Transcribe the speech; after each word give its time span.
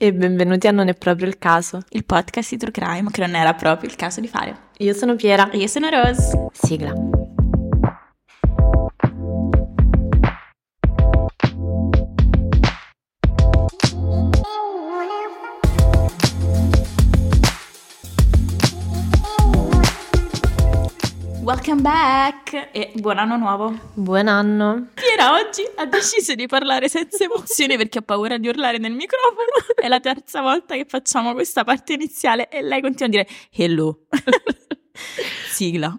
E 0.00 0.12
benvenuti 0.12 0.68
a 0.68 0.70
Non 0.70 0.88
è 0.88 0.94
proprio 0.94 1.26
il 1.26 1.38
caso. 1.38 1.82
Il 1.90 2.04
podcast 2.04 2.50
di 2.50 2.56
True 2.56 2.70
Crime 2.70 3.10
che 3.10 3.20
non 3.20 3.34
era 3.34 3.52
proprio 3.54 3.90
il 3.90 3.96
caso 3.96 4.20
di 4.20 4.28
fare. 4.28 4.56
Io 4.78 4.94
sono 4.94 5.16
Piera. 5.16 5.50
Io 5.52 5.66
sono 5.66 5.88
Rose. 5.88 6.48
Sigla. 6.52 6.92
Welcome 21.48 21.80
back 21.80 22.68
e 22.72 22.92
buon 22.96 23.16
anno 23.16 23.38
nuovo. 23.38 23.74
Buon 23.94 24.28
anno. 24.28 24.88
Piera 24.92 25.32
oggi 25.32 25.62
ha 25.76 25.86
deciso 25.86 26.34
di 26.34 26.46
parlare 26.46 26.90
senza 26.90 27.24
emozioni 27.24 27.78
perché 27.78 28.00
ha 28.00 28.02
paura 28.02 28.36
di 28.36 28.48
urlare 28.48 28.76
nel 28.76 28.92
microfono. 28.92 29.46
È 29.74 29.88
la 29.88 29.98
terza 29.98 30.42
volta 30.42 30.74
che 30.74 30.84
facciamo 30.86 31.32
questa 31.32 31.64
parte 31.64 31.94
iniziale 31.94 32.50
e 32.50 32.60
lei 32.60 32.82
continua 32.82 33.06
a 33.06 33.24
dire 33.24 33.28
hello. 33.50 34.00
Sigla. 35.48 35.98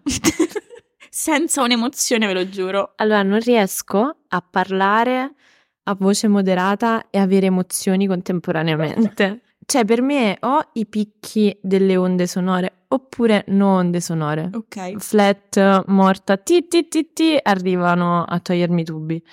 senza 1.09 1.63
un'emozione, 1.63 2.28
ve 2.28 2.34
lo 2.34 2.47
giuro. 2.47 2.94
Allora, 2.97 3.23
non 3.23 3.39
riesco 3.39 4.17
a 4.28 4.41
parlare 4.47 5.34
a 5.81 5.95
voce 5.97 6.28
moderata 6.28 7.08
e 7.09 7.17
avere 7.17 7.47
emozioni 7.47 8.06
contemporaneamente. 8.06 9.41
Cioè, 9.70 9.86
per 9.86 10.02
me 10.02 10.36
o 10.42 10.70
i 10.73 10.88
picchi 10.88 11.56
delle 11.62 11.95
onde 11.95 12.25
sonore 12.25 12.86
oppure 12.88 13.44
no 13.50 13.75
onde 13.75 14.02
sonore. 14.02 14.50
Ok. 14.52 14.95
Flat, 14.98 15.86
morta, 15.86 16.38
ti 16.38 16.67
ti 16.67 16.88
ti 16.88 17.14
ti, 17.14 17.38
arrivano 17.39 18.23
a 18.23 18.40
togliermi 18.40 18.81
i 18.81 18.84
tubi. 18.86 19.23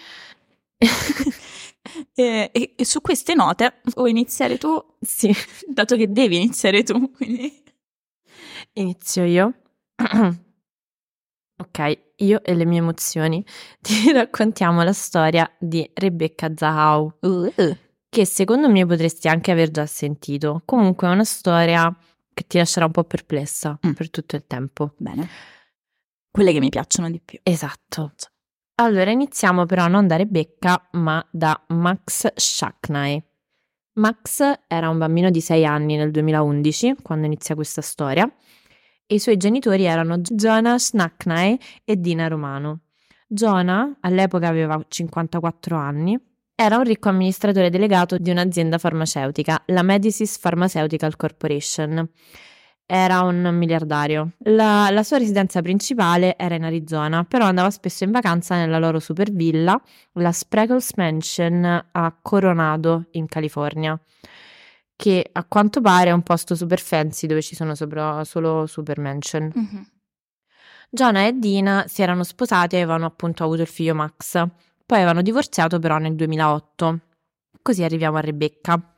E, 2.14 2.50
e- 2.52 2.74
e 2.76 2.84
su 2.84 3.00
queste 3.00 3.34
note 3.34 3.80
vuoi 3.94 4.10
iniziare 4.10 4.58
tu, 4.58 4.76
Sì, 5.00 5.32
dato 5.66 5.96
che 5.96 6.10
devi 6.10 6.36
iniziare 6.36 6.82
tu. 6.82 7.10
Quindi... 7.12 7.62
inizio 8.74 9.24
io. 9.24 9.52
Ok, 11.58 11.98
io 12.16 12.42
e 12.44 12.54
le 12.54 12.66
mie 12.66 12.80
emozioni 12.80 13.42
ti 13.80 14.12
raccontiamo 14.12 14.82
la 14.82 14.92
storia 14.92 15.50
di 15.58 15.88
Rebecca 15.94 16.52
Zahau, 16.54 17.14
che 18.16 18.24
secondo 18.24 18.70
me 18.70 18.86
potresti 18.86 19.28
anche 19.28 19.50
aver 19.50 19.70
già 19.70 19.84
sentito. 19.84 20.62
Comunque 20.64 21.06
è 21.06 21.10
una 21.10 21.24
storia 21.24 21.94
che 22.32 22.46
ti 22.46 22.56
lascerà 22.56 22.86
un 22.86 22.90
po' 22.92 23.04
perplessa 23.04 23.78
Mm. 23.86 23.92
per 23.92 24.08
tutto 24.08 24.36
il 24.36 24.44
tempo. 24.46 24.94
Bene. 24.96 25.28
Quelle 26.30 26.50
che 26.52 26.60
mi 26.60 26.70
piacciono 26.70 27.10
di 27.10 27.20
più. 27.22 27.38
Esatto. 27.42 28.12
Allora 28.76 29.10
iniziamo 29.10 29.66
però 29.66 29.86
non 29.86 30.06
da 30.06 30.16
Rebecca, 30.16 30.88
ma 30.92 31.22
da 31.30 31.62
Max 31.68 32.32
Shackney. 32.34 33.22
Max 33.98 34.42
era 34.66 34.88
un 34.88 34.96
bambino 34.96 35.28
di 35.28 35.42
6 35.42 35.66
anni 35.66 35.96
nel 35.96 36.10
2011, 36.10 36.96
quando 37.02 37.26
inizia 37.26 37.54
questa 37.54 37.82
storia, 37.82 38.24
e 39.06 39.14
i 39.14 39.18
suoi 39.18 39.36
genitori 39.36 39.84
erano 39.84 40.16
Jonah 40.18 40.78
Shackney 40.78 41.58
e 41.84 41.96
Dina 42.00 42.28
Romano. 42.28 42.80
Jonah 43.28 43.94
all'epoca 44.00 44.48
aveva 44.48 44.82
54 44.88 45.76
anni, 45.76 46.18
era 46.58 46.78
un 46.78 46.84
ricco 46.84 47.10
amministratore 47.10 47.68
delegato 47.68 48.16
di 48.16 48.30
un'azienda 48.30 48.78
farmaceutica, 48.78 49.62
la 49.66 49.82
Medicis 49.82 50.38
Pharmaceutical 50.38 51.14
Corporation. 51.14 52.08
Era 52.86 53.20
un 53.22 53.50
miliardario. 53.52 54.32
La, 54.44 54.88
la 54.90 55.02
sua 55.02 55.18
residenza 55.18 55.60
principale 55.60 56.34
era 56.38 56.54
in 56.54 56.64
Arizona, 56.64 57.24
però 57.24 57.44
andava 57.44 57.68
spesso 57.70 58.04
in 58.04 58.10
vacanza 58.10 58.56
nella 58.56 58.78
loro 58.78 59.00
super 59.00 59.30
villa, 59.32 59.78
la 60.12 60.32
Spreckles 60.32 60.92
Mansion 60.96 61.88
a 61.92 62.18
Coronado, 62.22 63.08
in 63.10 63.26
California, 63.26 64.00
che 64.94 65.28
a 65.30 65.44
quanto 65.44 65.82
pare 65.82 66.08
è 66.08 66.12
un 66.12 66.22
posto 66.22 66.54
super 66.54 66.80
fancy 66.80 67.26
dove 67.26 67.42
ci 67.42 67.54
sono 67.54 67.74
sopra- 67.74 68.24
solo 68.24 68.66
super 68.66 68.98
mansion. 68.98 69.50
Jonah 70.88 71.26
e 71.26 71.32
Dina 71.38 71.84
si 71.88 72.00
erano 72.00 72.22
sposati 72.22 72.76
e 72.76 72.80
avevano 72.80 73.04
appunto 73.04 73.44
avuto 73.44 73.60
il 73.60 73.68
figlio 73.68 73.94
Max. 73.94 74.42
Poi 74.86 74.98
avevano 74.98 75.20
divorziato 75.20 75.80
però 75.80 75.98
nel 75.98 76.14
2008. 76.14 77.00
Così 77.60 77.82
arriviamo 77.82 78.18
a 78.18 78.20
Rebecca. 78.20 78.94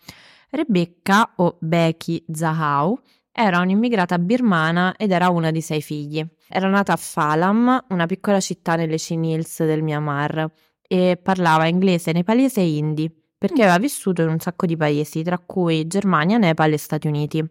Rebecca, 0.50 1.32
o 1.36 1.56
Becky 1.60 2.26
Zahau, 2.30 3.00
era 3.32 3.60
un'immigrata 3.60 4.18
birmana 4.18 4.96
ed 4.96 5.12
era 5.12 5.30
una 5.30 5.50
di 5.50 5.62
sei 5.62 5.80
figli. 5.80 6.22
Era 6.46 6.68
nata 6.68 6.92
a 6.92 6.98
Phalam, 6.98 7.86
una 7.88 8.04
piccola 8.04 8.38
città 8.38 8.76
nelle 8.76 8.96
Chin 8.96 9.24
Hills 9.24 9.64
del 9.64 9.82
Myanmar, 9.82 10.50
e 10.82 11.18
parlava 11.22 11.66
inglese, 11.66 12.12
nepalese 12.12 12.60
e 12.60 12.68
hindi, 12.68 13.10
perché 13.38 13.62
aveva 13.62 13.78
vissuto 13.78 14.20
in 14.20 14.28
un 14.28 14.40
sacco 14.40 14.66
di 14.66 14.76
paesi, 14.76 15.22
tra 15.22 15.38
cui 15.38 15.86
Germania, 15.86 16.36
Nepal 16.36 16.72
e 16.72 16.78
Stati 16.78 17.06
Uniti. 17.06 17.42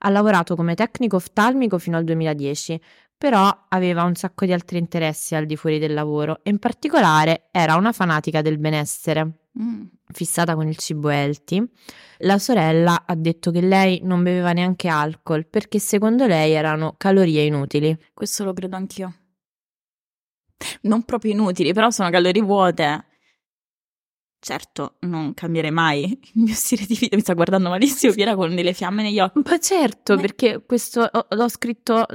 Ha 0.00 0.10
lavorato 0.10 0.54
come 0.54 0.76
tecnico 0.76 1.16
oftalmico 1.16 1.78
fino 1.78 1.96
al 1.96 2.04
2010, 2.04 2.80
però 3.18 3.66
aveva 3.68 4.04
un 4.04 4.14
sacco 4.14 4.44
di 4.46 4.52
altri 4.52 4.78
interessi 4.78 5.34
al 5.34 5.44
di 5.44 5.56
fuori 5.56 5.78
del 5.80 5.92
lavoro 5.92 6.38
e 6.44 6.50
in 6.50 6.58
particolare 6.58 7.48
era 7.50 7.74
una 7.74 7.92
fanatica 7.92 8.40
del 8.42 8.58
benessere, 8.58 9.32
Mm. 9.58 9.86
fissata 10.12 10.54
con 10.54 10.68
il 10.68 10.76
cibo 10.76 11.08
healthy. 11.08 11.60
La 12.18 12.38
sorella 12.38 13.02
ha 13.06 13.14
detto 13.16 13.50
che 13.50 13.60
lei 13.60 13.98
non 14.04 14.22
beveva 14.22 14.52
neanche 14.52 14.86
alcol 14.86 15.46
perché 15.46 15.80
secondo 15.80 16.26
lei 16.26 16.52
erano 16.52 16.94
calorie 16.96 17.42
inutili. 17.42 17.96
Questo 18.14 18.44
lo 18.44 18.52
credo 18.52 18.76
anch'io. 18.76 19.14
Non 20.82 21.02
proprio 21.04 21.32
inutili, 21.32 21.72
però 21.72 21.90
sono 21.90 22.08
calorie 22.10 22.42
vuote. 22.42 23.04
Certo, 24.40 24.96
non 25.00 25.34
cambierei 25.34 25.72
mai 25.72 26.04
il 26.34 26.42
mio 26.42 26.54
stile 26.54 26.84
di 26.86 26.94
vita. 26.94 27.16
Mi 27.16 27.22
sta 27.22 27.34
guardando 27.34 27.68
malissimo 27.68 28.12
Piera 28.12 28.36
con 28.36 28.54
delle 28.54 28.72
fiamme 28.74 29.02
negli 29.02 29.18
occhi. 29.18 29.40
Ma 29.44 29.58
certo, 29.58 30.16
perché 30.16 30.62
questo 30.64 31.02
ho- 31.02 31.26
l'ho 31.30 31.48
scritto 31.48 32.06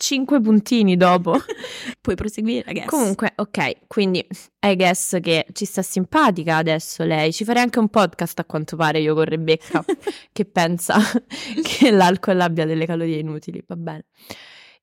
cinque 0.00 0.40
puntini 0.40 0.96
dopo. 0.96 1.36
Puoi 2.00 2.16
proseguire, 2.16 2.62
ragazzi. 2.64 2.88
Comunque, 2.88 3.32
ok, 3.36 3.86
quindi 3.86 4.26
I 4.66 4.74
guess 4.74 5.18
che 5.20 5.46
ci 5.52 5.66
sta 5.66 5.82
simpatica 5.82 6.56
adesso 6.56 7.04
lei. 7.04 7.32
Ci 7.32 7.44
farei 7.44 7.62
anche 7.62 7.78
un 7.78 7.88
podcast 7.88 8.38
a 8.38 8.44
quanto 8.46 8.76
pare 8.76 9.00
io 9.00 9.14
con 9.14 9.24
Rebecca 9.24 9.84
che 10.32 10.44
pensa 10.46 10.96
che 11.62 11.90
l'alcol 11.90 12.40
abbia 12.40 12.64
delle 12.64 12.86
calorie 12.86 13.18
inutili, 13.18 13.62
va 13.66 13.76
bene. 13.76 14.06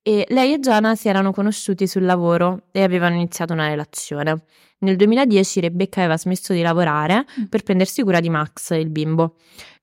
E 0.02 0.24
lei 0.28 0.52
e 0.54 0.60
Gianna 0.60 0.94
si 0.94 1.08
erano 1.08 1.32
conosciuti 1.32 1.86
sul 1.88 2.04
lavoro 2.04 2.68
e 2.70 2.82
avevano 2.82 3.16
iniziato 3.16 3.52
una 3.52 3.66
relazione. 3.66 4.44
Nel 4.78 4.94
2010 4.96 5.60
Rebecca 5.60 5.98
aveva 6.00 6.16
smesso 6.16 6.52
di 6.52 6.62
lavorare 6.62 7.26
Mm. 7.40 7.44
per 7.46 7.62
prendersi 7.64 8.02
cura 8.04 8.20
di 8.20 8.30
Max, 8.30 8.70
il 8.70 8.88
bimbo, 8.90 9.34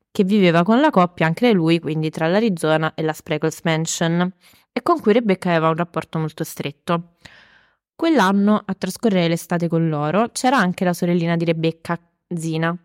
che 0.10 0.24
viveva 0.24 0.64
con 0.64 0.80
la 0.80 0.90
coppia 0.90 1.26
anche 1.26 1.52
lui, 1.52 1.80
quindi 1.80 2.10
tra 2.10 2.28
l'Arizona 2.28 2.94
e 2.96 3.04
la 3.04 3.12
Spreckles 3.12 3.60
Mansion, 3.64 4.32
e 4.78 4.82
con 4.82 5.00
cui 5.00 5.14
Rebecca 5.14 5.50
aveva 5.52 5.70
un 5.70 5.78
rapporto 5.78 6.20
molto 6.20 6.44
stretto. 6.44 7.14
Quell'anno, 7.96 8.62
a 8.66 8.74
trascorrere 8.74 9.30
l'estate 9.30 9.70
con 9.70 9.88
loro, 9.88 10.30
c'era 10.34 10.58
anche 10.58 10.84
la 10.84 10.92
sorellina 10.92 11.38
di 11.38 11.46
Rebecca, 11.46 11.98
Zina, 12.36 12.78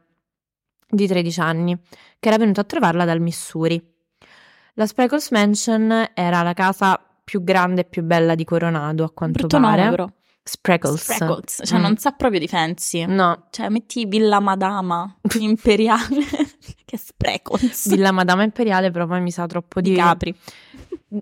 di 0.88 1.06
13 1.08 1.40
anni, 1.40 1.76
che 2.20 2.28
era 2.28 2.38
venuta 2.38 2.60
a 2.60 2.64
trovarla 2.64 3.04
dal 3.04 3.20
Missouri. 3.20 3.82
La 4.74 4.86
Spreckles 4.86 5.30
Mansion 5.32 6.10
era 6.14 6.42
la 6.42 6.52
casa 6.54 7.00
più 7.24 7.42
grande 7.42 7.80
e 7.80 7.84
più 7.86 8.02
bella 8.04 8.36
di 8.36 8.44
Coronado, 8.44 9.02
a 9.02 9.10
quanto 9.10 9.38
Brutto 9.40 9.58
pare. 9.60 9.78
nome, 9.82 9.90
però. 9.90 10.08
Spreckles. 10.42 11.00
Spreckles. 11.02 11.60
Cioè, 11.64 11.78
Mm. 11.78 11.82
non 11.82 11.96
sa 11.96 12.12
proprio 12.12 12.40
di 12.40 12.48
fancy. 12.48 13.04
No, 13.04 13.46
Cioè, 13.50 13.68
metti 13.68 14.06
Villa 14.06 14.40
Madama 14.40 15.12
imperiale. 15.38 16.24
che 16.84 16.96
Spreckles. 16.96 17.88
Villa 17.90 18.10
Madama 18.10 18.42
Imperiale, 18.42 18.90
però 18.90 19.06
poi 19.06 19.20
mi 19.20 19.30
sa 19.30 19.46
troppo 19.46 19.80
di, 19.80 19.90
di 19.90 19.96
Capri. 19.96 20.34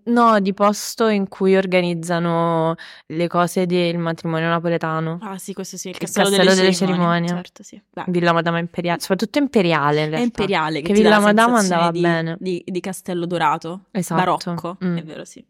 No, 0.04 0.38
di 0.40 0.52
posto 0.52 1.08
in 1.08 1.28
cui 1.28 1.56
organizzano 1.56 2.74
le 3.06 3.26
cose 3.26 3.64
del 3.64 3.96
matrimonio 3.96 4.48
napoletano. 4.48 5.18
Ah, 5.22 5.38
sì, 5.38 5.54
questo 5.54 5.76
sì, 5.78 5.88
il 5.88 5.94
Il 5.94 6.00
castello, 6.00 6.26
castello 6.28 6.48
delle, 6.50 6.60
delle 6.60 6.74
cerimonie. 6.74 7.04
cerimonie. 7.28 7.28
Certo, 7.42 7.62
sì. 7.62 7.82
Beh, 7.90 8.04
Villa 8.08 8.32
Madama 8.32 8.58
Imperiale, 8.58 9.00
soprattutto 9.00 9.38
imperiale 9.38 10.00
in 10.00 10.06
è 10.06 10.08
realtà. 10.10 10.24
imperiale 10.24 10.80
che, 10.80 10.86
Che 10.88 10.92
Villa 10.92 11.08
la 11.08 11.20
Madama 11.20 11.58
andava 11.58 11.90
di, 11.90 12.00
bene. 12.00 12.36
Di, 12.38 12.62
di 12.66 12.80
castello 12.80 13.24
dorato, 13.24 13.84
Esatto. 13.92 14.20
barocco, 14.20 14.76
Mm. 14.84 14.96
è 14.98 15.02
vero, 15.04 15.24
sì. 15.24 15.42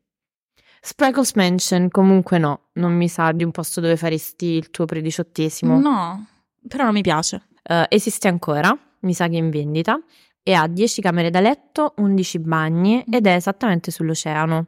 Spreckles 0.81 1.35
Mansion 1.35 1.89
comunque 1.91 2.39
no, 2.39 2.69
non 2.75 2.93
mi 2.95 3.09
sa 3.09 3.33
di 3.33 3.43
un 3.43 3.51
posto 3.51 3.81
dove 3.81 3.97
faresti 3.97 4.47
il 4.47 4.71
tuo 4.71 4.85
prediciottesimo. 4.85 5.79
No, 5.81 6.27
però 6.69 6.85
non 6.85 6.93
mi 6.93 7.03
piace. 7.03 7.49
Eh, 7.65 7.87
esiste 7.89 8.29
ancora, 8.29 8.77
mi 9.01 9.13
sa 9.13 9.27
che 9.27 9.35
è 9.35 9.39
in 9.39 9.51
vendita, 9.51 10.01
e 10.49 10.55
ha 10.55 10.67
10 10.67 11.03
camere 11.03 11.29
da 11.29 11.41
letto, 11.41 11.93
11 11.99 12.39
bagni 12.39 13.05
ed 13.07 13.27
è 13.27 13.35
esattamente 13.35 13.91
sull'oceano. 13.91 14.67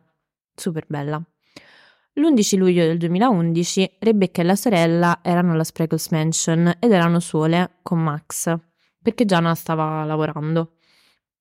Super 0.55 0.85
bella. 0.87 1.19
L'11 2.13 2.59
luglio 2.59 2.85
del 2.85 2.99
2011 2.99 3.97
Rebecca 3.99 4.43
e 4.43 4.45
la 4.45 4.57
sorella 4.57 5.21
erano 5.23 5.53
alla 5.53 5.65
Spreckles 5.65 6.11
Mansion 6.11 6.71
ed 6.79 6.93
erano 6.93 7.19
sole 7.19 7.79
con 7.81 7.99
Max, 7.99 8.55
perché 9.01 9.25
Gianna 9.25 9.55
stava 9.55 10.05
lavorando. 10.05 10.75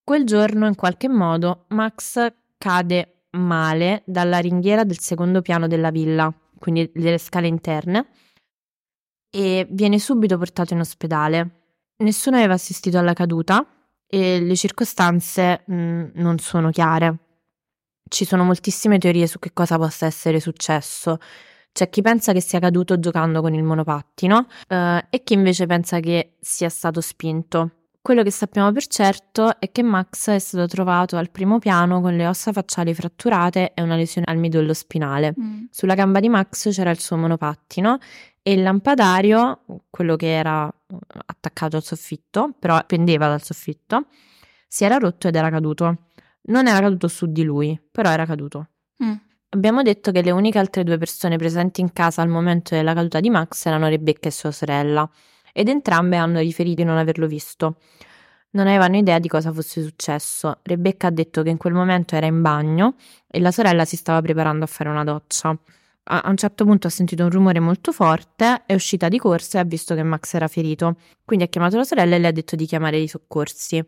Quel 0.05 0.23
giorno, 0.23 0.67
in 0.67 0.75
qualche 0.75 1.09
modo, 1.09 1.65
Max 1.71 2.33
cade 2.57 3.25
male 3.31 4.03
dalla 4.05 4.37
ringhiera 4.37 4.85
del 4.85 4.99
secondo 4.99 5.41
piano 5.41 5.67
della 5.67 5.91
villa, 5.91 6.33
quindi 6.57 6.89
delle 6.93 7.17
scale 7.17 7.47
interne, 7.47 8.07
e 9.29 9.67
viene 9.69 9.99
subito 9.99 10.37
portato 10.37 10.73
in 10.73 10.79
ospedale. 10.79 11.73
Nessuno 11.97 12.37
aveva 12.37 12.53
assistito 12.53 12.97
alla 12.97 13.11
caduta 13.11 13.67
e 14.09 14.39
le 14.41 14.55
circostanze 14.55 15.63
mh, 15.65 16.11
non 16.15 16.39
sono 16.39 16.71
chiare. 16.71 17.17
Ci 18.09 18.25
sono 18.25 18.43
moltissime 18.43 18.97
teorie 18.97 19.27
su 19.27 19.37
che 19.37 19.53
cosa 19.53 19.77
possa 19.77 20.07
essere 20.07 20.39
successo. 20.39 21.19
C'è 21.71 21.89
chi 21.89 22.01
pensa 22.01 22.33
che 22.33 22.41
sia 22.41 22.59
caduto 22.59 22.99
giocando 22.99 23.41
con 23.41 23.53
il 23.53 23.63
monopattino 23.63 24.47
eh, 24.67 25.05
e 25.09 25.23
chi 25.23 25.33
invece 25.33 25.67
pensa 25.67 25.99
che 25.99 26.35
sia 26.39 26.69
stato 26.69 27.01
spinto. 27.01 27.78
Quello 28.01 28.23
che 28.23 28.31
sappiamo 28.31 28.71
per 28.71 28.87
certo 28.87 29.59
è 29.59 29.71
che 29.71 29.83
Max 29.83 30.29
è 30.29 30.39
stato 30.39 30.67
trovato 30.67 31.17
al 31.17 31.29
primo 31.29 31.59
piano 31.59 31.99
con 31.99 32.15
le 32.15 32.27
ossa 32.27 32.53
facciali 32.53 32.93
fratturate 32.93 33.73
e 33.73 33.81
una 33.81 33.95
lesione 33.95 34.25
al 34.29 34.37
midollo 34.37 34.73
spinale. 34.73 35.33
Sulla 35.69 35.95
gamba 35.95 36.19
di 36.19 36.29
Max 36.29 36.69
c'era 36.71 36.91
il 36.91 36.99
suo 36.99 37.17
monopattino 37.17 37.97
e 38.41 38.53
il 38.53 38.63
lampadario, 38.63 39.63
quello 39.89 40.15
che 40.15 40.33
era 40.33 40.67
eh, 40.67 40.97
attaccato 41.25 41.75
al 41.75 41.83
soffitto, 41.83 42.55
però 42.57 42.83
pendeva 42.85 43.27
dal 43.27 43.43
soffitto, 43.43 44.07
si 44.67 44.85
era 44.85 44.97
rotto 44.97 45.27
ed 45.27 45.35
era 45.35 45.49
caduto. 45.49 46.05
Non 46.43 46.67
era 46.67 46.79
caduto 46.79 47.07
su 47.07 47.27
di 47.27 47.43
lui, 47.43 47.79
però 47.91 48.09
era 48.09 48.25
caduto. 48.25 48.69
Mm. 49.03 49.13
Abbiamo 49.49 49.81
detto 49.81 50.11
che 50.11 50.21
le 50.21 50.31
uniche 50.31 50.57
altre 50.57 50.83
due 50.83 50.97
persone 50.97 51.37
presenti 51.37 51.81
in 51.81 51.91
casa 51.91 52.21
al 52.21 52.29
momento 52.29 52.75
della 52.75 52.93
caduta 52.93 53.19
di 53.19 53.29
Max 53.29 53.65
erano 53.65 53.87
Rebecca 53.87 54.29
e 54.29 54.31
sua 54.31 54.51
sorella, 54.51 55.09
ed 55.59 55.67
entrambe 55.67 56.15
hanno 56.15 56.39
riferito 56.39 56.83
di 56.83 56.87
non 56.87 56.95
averlo 56.95 57.27
visto. 57.27 57.79
Non 58.51 58.67
avevano 58.67 58.95
idea 58.95 59.19
di 59.19 59.27
cosa 59.27 59.51
fosse 59.51 59.83
successo. 59.83 60.59
Rebecca 60.63 61.07
ha 61.07 61.11
detto 61.11 61.43
che 61.43 61.49
in 61.49 61.57
quel 61.57 61.73
momento 61.73 62.15
era 62.15 62.27
in 62.27 62.41
bagno 62.41 62.95
e 63.27 63.41
la 63.41 63.51
sorella 63.51 63.83
si 63.83 63.97
stava 63.97 64.21
preparando 64.21 64.63
a 64.63 64.67
fare 64.67 64.87
una 64.87 65.03
doccia. 65.03 65.49
A 66.11 66.29
un 66.29 66.37
certo 66.37 66.63
punto 66.63 66.87
ha 66.87 66.89
sentito 66.89 67.23
un 67.23 67.29
rumore 67.29 67.59
molto 67.59 67.91
forte, 67.91 68.63
è 68.65 68.73
uscita 68.73 69.09
di 69.09 69.17
corsa 69.17 69.57
e 69.57 69.61
ha 69.61 69.65
visto 69.65 69.95
che 69.95 70.01
Max 70.01 70.33
era 70.33 70.47
ferito. 70.47 70.95
Quindi 71.25 71.43
ha 71.43 71.47
chiamato 71.49 71.75
la 71.75 71.83
sorella 71.83 72.15
e 72.15 72.19
le 72.19 72.27
ha 72.27 72.31
detto 72.31 72.55
di 72.55 72.65
chiamare 72.65 72.97
i 72.97 73.09
soccorsi. 73.09 73.83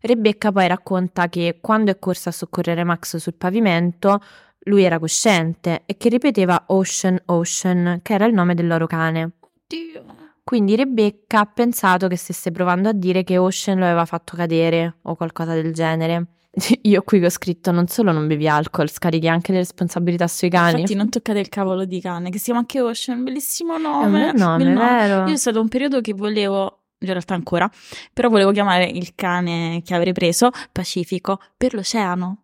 Rebecca 0.00 0.50
poi 0.50 0.66
racconta 0.66 1.28
che 1.28 1.58
quando 1.60 1.90
è 1.90 1.98
corsa 1.98 2.30
a 2.30 2.32
soccorrere 2.32 2.84
Max 2.84 3.18
sul 3.18 3.34
pavimento, 3.34 4.18
lui 4.60 4.82
era 4.82 4.98
cosciente 4.98 5.82
e 5.84 5.98
che 5.98 6.08
ripeteva 6.08 6.64
Ocean 6.68 7.20
Ocean, 7.26 8.00
che 8.00 8.14
era 8.14 8.24
il 8.24 8.32
nome 8.32 8.54
del 8.54 8.66
loro 8.66 8.86
cane. 8.86 9.32
Oddio. 9.66 10.21
Quindi 10.44 10.74
Rebecca 10.76 11.40
ha 11.40 11.46
pensato 11.46 12.08
che 12.08 12.16
stesse 12.16 12.50
provando 12.50 12.88
a 12.88 12.92
dire 12.92 13.22
che 13.22 13.38
Ocean 13.38 13.78
lo 13.78 13.84
aveva 13.84 14.04
fatto 14.04 14.36
cadere 14.36 14.96
o 15.02 15.14
qualcosa 15.14 15.54
del 15.54 15.72
genere. 15.72 16.26
Io 16.82 17.02
qui 17.02 17.20
che 17.20 17.26
ho 17.26 17.30
scritto 17.30 17.70
non 17.70 17.86
solo 17.86 18.12
non 18.12 18.26
bevi 18.26 18.46
alcol, 18.48 18.90
scarichi 18.90 19.28
anche 19.28 19.52
le 19.52 19.58
responsabilità 19.58 20.26
sui 20.26 20.50
cani. 20.50 20.72
Infatti 20.80 20.94
non 20.94 21.08
toccate 21.08 21.38
il 21.38 21.48
cavolo 21.48 21.84
di 21.84 22.00
cane, 22.00 22.28
che 22.30 22.38
si 22.38 22.44
chiama 22.44 22.58
anche 22.60 22.80
Ocean, 22.80 23.22
bellissimo 23.22 23.74
È 23.74 23.76
un 23.76 23.82
nome. 23.82 24.32
bel 24.32 24.34
nome, 24.36 24.74
vero? 24.74 25.26
Io 25.26 25.34
è 25.34 25.36
stato 25.36 25.60
un 25.60 25.68
periodo 25.68 26.00
che 26.00 26.12
volevo, 26.12 26.80
in 26.98 27.08
realtà 27.08 27.34
ancora, 27.34 27.70
però 28.12 28.28
volevo 28.28 28.50
chiamare 28.50 28.84
il 28.84 29.14
cane 29.14 29.80
che 29.84 29.94
avrei 29.94 30.12
preso 30.12 30.50
Pacifico 30.72 31.40
per 31.56 31.72
l'oceano. 31.74 32.38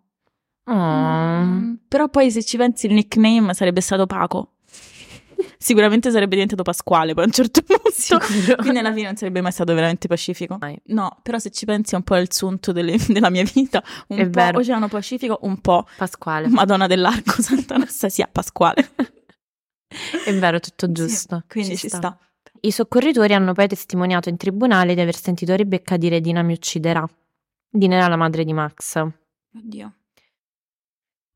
Oh. 0.64 0.74
Mm, 1.42 1.74
Però 1.88 2.08
poi 2.08 2.30
se 2.30 2.42
ci 2.44 2.56
pensi 2.56 2.86
il 2.86 2.92
nickname 2.94 3.52
sarebbe 3.54 3.80
stato 3.80 4.06
Paco. 4.06 4.52
Sicuramente 5.56 6.10
sarebbe 6.10 6.34
diventato 6.34 6.62
Pasquale 6.62 7.14
poi 7.14 7.24
a 7.24 7.26
un 7.26 7.32
certo 7.32 7.62
punto. 7.66 7.90
Sicuro. 7.90 8.56
Quindi 8.56 8.78
alla 8.78 8.92
fine 8.92 9.06
non 9.06 9.16
sarebbe 9.16 9.40
mai 9.40 9.52
stato 9.52 9.74
veramente 9.74 10.08
Pacifico. 10.08 10.56
Mai. 10.58 10.78
No, 10.86 11.18
però 11.22 11.38
se 11.38 11.50
ci 11.50 11.64
pensi 11.64 11.94
è 11.94 11.96
un 11.96 12.02
po' 12.04 12.16
il 12.16 12.32
sunto 12.32 12.72
delle- 12.72 12.96
della 13.08 13.30
mia 13.30 13.44
vita. 13.44 13.82
Un 14.08 14.18
È 14.18 14.24
po' 14.24 14.40
vero. 14.40 14.58
Oceano 14.58 14.88
Pacifico, 14.88 15.38
un 15.42 15.60
po' 15.60 15.86
Pasquale. 15.96 16.48
Madonna 16.48 16.86
dell'Arco 16.86 17.40
Santa 17.42 17.74
Anastasia 17.76 18.28
Pasquale. 18.30 18.90
È 20.24 20.34
vero, 20.34 20.60
tutto 20.60 20.90
giusto. 20.92 21.44
Quindi 21.48 21.76
ci, 21.76 21.88
sta. 21.88 22.18
I 22.60 22.72
soccorritori 22.72 23.32
hanno 23.34 23.52
poi 23.52 23.68
testimoniato 23.68 24.28
in 24.28 24.36
tribunale 24.36 24.94
di 24.94 25.00
aver 25.00 25.16
sentito 25.16 25.54
Rebecca 25.54 25.96
dire 25.96 26.20
Dina 26.20 26.42
mi 26.42 26.52
ucciderà. 26.52 27.08
Dina 27.70 27.96
era 27.96 28.08
la 28.08 28.16
madre 28.16 28.44
di 28.44 28.52
Max. 28.52 28.96
Oddio. 29.54 29.92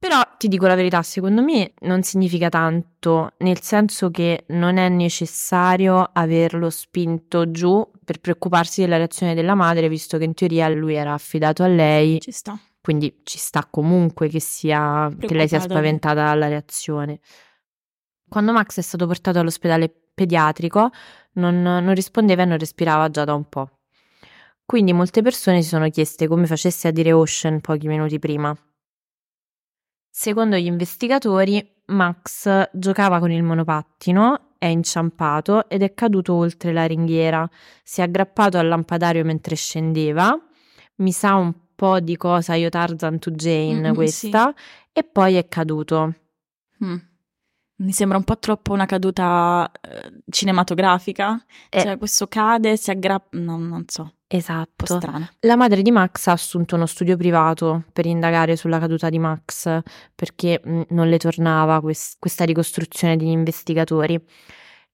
Però 0.02 0.20
ti 0.36 0.48
dico 0.48 0.66
la 0.66 0.74
verità, 0.74 1.00
secondo 1.04 1.42
me 1.42 1.74
non 1.82 2.02
significa 2.02 2.48
tanto, 2.48 3.34
nel 3.38 3.60
senso 3.60 4.10
che 4.10 4.46
non 4.48 4.76
è 4.76 4.88
necessario 4.88 6.10
averlo 6.12 6.70
spinto 6.70 7.52
giù 7.52 7.88
per 8.04 8.18
preoccuparsi 8.18 8.80
della 8.80 8.96
reazione 8.96 9.36
della 9.36 9.54
madre, 9.54 9.88
visto 9.88 10.18
che 10.18 10.24
in 10.24 10.34
teoria 10.34 10.68
lui 10.70 10.96
era 10.96 11.12
affidato 11.12 11.62
a 11.62 11.68
lei, 11.68 12.18
Ci 12.20 12.32
sta. 12.32 12.58
quindi 12.80 13.20
ci 13.22 13.38
sta 13.38 13.64
comunque 13.70 14.26
che, 14.28 14.40
sia, 14.40 15.08
che 15.16 15.34
lei 15.34 15.46
sia 15.46 15.60
spaventata 15.60 16.24
dalla 16.24 16.48
reazione. 16.48 17.20
Quando 18.28 18.50
Max 18.50 18.78
è 18.78 18.82
stato 18.82 19.06
portato 19.06 19.38
all'ospedale 19.38 19.88
pediatrico 20.12 20.90
non, 21.34 21.62
non 21.62 21.94
rispondeva 21.94 22.42
e 22.42 22.46
non 22.46 22.58
respirava 22.58 23.08
già 23.08 23.22
da 23.22 23.34
un 23.34 23.48
po'. 23.48 23.70
Quindi 24.66 24.92
molte 24.92 25.22
persone 25.22 25.62
si 25.62 25.68
sono 25.68 25.88
chieste 25.90 26.26
come 26.26 26.46
facesse 26.48 26.88
a 26.88 26.90
dire 26.90 27.12
Ocean 27.12 27.60
pochi 27.60 27.86
minuti 27.86 28.18
prima. 28.18 28.52
Secondo 30.14 30.56
gli 30.56 30.66
investigatori, 30.66 31.66
Max 31.86 32.68
giocava 32.74 33.18
con 33.18 33.30
il 33.30 33.42
monopattino, 33.42 34.56
è 34.58 34.66
inciampato 34.66 35.70
ed 35.70 35.80
è 35.80 35.94
caduto 35.94 36.34
oltre 36.34 36.70
la 36.70 36.84
ringhiera. 36.84 37.48
Si 37.82 38.00
è 38.00 38.04
aggrappato 38.04 38.58
al 38.58 38.68
lampadario 38.68 39.24
mentre 39.24 39.56
scendeva. 39.56 40.38
Mi 40.96 41.12
sa 41.12 41.36
un 41.36 41.54
po' 41.74 41.98
di 42.00 42.18
cosa 42.18 42.52
io 42.54 42.68
Tarzan 42.68 43.18
to 43.18 43.30
Jane 43.30 43.90
Mm, 43.90 43.94
questa. 43.94 44.54
E 44.92 45.02
poi 45.02 45.36
è 45.36 45.48
caduto. 45.48 46.14
Mm. 46.84 46.96
Mi 47.76 47.92
sembra 47.92 48.18
un 48.18 48.24
po' 48.24 48.38
troppo 48.38 48.74
una 48.74 48.84
caduta 48.84 49.72
eh, 49.80 50.22
cinematografica. 50.28 51.42
Eh. 51.70 51.80
Cioè, 51.80 51.96
questo 51.96 52.26
cade, 52.26 52.76
si 52.76 52.90
aggrappa. 52.90 53.38
No, 53.38 53.56
non 53.56 53.84
so, 53.88 54.16
Esatto. 54.34 54.98
La 55.40 55.56
madre 55.56 55.82
di 55.82 55.90
Max 55.90 56.26
ha 56.28 56.32
assunto 56.32 56.74
uno 56.74 56.86
studio 56.86 57.18
privato 57.18 57.84
per 57.92 58.06
indagare 58.06 58.56
sulla 58.56 58.78
caduta 58.78 59.10
di 59.10 59.18
Max 59.18 59.80
perché 60.14 60.58
mh, 60.62 60.80
non 60.88 61.08
le 61.08 61.18
tornava 61.18 61.80
quest- 61.82 62.16
questa 62.18 62.44
ricostruzione 62.44 63.18
degli 63.18 63.28
investigatori. 63.28 64.18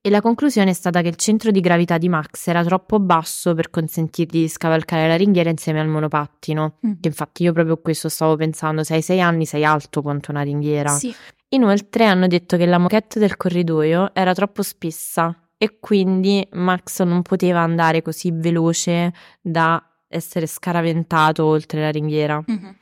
E 0.00 0.10
la 0.10 0.20
conclusione 0.20 0.70
è 0.70 0.74
stata 0.74 1.02
che 1.02 1.08
il 1.08 1.14
centro 1.14 1.52
di 1.52 1.60
gravità 1.60 1.98
di 1.98 2.08
Max 2.08 2.48
era 2.48 2.64
troppo 2.64 2.98
basso 2.98 3.54
per 3.54 3.70
consentirgli 3.70 4.40
di 4.40 4.48
scavalcare 4.48 5.06
la 5.06 5.16
ringhiera 5.16 5.50
insieme 5.50 5.80
al 5.80 5.88
monopattino. 5.88 6.78
Mm. 6.84 6.92
Che 7.00 7.08
infatti 7.08 7.44
io 7.44 7.52
proprio 7.52 7.76
questo 7.76 8.08
stavo 8.08 8.34
pensando, 8.34 8.82
se 8.82 8.94
hai 8.94 9.02
sei 9.02 9.20
anni 9.20 9.46
sei 9.46 9.64
alto 9.64 10.02
quanto 10.02 10.32
una 10.32 10.42
ringhiera. 10.42 10.90
Sì. 10.90 11.14
Inoltre 11.50 12.06
hanno 12.06 12.26
detto 12.26 12.56
che 12.56 12.66
la 12.66 12.78
moquette 12.78 13.20
del 13.20 13.36
corridoio 13.36 14.10
era 14.14 14.34
troppo 14.34 14.62
spessa 14.62 15.36
e 15.58 15.80
quindi 15.80 16.46
Max 16.52 17.02
non 17.02 17.22
poteva 17.22 17.60
andare 17.60 18.00
così 18.00 18.30
veloce 18.32 19.12
da 19.40 19.82
essere 20.06 20.46
scaraventato 20.46 21.44
oltre 21.44 21.80
la 21.80 21.90
ringhiera. 21.90 22.42
Mhm. 22.46 22.76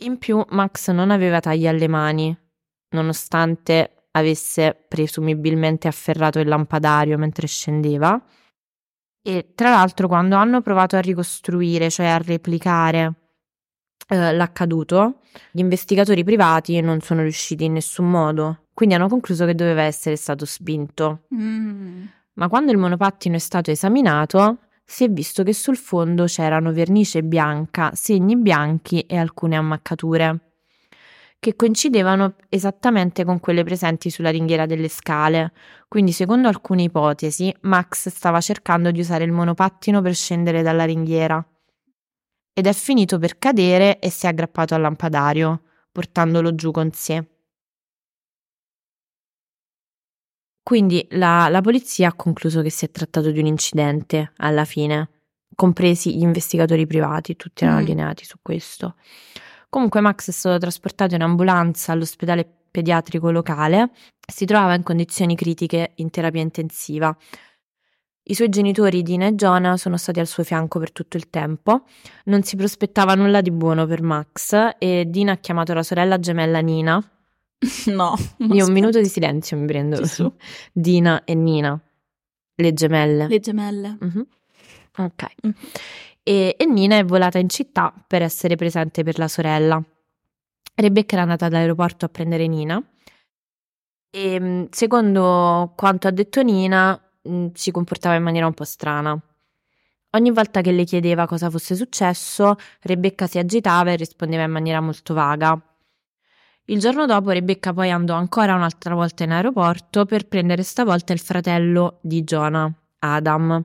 In 0.00 0.18
più 0.18 0.42
Max 0.48 0.90
non 0.90 1.10
aveva 1.10 1.40
tagli 1.40 1.66
alle 1.66 1.86
mani, 1.86 2.36
nonostante 2.94 4.06
avesse 4.12 4.74
presumibilmente 4.88 5.88
afferrato 5.88 6.38
il 6.38 6.48
lampadario 6.48 7.18
mentre 7.18 7.46
scendeva. 7.46 8.20
E 9.22 9.52
tra 9.54 9.68
l'altro 9.68 10.08
quando 10.08 10.36
hanno 10.36 10.62
provato 10.62 10.96
a 10.96 11.00
ricostruire, 11.00 11.90
cioè 11.90 12.06
a 12.06 12.16
replicare 12.16 13.14
eh, 14.08 14.32
l'accaduto, 14.32 15.20
gli 15.52 15.60
investigatori 15.60 16.24
privati 16.24 16.80
non 16.80 17.00
sono 17.00 17.20
riusciti 17.20 17.64
in 17.64 17.74
nessun 17.74 18.10
modo, 18.10 18.68
quindi 18.80 18.96
hanno 18.96 19.10
concluso 19.10 19.44
che 19.44 19.54
doveva 19.54 19.82
essere 19.82 20.16
stato 20.16 20.46
spinto. 20.46 21.24
Mm. 21.34 22.06
Ma 22.36 22.48
quando 22.48 22.72
il 22.72 22.78
monopattino 22.78 23.36
è 23.36 23.38
stato 23.38 23.70
esaminato, 23.70 24.60
si 24.86 25.04
è 25.04 25.10
visto 25.10 25.42
che 25.42 25.52
sul 25.52 25.76
fondo 25.76 26.24
c'erano 26.24 26.72
vernice 26.72 27.22
bianca, 27.22 27.90
segni 27.92 28.36
bianchi 28.36 29.00
e 29.00 29.18
alcune 29.18 29.56
ammaccature. 29.56 30.38
che 31.38 31.56
coincidevano 31.56 32.36
esattamente 32.48 33.22
con 33.26 33.38
quelle 33.38 33.64
presenti 33.64 34.08
sulla 34.08 34.30
ringhiera 34.30 34.64
delle 34.64 34.88
scale. 34.88 35.52
Quindi, 35.86 36.12
secondo 36.12 36.48
alcune 36.48 36.84
ipotesi, 36.84 37.54
Max 37.62 38.08
stava 38.08 38.40
cercando 38.40 38.90
di 38.90 39.00
usare 39.00 39.24
il 39.24 39.32
monopattino 39.32 40.00
per 40.00 40.14
scendere 40.14 40.62
dalla 40.62 40.84
ringhiera 40.84 41.46
ed 42.54 42.66
è 42.66 42.72
finito 42.72 43.18
per 43.18 43.36
cadere 43.38 43.98
e 43.98 44.08
si 44.08 44.24
è 44.24 44.30
aggrappato 44.30 44.74
al 44.74 44.80
lampadario, 44.80 45.64
portandolo 45.92 46.54
giù 46.54 46.70
con 46.70 46.90
sé. 46.92 47.29
Quindi 50.62 51.06
la, 51.10 51.48
la 51.48 51.60
polizia 51.60 52.08
ha 52.08 52.14
concluso 52.14 52.62
che 52.62 52.70
si 52.70 52.84
è 52.84 52.90
trattato 52.90 53.30
di 53.30 53.38
un 53.38 53.46
incidente 53.46 54.32
alla 54.36 54.64
fine, 54.64 55.08
compresi 55.54 56.16
gli 56.16 56.22
investigatori 56.22 56.86
privati, 56.86 57.36
tutti 57.36 57.64
erano 57.64 57.80
Mm. 57.80 57.82
allineati 57.82 58.24
su 58.24 58.36
questo. 58.42 58.96
Comunque 59.68 60.00
Max 60.00 60.28
è 60.28 60.32
stato 60.32 60.58
trasportato 60.58 61.14
in 61.14 61.22
ambulanza 61.22 61.92
all'ospedale 61.92 62.46
pediatrico 62.70 63.30
locale 63.30 63.90
si 64.30 64.44
trovava 64.44 64.74
in 64.74 64.82
condizioni 64.82 65.34
critiche 65.34 65.92
in 65.96 66.10
terapia 66.10 66.40
intensiva. 66.40 67.14
I 68.22 68.34
suoi 68.34 68.48
genitori 68.48 69.02
Dina 69.02 69.26
e 69.26 69.34
Jonah 69.34 69.76
sono 69.76 69.96
stati 69.96 70.20
al 70.20 70.26
suo 70.26 70.44
fianco 70.44 70.78
per 70.78 70.92
tutto 70.92 71.16
il 71.16 71.28
tempo. 71.30 71.82
Non 72.26 72.42
si 72.42 72.54
prospettava 72.54 73.14
nulla 73.14 73.40
di 73.40 73.50
buono 73.50 73.86
per 73.86 74.02
Max 74.02 74.74
e 74.78 75.04
Dina 75.08 75.32
ha 75.32 75.36
chiamato 75.36 75.74
la 75.74 75.82
sorella 75.82 76.18
gemella 76.20 76.60
Nina. 76.60 77.02
No. 77.86 78.16
Io 78.38 78.66
un 78.66 78.72
minuto 78.72 79.00
di 79.00 79.08
silenzio 79.08 79.56
mi 79.56 79.66
prendo 79.66 80.04
su. 80.06 80.32
Dina 80.72 81.24
e 81.24 81.34
Nina, 81.34 81.78
le 82.54 82.72
gemelle. 82.72 83.28
Le 83.28 83.40
gemelle. 83.40 83.96
Mhm. 84.00 84.26
Ok. 84.98 85.26
Mm. 85.46 85.50
E, 86.22 86.54
e 86.58 86.66
Nina 86.66 86.96
è 86.98 87.04
volata 87.04 87.38
in 87.38 87.48
città 87.48 87.92
per 88.06 88.22
essere 88.22 88.56
presente 88.56 89.02
per 89.02 89.18
la 89.18 89.28
sorella. 89.28 89.82
Rebecca 90.74 91.14
era 91.14 91.22
andata 91.22 91.46
all'aeroporto 91.46 92.06
a 92.06 92.08
prendere 92.08 92.46
Nina 92.46 92.82
e 94.10 94.40
mh, 94.40 94.68
secondo 94.70 95.72
quanto 95.76 96.08
ha 96.08 96.10
detto 96.10 96.42
Nina 96.42 97.00
mh, 97.22 97.48
si 97.54 97.70
comportava 97.70 98.16
in 98.16 98.22
maniera 98.22 98.46
un 98.46 98.54
po' 98.54 98.64
strana. 98.64 99.18
Ogni 100.12 100.30
volta 100.32 100.60
che 100.60 100.72
le 100.72 100.84
chiedeva 100.84 101.26
cosa 101.26 101.50
fosse 101.50 101.76
successo, 101.76 102.56
Rebecca 102.80 103.26
si 103.28 103.38
agitava 103.38 103.92
e 103.92 103.96
rispondeva 103.96 104.42
in 104.42 104.50
maniera 104.50 104.80
molto 104.80 105.14
vaga. 105.14 105.60
Il 106.70 106.78
giorno 106.78 107.04
dopo 107.04 107.30
Rebecca 107.30 107.72
poi 107.72 107.90
andò 107.90 108.14
ancora 108.14 108.54
un'altra 108.54 108.94
volta 108.94 109.24
in 109.24 109.32
aeroporto 109.32 110.04
per 110.04 110.28
prendere 110.28 110.62
stavolta 110.62 111.12
il 111.12 111.18
fratello 111.18 111.98
di 112.00 112.22
Jonah, 112.22 112.72
Adam. 113.00 113.64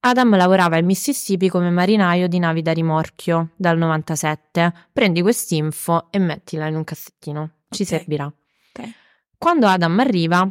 Adam 0.00 0.36
lavorava 0.36 0.76
in 0.76 0.84
Mississippi 0.84 1.48
come 1.48 1.70
marinaio 1.70 2.26
di 2.26 2.40
navi 2.40 2.60
da 2.60 2.72
rimorchio 2.72 3.50
dal 3.54 3.78
97. 3.78 4.72
Prendi 4.92 5.22
quest'info 5.22 6.08
e 6.10 6.18
mettila 6.18 6.66
in 6.66 6.74
un 6.74 6.82
cassettino, 6.82 7.50
ci 7.68 7.82
Ok. 7.82 7.88
servirà. 7.88 8.24
Ok. 8.24 8.90
Quando 9.38 9.68
Adam 9.68 9.96
arriva, 10.00 10.50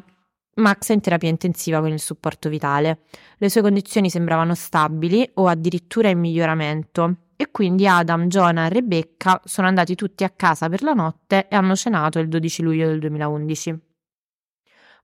Max 0.55 0.91
è 0.91 0.93
in 0.93 1.01
terapia 1.01 1.27
intensiva 1.27 1.81
con 1.81 1.91
il 1.91 2.00
supporto 2.00 2.48
vitale. 2.48 3.01
Le 3.36 3.50
sue 3.50 3.62
condizioni 3.62 4.10
sembravano 4.10 4.55
stabili 4.55 5.29
o 5.33 5.48
addirittura 5.48 6.07
in 6.07 6.19
miglioramento 6.19 7.15
e 7.41 7.50
quindi 7.50 7.88
Adam, 7.88 8.27
Jonah 8.27 8.67
e 8.67 8.69
Rebecca 8.69 9.41
sono 9.45 9.65
andati 9.65 9.95
tutti 9.95 10.24
a 10.24 10.29
casa 10.29 10.69
per 10.69 10.83
la 10.83 10.93
notte 10.93 11.48
e 11.48 11.55
hanno 11.55 11.75
cenato 11.75 12.19
il 12.19 12.27
12 12.27 12.62
luglio 12.62 12.88
del 12.88 13.00
2011. 13.00 13.79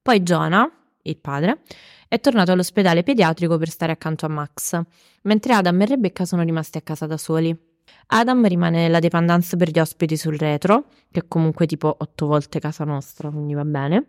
Poi 0.03 0.21
Jonah, 0.21 0.71
il 1.01 1.17
padre, 1.17 1.63
è 2.07 2.19
tornato 2.19 2.51
all'ospedale 2.51 3.01
pediatrico 3.01 3.57
per 3.57 3.69
stare 3.69 3.91
accanto 3.91 4.27
a 4.27 4.29
Max, 4.29 4.79
mentre 5.23 5.53
Adam 5.53 5.81
e 5.81 5.85
Rebecca 5.87 6.25
sono 6.25 6.43
rimasti 6.43 6.77
a 6.77 6.81
casa 6.81 7.07
da 7.07 7.17
soli. 7.17 7.57
Adam 8.05 8.47
rimane 8.47 8.83
nella 8.83 8.99
dependance 8.99 9.57
per 9.57 9.71
gli 9.71 9.79
ospiti 9.79 10.15
sul 10.15 10.37
retro, 10.37 10.89
che 11.09 11.21
è 11.21 11.27
comunque 11.27 11.65
tipo 11.65 11.95
otto 11.97 12.27
volte 12.27 12.59
casa 12.59 12.83
nostra, 12.83 13.31
quindi 13.31 13.55
va 13.55 13.65
bene, 13.65 14.05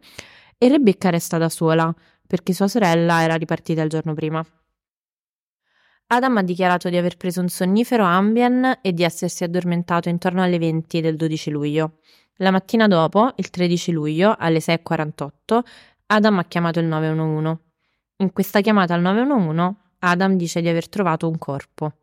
e 0.58 0.68
Rebecca 0.68 1.08
resta 1.08 1.38
da 1.38 1.48
sola, 1.48 1.94
perché 2.26 2.52
sua 2.52 2.68
sorella 2.68 3.22
era 3.22 3.36
ripartita 3.36 3.80
il 3.80 3.88
giorno 3.88 4.12
prima. 4.12 4.44
Adam 6.10 6.38
ha 6.38 6.42
dichiarato 6.42 6.88
di 6.88 6.96
aver 6.96 7.18
preso 7.18 7.42
un 7.42 7.48
sonnifero 7.48 8.02
Ambien 8.02 8.78
e 8.80 8.92
di 8.94 9.02
essersi 9.02 9.44
addormentato 9.44 10.08
intorno 10.08 10.42
alle 10.42 10.58
20 10.58 11.02
del 11.02 11.16
12 11.16 11.50
luglio. 11.50 11.98
La 12.36 12.50
mattina 12.50 12.86
dopo, 12.86 13.32
il 13.36 13.50
13 13.50 13.92
luglio, 13.92 14.34
alle 14.38 14.58
6.48, 14.58 15.60
Adam 16.06 16.38
ha 16.38 16.44
chiamato 16.44 16.80
il 16.80 16.86
911. 16.86 17.58
In 18.18 18.32
questa 18.32 18.60
chiamata 18.62 18.94
al 18.94 19.02
911, 19.02 19.76
Adam 19.98 20.36
dice 20.36 20.62
di 20.62 20.68
aver 20.68 20.88
trovato 20.88 21.28
un 21.28 21.36
corpo. 21.36 21.96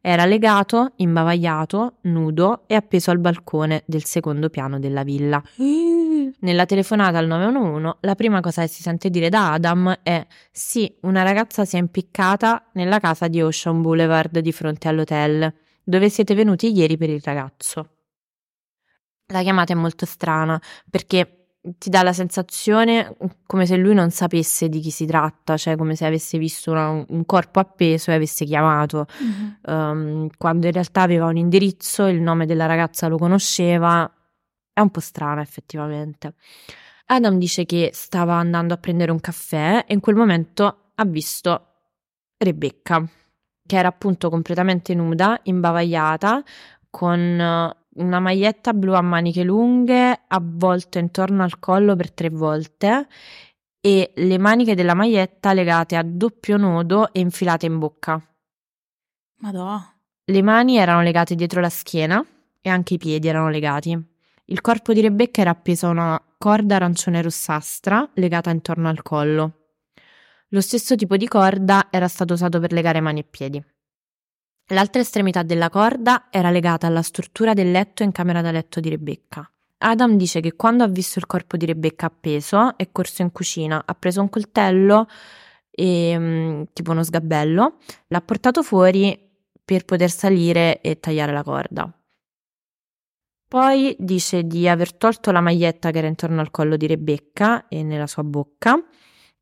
Era 0.00 0.24
legato, 0.24 0.92
imbavagliato, 0.96 1.96
nudo 2.02 2.62
e 2.68 2.76
appeso 2.76 3.10
al 3.10 3.18
balcone 3.18 3.82
del 3.86 4.04
secondo 4.04 4.50
piano 4.50 4.78
della 4.78 5.02
villa. 5.02 5.42
Nella 6.40 6.66
telefonata 6.66 7.18
al 7.18 7.26
911, 7.26 7.96
la 8.00 8.14
prima 8.14 8.40
cosa 8.40 8.62
che 8.62 8.68
si 8.68 8.82
sente 8.82 9.10
dire 9.10 9.28
da 9.28 9.52
Adam 9.52 9.98
è: 10.02 10.26
Sì, 10.50 10.92
una 11.02 11.22
ragazza 11.22 11.64
si 11.64 11.76
è 11.76 11.78
impiccata 11.78 12.68
nella 12.72 12.98
casa 13.00 13.28
di 13.28 13.40
Ocean 13.42 13.82
Boulevard 13.82 14.38
di 14.38 14.52
fronte 14.52 14.88
all'hotel, 14.88 15.52
dove 15.82 16.08
siete 16.08 16.34
venuti 16.34 16.70
ieri 16.76 16.96
per 16.96 17.10
il 17.10 17.20
ragazzo. 17.24 17.88
La 19.30 19.42
chiamata 19.42 19.72
è 19.72 19.76
molto 19.76 20.06
strana 20.06 20.60
perché 20.88 21.34
ti 21.60 21.90
dà 21.90 22.02
la 22.02 22.14
sensazione 22.14 23.14
come 23.44 23.66
se 23.66 23.76
lui 23.76 23.92
non 23.92 24.10
sapesse 24.10 24.68
di 24.70 24.80
chi 24.80 24.90
si 24.90 25.04
tratta, 25.04 25.56
cioè 25.58 25.76
come 25.76 25.96
se 25.96 26.06
avesse 26.06 26.38
visto 26.38 26.70
una- 26.70 27.04
un 27.06 27.26
corpo 27.26 27.60
appeso 27.60 28.10
e 28.10 28.14
avesse 28.14 28.46
chiamato, 28.46 29.06
Mhm. 29.20 29.58
ehm, 29.66 30.28
quando 30.38 30.66
in 30.66 30.72
realtà 30.72 31.02
aveva 31.02 31.26
un 31.26 31.36
indirizzo, 31.36 32.06
il 32.06 32.22
nome 32.22 32.46
della 32.46 32.64
ragazza 32.64 33.06
lo 33.08 33.18
conosceva. 33.18 34.10
È 34.78 34.80
un 34.80 34.90
po' 34.90 35.00
strana 35.00 35.40
effettivamente. 35.40 36.34
Adam 37.06 37.36
dice 37.36 37.66
che 37.66 37.90
stava 37.92 38.34
andando 38.34 38.74
a 38.74 38.76
prendere 38.76 39.10
un 39.10 39.18
caffè 39.18 39.84
e 39.88 39.92
in 39.92 39.98
quel 39.98 40.14
momento 40.14 40.92
ha 40.94 41.04
visto 41.04 41.66
Rebecca, 42.36 43.04
che 43.66 43.76
era 43.76 43.88
appunto 43.88 44.30
completamente 44.30 44.94
nuda, 44.94 45.40
imbavagliata, 45.42 46.44
con 46.90 47.18
eh, 47.18 47.76
una 48.00 48.20
maglietta 48.20 48.72
blu 48.72 48.92
a 48.92 49.00
maniche 49.00 49.42
lunghe 49.42 50.20
avvolto 50.28 50.98
intorno 50.98 51.42
al 51.42 51.58
collo 51.58 51.96
per 51.96 52.12
tre 52.12 52.30
volte 52.30 53.08
e 53.80 54.12
le 54.14 54.38
maniche 54.38 54.76
della 54.76 54.94
maglietta 54.94 55.54
legate 55.54 55.96
a 55.96 56.04
doppio 56.04 56.56
nodo 56.56 57.12
e 57.12 57.18
infilate 57.18 57.66
in 57.66 57.80
bocca. 57.80 58.24
Madò. 59.38 59.80
Le 60.24 60.42
mani 60.42 60.76
erano 60.76 61.02
legate 61.02 61.34
dietro 61.34 61.60
la 61.60 61.68
schiena 61.68 62.24
e 62.60 62.70
anche 62.70 62.94
i 62.94 62.98
piedi 62.98 63.26
erano 63.26 63.48
legati. 63.50 64.16
Il 64.50 64.62
corpo 64.62 64.94
di 64.94 65.02
Rebecca 65.02 65.42
era 65.42 65.50
appeso 65.50 65.88
a 65.88 65.90
una 65.90 66.22
corda 66.38 66.76
arancione 66.76 67.20
rossastra 67.20 68.08
legata 68.14 68.48
intorno 68.48 68.88
al 68.88 69.02
collo. 69.02 69.74
Lo 70.48 70.62
stesso 70.62 70.96
tipo 70.96 71.18
di 71.18 71.28
corda 71.28 71.88
era 71.90 72.08
stato 72.08 72.32
usato 72.32 72.58
per 72.58 72.72
legare 72.72 73.00
mani 73.02 73.20
e 73.20 73.24
piedi. 73.24 73.62
L'altra 74.68 75.02
estremità 75.02 75.42
della 75.42 75.68
corda 75.68 76.28
era 76.30 76.50
legata 76.50 76.86
alla 76.86 77.02
struttura 77.02 77.52
del 77.52 77.70
letto 77.70 78.02
in 78.02 78.10
camera 78.10 78.40
da 78.40 78.50
letto 78.50 78.80
di 78.80 78.88
Rebecca. 78.88 79.50
Adam 79.80 80.16
dice 80.16 80.40
che 80.40 80.56
quando 80.56 80.82
ha 80.82 80.88
visto 80.88 81.18
il 81.18 81.26
corpo 81.26 81.58
di 81.58 81.66
Rebecca 81.66 82.06
appeso 82.06 82.78
è 82.78 82.90
corso 82.90 83.20
in 83.20 83.30
cucina, 83.30 83.82
ha 83.84 83.94
preso 83.94 84.22
un 84.22 84.30
coltello 84.30 85.08
e 85.70 86.18
mm, 86.18 86.62
tipo 86.72 86.92
uno 86.92 87.04
sgabello, 87.04 87.76
l'ha 88.06 88.20
portato 88.22 88.62
fuori 88.62 89.28
per 89.62 89.84
poter 89.84 90.10
salire 90.10 90.80
e 90.80 90.98
tagliare 90.98 91.32
la 91.32 91.42
corda. 91.42 91.92
Poi 93.48 93.96
dice 93.98 94.44
di 94.44 94.68
aver 94.68 94.94
tolto 94.94 95.30
la 95.30 95.40
maglietta 95.40 95.90
che 95.90 95.98
era 95.98 96.06
intorno 96.06 96.40
al 96.40 96.50
collo 96.50 96.76
di 96.76 96.86
Rebecca 96.86 97.66
e 97.68 97.82
nella 97.82 98.06
sua 98.06 98.22
bocca 98.22 98.78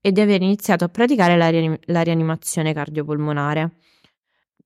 e 0.01 0.13
di 0.13 0.21
aver 0.21 0.43
iniziato 0.43 0.85
a 0.85 0.89
praticare 0.89 1.37
la, 1.37 1.49
rianim- 1.49 1.81
la 1.87 2.03
rianimazione 2.03 2.73
cardiopolmonare. 2.73 3.79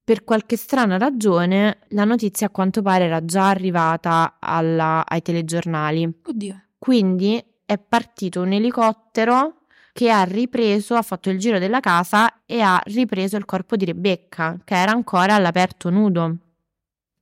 Per 0.05 0.25
qualche 0.25 0.57
strana 0.57 0.99
ragione, 0.99 1.79
la 1.89 2.05
notizia 2.05 2.49
a 2.49 2.51
quanto 2.51 2.83
pare 2.83 3.05
era 3.05 3.25
già 3.25 3.49
arrivata 3.49 4.37
alla- 4.39 5.07
ai 5.07 5.23
telegiornali. 5.23 6.21
Oddio. 6.27 6.63
Quindi 6.77 7.43
è 7.65 7.79
partito 7.79 8.43
un 8.43 8.53
elicottero 8.53 9.63
che 9.93 10.11
ha 10.11 10.23
ripreso, 10.25 10.97
ha 10.97 11.03
fatto 11.03 11.31
il 11.31 11.39
giro 11.39 11.59
della 11.59 11.81
casa 11.81 12.43
e 12.45 12.61
ha 12.61 12.79
ripreso 12.85 13.39
il 13.39 13.47
corpo 13.47 13.77
di 13.77 13.87
Rebecca, 13.87 14.59
che 14.65 14.75
era 14.75 14.93
ancora 14.93 15.35
all'aperto 15.35 15.89
nudo. 15.89 16.37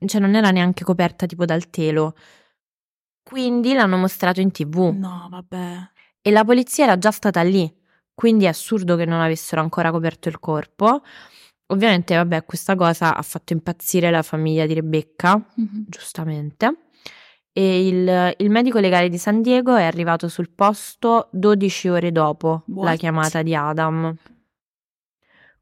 Cioè 0.05 0.21
non 0.21 0.35
era 0.35 0.51
neanche 0.51 0.85
coperta 0.85 1.27
tipo 1.27 1.45
dal 1.45 1.71
telo. 1.71 2.15
Quindi 3.23 3.75
l'hanno 3.75 3.97
mostrato 3.97 4.41
in 4.41 4.51
tv 4.51 4.93
No, 4.97 5.27
vabbè. 5.31 5.77
e 6.23 6.31
la 6.31 6.45
polizia 6.45 6.85
era 6.85 6.97
già 6.99 7.11
stata 7.11 7.43
lì, 7.43 7.71
quindi 8.15 8.45
è 8.45 8.49
assurdo 8.49 8.97
che 8.97 9.05
non 9.05 9.21
avessero 9.21 9.61
ancora 9.61 9.91
coperto 9.91 10.29
il 10.29 10.39
corpo. 10.39 11.03
Ovviamente, 11.71 12.15
vabbè, 12.17 12.45
questa 12.47 12.75
cosa 12.77 13.15
ha 13.15 13.21
fatto 13.23 13.53
impazzire 13.53 14.11
la 14.11 14.23
famiglia 14.23 14.65
di 14.67 14.73
Rebecca, 14.73 15.37
Mhm. 15.57 15.85
giustamente. 15.89 16.77
E 17.53 17.87
il, 17.89 18.35
il 18.39 18.51
medico 18.51 18.79
legale 18.79 19.09
di 19.11 19.19
San 19.19 19.43
Diego 19.43 19.75
è 19.77 19.83
arrivato 19.85 20.29
sul 20.29 20.49
posto 20.51 21.29
12 21.33 21.89
ore 21.89 22.13
dopo 22.13 22.63
la 22.67 22.75
What? 22.91 22.97
chiamata 22.99 23.43
di 23.43 23.55
Adam. 23.55 24.15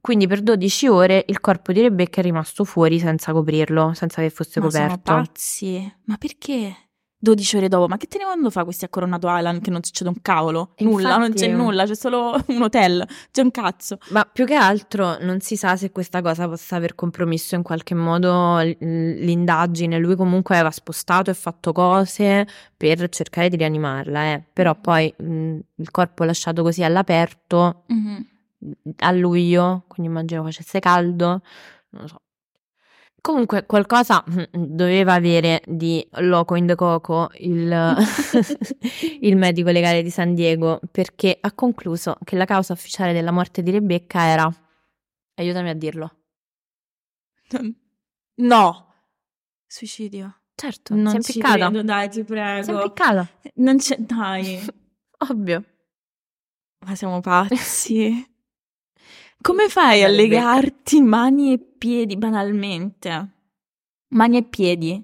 Quindi 0.07 0.29
per 0.29 0.41
12 0.41 0.87
ore 0.87 1.25
il 1.27 1.41
corpo 1.41 1.73
di 1.73 1.81
Rebecca 1.81 2.21
è 2.21 2.23
rimasto 2.23 2.63
fuori 2.63 3.01
senza 3.01 3.33
coprirlo, 3.33 3.93
senza 3.93 4.23
che 4.23 4.31
fosse 4.31 4.61
Ma 4.61 4.67
coperto. 4.67 4.99
pazzi. 5.03 5.95
Ma 6.05 6.17
perché? 6.17 6.77
12 7.19 7.57
ore 7.57 7.67
dopo, 7.69 7.89
ma 7.89 7.97
che 7.97 8.07
te 8.07 8.19
ne 8.19 8.25
quando 8.25 8.51
fa 8.51 8.63
questi 8.63 8.85
a 8.85 8.89
Coronado 8.89 9.27
Island 9.29 9.61
che 9.63 9.71
non 9.71 9.83
succede 9.83 10.09
un 10.11 10.23
cavolo? 10.23 10.75
Nulla, 10.79 11.17
non 11.17 11.33
c'è 11.33 11.47
infatti- 11.47 11.61
nulla, 11.61 11.85
c'è 11.87 11.97
solo 11.97 12.39
un 12.47 12.63
hotel, 12.63 13.05
c'è 13.33 13.41
un 13.43 13.51
cazzo. 13.51 13.99
Ma 14.11 14.25
più 14.33 14.45
che 14.47 14.55
altro 14.55 15.17
non 15.23 15.41
si 15.41 15.57
sa 15.57 15.75
se 15.75 15.91
questa 15.91 16.23
cosa 16.23 16.47
possa 16.47 16.77
aver 16.77 16.95
compromesso 16.95 17.57
in 17.57 17.65
qualche 17.65 17.95
modo 17.97 18.61
l'indagine. 18.61 19.99
Lui 19.99 20.15
comunque 20.15 20.55
aveva 20.55 20.71
spostato 20.71 21.31
e 21.31 21.35
fatto 21.35 21.73
cose 21.73 22.47
per 22.77 23.09
cercare 23.09 23.49
di 23.49 23.57
rianimarla, 23.57 24.25
eh. 24.35 24.45
Però 24.53 24.75
poi 24.79 25.13
mh, 25.19 25.59
il 25.75 25.91
corpo 25.91 26.23
lasciato 26.23 26.63
così 26.63 26.85
all'aperto 26.85 27.83
a 28.99 29.11
luglio, 29.13 29.85
quindi 29.89 30.11
immagino 30.13 30.43
facesse 30.45 30.79
caldo, 30.81 31.43
non 31.91 32.03
lo 32.03 32.07
so. 32.09 32.21
Comunque 33.21 33.67
qualcosa 33.67 34.23
mm, 34.31 34.43
doveva 34.53 35.15
avere 35.15 35.61
di 35.67 36.07
loco 36.19 36.55
in 36.55 36.67
the 36.67 36.77
coco 36.77 37.29
il, 37.39 37.69
il 39.21 39.37
medico 39.37 39.71
legale 39.71 40.03
di 40.03 40.11
San 40.11 40.35
Diego 40.35 40.79
perché 40.93 41.37
ha 41.41 41.53
concluso 41.53 42.17
che 42.25 42.37
la 42.37 42.45
causa 42.45 42.73
ufficiale 42.73 43.13
della 43.13 43.33
morte 43.33 43.63
di 43.65 43.73
Rebecca 43.73 44.23
era, 44.27 44.49
aiutami 45.35 45.71
a 45.71 45.75
dirlo, 45.75 46.11
No, 48.39 48.95
suicidio. 49.67 50.41
certo, 50.55 50.95
Non 50.95 51.07
si 51.07 51.17
è 51.17 51.17
impiccata, 51.17 51.69
credo, 51.69 51.83
dai, 51.83 52.07
ti 52.09 52.15
si 52.15 52.21
è 52.21 52.25
prego. 52.25 52.73
impiccata, 52.73 53.29
Non 53.55 53.77
c'è, 53.79 53.97
dai. 53.99 54.65
ovvio. 55.31 55.65
Ma 56.87 56.95
siamo 56.95 57.21
pazzi. 57.21 58.25
Come 59.41 59.69
fai 59.69 60.03
a 60.03 60.09
legarti 60.09 61.01
mani 61.01 61.53
e 61.53 61.59
piedi 61.59 62.17
banalmente? 62.17 63.31
Mani 64.09 64.37
e 64.39 64.43
piedi. 64.43 65.03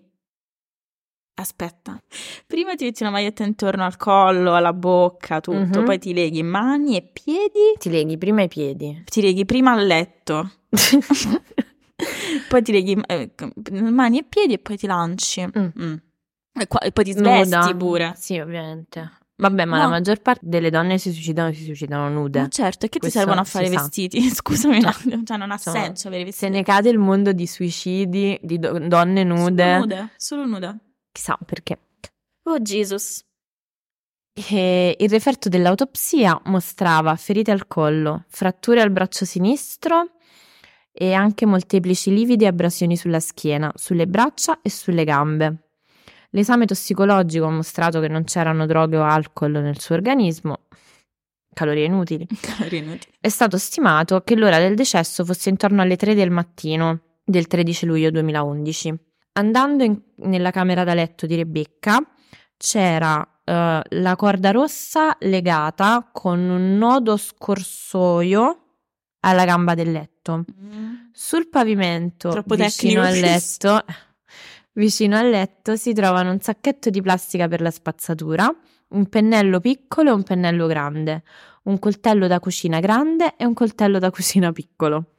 Aspetta. 1.34 1.98
Prima 2.46 2.74
ti 2.74 2.84
metti 2.84 3.02
una 3.02 3.12
maglietta 3.12 3.44
intorno 3.44 3.84
al 3.84 3.96
collo, 3.96 4.54
alla 4.54 4.72
bocca, 4.72 5.40
tutto, 5.40 5.78
Mhm. 5.78 5.84
poi 5.84 5.98
ti 5.98 6.12
leghi 6.12 6.42
mani 6.42 6.96
e 6.96 7.02
piedi, 7.02 7.74
Ti 7.78 7.88
leghi 7.90 8.18
prima 8.18 8.42
i 8.42 8.48
piedi. 8.48 9.02
ti 9.06 9.20
leghi 9.22 9.44
prima 9.44 9.72
al 9.72 9.86
letto, 9.86 10.50
poi 12.48 12.62
ti 12.62 12.72
leghi 12.72 13.00
eh, 13.06 13.30
mani 13.90 14.18
e 14.18 14.24
piedi 14.24 14.52
e 14.54 14.58
poi 14.58 14.76
ti 14.76 14.86
lanci. 14.86 15.42
Mm. 15.42 15.68
Mm. 15.80 15.94
E, 16.60 16.66
qua- 16.66 16.80
e 16.80 16.92
poi 16.92 17.04
ti 17.04 17.12
svesti 17.12 17.54
Nuda. 17.56 17.74
pure. 17.76 18.12
Sì, 18.16 18.38
ovviamente. 18.38 19.10
Vabbè, 19.42 19.64
ma 19.64 19.76
No. 19.76 19.82
la 19.82 19.88
maggior 19.88 20.20
parte 20.20 20.40
delle 20.44 20.70
donne 20.70 20.98
si 20.98 21.12
suicidano, 21.12 21.52
si 21.52 21.64
suicidano 21.64 22.08
nude. 22.08 22.40
Ma 22.40 22.48
certo, 22.48 22.86
e 22.86 22.88
che 22.88 22.94
ti 22.94 22.98
Questo 23.00 23.18
servono 23.18 23.40
a 23.40 23.44
fare 23.44 23.64
i 23.64 23.68
si 23.68 23.74
sa. 23.74 23.80
vestiti? 23.82 24.20
Scusami, 24.30 24.78
un 24.78 24.84
attimo, 24.86 25.22
cioè 25.24 25.36
non 25.36 25.50
ha 25.50 25.54
Insomma, 25.54 25.82
senso 25.82 26.08
avere 26.08 26.22
i 26.22 26.24
Se 26.26 26.30
vestiti. 26.48 26.52
ne 26.52 26.62
cade 26.62 26.88
il 26.90 26.98
mondo 26.98 27.32
di 27.32 27.46
suicidi, 27.46 28.38
di 28.42 28.58
do- 28.58 28.78
donne 28.78 29.24
nude, 29.24 29.64
Solo 29.64 29.78
nude, 29.80 30.10
solo 30.16 30.46
nude. 30.46 30.78
chissà 31.12 31.38
perché. 31.44 31.78
Oh 32.44 32.58
Jesus. 32.60 33.24
E 34.34 34.96
il 34.98 35.08
referto 35.10 35.48
dell'autopsia 35.48 36.40
mostrava 36.44 37.14
ferite 37.16 37.50
al 37.50 37.66
collo, 37.66 38.24
fratture 38.28 38.80
al 38.80 38.90
braccio 38.90 39.24
sinistro 39.26 40.12
e 40.90 41.12
anche 41.12 41.44
molteplici 41.46 42.12
lividi 42.14 42.44
e 42.44 42.48
abrasioni 42.48 42.96
sulla 42.96 43.20
schiena, 43.20 43.70
sulle 43.74 44.06
braccia 44.06 44.60
e 44.62 44.70
sulle 44.70 45.04
gambe. 45.04 45.71
L'esame 46.34 46.66
tossicologico 46.66 47.44
ha 47.44 47.50
mostrato 47.50 48.00
che 48.00 48.08
non 48.08 48.24
c'erano 48.24 48.66
droghe 48.66 48.96
o 48.96 49.04
alcol 49.04 49.52
nel 49.52 49.78
suo 49.78 49.94
organismo, 49.94 50.60
calorie 51.52 51.84
inutili. 51.84 52.26
Calorie 52.40 52.78
inutili. 52.78 53.14
È 53.20 53.28
stato 53.28 53.58
stimato 53.58 54.22
che 54.22 54.34
l'ora 54.34 54.58
del 54.58 54.74
decesso 54.74 55.24
fosse 55.24 55.50
intorno 55.50 55.82
alle 55.82 55.96
3 55.96 56.14
del 56.14 56.30
mattino 56.30 57.00
del 57.24 57.46
13 57.46 57.86
luglio 57.86 58.10
2011. 58.10 58.94
Andando 59.34 59.84
in- 59.84 60.00
nella 60.16 60.50
camera 60.50 60.84
da 60.84 60.94
letto 60.94 61.26
di 61.26 61.36
Rebecca 61.36 61.98
c'era 62.56 63.26
eh, 63.44 63.82
la 63.86 64.16
corda 64.16 64.50
rossa 64.50 65.16
legata 65.20 66.08
con 66.12 66.38
un 66.38 66.76
nodo 66.78 67.16
scorsoio 67.16 68.58
alla 69.20 69.44
gamba 69.44 69.74
del 69.74 69.92
letto. 69.92 70.44
Sul 71.12 71.48
pavimento 71.48 72.30
Troppo 72.30 72.54
vicino 72.54 73.02
tecnico 73.02 73.06
al 73.06 73.18
letto, 73.18 73.84
vicino 74.74 75.16
al 75.16 75.28
letto 75.28 75.76
si 75.76 75.92
trovano 75.92 76.30
un 76.30 76.40
sacchetto 76.40 76.90
di 76.90 77.02
plastica 77.02 77.48
per 77.48 77.60
la 77.60 77.70
spazzatura, 77.70 78.54
un 78.88 79.08
pennello 79.08 79.60
piccolo 79.60 80.10
e 80.10 80.12
un 80.12 80.22
pennello 80.22 80.66
grande, 80.66 81.22
un 81.64 81.78
coltello 81.78 82.26
da 82.26 82.40
cucina 82.40 82.80
grande 82.80 83.36
e 83.36 83.44
un 83.44 83.54
coltello 83.54 83.98
da 83.98 84.10
cucina 84.10 84.52
piccolo. 84.52 85.14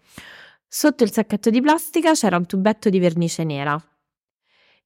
Sotto 0.67 1.03
il 1.03 1.11
sacchetto 1.11 1.49
di 1.49 1.61
plastica 1.61 2.13
c'era 2.13 2.37
un 2.37 2.45
tubetto 2.45 2.89
di 2.89 2.99
vernice 2.99 3.43
nera. 3.43 3.81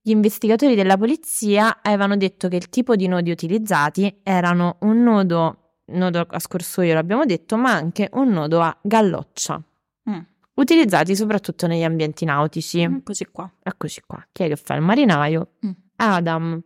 Gli 0.02 0.12
investigatori 0.12 0.76
della 0.76 0.98
polizia 0.98 1.80
avevano 1.82 2.16
detto 2.16 2.48
che 2.48 2.56
il 2.56 2.70
tipo 2.70 2.96
di 2.96 3.08
nodi 3.08 3.32
utilizzati 3.32 4.20
erano 4.24 4.78
un 4.82 5.04
nodo, 5.04 5.76
nodo 5.88 6.26
a 6.30 6.40
scorsoio 6.40 6.94
l'abbiamo 6.94 7.26
detto, 7.26 7.58
ma 7.58 7.74
anche 7.74 8.10
un 8.14 8.30
nodo 8.30 8.62
a 8.62 8.78
galloccia, 8.82 9.62
Mm. 10.10 10.20
Utilizzati 10.58 11.16
soprattutto 11.16 11.68
negli 11.68 11.84
ambienti 11.84 12.26
nautici. 12.26 12.88
Mm, 12.88 12.98
Così 13.04 13.26
qua. 13.32 13.52
Eccoci 13.64 14.02
qua. 14.06 14.26
Chi 14.32 14.44
è 14.44 14.48
che 14.48 14.56
fa 14.56 14.76
il 14.76 14.82
marinaio? 14.82 15.54
Mm. 15.66 15.72
Adam. 15.98 16.62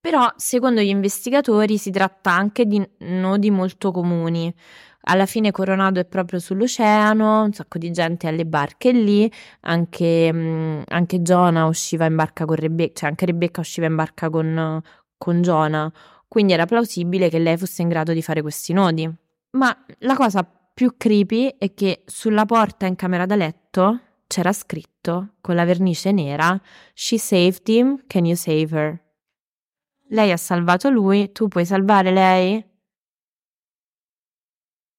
Però, 0.00 0.32
secondo 0.36 0.80
gli 0.80 0.88
investigatori, 0.88 1.76
si 1.76 1.90
tratta 1.90 2.30
anche 2.30 2.66
di 2.66 2.86
nodi 2.98 3.50
molto 3.50 3.90
comuni. 3.90 4.54
Alla 5.10 5.26
fine 5.26 5.50
Coronado 5.50 6.00
è 6.00 6.04
proprio 6.04 6.38
sull'oceano, 6.38 7.42
un 7.42 7.52
sacco 7.52 7.78
di 7.78 7.90
gente 7.90 8.28
alle 8.28 8.44
barche 8.44 8.92
lì, 8.92 9.30
anche, 9.60 10.30
mm, 10.32 10.82
anche 10.86 11.20
Jonah 11.22 11.66
usciva 11.66 12.04
in 12.04 12.14
barca 12.14 12.44
con 12.44 12.56
Rebecca, 12.56 12.92
cioè 13.00 13.08
anche 13.08 13.26
Rebecca 13.26 13.60
usciva 13.60 13.86
in 13.86 13.96
barca 13.96 14.28
con, 14.28 14.80
con 15.16 15.42
Jonah, 15.42 15.90
quindi 16.28 16.52
era 16.52 16.66
plausibile 16.66 17.30
che 17.30 17.38
lei 17.38 17.56
fosse 17.56 17.82
in 17.82 17.88
grado 17.88 18.12
di 18.12 18.22
fare 18.22 18.42
questi 18.42 18.72
nodi. 18.72 19.10
Ma 19.52 19.74
la 20.00 20.14
cosa 20.14 20.46
più 20.78 20.94
creepy 20.96 21.56
è 21.58 21.74
che 21.74 22.04
sulla 22.06 22.44
porta 22.44 22.86
in 22.86 22.94
camera 22.94 23.26
da 23.26 23.34
letto 23.34 24.00
c'era 24.28 24.52
scritto 24.52 25.34
con 25.40 25.56
la 25.56 25.64
vernice 25.64 26.12
nera 26.12 26.56
She 26.94 27.18
saved 27.18 27.66
him, 27.66 28.04
can 28.06 28.24
you 28.24 28.36
save 28.36 28.68
her? 28.78 29.04
Lei 30.10 30.30
ha 30.30 30.36
salvato 30.36 30.88
lui, 30.88 31.32
tu 31.32 31.48
puoi 31.48 31.64
salvare 31.66 32.12
lei? 32.12 32.64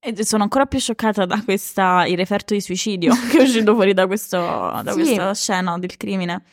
E 0.02 0.26
sono 0.26 0.44
ancora 0.44 0.66
più 0.66 0.80
scioccata 0.80 1.26
da 1.26 1.42
questa, 1.46 2.06
il 2.08 2.18
referto 2.18 2.54
di 2.54 2.60
suicidio 2.60 3.14
che 3.32 3.38
è 3.38 3.42
uscito 3.44 3.74
fuori 3.74 3.94
da, 3.94 4.06
questo, 4.06 4.38
da 4.38 4.92
Sì. 4.92 5.00
questa 5.00 5.34
scena 5.34 5.80
del 5.80 5.96
crimine. 5.96 6.44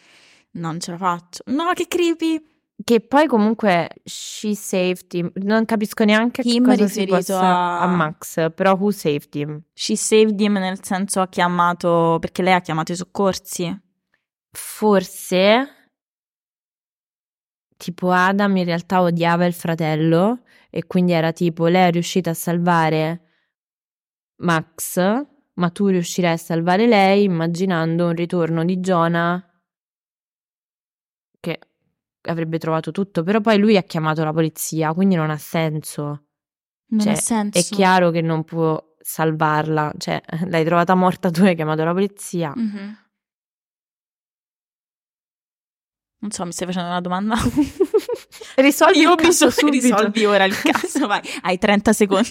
Non 0.53 0.79
ce 0.79 0.93
la 0.93 0.99
faccio. 0.99 1.43
No, 1.47 1.73
che 1.75 1.89
creepy. 1.89 2.41
Che 2.85 3.01
poi 3.01 3.27
comunque 3.27 3.89
she 4.05 4.55
saved 4.55 5.13
him, 5.15 5.31
non 5.37 5.65
capisco 5.65 6.05
neanche 6.05 6.43
che 6.43 6.51
Him 6.51 6.65
cosa 6.65 6.77
si 6.87 7.01
riferito 7.01 7.15
possa 7.17 7.81
a- 7.81 7.87
Max, 7.87 8.53
però 8.55 8.77
who 8.77 8.91
saved 8.91 9.35
him? 9.35 9.63
She 9.73 9.97
saved 9.97 10.39
him 10.39 10.53
nel 10.59 10.85
senso 10.85 11.21
ha 11.21 11.29
chiamato, 11.29 12.19
perché 12.21 12.43
lei 12.43 12.53
ha 12.53 12.61
chiamato 12.61 12.93
i 12.93 12.97
soccorsi. 12.97 13.81
Forse 14.51 15.71
tipo 17.79 18.11
Adam 18.11 18.57
in 18.57 18.65
realtà 18.65 19.01
odiava 19.03 19.45
il 19.47 19.53
fratello 19.55 20.43
e 20.71 20.87
quindi 20.87 21.13
era 21.13 21.33
tipo 21.33 21.67
lei 21.67 21.89
è 21.89 21.91
riuscita 21.91 22.31
a 22.31 22.35
salvare 22.35 23.23
Max, 24.43 24.99
ma 25.55 25.71
tu 25.71 25.87
riuscirai 25.89 26.33
a 26.33 26.37
salvare 26.37 26.87
lei 26.87 27.25
immaginando 27.25 28.07
un 28.09 28.15
ritorno 28.15 28.65
di 28.65 28.77
Jonah 28.79 29.43
che 31.41 31.59
avrebbe 32.27 32.59
trovato 32.59 32.91
tutto, 32.93 33.23
però 33.23 33.41
poi 33.41 33.59
lui 33.59 33.77
ha 33.77 33.83
chiamato 33.83 34.23
la 34.25 34.33
polizia, 34.33 34.93
quindi 34.93 35.15
non 35.15 35.31
ha 35.31 35.39
senso. 35.39 36.25
Non 36.89 37.01
Cioè, 37.01 37.13
ha 37.13 37.17
senso. 37.17 37.59
È 37.59 37.63
chiaro 37.63 38.11
che 38.11 38.21
non 38.21 38.45
può 38.45 38.83
salvarla, 38.99 39.93
cioè 39.99 40.21
l'hai 40.49 40.65
trovata 40.65 40.95
morta, 40.95 41.31
tu 41.31 41.43
hai 41.43 41.55
chiamato 41.55 41.85
la 41.85 41.93
polizia. 41.93 42.53
Mhm. 42.55 42.99
Non 46.19 46.31
so, 46.31 46.45
mi 46.45 46.53
stai 46.53 46.67
facendo 46.67 46.89
una 46.89 47.01
domanda? 47.01 47.35
Risolvi 48.57 48.99
io 49.01 49.13
il 49.13 49.17
caso 49.17 49.51
subito. 49.51 49.83
risolvi 49.97 50.25
ora 50.25 50.45
il 50.45 50.57
caso, 50.61 51.07
vai. 51.07 51.21
Hai 51.43 51.59
30 51.59 51.93
secondi. 51.93 52.29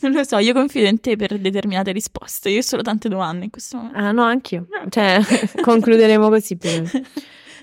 non 0.00 0.12
lo 0.12 0.24
so, 0.24 0.36
io 0.38 0.52
confido 0.52 0.88
in 0.88 1.00
te 1.00 1.16
per 1.16 1.38
determinate 1.38 1.92
risposte. 1.92 2.50
Io 2.50 2.58
ho 2.58 2.62
solo 2.62 2.82
tante 2.82 3.08
domande 3.08 3.44
in 3.44 3.50
questo 3.50 3.76
momento. 3.76 3.98
Ah 3.98 4.10
no, 4.12 4.24
anch'io. 4.24 4.66
Cioè, 4.88 5.20
concluderemo 5.62 6.28
così. 6.28 6.58
meno. 6.60 6.90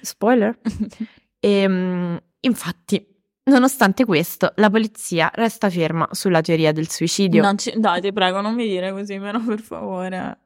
Spoiler. 0.02 0.58
Ehm, 1.40 2.20
infatti, 2.42 3.08
nonostante 3.44 4.06
questo, 4.06 4.52
la 4.56 4.72
polizia 4.72 5.30
resta 5.36 5.70
ferma 5.70 6.08
sulla 6.12 6.42
teoria 6.42 6.72
del 6.72 6.90
suicidio. 6.90 7.44
Non 7.44 7.60
ci- 7.60 7.74
Dai, 7.78 8.02
ti 8.02 8.12
prego, 8.12 8.42
non 8.42 8.56
mi 8.56 8.68
dire 8.68 8.92
così, 8.92 9.20
però, 9.20 9.40
per 9.40 9.60
favore. 9.62 10.40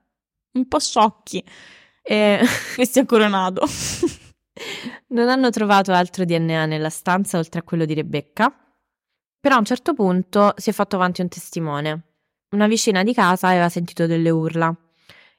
Un 0.52 0.68
po' 0.68 0.80
sciocchi. 0.80 1.44
E 2.04 2.40
Questi 2.76 3.00
a 3.00 3.06
Coronado. 3.06 3.62
non 5.08 5.30
hanno 5.30 5.50
trovato 5.50 5.94
altro 5.94 6.26
DNA 6.26 6.66
nella 6.66 6.90
stanza 6.90 7.38
oltre 7.38 7.62
a 7.62 7.64
quello 7.64 7.86
di 7.86 7.94
Rebecca. 7.94 8.54
Però 9.40 9.56
a 9.56 9.60
un 9.60 9.66
certo 9.66 9.94
punto 9.94 10.54
si 10.58 10.70
è 10.70 10.74
fatto 10.74 10.98
avanti 10.98 11.22
un 11.22 11.30
testimone. 11.30 12.02
Una 12.54 12.68
vicina 12.68 13.02
di 13.02 13.14
casa 13.14 13.48
aveva 13.48 13.70
sentito 13.70 14.06
delle 14.08 14.30
urla 14.30 14.76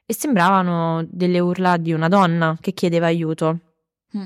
e 0.05 0.13
sembravano 0.13 1.05
delle 1.07 1.39
urla 1.39 1.77
di 1.77 1.93
una 1.93 2.07
donna 2.09 2.57
che 2.59 2.73
chiedeva 2.73 3.05
aiuto. 3.05 3.59
Mm. 4.17 4.23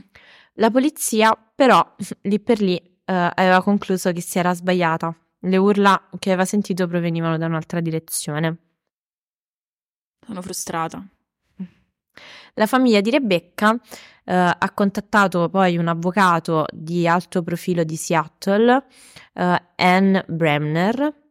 La 0.53 0.71
polizia 0.71 1.37
però 1.55 1.95
lì 2.23 2.39
per 2.39 2.61
lì 2.61 2.75
eh, 2.77 2.83
aveva 3.05 3.61
concluso 3.63 4.11
che 4.11 4.21
si 4.21 4.39
era 4.39 4.53
sbagliata. 4.53 5.15
Le 5.39 5.57
urla 5.57 6.09
che 6.19 6.29
aveva 6.29 6.45
sentito 6.45 6.87
provenivano 6.87 7.37
da 7.37 7.45
un'altra 7.45 7.79
direzione. 7.79 8.57
Sono 10.25 10.41
frustrata. 10.41 11.07
La 12.55 12.65
famiglia 12.65 13.01
di 13.01 13.11
Rebecca 13.11 13.79
eh, 14.23 14.33
ha 14.33 14.71
contattato 14.73 15.47
poi 15.47 15.77
un 15.77 15.87
avvocato 15.87 16.65
di 16.73 17.07
alto 17.07 17.43
profilo 17.43 17.83
di 17.83 17.95
Seattle, 17.95 18.85
eh, 19.33 19.63
Ann 19.75 20.17
Bremner. 20.27 21.26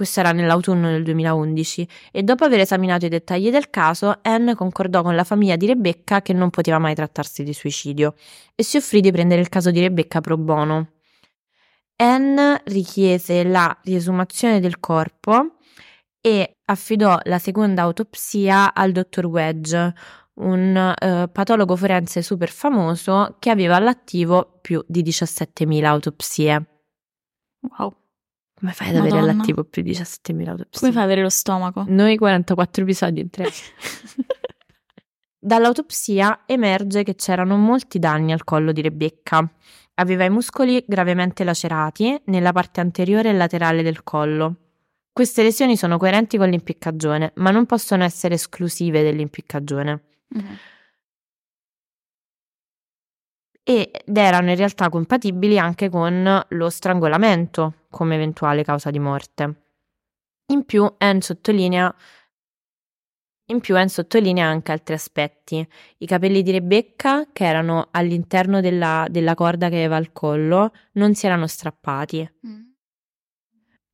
Questo 0.00 0.20
era 0.20 0.32
nell'autunno 0.32 0.88
del 0.88 1.02
2011 1.02 1.86
e 2.10 2.22
dopo 2.22 2.44
aver 2.44 2.60
esaminato 2.60 3.04
i 3.04 3.10
dettagli 3.10 3.50
del 3.50 3.68
caso, 3.68 4.20
Ann 4.22 4.52
concordò 4.54 5.02
con 5.02 5.14
la 5.14 5.24
famiglia 5.24 5.56
di 5.56 5.66
Rebecca 5.66 6.22
che 6.22 6.32
non 6.32 6.48
poteva 6.48 6.78
mai 6.78 6.94
trattarsi 6.94 7.42
di 7.42 7.52
suicidio 7.52 8.14
e 8.54 8.62
si 8.62 8.78
offrì 8.78 9.02
di 9.02 9.12
prendere 9.12 9.42
il 9.42 9.50
caso 9.50 9.70
di 9.70 9.78
Rebecca 9.78 10.22
pro 10.22 10.38
bono. 10.38 10.92
Ann 11.96 12.38
richiese 12.64 13.44
la 13.44 13.78
riesumazione 13.82 14.58
del 14.58 14.80
corpo 14.80 15.56
e 16.18 16.56
affidò 16.64 17.18
la 17.24 17.38
seconda 17.38 17.82
autopsia 17.82 18.72
al 18.72 18.92
dottor 18.92 19.26
Wedge, 19.26 19.92
un 20.36 20.94
eh, 20.98 21.28
patologo 21.30 21.76
forense 21.76 22.22
super 22.22 22.48
famoso 22.48 23.36
che 23.38 23.50
aveva 23.50 23.76
all'attivo 23.76 24.60
più 24.62 24.82
di 24.88 25.02
17.000 25.02 25.84
autopsie. 25.84 26.66
Wow. 27.78 27.99
Come 28.60 28.72
fai 28.72 28.90
ad 28.90 28.96
avere 28.96 29.14
Madonna. 29.14 29.32
all'attivo 29.32 29.64
più 29.64 29.80
di 29.82 29.92
17.000 29.92 30.48
autopsie? 30.48 30.80
Come 30.80 30.92
fai 30.92 31.02
ad 31.02 31.08
avere 31.08 31.22
lo 31.22 31.30
stomaco? 31.30 31.84
Noi 31.88 32.18
44 32.18 32.82
episodi 32.82 33.20
in 33.20 33.30
tre. 33.30 33.48
Dall'autopsia 35.42 36.42
emerge 36.44 37.02
che 37.02 37.14
c'erano 37.14 37.56
molti 37.56 37.98
danni 37.98 38.32
al 38.32 38.44
collo 38.44 38.72
di 38.72 38.82
Rebecca. 38.82 39.50
Aveva 39.94 40.24
i 40.24 40.30
muscoli 40.30 40.84
gravemente 40.86 41.42
lacerati 41.42 42.20
nella 42.26 42.52
parte 42.52 42.80
anteriore 42.80 43.30
e 43.30 43.32
laterale 43.32 43.82
del 43.82 44.02
collo. 44.02 44.56
Queste 45.10 45.42
lesioni 45.42 45.78
sono 45.78 45.96
coerenti 45.96 46.36
con 46.36 46.50
l'impiccagione, 46.50 47.32
ma 47.36 47.50
non 47.50 47.64
possono 47.64 48.04
essere 48.04 48.34
esclusive 48.34 49.02
dell'impiccagione. 49.02 50.02
Mhm. 50.28 50.58
Ed 53.70 54.16
erano 54.16 54.50
in 54.50 54.56
realtà 54.56 54.88
compatibili 54.88 55.56
anche 55.56 55.88
con 55.88 56.44
lo 56.48 56.70
strangolamento 56.70 57.84
come 57.88 58.16
eventuale 58.16 58.64
causa 58.64 58.90
di 58.90 58.98
morte. 58.98 59.62
In 60.46 60.64
più, 60.64 60.92
Anne 60.98 61.20
sottolinea 61.20 61.94
in 63.46 63.60
più 63.60 63.76
Anne 63.76 63.88
sottolinea 63.88 64.46
anche 64.46 64.72
altri 64.72 64.94
aspetti. 64.94 65.64
I 65.98 66.06
capelli 66.06 66.42
di 66.42 66.50
Rebecca, 66.50 67.28
che 67.32 67.44
erano 67.44 67.88
all'interno 67.92 68.60
della, 68.60 69.06
della 69.08 69.34
corda 69.34 69.68
che 69.68 69.76
aveva 69.76 69.96
al 69.96 70.10
collo, 70.10 70.72
non 70.92 71.14
si 71.14 71.26
erano 71.26 71.46
strappati. 71.46 72.28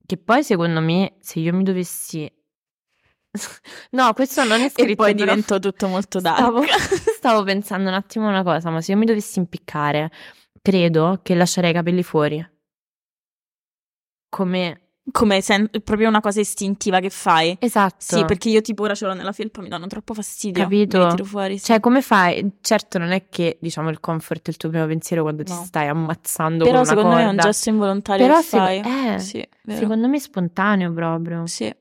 Che 0.07 0.17
poi, 0.17 0.43
secondo 0.43 0.81
me, 0.81 1.17
se 1.21 1.41
io 1.41 1.55
mi 1.55 1.63
dovessi... 1.63 2.31
no, 3.91 4.13
questo 4.13 4.45
non 4.45 4.61
è 4.61 4.69
scritto. 4.69 4.91
E 4.91 4.95
poi 4.97 5.15
diventò 5.15 5.59
tutto 5.59 5.89
molto 5.89 6.21
dark. 6.21 6.39
Stavo, 6.39 6.63
stavo 7.17 7.43
pensando 7.43 7.89
un 7.89 7.95
attimo 7.95 8.29
una 8.29 8.43
cosa, 8.43 8.71
ma 8.71 8.81
se 8.81 8.93
io 8.93 8.99
mi 8.99 9.05
dovessi 9.07 9.39
impiccare, 9.39 10.11
credo 10.63 11.21
che 11.23 11.35
lascerei 11.35 11.71
i 11.71 11.75
capelli 11.75 12.03
fuori. 12.03 12.45
Come... 14.29 14.81
Come 15.09 15.41
sen- 15.41 15.71
proprio 15.85 16.09
una 16.09 16.19
cosa 16.19 16.41
istintiva 16.41 16.99
che 16.99 17.11
fai. 17.11 17.57
Esatto. 17.61 17.95
Sì, 18.01 18.25
perché 18.25 18.49
io 18.49 18.61
tipo 18.61 18.83
ora 18.83 18.97
ce 18.97 19.07
l'ho 19.07 19.15
nella 19.15 19.31
felpa, 19.31 19.63
mi 19.63 19.69
danno 19.69 19.87
troppo 19.87 20.15
fastidio. 20.15 20.61
Capito? 20.65 20.99
Me 20.99 21.05
li 21.05 21.11
tiro 21.11 21.25
fuori, 21.25 21.59
sì. 21.59 21.67
Cioè, 21.67 21.79
come 21.79 22.03
fai? 22.03 22.55
Certo, 22.61 22.99
non 22.99 23.13
è 23.13 23.29
che, 23.29 23.57
diciamo, 23.61 23.89
il 23.91 24.01
comfort 24.01 24.47
è 24.47 24.51
il 24.51 24.57
tuo 24.57 24.69
primo 24.69 24.85
pensiero 24.87 25.23
quando 25.23 25.45
ti 25.45 25.53
No. 25.53 25.63
stai 25.65 25.87
ammazzando 25.87 26.65
Però 26.65 26.79
con 26.79 26.81
una 26.81 26.89
secondo 26.89 27.11
me 27.15 27.21
è 27.21 27.25
un 27.27 27.35
corda. 27.37 27.43
gesto 27.45 27.69
involontario 27.69 28.27
Però 28.27 28.39
che 28.39 28.45
se- 28.45 28.57
fai. 28.59 28.83
eh, 29.15 29.19
sì. 29.21 29.49
Secondo 29.69 30.09
me 30.09 30.17
è 30.17 30.19
spontaneo 30.21 30.93
proprio. 30.93 31.47
Sì. 31.47 31.73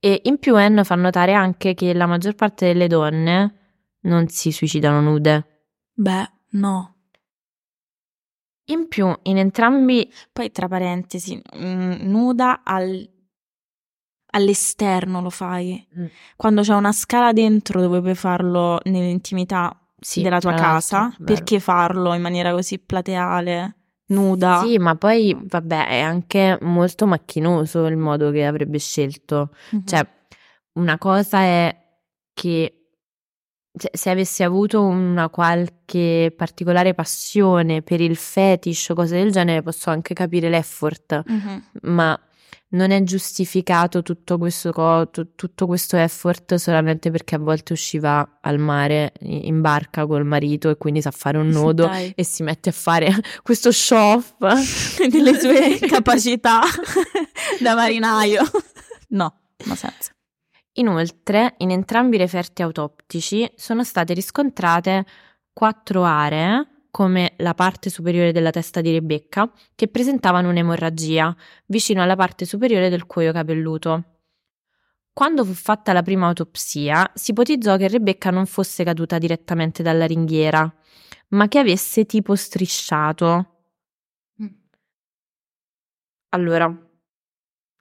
E 0.00 0.20
in 0.24 0.38
più 0.38 0.56
Anne 0.56 0.84
fa 0.84 0.94
notare 0.94 1.32
anche 1.32 1.74
che 1.74 1.92
la 1.92 2.06
maggior 2.06 2.34
parte 2.34 2.66
delle 2.66 2.86
donne 2.86 3.54
non 4.02 4.28
si 4.28 4.52
suicidano 4.52 5.00
nude. 5.00 5.64
Beh, 5.92 6.30
no. 6.50 6.94
In 8.66 8.86
più, 8.86 9.12
in 9.22 9.38
entrambi 9.38 10.12
Poi, 10.30 10.52
tra 10.52 10.68
parentesi, 10.68 11.40
mm, 11.56 11.92
nuda 12.02 12.62
al- 12.62 13.10
all'esterno 14.30 15.20
lo 15.20 15.30
fai. 15.30 15.84
Mm. 15.98 16.06
Quando 16.36 16.62
c'è 16.62 16.74
una 16.74 16.92
scala 16.92 17.32
dentro 17.32 17.80
dove 17.80 18.00
puoi 18.00 18.14
farlo 18.14 18.78
nell'intimità 18.84 19.76
sì, 19.98 20.22
della 20.22 20.38
tua 20.38 20.54
casa, 20.54 21.12
perché 21.24 21.58
farlo 21.58 22.14
in 22.14 22.20
maniera 22.20 22.52
così 22.52 22.78
plateale, 22.78 23.77
nuda? 24.08 24.62
Sì, 24.64 24.78
ma 24.78 24.94
poi, 24.96 25.36
vabbè, 25.40 25.86
è 25.88 26.00
anche 26.00 26.58
molto 26.62 27.06
macchinoso 27.06 27.86
il 27.86 27.96
modo 27.96 28.30
che 28.30 28.44
avrebbe 28.44 28.78
scelto. 28.78 29.50
Mhm. 29.70 29.84
Cioè, 29.86 30.06
una 30.74 30.98
cosa 30.98 31.38
è 31.40 31.76
che 32.34 32.72
se- 33.72 33.90
se 33.92 34.10
avessi 34.10 34.42
avuto 34.42 34.82
una 34.82 35.28
qualche 35.28 36.32
particolare 36.36 36.94
passione 36.94 37.82
per 37.82 38.00
il 38.00 38.16
fetish 38.16 38.88
o 38.90 38.94
cose 38.94 39.16
del 39.16 39.30
genere, 39.30 39.62
posso 39.62 39.90
anche 39.90 40.14
capire 40.14 40.48
l'effort, 40.48 41.22
Mhm. 41.26 41.62
ma 41.82 42.18
non 42.70 42.90
è 42.90 43.02
giustificato 43.02 44.02
tutto 44.02 44.36
questo, 44.38 44.72
co- 44.72 45.08
tutto 45.10 45.66
questo 45.66 45.96
effort 45.96 46.54
solamente 46.56 47.10
perché 47.10 47.36
a 47.36 47.38
volte 47.38 47.72
usciva 47.72 48.38
al 48.40 48.58
mare 48.58 49.12
in 49.20 49.60
barca 49.60 50.06
col 50.06 50.24
marito 50.24 50.68
e 50.68 50.76
quindi 50.76 51.00
sa 51.00 51.10
fare 51.10 51.38
un 51.38 51.48
nodo 51.52 51.86
Dai. 51.86 52.12
e 52.14 52.24
si 52.24 52.42
mette 52.42 52.68
a 52.68 52.72
fare 52.72 53.10
questo 53.42 53.72
show 53.72 54.22
off. 54.40 55.06
delle 55.06 55.34
sue 55.40 55.78
capacità 55.86 56.60
da 57.60 57.74
marinaio. 57.74 58.42
No, 59.08 59.34
ha 59.70 59.74
senso. 59.74 60.10
Inoltre, 60.74 61.54
in 61.58 61.70
entrambi 61.70 62.16
i 62.16 62.18
referti 62.20 62.62
autoptici 62.62 63.50
sono 63.56 63.82
state 63.82 64.14
riscontrate 64.14 65.04
quattro 65.52 66.04
aree, 66.04 66.77
come 66.90 67.34
la 67.36 67.54
parte 67.54 67.90
superiore 67.90 68.32
della 68.32 68.50
testa 68.50 68.80
di 68.80 68.90
Rebecca, 68.92 69.50
che 69.74 69.88
presentavano 69.88 70.48
un'emorragia 70.48 71.34
vicino 71.66 72.02
alla 72.02 72.16
parte 72.16 72.44
superiore 72.44 72.88
del 72.88 73.06
cuoio 73.06 73.32
capelluto. 73.32 74.04
Quando 75.12 75.44
fu 75.44 75.52
fatta 75.52 75.92
la 75.92 76.02
prima 76.02 76.28
autopsia, 76.28 77.10
si 77.14 77.32
ipotizzò 77.32 77.76
che 77.76 77.88
Rebecca 77.88 78.30
non 78.30 78.46
fosse 78.46 78.84
caduta 78.84 79.18
direttamente 79.18 79.82
dalla 79.82 80.06
ringhiera, 80.06 80.72
ma 81.30 81.48
che 81.48 81.58
avesse 81.58 82.06
tipo 82.06 82.36
strisciato. 82.36 83.54
Allora, 86.30 86.72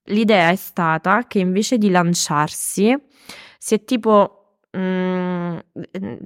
l'idea 0.06 0.50
è 0.50 0.56
stata 0.56 1.28
che 1.28 1.40
invece 1.40 1.78
di 1.78 1.90
lanciarsi, 1.90 2.96
si 3.58 3.74
è 3.74 3.84
tipo 3.84 4.37
mm, 4.76 5.58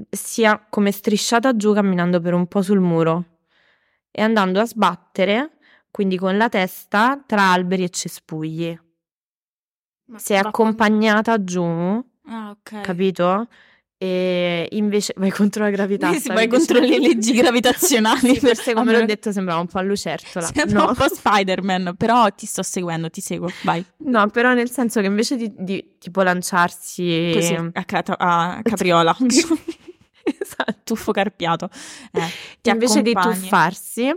sia 0.10 0.66
come 0.70 0.92
strisciata 0.92 1.56
giù 1.56 1.74
camminando 1.74 2.20
per 2.22 2.34
un 2.34 2.48
po' 2.48 2.62
sul 2.62 2.80
muro 2.80 3.38
e 4.12 4.22
andando 4.22 4.60
a 4.60 4.66
sbattere, 4.66 5.58
quindi 5.92 6.18
con 6.18 6.38
la 6.38 6.50
testa, 6.50 7.22
tra 7.26 7.52
alberi 7.52 7.84
e 7.84 7.90
cespugli. 7.90 8.80
Si 10.16 10.34
è 10.34 10.38
accompagnata 10.38 11.44
giù, 11.44 11.64
Ah, 11.64 12.50
ok. 12.52 12.82
capito? 12.82 13.48
E 14.04 14.68
invece 14.72 15.14
vai 15.18 15.30
contro 15.30 15.64
la 15.64 15.70
gravità. 15.70 16.12
Stavi 16.12 16.34
vai 16.34 16.48
contro 16.48 16.80
le 16.80 16.98
leggi 16.98 17.34
gravitazionali. 17.34 18.34
Sì, 18.34 18.40
forse 18.40 18.74
come 18.74 18.98
l'ho 18.98 19.06
detto 19.06 19.32
sembrava 19.32 19.60
un 19.62 19.68
po' 19.68 19.78
a 19.78 19.84
lucertola. 19.84 20.50
Sembra 20.52 20.80
No. 20.82 20.88
un 20.90 20.96
po' 20.96 21.08
Spider-Man, 21.08 21.94
però 21.98 22.28
ti 22.32 22.48
sto 22.48 22.64
seguendo, 22.64 23.12
ti 23.12 23.22
seguo, 23.22 23.52
vai. 23.62 23.86
No, 23.98 24.28
però 24.30 24.54
nel 24.56 24.72
senso 24.72 25.02
che 25.02 25.06
invece 25.06 25.36
di, 25.36 25.54
di, 25.56 25.98
tipo 26.00 26.24
lanciarsi 26.24 27.30
Così, 27.32 27.54
a, 27.54 27.70
a 28.18 28.62
capriola. 28.64 29.16
esatto. 29.20 30.76
Tuffo 30.84 31.12
carpiato. 31.12 31.70
Eh, 32.12 32.72
invece 32.72 33.04
di 33.04 33.12
accompagni. 33.12 33.40
tuffarsi 33.42 34.12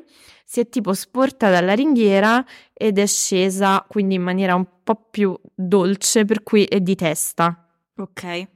si 0.46 0.60
è 0.60 0.68
tipo 0.70 0.94
sporta 0.94 1.50
dalla 1.50 1.74
ringhiera 1.74 2.42
ed 2.72 2.98
è 2.98 3.06
scesa 3.06 3.84
quindi 3.86 4.14
in 4.14 4.22
maniera 4.22 4.54
un 4.54 4.66
po' 4.82 5.08
più 5.10 5.38
dolce 5.54 6.24
per 6.24 6.42
cui 6.42 6.64
è 6.64 6.80
di 6.80 6.94
testa 6.94 7.66
Ok. 7.96 8.48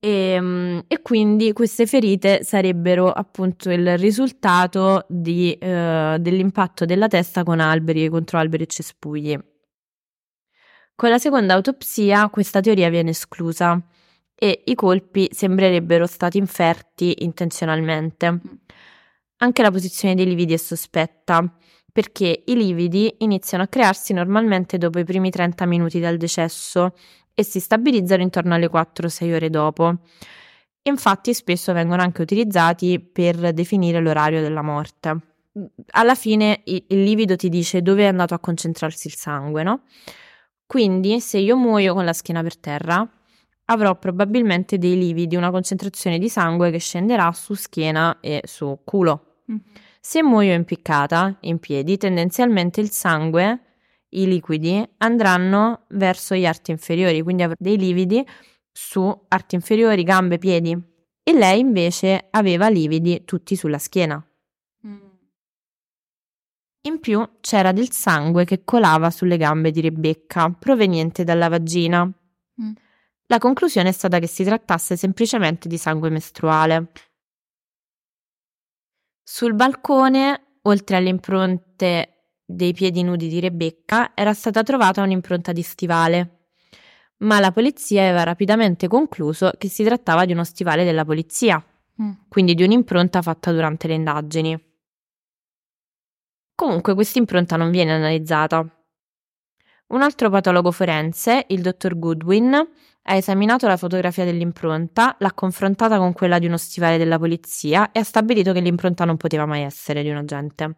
E, 0.00 0.40
mm, 0.40 0.78
e 0.88 1.02
quindi 1.02 1.52
queste 1.52 1.86
ferite 1.86 2.42
sarebbero 2.42 3.10
appunto 3.12 3.70
il 3.70 3.96
risultato 3.98 5.04
di, 5.08 5.52
eh, 5.52 6.16
dell'impatto 6.18 6.84
della 6.84 7.06
testa 7.08 7.44
con 7.44 7.60
alberi 7.60 8.08
contro 8.08 8.38
alberi 8.38 8.64
e 8.64 8.66
cespugli 8.66 9.38
con 11.00 11.08
la 11.08 11.16
seconda 11.16 11.54
autopsia 11.54 12.28
questa 12.28 12.60
teoria 12.60 12.90
viene 12.90 13.08
esclusa 13.08 13.82
e 14.34 14.64
i 14.66 14.74
colpi 14.74 15.30
sembrerebbero 15.32 16.06
stati 16.06 16.36
inferti 16.36 17.24
intenzionalmente. 17.24 18.40
Anche 19.38 19.62
la 19.62 19.70
posizione 19.70 20.14
dei 20.14 20.26
lividi 20.26 20.52
è 20.52 20.58
sospetta, 20.58 21.56
perché 21.90 22.42
i 22.44 22.54
lividi 22.54 23.14
iniziano 23.20 23.64
a 23.64 23.68
crearsi 23.68 24.12
normalmente 24.12 24.76
dopo 24.76 24.98
i 24.98 25.04
primi 25.04 25.30
30 25.30 25.64
minuti 25.64 26.00
dal 26.00 26.18
decesso 26.18 26.94
e 27.40 27.44
si 27.44 27.58
stabilizzano 27.58 28.22
intorno 28.22 28.54
alle 28.54 28.70
4-6 28.70 29.34
ore 29.34 29.50
dopo. 29.50 29.96
Infatti 30.82 31.34
spesso 31.34 31.72
vengono 31.72 32.02
anche 32.02 32.22
utilizzati 32.22 33.00
per 33.00 33.52
definire 33.52 34.00
l'orario 34.00 34.40
della 34.40 34.62
morte. 34.62 35.16
Alla 35.92 36.14
fine 36.14 36.60
il, 36.64 36.84
livido 36.86 37.36
ti 37.36 37.48
dice 37.48 37.82
dove 37.82 38.04
è 38.04 38.06
andato 38.06 38.34
a 38.34 38.38
concentrarsi 38.38 39.08
il 39.08 39.14
sangue, 39.14 39.62
no? 39.62 39.82
Quindi 40.66 41.20
se 41.20 41.38
io 41.38 41.56
muoio 41.56 41.94
con 41.94 42.04
la 42.04 42.12
schiena 42.12 42.42
per 42.42 42.56
terra, 42.56 43.06
avrò 43.64 43.98
probabilmente 43.98 44.78
dei 44.78 44.96
lividi, 44.96 45.36
una 45.36 45.50
concentrazione 45.50 46.18
di 46.18 46.28
sangue 46.28 46.70
che 46.70 46.78
scenderà 46.78 47.32
su 47.32 47.54
schiena 47.54 48.18
e 48.20 48.42
su 48.44 48.80
culo. 48.84 49.42
Mm. 49.50 49.56
Se 50.00 50.22
muoio 50.22 50.54
impiccata, 50.54 51.36
in 51.40 51.58
piedi, 51.58 51.96
tendenzialmente 51.96 52.80
il 52.80 52.90
sangue, 52.90 53.69
i 54.10 54.26
liquidi, 54.26 54.86
andranno 54.98 55.84
verso 55.90 56.34
gli 56.34 56.46
arti 56.46 56.70
inferiori, 56.70 57.22
quindi 57.22 57.42
avrò 57.42 57.54
dei 57.58 57.76
lividi 57.76 58.26
su 58.72 59.24
arti 59.28 59.54
inferiori, 59.54 60.02
gambe, 60.02 60.38
piedi. 60.38 60.78
E 61.22 61.32
lei 61.32 61.60
invece 61.60 62.28
aveva 62.30 62.68
lividi 62.68 63.24
tutti 63.24 63.54
sulla 63.54 63.78
schiena. 63.78 64.24
Mm. 64.86 64.98
In 66.82 67.00
più 67.00 67.28
c'era 67.40 67.72
del 67.72 67.90
sangue 67.92 68.44
che 68.44 68.64
colava 68.64 69.10
sulle 69.10 69.36
gambe 69.36 69.70
di 69.70 69.80
Rebecca, 69.80 70.50
proveniente 70.50 71.24
dalla 71.24 71.48
vagina. 71.48 72.04
Mm. 72.04 72.72
La 73.26 73.38
conclusione 73.38 73.90
è 73.90 73.92
stata 73.92 74.18
che 74.18 74.26
si 74.26 74.42
trattasse 74.42 74.96
semplicemente 74.96 75.68
di 75.68 75.78
sangue 75.78 76.08
mestruale. 76.08 76.90
Sul 79.22 79.54
balcone, 79.54 80.56
oltre 80.62 80.96
alle 80.96 81.10
impronte 81.10 82.19
dei 82.54 82.72
piedi 82.72 83.02
nudi 83.02 83.28
di 83.28 83.40
Rebecca, 83.40 84.12
era 84.14 84.32
stata 84.34 84.62
trovata 84.62 85.02
un'impronta 85.02 85.52
di 85.52 85.62
stivale. 85.62 86.36
Ma 87.18 87.38
la 87.38 87.52
polizia 87.52 88.02
aveva 88.02 88.22
rapidamente 88.22 88.88
concluso 88.88 89.52
che 89.58 89.68
si 89.68 89.84
trattava 89.84 90.24
di 90.24 90.32
uno 90.32 90.44
stivale 90.44 90.84
della 90.84 91.04
polizia, 91.04 91.62
Mm. 92.00 92.12
quindi 92.28 92.54
di 92.54 92.62
un'impronta 92.62 93.20
fatta 93.20 93.52
durante 93.52 93.86
le 93.86 93.94
indagini. 93.94 94.58
Comunque 96.54 96.94
questa 96.94 97.18
impronta 97.18 97.56
non 97.56 97.70
viene 97.70 97.92
analizzata. 97.92 98.66
Un 99.88 100.02
altro 100.02 100.30
patologo 100.30 100.70
forense, 100.70 101.44
il 101.48 101.62
dottor 101.62 101.98
Goodwin, 101.98 102.54
ha 102.54 103.14
esaminato 103.14 103.66
la 103.66 103.76
fotografia 103.76 104.24
dell'impronta, 104.24 105.16
l'ha 105.18 105.32
confrontata 105.32 105.98
con 105.98 106.12
quella 106.12 106.38
di 106.38 106.46
uno 106.46 106.56
stivale 106.56 106.96
della 106.96 107.18
polizia 107.18 107.92
e 107.92 107.98
ha 108.00 108.04
stabilito 108.04 108.52
che 108.52 108.60
l'impronta 108.60 109.04
non 109.04 109.16
poteva 109.16 109.46
mai 109.46 109.62
essere 109.62 110.02
di 110.02 110.10
un 110.10 110.16
agente. 110.16 110.76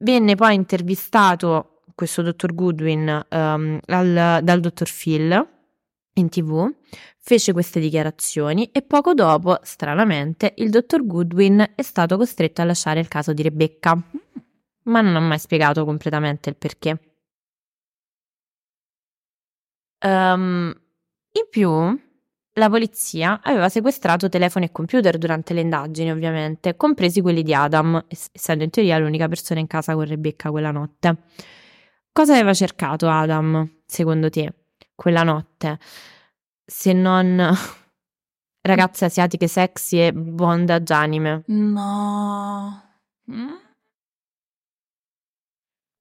Venne 0.00 0.34
poi 0.36 0.54
intervistato 0.54 1.82
questo 1.94 2.22
dottor 2.22 2.54
Goodwin 2.54 3.26
ehm, 3.28 3.80
al- 3.86 4.40
dal 4.42 4.60
dottor 4.60 4.88
Phil 4.88 5.48
in 6.14 6.28
tv, 6.28 6.72
fece 7.18 7.52
queste 7.52 7.80
dichiarazioni 7.80 8.70
e 8.72 8.82
poco 8.82 9.14
dopo, 9.14 9.58
stranamente, 9.62 10.54
il 10.58 10.70
dottor 10.70 11.04
Goodwin 11.04 11.72
è 11.74 11.82
stato 11.82 12.16
costretto 12.16 12.60
a 12.60 12.64
lasciare 12.64 13.00
il 13.00 13.08
caso 13.08 13.32
di 13.32 13.42
Rebecca, 13.42 14.00
ma 14.84 15.00
non 15.00 15.16
ha 15.16 15.20
mai 15.20 15.38
spiegato 15.38 15.84
completamente 15.84 16.48
il 16.50 16.56
perché. 16.56 16.98
Ehm, 20.00 20.72
in 21.32 21.46
più, 21.50 22.00
la 22.58 22.68
polizia 22.68 23.40
aveva 23.42 23.68
sequestrato 23.68 24.28
telefoni 24.28 24.66
e 24.66 24.72
computer 24.72 25.16
durante 25.16 25.54
le 25.54 25.62
indagini, 25.62 26.10
ovviamente, 26.10 26.76
compresi 26.76 27.20
quelli 27.20 27.42
di 27.42 27.54
Adam, 27.54 28.04
ess- 28.08 28.28
essendo 28.32 28.64
in 28.64 28.70
teoria 28.70 28.98
l'unica 28.98 29.28
persona 29.28 29.60
in 29.60 29.66
casa 29.66 29.94
con 29.94 30.04
Rebecca 30.04 30.50
quella 30.50 30.70
notte. 30.70 31.16
Cosa 32.12 32.34
aveva 32.34 32.52
cercato 32.52 33.08
Adam, 33.08 33.80
secondo 33.86 34.28
te, 34.28 34.52
quella 34.94 35.22
notte? 35.22 35.78
Se 36.64 36.92
non 36.92 37.40
ragazze 38.60 39.06
asiatiche 39.06 39.48
sexy 39.48 39.98
e 40.00 40.12
bondage 40.12 40.92
anime. 40.92 41.42
No. 41.46 42.82
Mm? 43.30 43.54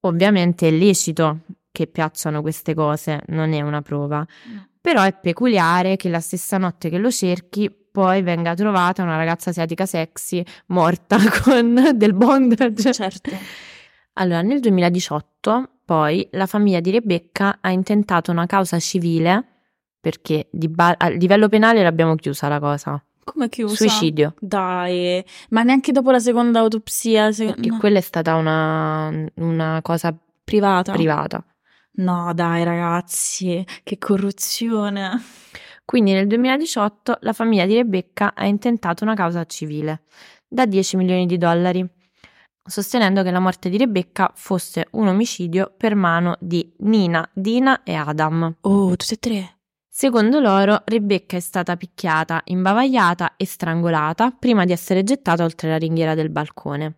Ovviamente 0.02 0.68
è 0.68 0.72
lecito 0.72 1.40
che 1.72 1.88
piacciono 1.88 2.42
queste 2.42 2.74
cose, 2.74 3.22
non 3.28 3.54
è 3.54 3.62
una 3.62 3.82
prova. 3.82 4.26
No. 4.52 4.67
Però 4.88 5.04
è 5.04 5.14
peculiare 5.14 5.98
che 5.98 6.08
la 6.08 6.22
stessa 6.22 6.58
notte 6.58 6.90
che 6.90 6.98
lo 6.98 7.12
cerchi 7.12 7.70
poi 7.70 8.22
venga 8.22 8.54
trovata 8.54 9.04
una 9.04 9.18
ragazza 9.18 9.50
asiatica 9.50 9.86
sexy 9.86 10.42
morta 10.68 11.18
con 11.44 11.92
del 11.94 12.14
bondage. 12.14 12.94
Certo. 12.94 13.32
Allora, 14.14 14.42
nel 14.42 14.62
2018, 14.62 15.80
poi, 15.84 16.26
la 16.32 16.46
famiglia 16.46 16.80
di 16.80 16.92
Rebecca 16.92 17.58
ha 17.60 17.70
intentato 17.70 18.32
una 18.32 18.46
causa 18.46 18.80
civile 18.80 19.44
perché 20.00 20.48
di 20.54 20.70
ba- 20.70 20.96
a 20.98 21.10
livello 21.10 21.50
penale 21.50 21.84
l'abbiamo 21.84 22.16
chiusa 22.16 22.48
la 22.48 22.60
cosa. 22.62 23.04
Come 23.26 23.50
chiusa? 23.50 23.76
Suicidio. 23.76 24.36
Dai, 24.40 25.22
ma 25.50 25.64
neanche 25.64 25.92
dopo 25.92 26.12
la 26.12 26.20
seconda 26.20 26.60
autopsia 26.60 27.34
se- 27.34 27.48
Perché 27.48 27.68
no. 27.68 27.78
quella 27.78 27.98
è 27.98 28.02
stata 28.02 28.36
una, 28.36 29.12
una 29.36 29.80
cosa 29.82 30.16
privata. 30.46 30.94
privata. 30.94 31.44
No, 31.98 32.32
dai, 32.34 32.64
ragazzi, 32.64 33.66
che 33.84 33.98
corruzione. 33.98 35.20
Quindi 35.84 36.12
nel 36.12 36.28
2018 36.28 37.20
la 37.22 37.34
famiglia 37.34 37.66
di 37.66 37.74
Rebecca 37.74 38.34
ha 38.36 38.46
intentato 38.46 39.04
una 39.04 39.16
causa 39.16 39.46
civile 39.46 40.04
da 40.48 40.66
10 40.66 40.96
milioni 40.98 41.26
di 41.26 41.38
dollari, 41.38 41.88
sostenendo 42.64 43.24
che 43.24 43.32
la 43.32 43.40
morte 43.40 43.70
di 43.70 43.78
Rebecca 43.78 44.32
fosse 44.36 44.88
un 44.92 45.08
omicidio 45.08 45.74
per 45.76 45.96
mano 45.96 46.36
di 46.40 46.72
Nina, 46.80 47.28
Dina 47.34 47.82
e 47.84 47.96
Adam. 47.96 48.58
Oh, 48.62 48.96
tutte 48.96 49.14
e 49.16 49.18
tre. 49.18 49.58
Secondo 49.90 50.40
loro, 50.40 50.84
Rebecca 50.86 51.38
è 51.38 51.40
stata 51.40 51.76
picchiata, 51.78 52.42
imbavagliata 52.44 53.36
e 53.38 53.46
strangolata 53.48 54.30
prima 54.30 54.66
di 54.66 54.72
essere 54.72 55.04
gettata 55.04 55.44
oltre 55.44 55.70
la 55.70 55.78
ringhiera 55.78 56.14
del 56.14 56.30
balcone. 56.30 56.98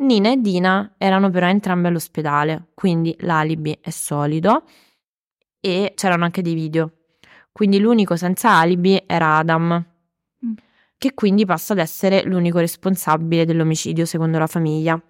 Nina 0.00 0.30
e 0.30 0.36
Dina 0.36 0.94
erano 0.96 1.28
però 1.30 1.46
entrambe 1.48 1.88
all'ospedale, 1.88 2.68
quindi 2.74 3.16
l'alibi 3.20 3.76
è 3.80 3.90
solido 3.90 4.62
e 5.60 5.92
c'erano 5.96 6.24
anche 6.24 6.40
dei 6.40 6.54
video. 6.54 6.92
Quindi 7.50 7.80
l'unico 7.80 8.14
senza 8.16 8.50
alibi 8.56 9.02
era 9.06 9.36
Adam, 9.36 9.84
Mm. 10.46 10.52
che 10.98 11.14
quindi 11.14 11.44
passa 11.44 11.72
ad 11.72 11.80
essere 11.80 12.22
l'unico 12.22 12.58
responsabile 12.60 13.44
dell'omicidio 13.44 14.04
secondo 14.04 14.38
la 14.38 14.46
famiglia. 14.46 15.00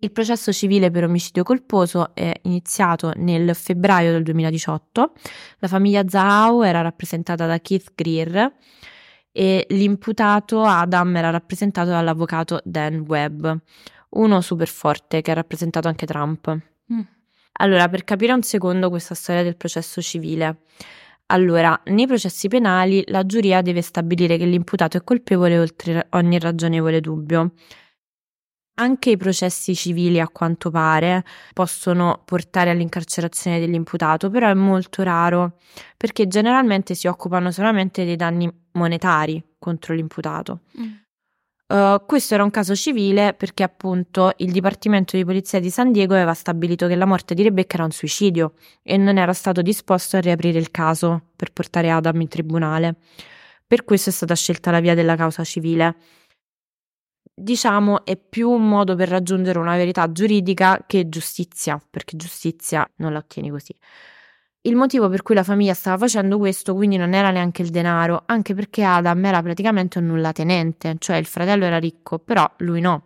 Il 0.00 0.12
processo 0.12 0.52
civile 0.52 0.90
per 0.90 1.04
omicidio 1.04 1.42
colposo 1.44 2.14
è 2.14 2.30
iniziato 2.42 3.12
nel 3.16 3.54
febbraio 3.54 4.12
del 4.12 4.22
2018. 4.22 5.12
La 5.60 5.68
famiglia 5.68 6.06
Zahau 6.06 6.60
era 6.60 6.82
rappresentata 6.82 7.46
da 7.46 7.58
Keith 7.60 7.92
Greer 7.94 8.52
e 9.32 9.66
l'imputato 9.70 10.62
Adam 10.62 11.16
era 11.16 11.30
rappresentato 11.30 11.88
dall'avvocato 11.88 12.60
Dan 12.64 13.00
Webb, 13.00 13.46
uno 14.10 14.40
super 14.42 14.68
forte 14.68 15.22
che 15.22 15.30
ha 15.30 15.34
rappresentato 15.34 15.88
anche 15.88 16.06
Trump. 16.06 16.54
Mm. 16.92 17.00
Allora, 17.54 17.88
per 17.88 18.04
capire 18.04 18.32
un 18.32 18.42
secondo 18.42 18.90
questa 18.90 19.14
storia 19.14 19.42
del 19.42 19.56
processo 19.56 20.00
civile. 20.02 20.58
Allora, 21.26 21.80
nei 21.86 22.06
processi 22.06 22.48
penali 22.48 23.02
la 23.06 23.24
giuria 23.24 23.62
deve 23.62 23.80
stabilire 23.80 24.36
che 24.36 24.44
l'imputato 24.44 24.98
è 24.98 25.04
colpevole 25.04 25.58
oltre 25.58 26.06
ogni 26.10 26.38
ragionevole 26.38 27.00
dubbio. 27.00 27.52
Anche 28.74 29.10
i 29.10 29.16
processi 29.18 29.74
civili, 29.74 30.18
a 30.18 30.28
quanto 30.28 30.70
pare, 30.70 31.24
possono 31.52 32.22
portare 32.24 32.70
all'incarcerazione 32.70 33.60
dell'imputato, 33.60 34.30
però 34.30 34.48
è 34.48 34.54
molto 34.54 35.02
raro, 35.02 35.58
perché 35.96 36.26
generalmente 36.26 36.94
si 36.94 37.06
occupano 37.06 37.50
solamente 37.50 38.04
dei 38.04 38.16
danni 38.16 38.50
monetari 38.72 39.44
contro 39.58 39.94
l'imputato. 39.94 40.60
Mm. 40.80 40.92
Uh, 41.72 42.04
questo 42.04 42.34
era 42.34 42.42
un 42.42 42.50
caso 42.50 42.74
civile 42.74 43.32
perché 43.32 43.62
appunto 43.62 44.32
il 44.38 44.52
Dipartimento 44.52 45.16
di 45.16 45.24
Polizia 45.24 45.58
di 45.58 45.70
San 45.70 45.90
Diego 45.90 46.12
aveva 46.12 46.34
stabilito 46.34 46.86
che 46.86 46.96
la 46.96 47.06
morte 47.06 47.32
di 47.32 47.42
Rebecca 47.42 47.76
era 47.76 47.84
un 47.84 47.92
suicidio 47.92 48.52
e 48.82 48.98
non 48.98 49.16
era 49.16 49.32
stato 49.32 49.62
disposto 49.62 50.18
a 50.18 50.20
riaprire 50.20 50.58
il 50.58 50.70
caso 50.70 51.28
per 51.34 51.50
portare 51.50 51.90
Adam 51.90 52.20
in 52.20 52.28
tribunale. 52.28 52.96
Per 53.66 53.84
questo 53.84 54.10
è 54.10 54.12
stata 54.12 54.34
scelta 54.34 54.70
la 54.70 54.80
via 54.80 54.94
della 54.94 55.16
causa 55.16 55.44
civile. 55.44 55.96
Diciamo 57.34 58.04
è 58.04 58.16
più 58.16 58.50
un 58.50 58.68
modo 58.68 58.94
per 58.94 59.08
raggiungere 59.08 59.58
una 59.58 59.76
verità 59.76 60.12
giuridica 60.12 60.84
che 60.86 61.08
giustizia, 61.08 61.80
perché 61.90 62.16
giustizia 62.16 62.86
non 62.96 63.12
la 63.12 63.18
ottieni 63.18 63.50
così. 63.50 63.74
Il 64.64 64.76
motivo 64.76 65.08
per 65.08 65.22
cui 65.22 65.34
la 65.34 65.42
famiglia 65.42 65.74
stava 65.74 65.98
facendo 65.98 66.38
questo 66.38 66.74
quindi 66.74 66.96
non 66.96 67.14
era 67.14 67.30
neanche 67.30 67.62
il 67.62 67.70
denaro, 67.70 68.22
anche 68.26 68.54
perché 68.54 68.82
Adam 68.84 69.24
era 69.24 69.42
praticamente 69.42 69.98
un 69.98 70.06
nullatenente, 70.06 70.96
cioè 70.98 71.16
il 71.16 71.24
fratello 71.26 71.64
era 71.64 71.78
ricco, 71.78 72.18
però 72.18 72.48
lui 72.58 72.80
no. 72.80 73.02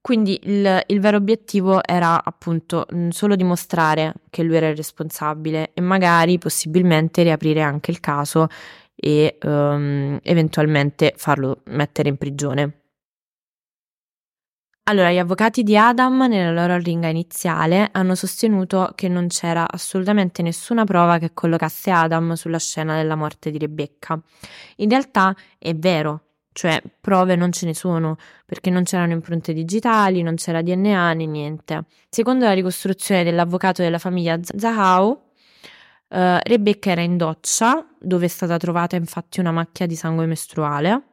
Quindi 0.00 0.38
il, 0.44 0.82
il 0.86 1.00
vero 1.00 1.16
obiettivo 1.16 1.82
era 1.82 2.22
appunto 2.22 2.86
mh, 2.90 3.08
solo 3.08 3.36
dimostrare 3.36 4.14
che 4.30 4.42
lui 4.42 4.56
era 4.56 4.68
il 4.68 4.76
responsabile 4.76 5.70
e 5.74 5.80
magari 5.80 6.38
possibilmente 6.38 7.22
riaprire 7.22 7.62
anche 7.62 7.90
il 7.90 8.00
caso 8.00 8.48
e 8.94 9.38
ehm, 9.40 10.18
eventualmente 10.22 11.14
farlo 11.16 11.62
mettere 11.66 12.08
in 12.08 12.16
prigione. 12.16 12.81
Allora, 14.86 15.12
gli 15.12 15.18
avvocati 15.18 15.62
di 15.62 15.76
Adam 15.76 16.26
nella 16.26 16.50
loro 16.50 16.72
arringa 16.72 17.06
iniziale 17.06 17.88
hanno 17.92 18.16
sostenuto 18.16 18.92
che 18.96 19.06
non 19.06 19.28
c'era 19.28 19.70
assolutamente 19.70 20.42
nessuna 20.42 20.82
prova 20.84 21.18
che 21.18 21.32
collocasse 21.32 21.92
Adam 21.92 22.32
sulla 22.32 22.58
scena 22.58 22.96
della 22.96 23.14
morte 23.14 23.52
di 23.52 23.58
Rebecca. 23.58 24.20
In 24.78 24.88
realtà 24.88 25.36
è 25.56 25.72
vero, 25.76 26.22
cioè 26.52 26.82
prove 27.00 27.36
non 27.36 27.52
ce 27.52 27.66
ne 27.66 27.74
sono 27.74 28.16
perché 28.44 28.70
non 28.70 28.82
c'erano 28.82 29.12
impronte 29.12 29.52
digitali, 29.52 30.20
non 30.22 30.34
c'era 30.34 30.62
DNA 30.62 31.12
né 31.12 31.26
niente. 31.26 31.84
Secondo 32.08 32.44
la 32.46 32.52
ricostruzione 32.52 33.22
dell'avvocato 33.22 33.82
della 33.82 33.98
famiglia 33.98 34.40
Zahau, 34.42 35.16
eh, 36.08 36.40
Rebecca 36.42 36.90
era 36.90 37.02
in 37.02 37.16
doccia, 37.16 37.86
dove 38.00 38.24
è 38.24 38.28
stata 38.28 38.56
trovata 38.56 38.96
infatti 38.96 39.38
una 39.38 39.52
macchia 39.52 39.86
di 39.86 39.94
sangue 39.94 40.26
mestruale. 40.26 41.11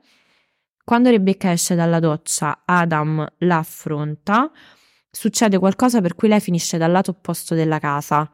Quando 0.90 1.12
Rebecca 1.12 1.52
esce 1.52 1.76
dalla 1.76 2.00
doccia, 2.00 2.64
Adam 2.66 3.24
la 3.42 3.58
affronta. 3.60 4.50
Succede 5.12 5.60
qualcosa 5.60 6.02
per 6.02 6.16
cui 6.16 6.30
lei 6.30 6.40
finisce 6.40 6.80
dal 6.80 6.90
lato 6.90 7.12
opposto 7.12 7.54
della 7.54 7.78
casa. 7.78 8.28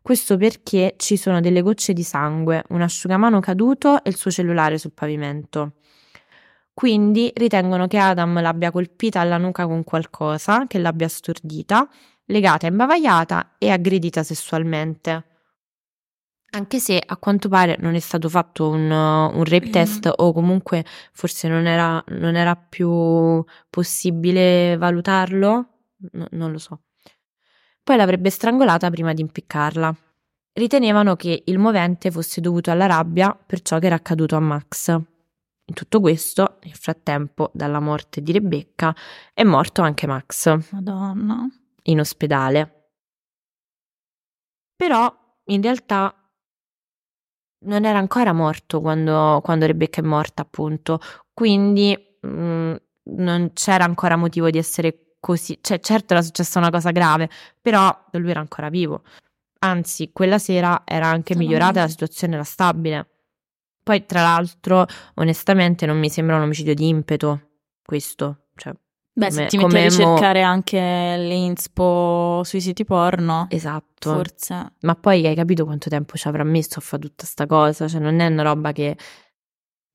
Questo 0.00 0.38
perché 0.38 0.94
ci 0.96 1.18
sono 1.18 1.40
delle 1.40 1.60
gocce 1.60 1.92
di 1.92 2.02
sangue, 2.02 2.64
un 2.70 2.80
asciugamano 2.80 3.40
caduto 3.40 4.02
e 4.02 4.08
il 4.08 4.16
suo 4.16 4.30
cellulare 4.30 4.78
sul 4.78 4.92
pavimento. 4.94 5.74
Quindi 6.72 7.30
ritengono 7.34 7.86
che 7.86 7.98
Adam 7.98 8.40
l'abbia 8.40 8.70
colpita 8.70 9.20
alla 9.20 9.36
nuca 9.36 9.66
con 9.66 9.84
qualcosa, 9.84 10.66
che 10.66 10.78
l'abbia 10.78 11.06
stordita, 11.06 11.86
legata 12.24 12.66
imbavagliata 12.66 13.56
e 13.58 13.68
aggredita 13.68 14.22
sessualmente. 14.22 15.29
Anche 16.52 16.80
se 16.80 17.00
a 17.04 17.16
quanto 17.16 17.48
pare 17.48 17.76
non 17.78 17.94
è 17.94 18.00
stato 18.00 18.28
fatto 18.28 18.68
un, 18.70 18.90
un 18.90 19.44
rape 19.44 19.68
Mm. 19.68 19.70
test 19.72 20.12
o 20.16 20.32
comunque 20.32 20.84
forse 21.12 21.46
non 21.48 21.66
era, 21.66 22.02
non 22.08 22.34
era 22.34 22.56
più 22.56 23.44
possibile 23.68 24.76
valutarlo, 24.76 25.66
No- 26.12 26.26
non 26.30 26.50
lo 26.50 26.58
so. 26.58 26.84
Poi 27.84 27.96
l'avrebbe 27.96 28.30
strangolata 28.30 28.88
prima 28.90 29.12
di 29.12 29.20
impiccarla. 29.20 29.94
Ritenevano 30.52 31.14
che 31.14 31.42
il 31.44 31.58
movente 31.58 32.10
fosse 32.10 32.40
dovuto 32.40 32.70
alla 32.70 32.86
rabbia 32.86 33.32
per 33.34 33.60
ciò 33.62 33.78
che 33.78 33.86
era 33.86 33.94
accaduto 33.96 34.34
a 34.34 34.40
Max. 34.40 34.88
In 34.90 35.74
tutto 35.74 36.00
questo, 36.00 36.58
nel 36.64 36.74
frattempo, 36.74 37.50
dalla 37.54 37.80
morte 37.80 38.22
di 38.22 38.32
Rebecca, 38.32 38.94
è 39.34 39.42
morto 39.44 39.82
anche 39.82 40.06
Max 40.06 40.70
Madonna. 40.72 41.46
in 41.84 42.00
ospedale. 42.00 42.90
Però 44.74 45.14
in 45.44 45.62
realtà 45.62 46.14
non 47.62 47.84
era 47.84 47.98
ancora 47.98 48.32
morto 48.32 48.80
quando, 48.80 49.40
quando 49.42 49.66
Rebecca 49.66 50.00
è 50.00 50.04
morta, 50.04 50.42
appunto. 50.42 51.00
Quindi 51.32 51.96
mm, 52.26 52.74
non 53.04 53.50
c'era 53.52 53.84
ancora 53.84 54.16
motivo 54.16 54.50
di 54.50 54.58
essere 54.58 55.16
così. 55.20 55.58
Cioè, 55.60 55.80
certo 55.80 56.14
era 56.14 56.22
successa 56.22 56.58
una 56.58 56.70
cosa 56.70 56.90
grave, 56.90 57.28
però 57.60 58.06
lui 58.12 58.30
era 58.30 58.40
ancora 58.40 58.68
vivo. 58.68 59.02
Anzi, 59.60 60.10
quella 60.12 60.38
sera 60.38 60.82
era 60.84 61.06
anche 61.06 61.36
migliorata, 61.36 61.72
meglio. 61.72 61.82
la 61.82 61.88
situazione 61.88 62.34
era 62.34 62.44
stabile. 62.44 63.08
Poi, 63.82 64.06
tra 64.06 64.22
l'altro, 64.22 64.86
onestamente, 65.14 65.86
non 65.86 65.98
mi 65.98 66.08
sembra 66.08 66.36
un 66.36 66.42
omicidio 66.42 66.74
di 66.74 66.88
impeto 66.88 67.50
questo. 67.84 68.46
Cioè, 68.54 68.72
Beh, 69.20 69.30
se 69.30 69.36
Come- 69.36 69.48
ti 69.48 69.56
metti 69.56 69.56
a 69.56 69.60
come 69.68 69.80
mo- 69.82 69.88
ricercare 69.88 70.42
anche 70.42 70.78
le 70.78 71.34
inspo 71.34 72.42
sui 72.44 72.60
siti 72.60 72.84
porno, 72.84 73.46
esatto. 73.50 74.12
forse. 74.14 74.72
Ma 74.80 74.94
poi 74.94 75.26
hai 75.26 75.34
capito 75.34 75.64
quanto 75.64 75.88
tempo 75.90 76.16
ci 76.16 76.26
avrà 76.26 76.42
messo 76.44 76.78
a 76.78 76.82
fare 76.82 77.02
tutta 77.02 77.26
sta 77.26 77.46
cosa? 77.46 77.86
Cioè, 77.86 78.00
non 78.00 78.18
è 78.20 78.26
una 78.26 78.42
roba 78.42 78.72
che 78.72 78.96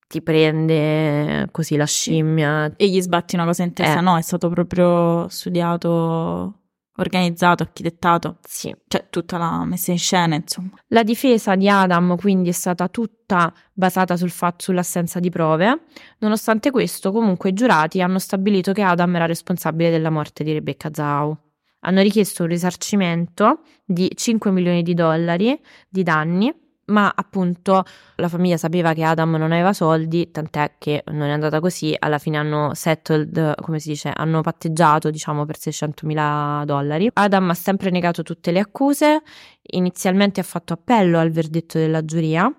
ti 0.07 0.21
prende 0.21 1.47
così 1.51 1.75
la 1.75 1.85
scimmia. 1.85 2.71
E 2.77 2.87
gli 2.87 3.01
sbatti 3.01 3.33
una 3.35 3.45
cosa 3.45 3.63
in 3.63 3.73
testa, 3.73 3.97
Eh. 3.97 4.01
no, 4.01 4.15
è 4.17 4.21
stato 4.21 4.49
proprio 4.49 5.27
studiato, 5.29 6.59
organizzato, 6.97 7.63
architettato, 7.63 8.37
Sì. 8.47 8.75
cioè 8.87 9.07
tutta 9.09 9.37
la 9.37 9.63
messa 9.65 9.91
in 9.91 9.97
scena, 9.97 10.35
insomma. 10.35 10.71
La 10.87 11.03
difesa 11.03 11.55
di 11.55 11.67
Adam 11.69 12.15
quindi 12.17 12.49
è 12.49 12.53
stata 12.53 12.87
tutta 12.87 13.53
basata 13.73 14.15
sul 14.15 14.29
fatto 14.29 14.63
sull'assenza 14.63 15.19
di 15.19 15.29
prove. 15.29 15.81
Nonostante 16.19 16.71
questo, 16.71 17.11
comunque 17.11 17.49
i 17.49 17.53
giurati 17.53 18.01
hanno 18.01 18.19
stabilito 18.19 18.71
che 18.71 18.81
Adam 18.81 19.15
era 19.15 19.25
responsabile 19.25 19.89
della 19.89 20.09
morte 20.09 20.43
di 20.43 20.53
Rebecca 20.53 20.89
Zhao. 20.93 21.39
Hanno 21.81 22.01
richiesto 22.01 22.43
un 22.43 22.49
risarcimento 22.49 23.59
di 23.83 24.11
5 24.15 24.49
milioni 24.51 24.81
di 24.81 24.93
dollari 24.95 25.59
di 25.87 26.01
danni, 26.01 26.51
ma 26.87 27.11
appunto 27.15 27.83
la 28.15 28.27
famiglia 28.27 28.57
sapeva 28.57 28.93
che 28.93 29.03
Adam 29.03 29.35
non 29.35 29.51
aveva 29.51 29.73
soldi, 29.73 30.29
tant'è 30.31 30.73
che 30.77 31.03
non 31.11 31.27
è 31.27 31.31
andata 31.31 31.59
così, 31.59 31.95
alla 31.97 32.17
fine 32.17 32.37
hanno 32.37 32.73
settled, 32.73 33.55
come 33.61 33.79
si 33.79 33.89
dice, 33.89 34.11
hanno 34.13 34.41
patteggiato 34.41 35.09
diciamo 35.09 35.45
per 35.45 35.57
600 35.57 36.05
mila 36.05 36.63
dollari. 36.65 37.09
Adam 37.13 37.49
ha 37.49 37.53
sempre 37.55 37.89
negato 37.89 38.21
tutte 38.23 38.51
le 38.51 38.59
accuse, 38.59 39.21
inizialmente 39.61 40.39
ha 40.39 40.43
fatto 40.43 40.73
appello 40.73 41.19
al 41.19 41.31
verdetto 41.31 41.77
della 41.77 42.05
giuria. 42.05 42.51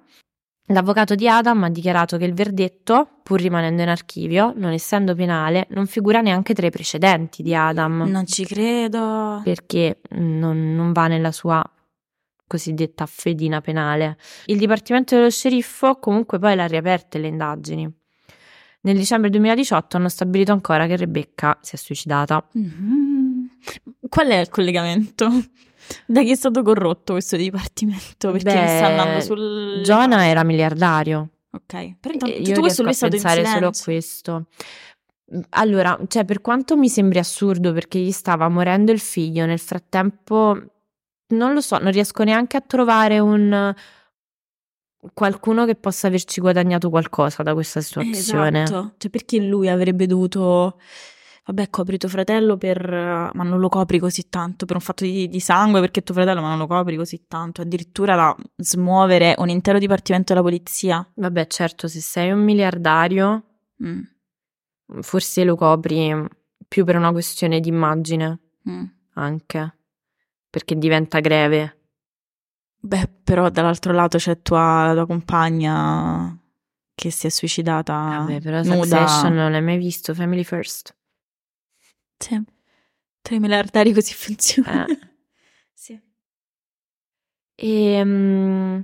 L'avvocato 0.71 1.15
di 1.15 1.29
Adam 1.29 1.62
ha 1.62 1.71
dichiarato 1.71 2.17
che 2.17 2.25
il 2.25 2.35
verdetto, 2.35 3.09
pur 3.23 3.41
rimanendo 3.41 3.83
in 3.83 3.89
archivio, 3.89 4.53
non 4.57 4.73
essendo 4.73 5.15
penale, 5.15 5.69
non 5.71 5.87
figura 5.87 6.21
neanche 6.21 6.55
tra 6.55 6.67
i 6.67 6.71
precedenti 6.71 7.45
di 7.45 7.55
Adam 7.55 8.03
Non 8.09 8.27
ci 8.27 8.45
credo. 8.45 9.41
perché 9.45 10.01
non, 10.11 10.75
non 10.75 10.91
va 10.91 11.07
nella 11.07 11.31
sua 11.31 11.62
cosiddetta 12.47 13.07
fedina 13.07 13.61
penale. 13.61 14.17
Il 14.47 14.59
Dipartimento 14.59 15.17
dello 15.17 15.31
Sceriffo 15.31 15.97
comunque 15.99 16.39
poi 16.39 16.55
l'ha 16.55 16.67
riaperte 16.67 17.19
le 17.19 17.29
indagini. 17.29 17.93
Nel 18.83 18.97
dicembre 18.97 19.31
2018 19.31 19.97
hanno 19.97 20.09
stabilito 20.09 20.53
ancora 20.53 20.87
che 20.87 20.97
Rebecca 20.97 21.59
si 21.61 21.75
è 21.75 21.79
suicidata. 21.79 22.47
Mhm. 22.53 23.49
Qual 24.09 24.29
è 24.29 24.37
il 24.37 24.49
collegamento? 24.49 25.29
Da 26.05 26.21
chi 26.23 26.33
è 26.33 26.35
stato 26.35 26.65
corrotto 26.65 27.13
questo 27.13 27.37
dipartimento? 27.37 28.33
Perché 28.33 28.61
mi 28.61 28.67
sta 28.67 28.87
andando 28.87 29.19
Beh, 29.19 29.21
sul... 29.21 29.81
Jonah 29.85 30.27
era 30.27 30.43
miliardario. 30.43 31.29
Ok, 31.53 31.97
però 32.01 32.13
intanto 32.13 32.35
Eh, 32.35 32.43
tutto 32.43 32.61
questo 32.61 32.83
lui 32.83 32.91
è 32.91 32.95
stato 32.95 33.15
in 33.15 33.23
pensare 33.23 33.47
solo 33.47 33.69
a 33.69 33.73
questo. 33.85 34.47
Allora, 35.51 35.97
cioè, 36.09 36.25
per 36.25 36.41
quanto 36.41 36.77
mi 36.77 36.89
sembri 36.89 37.21
assurdo 37.21 37.73
perché 37.73 38.01
gli 38.01 38.11
stava 38.11 38.49
morendo 38.49 38.91
il 38.91 38.99
figlio, 38.99 39.47
nel 39.47 39.61
frattempo 39.61 40.76
non 41.29 41.53
lo 41.53 41.61
so, 41.61 41.79
non 41.79 41.93
riesco 41.93 42.23
neanche 42.25 42.57
a 42.57 42.61
trovare 42.61 43.19
un 43.19 43.75
qualcuno 45.12 45.65
che 45.65 45.77
possa 45.77 46.09
averci 46.09 46.41
guadagnato 46.41 46.91
qualcosa 46.91 47.43
da 47.43 47.55
questa 47.55 47.81
situazione. 47.81 48.62
Esatto, 48.62 48.95
cioè 48.99 49.11
perché 49.11 49.41
lui 49.41 49.69
avrebbe 49.69 50.07
dovuto... 50.07 50.79
Vabbè, 51.49 51.71
copri 51.71 51.97
tuo 51.97 52.09
fratello 52.09 52.57
per... 52.57 52.91
ma 52.91 53.45
non 53.45 53.61
lo 53.61 53.69
copri 53.69 54.01
così 54.01 54.29
tanto 54.29 54.67
per 54.67 54.75
un 54.75 54.83
fatto 54.83 55.05
di, 55.05 55.29
di 55.29 55.39
sangue, 55.39 55.79
perché 55.79 56.03
tuo 56.03 56.12
fratello, 56.12 56.41
ma 56.41 56.49
non 56.49 56.59
lo 56.59 56.67
copri 56.67 56.97
così 56.97 57.27
tanto, 57.29 57.62
addirittura 57.62 58.17
da 58.17 58.37
smuovere 58.57 59.37
un 59.39 59.49
intero 59.49 59.79
dipartimento 59.79 60.33
della 60.33 60.45
polizia. 60.45 61.09
Vabbè, 61.15 61.47
certo, 61.47 61.87
se 61.87 62.01
sei 62.01 62.33
un 62.33 62.43
miliardario, 62.43 63.45
Mm, 63.83 64.01
forse 65.01 65.45
lo 65.45 65.55
copri 65.55 66.15
più 66.67 66.85
per 66.85 66.97
una 66.97 67.12
questione 67.12 67.61
di 67.61 67.69
immagine, 67.69 68.41
mm. 68.69 68.85
anche 69.15 69.75
perché 70.57 70.75
diventa 70.75 71.21
greve. 71.21 71.81
Beh, 72.81 73.11
però 73.23 73.51
dall'altro 73.51 73.92
lato 73.92 74.16
c'è 74.16 74.40
tua, 74.40 74.92
tua 74.95 75.05
compagna 75.05 76.35
che 76.95 77.11
si 77.11 77.27
è 77.27 77.29
suicidata 77.29 77.92
Vabbè, 77.92 78.40
però 78.40 78.62
nuda. 78.62 79.07
Succession 79.07 79.35
non 79.35 79.51
l'hai 79.51 79.61
mai 79.61 79.77
visto, 79.77 80.14
Family 80.14 80.45
First. 80.45 80.97
Sì. 82.16 82.42
Tre 83.21 83.38
miliardari 83.38 83.92
così 83.92 84.14
funziona. 84.14 84.87
Eh. 84.87 84.99
sì. 85.75 86.01
E, 87.55 88.03
mm, 88.03 88.81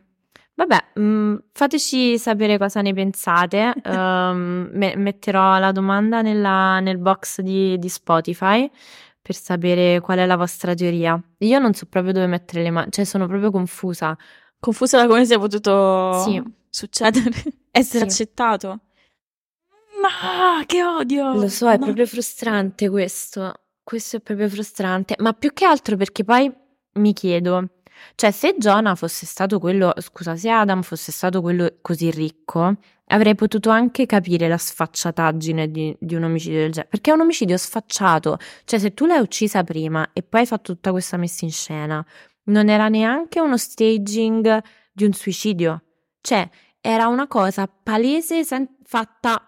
vabbè, 0.56 0.85
mm, 1.00 1.37
fateci 1.52 2.18
sapere 2.18 2.58
cosa 2.58 2.82
ne 2.82 2.92
pensate. 2.92 3.72
Ehm, 3.82 4.68
me- 4.74 4.96
metterò 4.96 5.58
la 5.58 5.72
domanda 5.72 6.20
nella- 6.20 6.80
nel 6.80 6.98
box 6.98 7.40
di, 7.40 7.78
di 7.78 7.88
Spotify 7.88 8.70
per 9.22 9.35
sapere 9.37 10.00
qual 10.00 10.18
è 10.18 10.26
la 10.26 10.37
vostra 10.37 10.74
teoria. 10.74 11.18
Io 11.38 11.58
non 11.61 11.72
so 11.74 11.87
proprio 11.87 12.12
dove 12.12 12.26
mettere 12.26 12.62
le 12.62 12.70
mani, 12.70 12.90
cioè 12.90 13.04
sono 13.04 13.26
proprio 13.28 13.50
confusa. 13.52 14.16
Confusa 14.58 14.98
da 14.98 15.06
come 15.06 15.24
sia 15.24 15.38
potuto 15.38 16.22
Sì. 16.24 16.42
succedere, 16.68 17.30
essere 17.70 17.98
Sì. 18.00 18.22
accettato. 18.22 18.80
Ma 20.00 20.64
che 20.66 20.82
odio! 20.85 21.32
Lo 21.35 21.48
so, 21.48 21.68
è 21.70 21.76
No. 21.78 21.85
proprio 21.85 22.06
frustrante 22.06 22.88
questo. 22.88 23.54
Questo 23.85 24.16
è 24.16 24.20
proprio 24.20 24.48
frustrante, 24.48 25.14
ma 25.18 25.33
più 25.33 25.52
che 25.52 25.64
altro 25.64 25.96
perché 25.96 26.23
poi 26.25 26.50
mi 26.94 27.12
chiedo, 27.12 27.81
cioè 28.14 28.31
se 28.31 28.54
Jonah 28.56 28.94
fosse 28.94 29.27
stato 29.27 29.58
quello, 29.58 29.92
scusa, 29.98 30.37
se 30.37 30.48
Adam 30.50 30.83
fosse 30.83 31.10
stato 31.12 31.40
quello 31.40 31.79
così 31.83 32.10
ricco, 32.10 32.77
avrei 33.13 33.35
potuto 33.35 33.71
anche 33.71 34.06
capire 34.06 34.48
la 34.48 34.56
sfacciataggine 34.58 35.71
di, 35.71 35.94
di 35.98 36.15
un 36.15 36.25
omicidio 36.25 36.60
del 36.60 36.71
genere, 36.73 36.88
perché 36.90 37.10
è 37.10 37.15
un 37.15 37.21
omicidio 37.21 37.56
sfacciato, 37.56 38.38
cioè 38.65 38.79
se 38.79 38.94
tu 38.94 39.06
l'hai 39.06 39.21
uccisa 39.21 39.63
prima 39.65 40.10
e 40.13 40.23
poi 40.23 40.40
hai 40.40 40.46
fatto 40.46 40.73
tutta 40.75 40.90
questa 40.90 41.17
messa 41.17 41.44
in 41.44 41.50
scena, 41.52 42.04
non 42.44 42.69
era 42.69 42.88
neanche 42.88 43.40
uno 43.40 43.56
staging 43.56 44.63
di 44.92 45.04
un 45.04 45.13
suicidio, 45.13 45.83
cioè 46.21 46.48
era 46.81 47.06
una 47.06 47.27
cosa 47.29 47.67
palese 47.69 48.44
sen- 48.44 48.77
fatta 48.85 49.46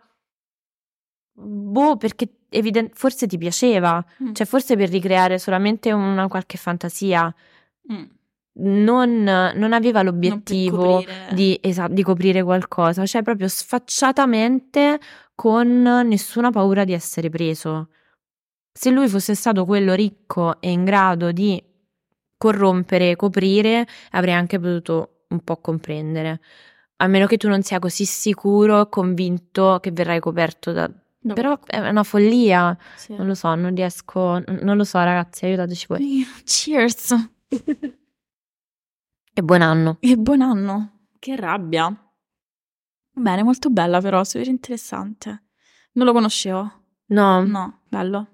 Boh, 1.36 1.96
perché 1.96 2.28
eviden- 2.50 2.90
forse 2.92 3.26
ti 3.26 3.36
piaceva, 3.38 4.04
Mm. 4.22 4.32
cioè 4.34 4.46
forse 4.46 4.76
per 4.76 4.88
ricreare 4.88 5.38
solamente 5.38 5.90
una 5.90 6.28
qualche 6.28 6.56
fantasia, 6.58 7.34
Mm. 7.92 8.04
Non, 8.56 9.22
non 9.22 9.72
aveva 9.72 10.02
Non 10.02 10.12
l'obiettivo 10.12 10.76
coprire. 10.98 11.28
di, 11.34 11.58
esa- 11.62 11.88
di 11.88 12.02
coprire 12.02 12.42
qualcosa, 12.42 13.04
cioè 13.06 13.22
proprio 13.22 13.48
sfacciatamente 13.48 15.00
con 15.34 15.82
nessuna 15.82 16.50
paura 16.50 16.84
di 16.84 16.92
essere 16.92 17.28
preso. 17.30 17.88
Se 18.72 18.90
lui 18.90 19.08
fosse 19.08 19.34
stato 19.34 19.64
quello 19.64 19.94
ricco 19.94 20.60
e 20.60 20.70
in 20.70 20.84
grado 20.84 21.32
di 21.32 21.62
corrompere, 22.36 23.16
coprire, 23.16 23.86
avrei 24.10 24.34
anche 24.34 24.58
potuto 24.58 25.24
un 25.28 25.40
po' 25.40 25.56
comprendere. 25.58 26.40
A 26.96 27.06
meno 27.06 27.26
che 27.26 27.36
tu 27.36 27.48
non 27.48 27.62
sia 27.62 27.78
così 27.78 28.04
sicuro 28.04 28.82
e 28.82 28.88
convinto 28.88 29.78
che 29.80 29.90
verrai 29.90 30.20
coperto 30.20 30.72
da... 30.72 30.90
Da 31.26 31.32
Però 31.32 31.58
è 31.64 31.78
una 31.88 32.02
follia, 32.02 32.76
Sì. 32.96 33.14
non 33.16 33.26
lo 33.26 33.34
so, 33.34 33.54
non 33.54 33.74
riesco, 33.74 34.42
non 34.60 34.76
lo 34.76 34.84
so 34.84 34.98
ragazzi, 34.98 35.46
aiutateci 35.46 35.86
voi. 35.88 36.26
Cheers. 36.44 37.14
E 39.36 39.42
buon 39.42 39.62
anno. 39.62 39.96
E 39.98 40.16
buon 40.16 40.42
anno. 40.42 41.08
Che 41.18 41.34
rabbia. 41.34 41.92
Bene, 43.10 43.42
molto 43.42 43.68
bella 43.68 44.00
però, 44.00 44.22
super 44.22 44.46
interessante. 44.46 45.46
Non 45.94 46.06
lo 46.06 46.12
conoscevo. 46.12 46.82
No, 47.06 47.42
No, 47.44 47.80
bello. 47.88 48.33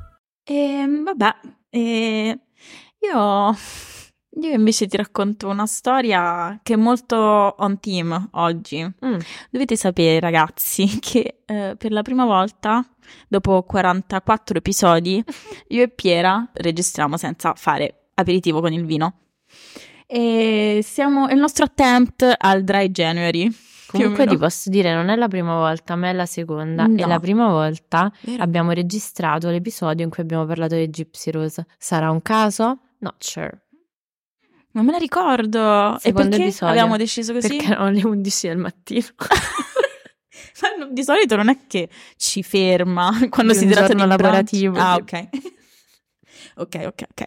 E 0.43 1.01
vabbè, 1.03 1.35
e 1.69 2.39
io, 2.99 3.55
io 4.41 4.53
invece 4.53 4.87
ti 4.87 4.97
racconto 4.97 5.47
una 5.47 5.65
storia 5.65 6.59
che 6.63 6.73
è 6.73 6.77
molto 6.77 7.15
on 7.15 7.79
team 7.79 8.29
oggi. 8.33 8.83
Mm. 8.83 9.17
Dovete 9.49 9.75
sapere, 9.75 10.19
ragazzi, 10.19 10.97
che 10.99 11.41
eh, 11.45 11.75
per 11.77 11.91
la 11.91 12.01
prima 12.01 12.25
volta, 12.25 12.85
dopo 13.27 13.63
44 13.63 14.57
episodi, 14.57 15.23
io 15.69 15.83
e 15.83 15.89
Piera 15.89 16.49
registriamo 16.53 17.17
senza 17.17 17.53
fare 17.55 18.09
aperitivo 18.15 18.61
con 18.61 18.73
il 18.73 18.85
vino. 18.85 19.15
E 20.07 20.81
siamo, 20.83 21.27
è 21.27 21.33
il 21.33 21.39
nostro 21.39 21.65
attempt 21.65 22.35
al 22.37 22.63
dry 22.63 22.89
January. 22.89 23.49
Comunque 23.91 24.25
ti 24.27 24.37
posso 24.37 24.69
dire, 24.69 24.93
non 24.93 25.09
è 25.09 25.15
la 25.15 25.27
prima 25.27 25.55
volta, 25.55 25.95
ma 25.95 26.09
è 26.09 26.13
la 26.13 26.25
seconda. 26.25 26.85
No. 26.87 26.97
E 26.97 27.05
la 27.05 27.19
prima 27.19 27.47
volta 27.49 28.11
Vero? 28.21 28.41
abbiamo 28.43 28.71
registrato 28.71 29.49
l'episodio 29.49 30.03
in 30.03 30.09
cui 30.09 30.23
abbiamo 30.23 30.45
parlato 30.45 30.75
di 30.75 30.89
Gypsy 30.89 31.31
Rose. 31.31 31.65
Sarà 31.77 32.09
un 32.11 32.21
caso? 32.21 32.79
Not 32.99 33.15
sure. 33.19 33.65
Non 34.73 34.85
me 34.85 34.91
la 34.93 34.97
ricordo. 34.97 35.97
Secondo 35.99 36.27
e 36.27 36.29
perché 36.29 36.43
episodio. 36.45 36.67
abbiamo 36.73 36.97
deciso 36.97 37.33
così? 37.33 37.47
Perché 37.57 37.71
erano 37.71 37.89
le 37.89 38.05
11 38.05 38.47
del 38.47 38.57
mattino. 38.57 39.05
Ma 40.79 40.85
di 40.91 41.03
solito 41.03 41.35
non 41.35 41.49
è 41.49 41.57
che 41.67 41.89
ci 42.17 42.43
ferma 42.43 43.11
quando 43.29 43.51
Di 43.53 43.57
si 43.59 43.65
un 43.65 43.71
tratta 43.71 43.87
di 43.93 43.95
brunch. 43.95 44.09
lavorativo, 44.21 44.77
Ah, 44.79 44.95
ok. 44.95 45.27
ok, 46.55 46.75
ok, 46.85 47.03
ok. 47.09 47.25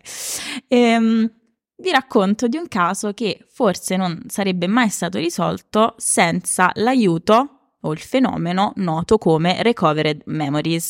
Ehm, 0.68 1.30
vi 1.76 1.90
racconto 1.90 2.46
di 2.46 2.56
un 2.56 2.68
caso 2.68 3.12
che 3.12 3.44
forse 3.48 3.96
non 3.96 4.22
sarebbe 4.28 4.66
mai 4.66 4.88
stato 4.88 5.18
risolto 5.18 5.94
senza 5.96 6.70
l'aiuto 6.74 7.72
o 7.80 7.92
il 7.92 7.98
fenomeno 7.98 8.72
noto 8.76 9.18
come 9.18 9.62
recovered 9.62 10.22
memories, 10.26 10.88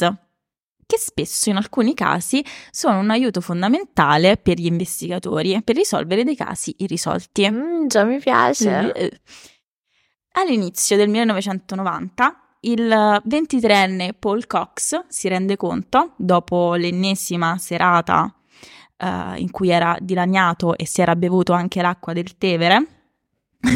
che 0.86 0.98
spesso 0.98 1.50
in 1.50 1.56
alcuni 1.56 1.94
casi 1.94 2.44
sono 2.70 2.98
un 2.98 3.10
aiuto 3.10 3.40
fondamentale 3.40 4.36
per 4.36 4.58
gli 4.58 4.66
investigatori 4.66 5.60
per 5.62 5.76
risolvere 5.76 6.24
dei 6.24 6.36
casi 6.36 6.74
irrisolti. 6.78 7.50
Mm, 7.50 7.86
già 7.86 8.04
mi 8.04 8.18
piace. 8.18 8.92
Eh. 8.92 9.20
All'inizio 10.32 10.96
del 10.96 11.08
1990 11.08 12.38
il 12.60 12.82
23enne 13.26 14.10
Paul 14.18 14.46
Cox 14.46 15.04
si 15.08 15.28
rende 15.28 15.56
conto, 15.56 16.14
dopo 16.16 16.74
l'ennesima 16.74 17.56
serata 17.58 18.32
eh, 18.96 19.34
in 19.38 19.50
cui 19.50 19.70
era 19.70 19.96
dilaniato 20.00 20.76
e 20.76 20.86
si 20.86 21.00
era 21.00 21.16
bevuto 21.16 21.52
anche 21.52 21.82
l'acqua 21.82 22.12
del 22.12 22.36
Tevere 22.36 22.86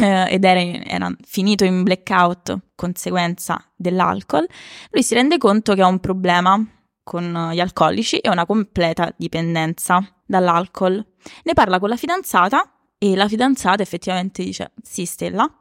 eh, 0.01 0.25
ed 0.29 0.43
era, 0.43 0.59
era 0.59 1.11
finito 1.21 1.63
in 1.63 1.83
blackout 1.83 2.57
conseguenza 2.75 3.63
dell'alcol, 3.75 4.47
lui 4.91 5.03
si 5.03 5.13
rende 5.13 5.37
conto 5.37 5.73
che 5.73 5.81
ha 5.81 5.87
un 5.87 5.99
problema 5.99 6.63
con 7.03 7.49
gli 7.51 7.59
alcolici 7.59 8.19
e 8.19 8.29
una 8.29 8.45
completa 8.45 9.11
dipendenza 9.17 10.05
dall'alcol. 10.25 11.03
Ne 11.43 11.53
parla 11.53 11.79
con 11.79 11.89
la 11.89 11.97
fidanzata 11.97 12.71
e 12.99 13.15
la 13.15 13.27
fidanzata 13.27 13.81
effettivamente 13.81 14.43
dice: 14.43 14.73
Sì, 14.83 15.05
Stella, 15.05 15.51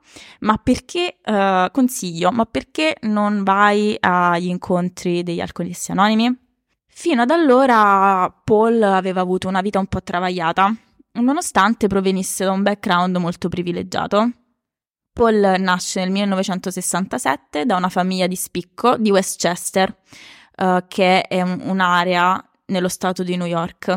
ma 0.41 0.59
perché 0.59 1.17
eh, 1.25 1.69
consiglio? 1.73 2.31
Ma 2.33 2.45
perché 2.45 2.97
non 3.03 3.45
vai 3.45 3.97
agli 3.99 4.49
incontri 4.49 5.23
degli 5.23 5.41
alcolisti 5.41 5.91
anonimi? 5.91 6.48
Fino 7.01 7.23
ad 7.23 7.31
allora 7.31 8.29
Paul 8.43 8.83
aveva 8.83 9.21
avuto 9.21 9.47
una 9.47 9.61
vita 9.61 9.79
un 9.79 9.87
po' 9.87 10.03
travagliata, 10.03 10.75
nonostante 11.13 11.87
provenisse 11.87 12.45
da 12.45 12.51
un 12.51 12.65
background 12.65 13.17
molto 13.19 13.49
privilegiato. 13.49 14.33
Paul 15.13 15.55
nasce 15.61 16.01
nel 16.01 16.11
1967 16.11 17.67
da 17.67 17.77
una 17.77 17.89
famiglia 17.89 18.27
di 18.27 18.35
spicco 18.35 18.97
di 18.97 19.13
Westchester, 19.13 19.97
eh, 20.57 20.85
che 20.89 21.21
è 21.23 21.41
un- 21.41 21.61
un'area 21.67 22.45
nello 22.67 22.89
stato 22.89 23.23
di 23.23 23.37
New 23.37 23.47
York. 23.47 23.97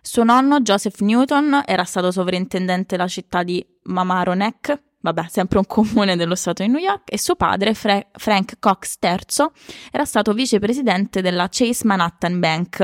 Suo 0.00 0.24
nonno, 0.24 0.60
Joseph 0.60 1.00
Newton, 1.00 1.60
era 1.66 1.84
stato 1.84 2.10
sovrintendente 2.10 2.96
della 2.96 3.06
città 3.06 3.42
di 3.42 3.62
Mamaroneck, 3.82 4.82
vabbè, 5.00 5.26
sempre 5.28 5.58
un 5.58 5.66
comune 5.66 6.16
dello 6.16 6.34
stato 6.34 6.62
di 6.62 6.68
New 6.68 6.80
York, 6.80 7.12
e 7.12 7.18
suo 7.18 7.36
padre, 7.36 7.74
Fra- 7.74 8.06
Frank 8.12 8.58
Cox 8.58 8.96
III, 9.00 9.50
era 9.90 10.04
stato 10.04 10.32
vicepresidente 10.32 11.20
della 11.20 11.48
Chase 11.50 11.86
Manhattan 11.86 12.38
Bank. 12.40 12.78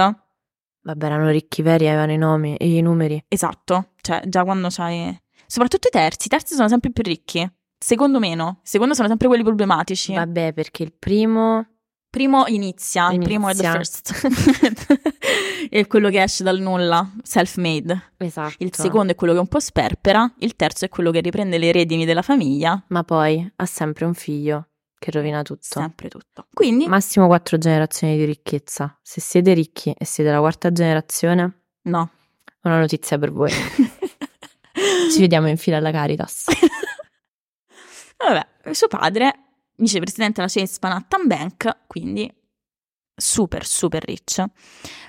Vabbè, 0.83 1.05
erano 1.05 1.31
ricchi 1.31 1.63
veri, 1.63 1.89
avevano 1.89 2.13
i 2.13 2.19
nomi 2.19 2.57
e 2.57 2.77
i 2.77 2.81
numeri. 2.81 3.23
Esatto, 3.29 3.93
cioè 4.01 4.23
già 4.27 4.45
quando 4.45 4.69
c'hai... 4.71 5.19
Soprattutto 5.47 5.89
i 5.89 5.91
terzi, 5.91 6.27
i 6.27 6.31
terzi 6.31 6.55
sono 6.55 6.69
sempre 6.69 6.91
più 6.91 7.03
ricchi. 7.03 7.49
Secondo 7.79 8.19
meno, 8.19 8.61
secondo 8.63 8.95
sono 8.95 9.09
sempre 9.09 9.29
quelli 9.29 9.43
problematici. 9.43 10.15
Vabbè, 10.15 10.53
perché 10.53 10.83
il 10.83 10.93
primo... 10.93 11.67
Primo 12.17 12.47
inizia, 12.47 13.11
il 13.11 13.19
primo 13.19 13.47
è 13.51 13.55
the 13.55 13.63
Inizia. 13.63 13.73
first. 13.75 15.69
è 15.69 15.87
quello 15.87 16.09
che 16.09 16.23
esce 16.23 16.43
dal 16.45 16.59
nulla, 16.61 17.07
self-made. 17.23 18.13
Esatto. 18.17 18.55
Il 18.61 18.75
secondo 18.75 19.13
è 19.13 19.15
quello 19.15 19.35
che 19.35 19.39
un 19.39 19.49
po' 19.49 19.61
sperpera, 19.61 20.33
il 20.39 20.57
terzo 20.57 20.87
è 20.87 20.89
quello 20.89 21.11
che 21.11 21.21
riprende 21.21 21.59
le 21.59 21.71
redini 21.73 22.07
della 22.07 22.23
famiglia, 22.23 22.83
Ma 22.89 23.05
poi 23.05 23.47
ha 23.57 23.67
sempre 23.67 24.07
un 24.07 24.15
figlio 24.15 24.69
che 24.99 25.11
rovina 25.11 25.43
tutto. 25.43 25.61
sempre 25.61 26.09
tutto. 26.09 26.47
Quindi, 26.55 26.87
Massimo 26.87 27.27
quattro 27.27 27.59
generazioni 27.59 28.17
di 28.17 28.25
ricchezza. 28.25 28.99
Se 29.03 29.21
siete 29.21 29.53
ricchi 29.53 29.91
e 29.95 30.07
siete 30.07 30.31
la 30.31 30.39
quarta 30.39 30.73
generazione, 30.73 31.65
no. 31.83 32.11
una 32.63 32.79
notizia 32.79 33.19
per 33.19 33.31
voi. 33.31 33.51
Ci 35.13 35.21
vediamo 35.21 35.49
in 35.49 35.59
fila 35.59 35.77
alla 35.77 35.91
Caritas. 35.91 36.47
Vabbè, 38.17 38.73
suo 38.73 38.89
padre, 38.89 39.46
vicepresidente 39.77 40.41
della 40.41 40.53
Chase 40.53 40.79
Manhattan 40.81 41.27
Bank, 41.27 41.79
quindi 41.87 42.33
super, 43.15 43.65
super 43.65 44.03
rich. 44.05 44.45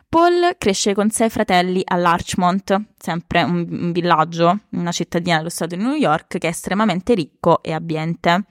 Paul 0.07 0.55
cresce 0.57 0.93
con 0.93 1.09
sei 1.09 1.29
fratelli 1.29 1.81
a 1.83 1.97
Larchmont, 1.97 2.93
sempre 2.97 3.43
un, 3.43 3.67
un 3.69 3.91
villaggio, 3.91 4.59
una 4.71 4.91
cittadina 4.91 5.37
dello 5.37 5.49
stato 5.49 5.75
di 5.75 5.83
New 5.83 5.93
York 5.93 6.37
che 6.37 6.47
è 6.47 6.51
estremamente 6.51 7.13
ricco 7.13 7.61
e 7.61 7.73
abbiente. 7.73 8.45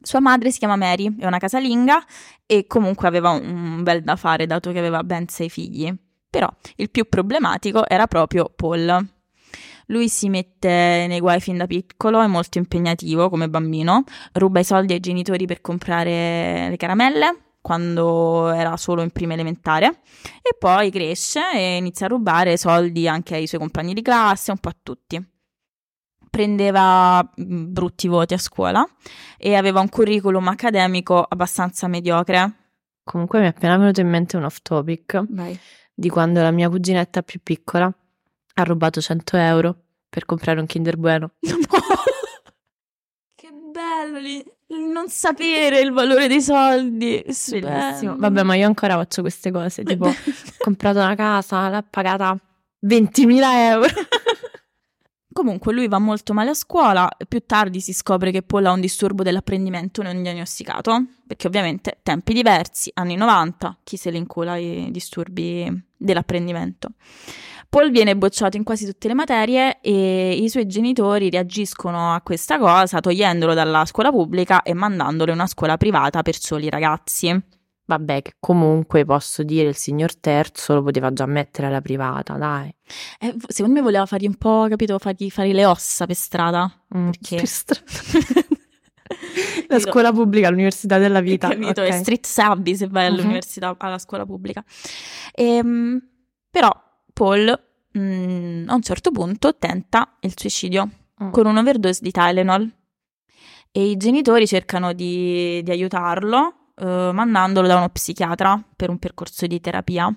Sua 0.00 0.20
madre 0.20 0.52
si 0.52 0.58
chiama 0.58 0.76
Mary, 0.76 1.16
è 1.18 1.26
una 1.26 1.38
casalinga 1.38 2.04
e 2.46 2.66
comunque 2.68 3.08
aveva 3.08 3.30
un 3.30 3.82
bel 3.82 4.02
da 4.02 4.14
fare 4.14 4.46
dato 4.46 4.70
che 4.70 4.78
aveva 4.78 5.02
ben 5.02 5.26
sei 5.26 5.50
figli. 5.50 5.92
Però 6.30 6.48
il 6.76 6.90
più 6.90 7.08
problematico 7.08 7.88
era 7.88 8.06
proprio 8.06 8.52
Paul. 8.54 9.14
Lui 9.86 10.08
si 10.08 10.28
mette 10.28 11.06
nei 11.08 11.20
guai 11.20 11.40
fin 11.40 11.56
da 11.56 11.66
piccolo, 11.66 12.20
è 12.20 12.26
molto 12.26 12.58
impegnativo 12.58 13.28
come 13.28 13.48
bambino, 13.48 14.04
ruba 14.32 14.60
i 14.60 14.64
soldi 14.64 14.94
ai 14.94 15.00
genitori 15.00 15.46
per 15.46 15.60
comprare 15.60 16.68
le 16.68 16.76
caramelle 16.76 17.40
quando 17.66 18.52
era 18.52 18.76
solo 18.76 19.02
in 19.02 19.10
prima 19.10 19.32
elementare 19.32 20.02
e 20.40 20.56
poi 20.56 20.88
cresce 20.92 21.40
e 21.52 21.78
inizia 21.78 22.06
a 22.06 22.10
rubare 22.10 22.56
soldi 22.56 23.08
anche 23.08 23.34
ai 23.34 23.48
suoi 23.48 23.58
compagni 23.58 23.92
di 23.92 24.02
classe, 24.02 24.52
un 24.52 24.58
po' 24.58 24.68
a 24.68 24.76
tutti. 24.80 25.20
Prendeva 26.30 27.20
mm, 27.22 27.72
brutti 27.72 28.06
voti 28.06 28.34
a 28.34 28.38
scuola 28.38 28.86
e 29.36 29.56
aveva 29.56 29.80
un 29.80 29.88
curriculum 29.88 30.46
accademico 30.46 31.20
abbastanza 31.20 31.88
mediocre. 31.88 32.52
Comunque 33.02 33.40
mi 33.40 33.46
è 33.46 33.48
appena 33.48 33.76
venuto 33.76 34.00
in 34.00 34.10
mente 34.10 34.36
un 34.36 34.44
off 34.44 34.58
topic 34.62 35.24
Vai. 35.28 35.58
di 35.92 36.08
quando 36.08 36.42
la 36.42 36.52
mia 36.52 36.68
cuginetta 36.68 37.22
più 37.22 37.40
piccola 37.42 37.92
ha 38.58 38.62
rubato 38.64 39.00
100 39.00 39.36
euro 39.36 39.76
per 40.08 40.24
comprare 40.24 40.60
un 40.60 40.66
Kinder 40.66 40.96
Bueno. 40.96 41.32
che 43.34 43.50
bello 43.70 44.18
lì, 44.18 44.42
non 44.68 45.08
sapere 45.08 45.80
il 45.80 45.92
valore 45.92 46.26
dei 46.26 46.40
soldi. 46.40 47.22
Bellissimo. 47.24 48.16
Vabbè, 48.16 48.42
ma 48.42 48.54
io 48.54 48.66
ancora 48.66 48.94
faccio 48.94 49.20
queste 49.20 49.50
cose. 49.50 49.82
Tipo, 49.82 50.06
ho 50.06 50.14
comprato 50.58 50.98
una 51.00 51.14
casa, 51.14 51.68
l'ho 51.68 51.84
pagata 51.88 52.38
20.000 52.86 53.40
euro. 53.42 53.92
Comunque 55.32 55.74
lui 55.74 55.86
va 55.86 55.98
molto 55.98 56.32
male 56.32 56.48
a 56.48 56.54
scuola, 56.54 57.06
più 57.28 57.42
tardi 57.44 57.82
si 57.82 57.92
scopre 57.92 58.30
che 58.30 58.40
Paul 58.40 58.64
ha 58.64 58.72
un 58.72 58.80
disturbo 58.80 59.22
dell'apprendimento 59.22 60.02
non 60.02 60.22
diagnosticato, 60.22 61.08
perché 61.26 61.46
ovviamente 61.46 61.98
tempi 62.02 62.32
diversi, 62.32 62.90
anni 62.94 63.16
90, 63.16 63.80
chi 63.84 63.98
se 63.98 64.10
li 64.10 64.16
incula 64.16 64.56
i 64.56 64.88
disturbi 64.90 65.70
dell'apprendimento. 65.94 66.92
Paul 67.76 67.90
viene 67.90 68.16
bocciato 68.16 68.56
in 68.56 68.62
quasi 68.64 68.86
tutte 68.86 69.06
le 69.06 69.12
materie 69.12 69.80
e 69.82 70.32
i 70.32 70.48
suoi 70.48 70.64
genitori 70.66 71.28
reagiscono 71.28 72.14
a 72.14 72.22
questa 72.22 72.58
cosa 72.58 73.00
togliendolo 73.00 73.52
dalla 73.52 73.84
scuola 73.84 74.10
pubblica 74.10 74.62
e 74.62 74.72
mandandolo 74.72 75.30
in 75.30 75.36
una 75.36 75.46
scuola 75.46 75.76
privata 75.76 76.22
per 76.22 76.40
soli 76.40 76.70
ragazzi. 76.70 77.38
Vabbè, 77.84 78.22
che 78.22 78.36
comunque 78.40 79.04
posso 79.04 79.42
dire 79.42 79.68
il 79.68 79.76
signor 79.76 80.16
Terzo 80.16 80.72
lo 80.72 80.82
poteva 80.82 81.12
già 81.12 81.26
mettere 81.26 81.66
alla 81.66 81.82
privata, 81.82 82.38
dai. 82.38 82.74
Eh, 83.20 83.34
secondo 83.46 83.76
me 83.78 83.84
voleva 83.84 84.06
fargli 84.06 84.26
un 84.26 84.36
po', 84.36 84.68
capito, 84.70 84.98
fargli 84.98 85.28
fare 85.28 85.52
le 85.52 85.66
ossa 85.66 86.06
per 86.06 86.16
strada. 86.16 86.72
Mm, 86.96 87.10
Perché? 87.10 87.36
per 87.36 87.46
strada. 87.46 87.84
La 89.68 89.78
scuola 89.80 90.12
pubblica, 90.12 90.48
l'università 90.48 90.96
della 90.96 91.20
vita. 91.20 91.48
Capito? 91.50 91.82
ok. 91.82 91.88
È 91.88 91.92
street 91.92 92.24
sabbi 92.24 92.74
se 92.74 92.86
vai 92.86 93.10
Mhm. 93.10 93.18
all'università, 93.18 93.74
alla 93.76 93.98
scuola 93.98 94.24
pubblica. 94.24 94.64
Ehm, 95.34 96.00
però 96.50 96.70
Paul 97.12 97.64
mm, 97.98 98.68
a 98.68 98.74
un 98.74 98.82
certo 98.82 99.10
punto 99.10 99.56
tenta 99.56 100.16
il 100.20 100.32
suicidio 100.36 100.90
Mm. 101.22 101.30
con 101.30 101.46
un'overdose 101.46 102.00
di 102.02 102.10
Tylenol 102.10 102.70
e 103.72 103.88
i 103.88 103.96
genitori 103.96 104.46
cercano 104.46 104.92
di, 104.92 105.62
di 105.62 105.70
aiutarlo 105.70 106.72
eh, 106.76 107.10
mandandolo 107.12 107.66
da 107.66 107.76
uno 107.76 107.88
psichiatra 107.88 108.62
per 108.76 108.90
un 108.90 108.98
percorso 108.98 109.46
di 109.46 109.58
terapia. 109.58 110.14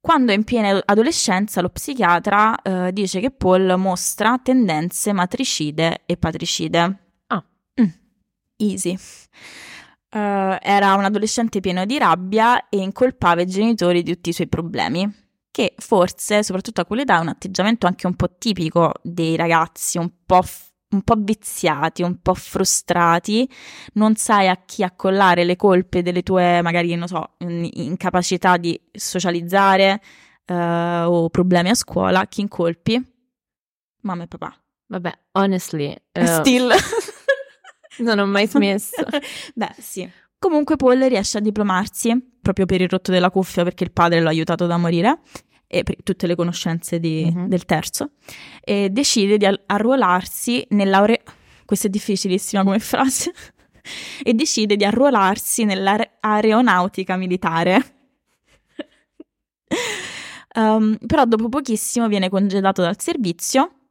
Quando 0.00 0.32
è 0.32 0.34
in 0.34 0.42
piena 0.42 0.82
adolescenza, 0.84 1.60
lo 1.60 1.68
psichiatra 1.68 2.60
eh, 2.62 2.92
dice 2.92 3.20
che 3.20 3.30
Paul 3.30 3.76
mostra 3.78 4.38
tendenze 4.42 5.12
matricide 5.12 6.02
e 6.04 6.16
patricide. 6.16 6.98
Ah. 7.28 7.44
Mm, 7.80 7.86
Easy. 8.56 8.98
Eh, 10.08 10.58
era 10.60 10.94
un 10.94 11.04
adolescente 11.04 11.60
pieno 11.60 11.84
di 11.84 11.96
rabbia 11.96 12.68
e 12.68 12.78
incolpava 12.78 13.42
i 13.42 13.46
genitori 13.46 14.02
di 14.02 14.14
tutti 14.14 14.30
i 14.30 14.32
suoi 14.32 14.48
problemi, 14.48 15.08
che 15.52 15.74
forse, 15.76 16.42
soprattutto 16.42 16.80
a 16.80 16.84
quell'età, 16.84 17.18
è 17.18 17.20
un 17.20 17.28
atteggiamento 17.28 17.86
anche 17.86 18.08
un 18.08 18.16
po' 18.16 18.34
tipico 18.38 18.94
dei 19.02 19.36
ragazzi, 19.36 19.98
un 19.98 20.10
po', 20.26 20.42
f- 20.42 20.70
un 20.90 21.02
po' 21.02 21.14
viziati, 21.18 22.02
un 22.02 22.20
po' 22.20 22.34
frustrati, 22.34 23.48
non 23.94 24.16
sai 24.16 24.48
a 24.48 24.56
chi 24.64 24.82
accollare 24.82 25.44
le 25.44 25.54
colpe 25.56 26.02
delle 26.02 26.22
tue, 26.22 26.60
magari, 26.62 26.94
non 26.96 27.06
so, 27.06 27.34
in- 27.38 27.68
incapacità 27.70 28.56
di 28.56 28.80
socializzare 28.90 30.00
eh, 30.46 31.02
o 31.02 31.28
problemi 31.28 31.68
a 31.68 31.74
scuola, 31.74 32.26
chi 32.26 32.40
incolpi? 32.40 33.00
Mamma 34.00 34.24
e 34.24 34.26
papà. 34.26 34.56
Vabbè, 34.86 35.12
honestly, 35.32 35.94
eh, 36.12 36.26
Still. 36.26 36.72
non 37.98 38.18
ho 38.18 38.26
mai 38.26 38.46
smesso. 38.46 39.04
Beh, 39.54 39.74
sì. 39.78 40.10
Comunque 40.42 40.74
Paul 40.74 40.98
riesce 41.04 41.38
a 41.38 41.40
diplomarsi 41.40 42.20
proprio 42.42 42.66
per 42.66 42.80
il 42.80 42.88
rotto 42.88 43.12
della 43.12 43.30
cuffia 43.30 43.62
perché 43.62 43.84
il 43.84 43.92
padre 43.92 44.18
l'ha 44.20 44.30
aiutato 44.30 44.66
da 44.66 44.76
morire 44.76 45.20
e 45.68 45.84
per 45.84 46.02
tutte 46.02 46.26
le 46.26 46.34
conoscenze 46.34 46.98
di- 46.98 47.30
Mhm. 47.32 47.46
del 47.46 47.64
terzo 47.64 48.10
e 48.60 48.90
decide 48.90 49.36
di 49.36 49.46
arruolarsi 49.66 50.66
nell'aure... 50.70 51.22
Questa 51.64 51.86
è 51.86 51.90
difficilissima 51.90 52.64
come 52.64 52.80
frase. 52.80 53.32
e 54.24 54.34
decide 54.34 54.74
di 54.74 54.84
arruolarsi 54.84 55.64
nell'aeronautica 55.64 57.16
militare. 57.16 57.94
Um, 60.56 60.98
però 61.06 61.24
dopo 61.24 61.48
pochissimo 61.48 62.08
viene 62.08 62.28
congedato 62.28 62.82
dal 62.82 63.00
servizio 63.00 63.81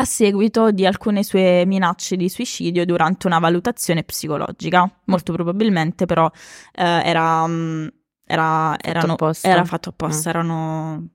a 0.00 0.04
seguito 0.04 0.70
di 0.70 0.86
alcune 0.86 1.24
sue 1.24 1.64
minacce 1.66 2.16
di 2.16 2.28
suicidio 2.28 2.84
durante 2.86 3.26
una 3.26 3.38
valutazione 3.40 4.04
psicologica. 4.04 4.88
Molto 5.06 5.32
probabilmente, 5.32 6.06
però, 6.06 6.30
eh, 6.72 7.02
era, 7.04 7.46
mm, 7.46 7.86
era, 8.24 8.76
erano- 8.78 9.12
apposta. 9.14 9.48
era 9.48 9.64
fatto 9.64 9.88
apposta. 9.88 10.28
Mm. 10.28 10.32
Erano, 10.32 11.08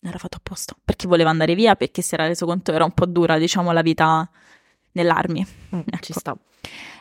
era 0.00 0.18
fatto 0.18 0.36
apposta 0.36 0.76
perché 0.84 1.08
voleva 1.08 1.30
andare 1.30 1.54
via, 1.54 1.74
perché 1.74 2.02
si 2.02 2.14
era 2.14 2.26
reso 2.26 2.46
conto 2.46 2.70
che 2.70 2.76
era 2.76 2.84
un 2.84 2.92
po' 2.92 3.06
dura, 3.06 3.36
diciamo, 3.38 3.72
la 3.72 3.82
vita 3.82 4.28
nell'army. 4.92 5.44
Mm, 5.74 5.80
Ecco. 5.86 5.98
Ci 6.00 6.12
sta. 6.12 6.36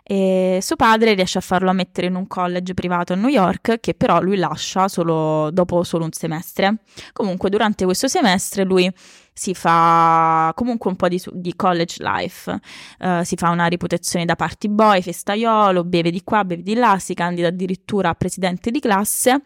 E 0.03 0.59
suo 0.61 0.75
padre 0.75 1.13
riesce 1.13 1.37
a 1.37 1.41
farlo 1.41 1.69
ammettere 1.69 2.07
in 2.07 2.15
un 2.15 2.27
college 2.27 2.73
privato 2.73 3.13
a 3.13 3.15
New 3.15 3.29
York, 3.29 3.79
che 3.79 3.93
però 3.93 4.21
lui 4.21 4.37
lascia 4.37 4.87
solo, 4.87 5.49
dopo 5.51 5.83
solo 5.83 6.03
un 6.03 6.11
semestre. 6.11 6.77
Comunque, 7.13 7.49
durante 7.49 7.85
questo 7.85 8.07
semestre 8.07 8.63
lui 8.63 8.91
si 9.35 9.55
fa 9.55 10.51
comunque 10.55 10.91
un 10.91 10.95
po' 10.95 11.07
di, 11.07 11.19
di 11.31 11.55
college 11.55 12.03
life, 12.03 12.59
Eh, 12.99 13.21
si 13.25 13.35
fa 13.35 13.49
una 13.49 13.67
reputazione 13.67 14.25
da 14.25 14.35
party 14.35 14.67
boy, 14.69 15.01
festaiolo, 15.01 15.83
beve 15.83 16.11
di 16.11 16.23
qua, 16.23 16.45
beve 16.45 16.61
di 16.61 16.75
là, 16.75 16.97
si 16.99 17.13
candida 17.13 17.47
addirittura 17.47 18.09
a 18.09 18.13
presidente 18.13 18.69
di 18.69 18.79
classe 18.79 19.41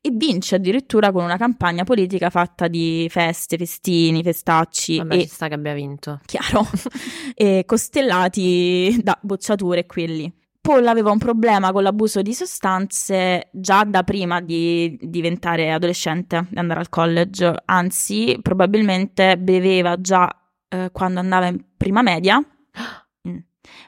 e 0.00 0.10
vince 0.12 0.56
addirittura 0.56 1.12
con 1.12 1.22
una 1.22 1.36
campagna 1.36 1.84
politica 1.84 2.30
fatta 2.30 2.66
di 2.66 3.06
feste, 3.10 3.56
festini, 3.56 4.22
festacci 4.22 4.96
Vabbè, 4.98 5.14
e 5.14 5.20
ci 5.20 5.28
sta 5.28 5.48
che 5.48 5.54
abbia 5.54 5.72
vinto. 5.74 6.20
chiaro, 6.26 6.66
costellati 7.64 8.98
da 9.02 9.16
bocciature 9.22 9.80
e 9.80 9.86
quelli. 9.98 10.32
Paul 10.60 10.86
aveva 10.86 11.10
un 11.10 11.18
problema 11.18 11.72
con 11.72 11.82
l'abuso 11.82 12.22
di 12.22 12.34
sostanze 12.34 13.48
già 13.52 13.84
da 13.84 14.02
prima 14.04 14.40
di 14.40 14.98
diventare 15.00 15.72
adolescente, 15.72 16.46
di 16.50 16.58
andare 16.58 16.80
al 16.80 16.88
college, 16.88 17.62
anzi 17.64 18.38
probabilmente 18.42 19.38
beveva 19.38 20.00
già 20.00 20.28
eh, 20.68 20.90
quando 20.92 21.20
andava 21.20 21.46
in 21.46 21.64
prima 21.76 22.02
media 22.02 22.38
mm, 23.28 23.36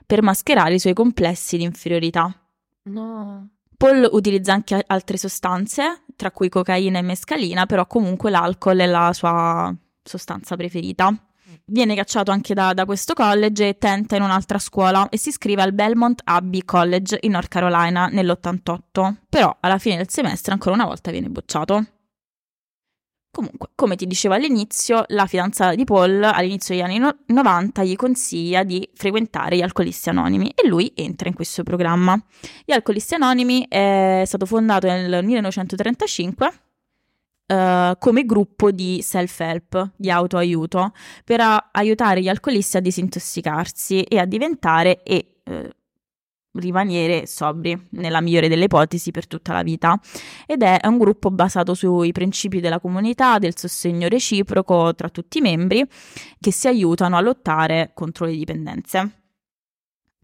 per 0.06 0.22
mascherare 0.22 0.74
i 0.74 0.78
suoi 0.80 0.94
complessi 0.94 1.58
di 1.58 1.64
inferiorità. 1.64 2.34
No. 2.84 3.48
Paul 3.76 4.08
utilizza 4.12 4.52
anche 4.52 4.82
altre 4.86 5.16
sostanze, 5.16 6.04
tra 6.16 6.30
cui 6.30 6.48
cocaina 6.48 6.98
e 6.98 7.02
mescalina, 7.02 7.66
però 7.66 7.86
comunque 7.86 8.30
l'alcol 8.30 8.78
è 8.78 8.86
la 8.86 9.12
sua 9.12 9.74
sostanza 10.02 10.56
preferita. 10.56 11.14
Viene 11.72 11.94
cacciato 11.94 12.32
anche 12.32 12.52
da, 12.52 12.74
da 12.74 12.84
questo 12.84 13.14
college 13.14 13.68
e 13.68 13.78
tenta 13.78 14.16
in 14.16 14.22
un'altra 14.22 14.58
scuola 14.58 15.08
e 15.08 15.16
si 15.16 15.28
iscrive 15.28 15.62
al 15.62 15.72
Belmont 15.72 16.20
Abbey 16.24 16.64
College 16.64 17.18
in 17.20 17.30
North 17.30 17.46
Carolina 17.46 18.08
nell'88, 18.08 19.14
però 19.28 19.56
alla 19.60 19.78
fine 19.78 19.96
del 19.96 20.08
semestre 20.08 20.52
ancora 20.52 20.74
una 20.74 20.86
volta 20.86 21.12
viene 21.12 21.28
bocciato. 21.28 21.86
Comunque, 23.30 23.68
come 23.76 23.94
ti 23.94 24.08
dicevo 24.08 24.34
all'inizio, 24.34 25.04
la 25.08 25.26
fidanzata 25.26 25.76
di 25.76 25.84
Paul 25.84 26.20
all'inizio 26.24 26.74
degli 26.74 26.82
anni 26.82 26.98
no- 26.98 27.18
90 27.26 27.84
gli 27.84 27.94
consiglia 27.94 28.64
di 28.64 28.90
frequentare 28.92 29.56
gli 29.56 29.62
Alcolisti 29.62 30.08
Anonimi 30.08 30.52
e 30.52 30.66
lui 30.66 30.92
entra 30.96 31.28
in 31.28 31.34
questo 31.34 31.62
programma. 31.62 32.20
Gli 32.64 32.72
Alcolisti 32.72 33.14
Anonimi 33.14 33.64
è 33.68 34.24
stato 34.26 34.44
fondato 34.44 34.88
nel 34.88 35.24
1935 35.24 36.52
eh, 37.50 37.96
come 37.98 38.24
gruppo 38.24 38.70
di 38.70 39.02
self-help, 39.02 39.92
di 39.96 40.08
autoaiuto, 40.08 40.92
per 41.24 41.40
a- 41.40 41.70
aiutare 41.72 42.22
gli 42.22 42.28
alcolisti 42.28 42.76
a 42.76 42.80
disintossicarsi 42.80 44.02
e 44.02 44.18
a 44.18 44.24
diventare 44.24 45.02
e 45.02 45.40
eh, 45.42 45.74
rimanere 46.52 47.26
sobri, 47.26 47.88
nella 47.90 48.20
migliore 48.20 48.48
delle 48.48 48.64
ipotesi, 48.66 49.10
per 49.10 49.26
tutta 49.26 49.52
la 49.52 49.62
vita. 49.62 49.98
Ed 50.46 50.62
è 50.62 50.78
un 50.84 50.98
gruppo 50.98 51.30
basato 51.32 51.74
sui 51.74 52.12
principi 52.12 52.60
della 52.60 52.78
comunità, 52.78 53.38
del 53.38 53.56
sostegno 53.56 54.06
reciproco 54.06 54.94
tra 54.94 55.08
tutti 55.08 55.38
i 55.38 55.40
membri, 55.40 55.84
che 56.38 56.52
si 56.52 56.68
aiutano 56.68 57.16
a 57.16 57.20
lottare 57.20 57.90
contro 57.94 58.26
le 58.26 58.36
dipendenze. 58.36 59.19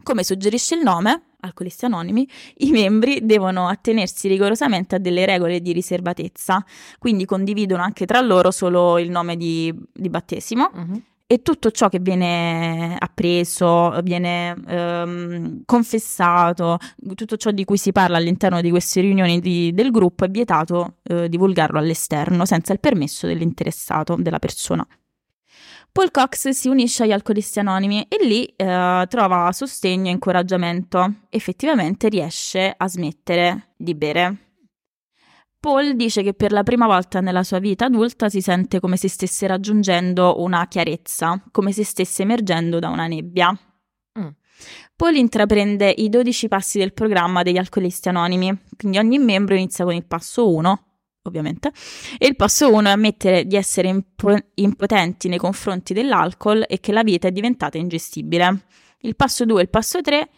Come 0.07 0.23
suggerisce 0.23 0.77
il 0.77 0.83
nome, 0.85 1.23
Alcolisti 1.41 1.85
Anonimi, 1.85 2.29
i 2.59 2.71
membri 2.71 3.27
devono 3.27 3.67
attenersi 3.67 4.29
rigorosamente 4.29 4.95
a 4.95 4.99
delle 4.99 5.27
regole 5.27 5.61
di 5.61 5.73
riservatezza, 5.73 6.65
quindi 7.01 7.25
condividono 7.25 7.83
anche 7.83 8.07
tra 8.07 8.21
loro 8.21 8.53
solo 8.53 9.01
il 9.01 9.11
nome 9.11 9.37
di, 9.37 9.75
di 9.93 10.09
battesimo 10.09 10.71
Mhm. 10.73 11.03
e 11.27 11.43
tutto 11.43 11.73
ciò 11.73 11.89
che 11.89 11.99
viene 11.99 12.95
appreso, 12.97 13.99
viene 14.05 14.55
ehm, 14.69 15.63
confessato, 15.65 16.79
tutto 17.17 17.37
ciò 17.37 17.51
di 17.51 17.65
cui 17.65 17.77
si 17.77 17.91
parla 17.91 18.17
all'interno 18.17 18.61
di 18.61 18.71
queste 18.71 19.01
riunioni 19.01 19.41
di- 19.41 19.73
del 19.75 19.91
gruppo 19.91 20.25
è 20.25 20.29
vietato 20.29 20.99
eh, 21.03 21.29
divulgarlo 21.29 21.81
all'esterno 21.81 22.45
senza 22.45 22.73
il 22.73 22.79
permesso 22.79 23.27
dell'interessato, 23.27 24.15
della 24.17 24.39
persona. 24.39 24.87
Paul 25.97 26.11
Cox 26.11 26.51
si 26.51 26.69
unisce 26.69 27.05
agli 27.05 27.13
alcolisti 27.13 27.59
anonimi 27.59 28.07
e 28.07 28.23
lì 28.23 28.45
eh, 28.45 29.07
trova 29.09 29.51
sostegno 29.51 30.09
e 30.09 30.11
incoraggiamento. 30.11 31.21
Effettivamente 31.31 32.11
riesce 32.11 32.75
a 32.77 32.87
smettere 32.87 33.73
di 33.79 33.95
bere. 33.95 34.37
Paul 35.59 35.97
dice 35.97 36.23
che 36.23 36.35
per 36.35 36.53
la 36.53 36.65
prima 36.65 36.85
volta 36.85 37.23
nella 37.23 37.43
sua 37.43 37.61
vita 37.61 37.87
adulta 37.87 38.29
si 38.29 38.43
sente 38.43 38.79
come 38.79 38.99
se 38.99 39.09
stesse 39.09 39.47
raggiungendo 39.47 40.43
una 40.43 40.69
chiarezza, 40.69 41.43
come 41.51 41.73
se 41.73 41.83
stesse 41.83 42.25
emergendo 42.25 42.79
da 42.79 42.91
una 42.91 43.07
nebbia. 43.07 43.59
Mm. 44.19 44.29
Paul 44.97 45.15
intraprende 45.15 45.95
i 45.97 46.11
12 46.11 46.49
passi 46.49 46.77
del 46.77 46.93
programma 46.93 47.43
degli 47.43 47.57
alcolisti 47.57 48.11
anonimi, 48.11 48.55
quindi 48.77 48.99
ogni 48.99 49.17
membro 49.19 49.55
inizia 49.55 49.87
con 49.87 49.95
il 49.95 50.05
passo 50.05 50.53
1, 50.55 50.86
ovviamente, 51.29 51.73
e 52.19 52.27
il 52.27 52.37
passo 52.37 52.73
1 52.73 52.89
è 52.89 52.93
ammettere 52.93 53.45
di 53.47 53.57
essere 53.57 53.89
impo- 53.89 54.39
impotenti 54.55 55.29
nei 55.29 55.39
confronti 55.39 55.93
dell'alcol 55.93 56.65
e 56.69 56.81
che 56.81 56.93
la 56.93 57.03
vita 57.03 57.29
è 57.29 57.33
diventata 57.33 57.79
ingestibile. 57.79 58.65
Il 59.01 59.17
passo 59.17 59.45
2 59.45 59.61
e 59.61 59.63
il 59.63 59.71
passo 59.71 60.01
3 60.01 60.29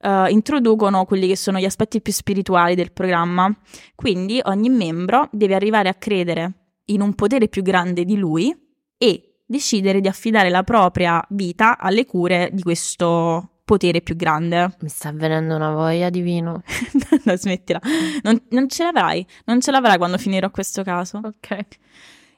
uh, 0.00 0.26
introducono 0.28 1.04
quelli 1.04 1.26
che 1.28 1.36
sono 1.36 1.58
gli 1.58 1.64
aspetti 1.64 2.00
più 2.00 2.12
spirituali 2.12 2.74
del 2.74 2.92
programma. 2.92 3.54
Quindi 3.94 4.40
ogni 4.44 4.68
membro 4.68 5.28
deve 5.32 5.54
arrivare 5.54 5.88
a 5.88 5.94
credere 5.94 6.52
in 6.86 7.00
un 7.00 7.14
potere 7.14 7.48
più 7.48 7.62
grande 7.62 8.04
di 8.04 8.16
lui 8.16 8.54
e 8.98 9.30
decidere 9.46 10.00
di 10.00 10.08
affidare 10.08 10.48
la 10.50 10.62
propria 10.62 11.24
vita 11.30 11.78
alle 11.78 12.06
cure 12.06 12.50
di 12.52 12.62
questo 12.62 13.59
potere 13.70 14.00
più 14.00 14.16
grande. 14.16 14.74
Mi 14.80 14.88
sta 14.88 15.12
venendo 15.12 15.54
una 15.54 15.70
voglia 15.70 16.10
di 16.10 16.22
vino. 16.22 16.62
no, 17.22 17.36
smettila. 17.36 17.78
Non, 18.22 18.42
non 18.48 18.68
ce 18.68 18.82
l'avrai, 18.82 19.24
non 19.44 19.60
ce 19.60 19.70
l'avrai 19.70 19.96
quando 19.96 20.18
finirò 20.18 20.50
questo 20.50 20.82
caso. 20.82 21.20
Ok. 21.22 21.58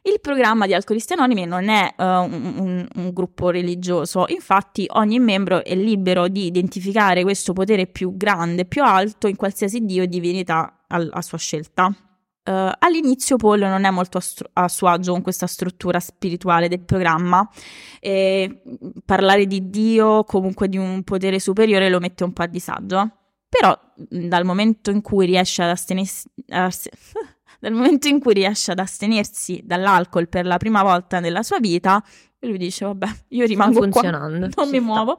Il 0.03 0.21
programma 0.21 0.67
di 0.67 0.75
Alcolisti 0.75 1.15
Anonimi 1.15 1.47
non 1.47 1.71
è 1.71 1.95
uh, 1.97 2.03
un, 2.03 2.55
un, 2.57 2.89
un, 2.97 3.11
gruppo 3.13 3.51
religioso, 3.51 4.25
infatti 4.29 4.85
ogni 4.95 5.21
membro 5.21 5.65
è 5.65 5.77
libero 5.77 6.27
di 6.27 6.47
identificare 6.47 7.23
questo 7.23 7.53
potere 7.53 7.87
più 7.87 8.17
grande, 8.17 8.65
più 8.65 8.83
alto 8.83 9.29
in 9.29 9.37
qualsiasi 9.37 9.85
dio 9.87 10.03
o 10.03 10.07
divinità 10.07 10.81
a, 10.89 11.09
a 11.09 11.23
sua 11.23 11.39
scelta. 11.39 11.95
Uh, 12.45 12.73
all'inizio 12.79 13.37
Paul 13.37 13.61
non 13.61 13.85
è 13.85 13.91
molto 13.91 14.19
a, 14.19 14.21
stru- 14.21 14.51
a, 14.55 14.67
suo 14.67 14.89
agio 14.89 15.13
con 15.13 15.23
questa 15.23 15.47
struttura 15.47 16.01
spirituale 16.01 16.67
del 16.67 16.81
programma 16.81 17.49
e 18.01 18.63
parlare 19.05 19.47
di 19.47 19.71
Dio, 19.71 20.25
comunque 20.25 20.69
di 20.69 20.77
un 20.77 21.05
potere 21.05 21.39
superiore, 21.39 21.89
lo 21.89 22.01
mette 22.01 22.25
un 22.25 22.33
po' 22.33 22.43
a 22.43 22.47
disagio. 22.47 23.11
Però 23.49 23.79
dal 23.95 24.45
momento 24.45 24.91
in 24.91 25.03
cui 25.03 25.27
riesce 25.27 25.63
ad 25.63 25.69
astenersi, 25.69 26.29
dal 26.47 27.73
momento 27.73 28.09
in 28.09 28.19
cui 28.19 28.35
riesce 28.35 28.73
ad 28.73 28.81
astenersi 28.81 29.61
dall'alcol 29.63 30.29
per 30.29 30.45
la 30.45 30.57
prima 30.57 30.83
volta 30.83 31.21
nella 31.21 31.45
sua 31.45 31.61
vita, 31.61 32.03
lui 32.41 32.59
dice 32.59 32.85
vabbè, 32.87 33.07
io 33.29 33.47
rimango 33.47 33.89
qua, 33.89 34.11
non 34.11 34.41
mi 34.41 34.51
sta. 34.51 34.81
muovo 34.81 35.17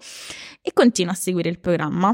e 0.62 0.74
continua 0.74 1.14
a 1.14 1.16
seguire 1.16 1.48
il 1.50 1.60
programma. 1.60 2.14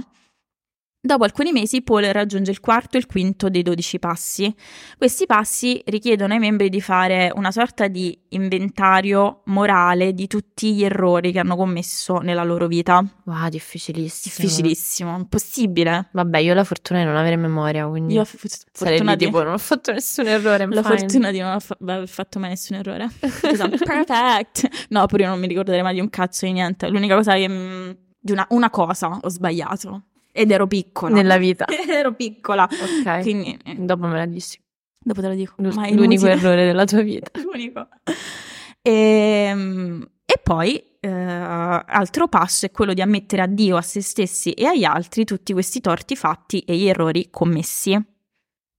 Dopo 1.02 1.24
alcuni 1.24 1.54
mesi 1.54 1.82
Paul 1.82 2.04
raggiunge 2.04 2.52
il 2.52 2.60
quarto 2.60 2.98
e 2.98 3.00
il 3.00 3.06
quinto 3.06 3.48
dei 3.48 3.62
dodici 3.62 4.00
passi. 4.00 4.54
Questi 4.98 5.26
passi 5.26 5.82
richiedono 5.86 6.34
ai 6.34 6.40
membri 6.40 6.68
di 6.68 6.82
fare 6.82 7.32
una 7.36 7.52
sorta 7.52 7.88
di 7.88 8.20
inventario 8.30 9.44
morale 9.46 10.14
di 10.14 10.28
tutti 10.28 10.74
gli 10.74 10.84
errori 10.84 11.32
che 11.32 11.40
hanno 11.40 11.56
commesso 11.56 12.18
nella 12.18 12.44
loro 12.44 12.68
vita. 12.68 13.02
Wow, 13.24 13.48
difficilissimo. 13.48 14.36
Difficilissimo, 14.36 15.16
impossibile. 15.16 16.10
Vabbè, 16.12 16.40
io 16.40 16.52
ho 16.52 16.56
la 16.56 16.66
fortuna 16.66 17.00
di 17.00 17.06
non 17.06 17.16
avere 17.16 17.38
memoria, 17.38 17.88
quindi 17.88 18.16
io 18.16 18.22
ho 18.22 18.26
f- 18.26 18.66
fortuna 18.74 19.16
di... 19.16 19.24
tipo 19.24 19.42
non 19.42 19.54
ho 19.54 19.58
fatto 19.58 19.94
nessun 19.94 20.28
errore. 20.28 20.68
La 20.68 20.84
fine. 20.84 20.98
fortuna 20.98 21.32
di 21.32 21.40
non 21.40 21.58
aver 21.80 22.10
fatto 22.10 22.40
mai 22.40 22.50
nessun 22.50 22.76
errore. 22.76 23.08
esatto, 23.22 23.78
perfect. 23.86 24.88
No, 24.90 25.06
pure 25.06 25.24
io 25.24 25.30
non 25.30 25.40
mi 25.40 25.48
ricorderei 25.48 25.82
mai 25.82 25.94
di 25.94 26.02
un 26.02 26.10
cazzo 26.10 26.46
di 26.46 26.52
niente. 26.52 26.90
L'unica 26.90 27.16
cosa 27.16 27.36
che... 27.36 27.48
Mm, 27.48 27.92
di 28.22 28.34
una, 28.34 28.46
una 28.50 28.70
cosa 28.70 29.18
ho 29.22 29.30
sbagliato 29.30 30.09
ed 30.32 30.52
ero 30.52 30.68
piccola. 30.68 31.16
Nella 31.16 31.38
vita. 31.38 31.66
ero 31.88 32.14
piccola. 32.14 32.64
Ok. 32.64 33.22
Quindi, 33.22 33.58
eh. 33.64 33.76
Dopo 33.76 34.08
me 34.08 34.18
la 34.18 34.26
dici. 34.26 34.60
Dopo 35.00 35.22
te 35.22 35.28
lo 35.28 35.34
dico. 35.34 35.54
L- 35.58 35.94
l'unico 35.94 36.28
errore 36.28 36.66
della 36.66 36.86
tua 36.86 37.02
vita. 37.02 37.32
l'unico. 37.42 37.88
E, 38.82 38.92
ehm, 38.92 40.10
e 40.26 40.40
poi, 40.44 40.82
eh, 41.00 41.10
altro 41.10 42.28
passo 42.28 42.66
è 42.66 42.72
quello 42.72 42.94
di 42.94 43.02
ammettere 43.02 43.42
a 43.42 43.48
Dio, 43.48 43.78
a 43.78 43.82
se 43.82 44.02
stessi 44.02 44.52
e 44.52 44.66
agli 44.66 44.84
altri 44.84 45.26
tutti 45.26 45.54
questi 45.54 45.82
torti 45.82 46.16
fatti 46.16 46.60
e 46.60 46.76
gli 46.76 46.88
errori 46.88 47.30
commessi. 47.30 47.98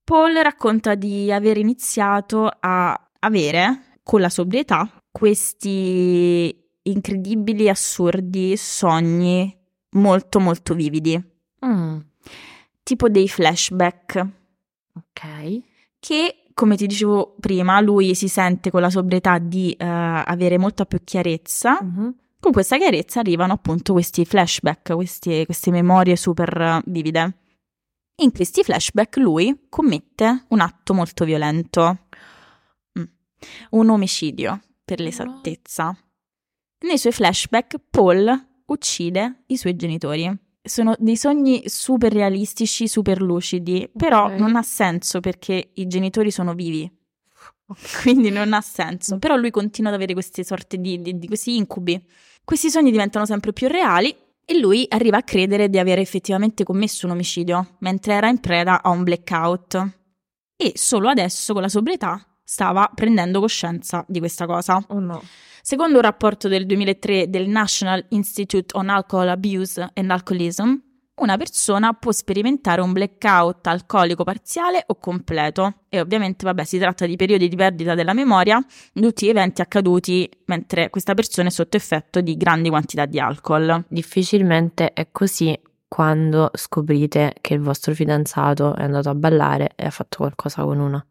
Paul 0.03 0.33
racconta 0.35 0.95
di 0.95 1.31
aver 1.31 1.57
iniziato 1.57 2.49
a 2.59 3.09
avere, 3.19 3.99
con 4.03 4.19
la 4.21 4.29
sobrietà, 4.29 4.89
questi 5.11 6.53
incredibili, 6.83 7.69
assurdi 7.69 8.57
sogni 8.57 9.55
molto 9.91 10.39
molto 10.39 10.73
vividi. 10.73 11.30
Mm. 11.65 11.99
Tipo 12.83 13.09
dei 13.09 13.27
flashback. 13.27 14.27
Ok. 14.95 15.61
Che, 15.99 16.43
come 16.53 16.75
ti 16.75 16.87
dicevo 16.87 17.35
prima, 17.39 17.79
lui 17.79 18.15
si 18.15 18.27
sente 18.27 18.71
con 18.71 18.81
la 18.81 18.89
sobrietà 18.89 19.37
di 19.37 19.75
uh, 19.79 19.83
avere 19.85 20.57
molta 20.57 20.85
più 20.85 21.03
chiarezza. 21.03 21.79
Mm-hmm. 21.81 22.09
Con 22.39 22.51
questa 22.51 22.77
chiarezza 22.77 23.19
arrivano 23.19 23.53
appunto 23.53 23.93
questi 23.93 24.25
flashback, 24.25 24.93
questi, 24.95 25.45
queste 25.45 25.69
memorie 25.69 26.15
super 26.15 26.81
vivide. 26.85 27.37
In 28.21 28.31
questi 28.31 28.63
flashback 28.63 29.17
lui 29.17 29.67
commette 29.69 30.45
un 30.49 30.59
atto 30.59 30.93
molto 30.93 31.23
violento. 31.23 32.07
Mm. 32.99 33.03
Un 33.71 33.89
omicidio, 33.89 34.59
per 34.83 34.99
l'esattezza. 34.99 35.95
Nei 36.79 36.97
suoi 36.97 37.13
flashback 37.13 37.75
Paul 37.91 38.47
uccide 38.65 39.43
i 39.47 39.57
suoi 39.57 39.75
genitori 39.75 40.35
sono 40.63 40.95
dei 40.99 41.17
sogni 41.17 41.63
super 41.65 42.11
realistici, 42.11 42.87
super 42.87 43.21
lucidi, 43.21 43.89
però 43.95 44.25
okay. 44.25 44.39
non 44.39 44.55
ha 44.55 44.61
senso 44.61 45.19
perché 45.19 45.71
i 45.73 45.87
genitori 45.87 46.31
sono 46.31 46.53
vivi. 46.53 46.89
Quindi 48.01 48.29
non 48.29 48.53
ha 48.53 48.61
senso. 48.61 49.17
Però 49.17 49.35
lui 49.35 49.51
continua 49.51 49.89
ad 49.89 49.95
avere 49.95 50.13
queste 50.13 50.43
sorte 50.43 50.77
di, 50.77 51.01
di, 51.01 51.17
di 51.17 51.27
questi 51.27 51.55
incubi. 51.55 52.03
Questi 52.43 52.69
sogni 52.69 52.91
diventano 52.91 53.25
sempre 53.25 53.53
più 53.53 53.67
reali 53.67 54.15
e 54.43 54.59
lui 54.59 54.85
arriva 54.89 55.17
a 55.17 55.23
credere 55.23 55.69
di 55.69 55.79
aver 55.79 55.99
effettivamente 55.99 56.63
commesso 56.63 57.05
un 57.05 57.13
omicidio 57.13 57.75
mentre 57.79 58.13
era 58.13 58.27
in 58.27 58.39
preda 58.39 58.81
a 58.81 58.89
un 58.89 59.03
blackout. 59.03 59.89
E 60.55 60.73
solo 60.75 61.09
adesso, 61.09 61.53
con 61.53 61.61
la 61.61 61.69
sobrietà, 61.69 62.23
stava 62.51 62.91
prendendo 62.93 63.39
coscienza 63.39 64.03
di 64.09 64.19
questa 64.19 64.45
cosa. 64.45 64.83
Oh 64.89 64.99
no. 64.99 65.23
Secondo 65.61 65.95
un 65.95 66.01
rapporto 66.01 66.49
del 66.49 66.65
2003 66.65 67.29
del 67.29 67.47
National 67.47 68.03
Institute 68.09 68.77
on 68.77 68.89
Alcohol 68.89 69.29
Abuse 69.29 69.89
and 69.93 70.11
Alcoholism, 70.11 70.75
una 71.21 71.37
persona 71.37 71.93
può 71.93 72.11
sperimentare 72.11 72.81
un 72.81 72.91
blackout 72.91 73.67
alcolico 73.67 74.25
parziale 74.25 74.83
o 74.87 74.95
completo 74.95 75.83
e 75.87 76.01
ovviamente 76.01 76.43
vabbè 76.43 76.65
si 76.65 76.77
tratta 76.77 77.05
di 77.05 77.15
periodi 77.15 77.47
di 77.47 77.55
perdita 77.55 77.95
della 77.95 78.13
memoria 78.13 78.61
di 78.91 79.01
tutti 79.01 79.27
gli 79.27 79.29
eventi 79.29 79.61
accaduti 79.61 80.29
mentre 80.45 80.89
questa 80.89 81.13
persona 81.13 81.47
è 81.47 81.51
sotto 81.51 81.77
effetto 81.77 82.19
di 82.19 82.35
grandi 82.35 82.67
quantità 82.67 83.05
di 83.05 83.19
alcol. 83.19 83.85
Difficilmente 83.87 84.91
è 84.91 85.07
così 85.13 85.57
quando 85.87 86.49
scoprite 86.53 87.35
che 87.39 87.53
il 87.53 87.61
vostro 87.61 87.93
fidanzato 87.93 88.75
è 88.75 88.83
andato 88.83 89.07
a 89.07 89.15
ballare 89.15 89.71
e 89.75 89.85
ha 89.85 89.91
fatto 89.91 90.17
qualcosa 90.17 90.63
con 90.63 90.79
una. 90.79 91.05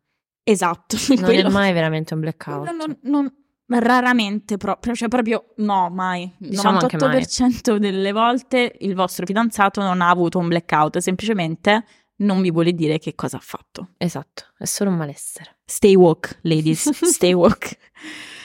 Esatto. 0.51 0.97
Non 1.09 1.25
quello... 1.25 1.49
è 1.49 1.51
mai 1.51 1.73
veramente 1.73 2.15
un 2.15 2.21
blackout. 2.21 2.71
Non, 2.71 2.77
non, 2.77 2.99
non, 3.03 3.33
Raramente 3.73 4.57
proprio, 4.57 4.95
cioè 4.95 5.09
proprio 5.09 5.53
no, 5.59 5.91
mai. 5.91 6.23
Il 6.39 6.49
diciamo 6.51 6.79
98% 6.79 7.71
mai. 7.71 7.79
delle 7.79 8.11
volte 8.11 8.73
il 8.81 8.95
vostro 8.97 9.27
fidanzato 9.27 9.81
non 9.81 10.01
ha 10.01 10.09
avuto 10.09 10.39
un 10.39 10.49
blackout, 10.49 10.99
semplicemente 10.99 11.85
non 12.17 12.43
vi 12.43 12.51
vuole 12.51 12.73
dire 12.73 12.99
che 12.99 13.15
cosa 13.15 13.37
ha 13.37 13.41
fatto. 13.41 13.91
Esatto, 13.97 14.47
è 14.59 14.65
solo 14.65 14.91
un 14.91 14.97
malessere. 14.97 15.59
Stay 15.65 15.95
woke, 15.95 16.39
ladies, 16.43 16.91
stay 17.07 17.33
woke. 17.33 17.77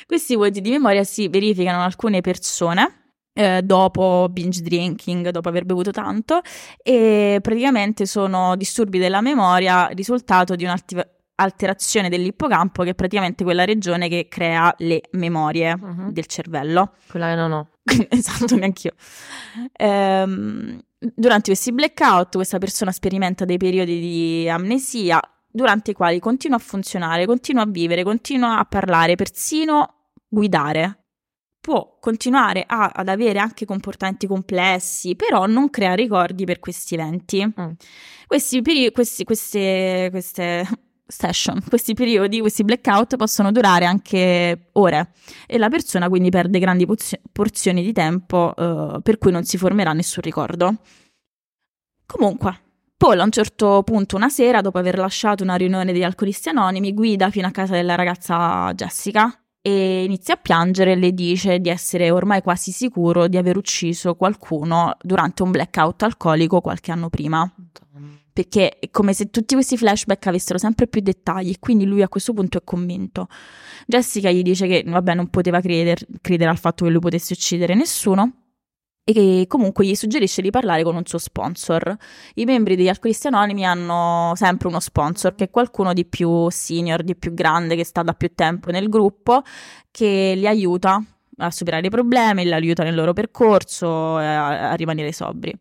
Questi 0.06 0.36
vuoti 0.36 0.62
di 0.62 0.70
memoria 0.70 1.04
si 1.04 1.28
verificano 1.28 1.78
in 1.78 1.84
alcune 1.84 2.22
persone 2.22 3.14
eh, 3.34 3.62
dopo 3.64 4.28
binge 4.30 4.62
drinking, 4.62 5.30
dopo 5.30 5.50
aver 5.50 5.66
bevuto 5.66 5.90
tanto 5.90 6.42
e 6.84 7.40
praticamente 7.42 8.06
sono 8.06 8.56
disturbi 8.56 9.00
della 9.00 9.22
memoria 9.22 9.88
risultato 9.88 10.56
di 10.56 10.64
un'attività 10.66 11.10
alterazione 11.36 12.10
dell'ippocampo, 12.10 12.84
che 12.84 12.92
è 12.92 12.96
praticamente 12.96 13.44
quella 13.44 13.66
regione 13.66 14.08
che 14.08 14.28
crea 14.30 14.74
le 14.80 15.02
memorie 15.12 15.74
uh-huh. 15.74 16.12
del 16.12 16.26
cervello. 16.26 16.94
Quella 17.10 17.30
che 17.30 17.36
non 17.36 17.52
ho. 17.52 17.70
esatto, 18.10 18.56
neanch'io. 18.56 18.94
Ehm, 19.74 20.80
durante 20.98 21.48
questi 21.48 21.72
blackout, 21.72 22.36
questa 22.36 22.58
persona 22.58 22.92
sperimenta 22.92 23.46
dei 23.46 23.58
periodi 23.58 24.00
di 24.00 24.50
amnesia 24.50 25.20
durante 25.48 25.92
i 25.92 25.94
quali 25.94 26.20
continua 26.20 26.58
a 26.58 26.60
funzionare, 26.60 27.26
continua 27.26 27.64
a 27.64 27.68
vivere, 27.68 28.04
continua 28.04 28.60
a 28.60 28.66
parlare, 28.66 29.16
persino 29.16 30.12
guidare. 30.28 31.00
Può 31.60 31.98
continuare 32.00 32.64
a, 32.68 32.92
ad 32.94 33.08
avere 33.08 33.40
anche 33.40 33.66
comportamenti 33.66 34.28
complessi, 34.28 35.16
però 35.16 35.48
non 35.48 35.72
crea 35.72 35.96
ricordi 35.96 36.46
per 36.46 36.60
questi 36.60 36.94
eventi. 36.94 37.44
Mm. 37.44 37.72
Questi, 38.28 38.62
peri- 38.62 38.92
questi, 38.92 39.24
queste, 39.24 40.10
queste 40.12 40.68
session, 41.08 41.62
questi 41.68 41.94
periodi, 41.94 42.40
questi 42.40 42.64
blackout 42.64 43.16
possono 43.16 43.52
durare 43.52 43.86
anche 43.86 44.70
ore 44.74 45.12
e 45.46 45.58
la 45.58 45.70
persona 45.70 46.10
quindi 46.10 46.30
perde 46.30 46.60
grandi 46.60 46.88
porzioni 47.32 47.84
di 47.84 47.94
tempo 47.94 48.54
eh, 48.56 49.00
per 49.02 49.18
cui 49.18 49.32
non 49.32 49.44
si 49.44 49.58
formerà 49.58 49.94
nessun 49.94 50.24
ricordo. 50.24 50.76
Comunque, 52.06 52.60
Paul 52.98 53.20
a 53.20 53.24
un 53.24 53.32
certo 53.32 53.84
punto 53.84 54.16
una 54.16 54.30
sera, 54.30 54.62
dopo 54.62 54.78
aver 54.78 54.98
lasciato 54.98 55.44
una 55.44 55.56
riunione 55.56 55.92
degli 55.92 56.04
alcolisti 56.04 56.50
anonimi, 56.50 56.94
guida 56.94 57.30
fino 57.30 57.48
a 57.48 57.52
casa 57.52 57.74
della 57.74 57.96
ragazza 57.96 58.72
Jessica 58.74 59.38
e 59.62 60.04
inizia 60.04 60.36
a 60.36 60.38
piangere 60.38 60.92
e 60.92 60.96
le 60.96 61.12
dice 61.12 61.60
di 61.60 61.70
essere 61.70 62.12
ormai 62.12 62.42
quasi 62.42 62.72
sicuro 62.72 63.28
di 63.28 63.38
aver 63.38 63.58
ucciso 63.58 64.16
qualcuno 64.16 64.96
durante 65.02 65.42
un 65.42 65.52
blackout 65.52 66.04
alcolico 66.04 66.62
qualche 66.62 66.92
anno 66.92 67.10
prima 67.10 67.52
perché 68.36 68.80
è 68.80 68.90
come 68.92 69.14
se 69.14 69.30
tutti 69.30 69.54
questi 69.54 69.78
flashback 69.78 70.28
avessero 70.28 70.58
sempre 70.58 70.88
più 70.88 71.00
dettagli 71.00 71.52
e 71.52 71.56
quindi 71.58 71.86
lui 71.86 72.02
a 72.02 72.10
questo 72.10 72.34
punto 72.34 72.58
è 72.58 72.62
convinto. 72.66 73.30
Jessica 73.88 74.30
gli 74.30 74.42
dice 74.42 74.68
che 74.68 74.84
vabbè 74.86 75.14
non 75.14 75.30
poteva 75.30 75.62
creder, 75.62 76.06
credere 76.20 76.50
al 76.50 76.58
fatto 76.58 76.84
che 76.84 76.92
lui 76.92 77.00
potesse 77.00 77.32
uccidere 77.32 77.76
nessuno 77.76 78.42
e 79.06 79.14
che 79.14 79.46
comunque 79.48 79.86
gli 79.86 79.96
suggerisce 79.96 80.42
di 80.42 80.50
parlare 80.50 80.84
con 80.84 80.98
un 80.98 81.06
suo 81.06 81.18
sponsor. 81.18 81.96
I 82.34 82.44
membri 82.44 82.76
degli 82.76 82.90
Alcolisti 82.90 83.28
Anonimi 83.28 83.66
hanno 83.66 84.34
sempre 84.36 84.68
uno 84.68 84.82
sponsor 84.82 85.34
che 85.34 85.46
è 85.46 85.50
qualcuno 85.50 85.94
di 85.94 86.04
più 86.04 86.50
senior, 86.50 87.04
di 87.04 87.16
più 87.16 87.34
grande, 87.34 87.78
che 87.78 87.86
sta 87.86 88.04
da 88.04 88.12
più 88.12 88.34
tempo 88.36 88.70
nel 88.70 88.90
gruppo, 88.90 89.44
che 89.92 90.34
li 90.36 90.46
aiuta 90.46 91.02
a 91.38 91.52
superare 91.52 91.88
i 91.88 91.90
problemi, 91.90 92.44
li 92.44 92.52
aiuta 92.52 92.84
nel 92.84 92.96
loro 92.96 93.14
percorso, 93.14 94.18
a, 94.18 94.72
a 94.72 94.74
rimanere 94.74 95.14
sobri. 95.14 95.58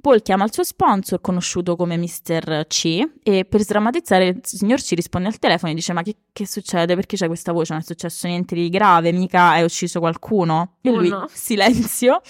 Paul 0.00 0.22
chiama 0.22 0.44
il 0.44 0.52
suo 0.52 0.64
sponsor, 0.64 1.20
conosciuto 1.20 1.76
come 1.76 1.96
Mr. 1.96 2.66
C, 2.66 3.02
e 3.22 3.44
per 3.44 3.60
sdrammatizzare 3.60 4.26
il 4.28 4.40
signor 4.42 4.80
C 4.80 4.92
risponde 4.92 5.28
al 5.28 5.38
telefono 5.38 5.72
e 5.72 5.74
dice 5.74 5.92
ma 5.92 6.02
che, 6.02 6.16
che 6.32 6.46
succede? 6.46 6.94
Perché 6.94 7.16
c'è 7.16 7.26
questa 7.26 7.52
voce? 7.52 7.72
Non 7.72 7.82
è 7.82 7.84
successo 7.84 8.26
niente 8.26 8.54
di 8.54 8.68
grave, 8.68 9.12
mica 9.12 9.50
hai 9.50 9.62
ucciso 9.62 10.00
qualcuno? 10.00 10.76
E 10.80 10.90
Oh, 10.90 10.96
lui, 10.96 11.08
no. 11.08 11.26
silenzio. 11.32 12.20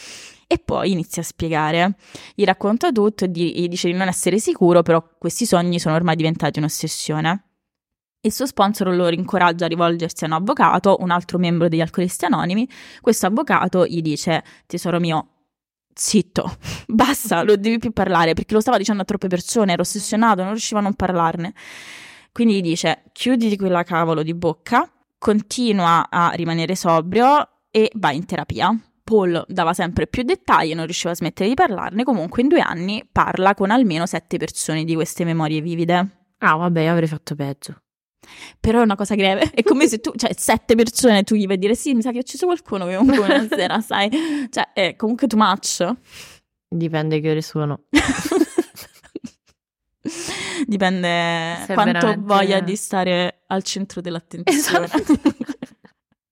E 0.46 0.58
poi 0.58 0.90
inizia 0.90 1.22
a 1.22 1.24
spiegare, 1.24 1.94
gli 2.34 2.42
racconta 2.44 2.90
tutto 2.90 3.24
e 3.24 3.28
gli 3.28 3.68
dice 3.68 3.88
di 3.88 3.96
non 3.96 4.08
essere 4.08 4.40
sicuro, 4.40 4.82
però 4.82 5.00
questi 5.16 5.46
sogni 5.46 5.78
sono 5.78 5.94
ormai 5.94 6.16
diventati 6.16 6.58
un'ossessione. 6.58 7.44
Il 8.22 8.32
suo 8.32 8.46
sponsor 8.46 8.88
lo 8.94 9.06
rincoraggia 9.06 9.66
a 9.66 9.68
rivolgersi 9.68 10.24
a 10.24 10.26
un 10.26 10.32
avvocato, 10.34 10.96
un 11.00 11.10
altro 11.10 11.38
membro 11.38 11.68
degli 11.68 11.80
Alcolisti 11.80 12.24
Anonimi. 12.24 12.68
Questo 13.00 13.26
avvocato 13.26 13.86
gli 13.86 14.02
dice: 14.02 14.42
Tesoro 14.66 14.98
mio, 14.98 15.39
zitto, 16.00 16.56
basta, 16.88 17.42
non 17.42 17.60
devi 17.60 17.78
più 17.78 17.92
parlare 17.92 18.32
perché 18.32 18.54
lo 18.54 18.60
stava 18.60 18.78
dicendo 18.78 19.02
a 19.02 19.04
troppe 19.04 19.28
persone, 19.28 19.72
era 19.72 19.82
ossessionato, 19.82 20.42
non 20.42 20.52
riusciva 20.52 20.80
a 20.80 20.82
non 20.82 20.94
parlarne. 20.94 21.52
Quindi 22.32 22.54
gli 22.54 22.62
dice: 22.62 23.04
Chiuditi 23.12 23.56
quella 23.56 23.82
cavolo 23.82 24.22
di 24.22 24.34
bocca, 24.34 24.90
continua 25.18 26.08
a 26.08 26.30
rimanere 26.30 26.74
sobrio 26.74 27.48
e 27.70 27.90
vai 27.94 28.16
in 28.16 28.24
terapia. 28.24 28.74
Paul 29.02 29.44
dava 29.48 29.72
sempre 29.72 30.06
più 30.06 30.22
dettagli, 30.22 30.72
non 30.72 30.84
riusciva 30.84 31.10
a 31.10 31.16
smettere 31.16 31.48
di 31.48 31.54
parlarne. 31.54 32.04
Comunque, 32.04 32.42
in 32.42 32.48
due 32.48 32.60
anni 32.60 33.06
parla 33.10 33.54
con 33.54 33.70
almeno 33.70 34.06
sette 34.06 34.36
persone 34.36 34.84
di 34.84 34.94
queste 34.94 35.24
memorie 35.24 35.60
vivide. 35.60 36.08
Ah, 36.38 36.54
vabbè, 36.54 36.84
avrei 36.84 37.08
fatto 37.08 37.34
peggio. 37.34 37.82
Però 38.60 38.80
è 38.80 38.82
una 38.82 38.96
cosa 38.96 39.14
greve. 39.14 39.50
È 39.52 39.62
come 39.62 39.86
se 39.88 39.98
tu, 40.00 40.12
cioè, 40.16 40.32
sette 40.36 40.74
persone 40.74 41.22
tu 41.22 41.34
gli 41.34 41.46
vai 41.46 41.56
a 41.56 41.58
dire: 41.58 41.74
Sì, 41.74 41.94
mi 41.94 42.02
sa 42.02 42.10
che 42.10 42.18
ho 42.18 42.20
ucciso 42.20 42.46
qualcuno 42.46 42.86
comunque 42.86 43.18
una 43.24 43.46
sera, 43.48 43.80
sai? 43.82 44.10
Cioè, 44.50 44.72
è 44.72 44.96
comunque 44.96 45.26
too 45.26 45.38
much. 45.38 45.88
Dipende 46.68 47.20
che 47.20 47.30
ore 47.30 47.42
sono. 47.42 47.84
Dipende 50.66 51.56
Se 51.66 51.74
quanto 51.74 51.92
veramente- 51.92 52.24
voglia 52.26 52.60
di 52.60 52.76
stare 52.76 53.42
al 53.48 53.62
centro 53.62 54.00
dell'attenzione. 54.00 54.84
Esatto. 54.86 55.14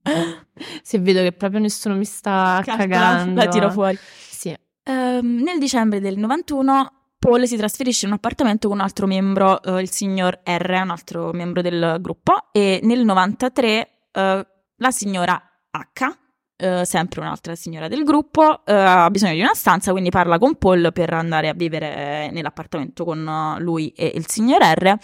Se 0.82 0.99
vedo 0.99 1.20
che 1.20 1.32
proprio 1.32 1.61
nessuno 1.61 1.94
mi 1.94 2.05
sta 2.05 2.61
Carta, 2.64 2.76
cagando. 2.76 3.40
La 3.42 3.49
tiro 3.49 3.70
fuori. 3.70 3.99
Sì. 4.30 4.55
Ehm, 4.84 5.42
nel 5.42 5.59
dicembre 5.59 6.01
del 6.01 6.16
91 6.18 6.97
Paul 7.19 7.47
si 7.47 7.57
trasferisce 7.57 8.07
in 8.07 8.12
un 8.12 8.19
appartamento 8.19 8.69
con 8.69 8.79
un 8.79 8.83
altro 8.83 9.07
membro, 9.07 9.61
eh, 9.62 9.81
il 9.81 9.91
signor 9.91 10.41
R, 10.45 10.81
un 10.83 10.91
altro 10.91 11.33
membro 11.33 11.62
del 11.62 11.99
gruppo, 12.01 12.49
e 12.53 12.81
nel 12.83 13.05
93 13.05 13.89
eh, 14.12 14.47
la 14.77 14.91
signora 14.91 15.43
H, 15.71 16.16
eh, 16.57 16.85
sempre 16.85 17.21
un'altra 17.21 17.55
signora 17.57 17.89
del 17.89 18.05
gruppo, 18.05 18.64
eh, 18.64 18.73
ha 18.73 19.11
bisogno 19.11 19.35
di 19.35 19.41
una 19.41 19.55
stanza, 19.55 19.91
quindi 19.91 20.11
parla 20.11 20.39
con 20.39 20.57
Paul 20.57 20.93
per 20.93 21.12
andare 21.12 21.49
a 21.49 21.55
vivere 21.55 22.31
nell'appartamento 22.31 23.05
con 23.05 23.27
eh, 23.27 23.61
lui 23.61 23.89
e 23.91 24.12
il 24.14 24.27
signor 24.29 24.62
R 24.62 24.97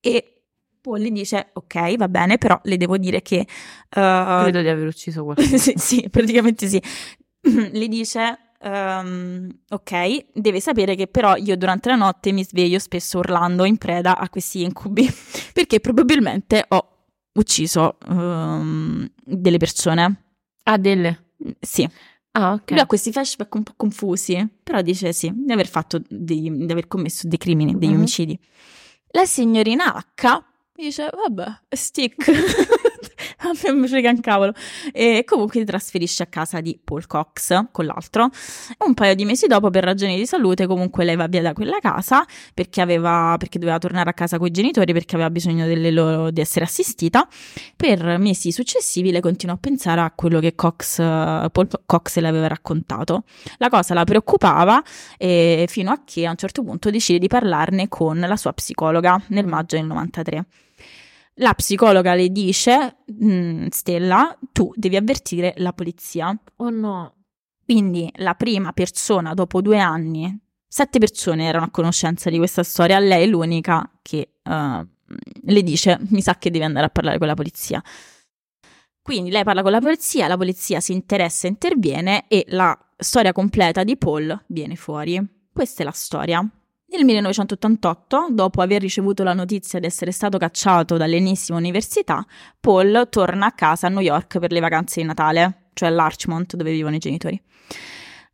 e 0.00 0.36
Paul 0.80 1.00
gli 1.00 1.10
dice 1.10 1.50
ok 1.52 1.96
va 1.96 2.08
bene 2.08 2.38
però 2.38 2.60
le 2.62 2.76
devo 2.76 2.96
dire 2.96 3.20
che 3.20 3.38
eh, 3.38 3.46
Credo 3.88 4.60
di 4.60 4.68
aver 4.68 4.86
ucciso 4.86 5.22
qualcuno. 5.24 5.58
sì, 5.58 5.72
sì, 5.76 6.08
praticamente 6.08 6.68
sì. 6.68 6.80
Le 7.46 7.88
dice, 7.88 8.38
ehm, 8.60 9.48
ok, 9.70 10.26
deve 10.34 10.60
sapere 10.60 10.94
che 10.94 11.06
però 11.06 11.36
io 11.36 11.56
durante 11.56 11.88
la 11.88 11.94
notte 11.96 12.32
mi 12.32 12.44
sveglio 12.44 12.78
spesso 12.78 13.18
urlando 13.18 13.64
in 13.64 13.76
preda 13.76 14.16
a 14.18 14.28
questi 14.28 14.62
incubi, 14.62 15.08
perché 15.52 15.80
probabilmente 15.80 16.64
ho 16.68 16.88
ucciso 17.34 17.96
ehm, 18.08 19.10
delle 19.24 19.58
persone. 19.58 20.22
Ah, 20.64 20.78
delle. 20.78 21.24
Sì, 21.60 21.88
Ah, 22.32 22.52
ok. 22.52 22.70
lui 22.72 22.80
ha 22.80 22.86
questi 22.86 23.12
flashback 23.12 23.54
un 23.54 23.62
po' 23.62 23.72
confusi, 23.76 24.46
però 24.62 24.82
dice 24.82 25.12
sì, 25.12 25.30
di 25.34 25.52
aver 25.52 25.68
fatto, 25.68 26.02
dei- 26.08 26.50
di 26.66 26.70
aver 26.72 26.86
commesso 26.86 27.26
dei 27.28 27.38
crimini, 27.38 27.78
degli 27.78 27.90
Mhm. 27.90 27.96
omicidi. 27.96 28.38
La 29.12 29.24
signorina 29.24 29.94
H 30.14 30.42
dice, 30.74 31.08
vabbè, 31.14 31.60
stick, 31.70 32.16
mi 33.74 33.88
frega 33.88 34.10
un 34.10 34.20
cavolo. 34.20 34.52
E 34.92 35.24
comunque 35.26 35.60
si 35.60 35.66
trasferisce 35.66 36.22
a 36.22 36.26
casa 36.26 36.60
di 36.60 36.78
Paul 36.82 37.06
Cox 37.06 37.68
con 37.70 37.86
l'altro. 37.86 38.28
Un 38.84 38.94
paio 38.94 39.14
di 39.14 39.24
mesi 39.24 39.46
dopo, 39.46 39.70
per 39.70 39.84
ragioni 39.84 40.16
di 40.16 40.26
salute, 40.26 40.66
comunque 40.66 41.04
lei 41.04 41.16
va 41.16 41.26
via 41.26 41.42
da 41.42 41.52
quella 41.52 41.78
casa 41.80 42.24
perché, 42.54 42.80
aveva, 42.80 43.36
perché 43.38 43.58
doveva 43.58 43.78
tornare 43.78 44.10
a 44.10 44.12
casa 44.12 44.38
con 44.38 44.46
i 44.46 44.50
genitori 44.50 44.92
perché 44.92 45.14
aveva 45.14 45.30
bisogno 45.30 45.66
loro, 45.90 46.30
di 46.30 46.40
essere 46.40 46.64
assistita. 46.64 47.28
Per 47.76 48.18
mesi 48.18 48.52
successivi 48.52 49.10
lei 49.10 49.20
continua 49.20 49.54
a 49.54 49.58
pensare 49.58 50.00
a 50.00 50.10
quello 50.14 50.40
che 50.40 50.54
Cox, 50.54 50.96
Paul 50.96 51.68
Cox 51.84 52.18
le 52.18 52.28
aveva 52.28 52.46
raccontato. 52.46 53.24
La 53.58 53.68
cosa 53.68 53.94
la 53.94 54.04
preoccupava 54.04 54.82
fino 55.18 55.90
a 55.90 56.00
che 56.04 56.26
a 56.26 56.30
un 56.30 56.36
certo 56.36 56.62
punto 56.62 56.90
decide 56.90 57.18
di 57.18 57.26
parlarne 57.26 57.88
con 57.88 58.18
la 58.18 58.36
sua 58.36 58.52
psicologa 58.52 59.20
nel 59.28 59.46
maggio 59.46 59.76
del 59.76 59.86
93. 59.86 60.46
La 61.38 61.52
psicologa 61.54 62.14
le 62.14 62.30
dice, 62.30 62.98
"Mm, 63.12 63.66
Stella, 63.68 64.36
tu 64.52 64.72
devi 64.74 64.96
avvertire 64.96 65.52
la 65.58 65.72
polizia. 65.72 66.34
Oh 66.56 66.70
no. 66.70 67.14
Quindi 67.64 68.10
la 68.16 68.34
prima 68.34 68.72
persona 68.72 69.34
dopo 69.34 69.60
due 69.60 69.78
anni, 69.78 70.34
sette 70.66 70.98
persone 70.98 71.46
erano 71.46 71.66
a 71.66 71.70
conoscenza 71.70 72.30
di 72.30 72.38
questa 72.38 72.62
storia, 72.62 72.98
lei 72.98 73.24
è 73.24 73.26
l'unica 73.26 73.90
che 74.02 74.34
eh, 74.42 74.86
le 75.42 75.62
dice 75.62 75.98
mi 76.10 76.22
sa 76.22 76.36
che 76.36 76.50
devi 76.50 76.64
andare 76.64 76.86
a 76.86 76.90
parlare 76.90 77.18
con 77.18 77.26
la 77.26 77.34
polizia. 77.34 77.82
Quindi 79.02 79.30
lei 79.30 79.44
parla 79.44 79.62
con 79.62 79.70
la 79.72 79.80
polizia, 79.80 80.26
la 80.28 80.36
polizia 80.36 80.80
si 80.80 80.92
interessa, 80.92 81.46
interviene 81.46 82.26
e 82.28 82.44
la 82.48 82.76
storia 82.96 83.32
completa 83.32 83.84
di 83.84 83.96
Paul 83.96 84.44
viene 84.48 84.74
fuori. 84.74 85.20
Questa 85.52 85.82
è 85.82 85.84
la 85.84 85.92
storia. 85.92 86.48
Nel 86.88 87.04
1988, 87.04 88.28
dopo 88.30 88.62
aver 88.62 88.80
ricevuto 88.80 89.24
la 89.24 89.32
notizia 89.32 89.80
di 89.80 89.86
essere 89.86 90.12
stato 90.12 90.38
cacciato 90.38 90.96
dall'ennesima 90.96 91.58
università, 91.58 92.24
Paul 92.60 93.08
torna 93.10 93.46
a 93.46 93.52
casa 93.52 93.88
a 93.88 93.90
New 93.90 94.00
York 94.00 94.38
per 94.38 94.52
le 94.52 94.60
vacanze 94.60 95.00
di 95.00 95.06
Natale, 95.06 95.70
cioè 95.74 95.88
all'Archmont 95.88 96.54
dove 96.54 96.70
vivono 96.70 96.94
i 96.94 96.98
genitori. 96.98 97.40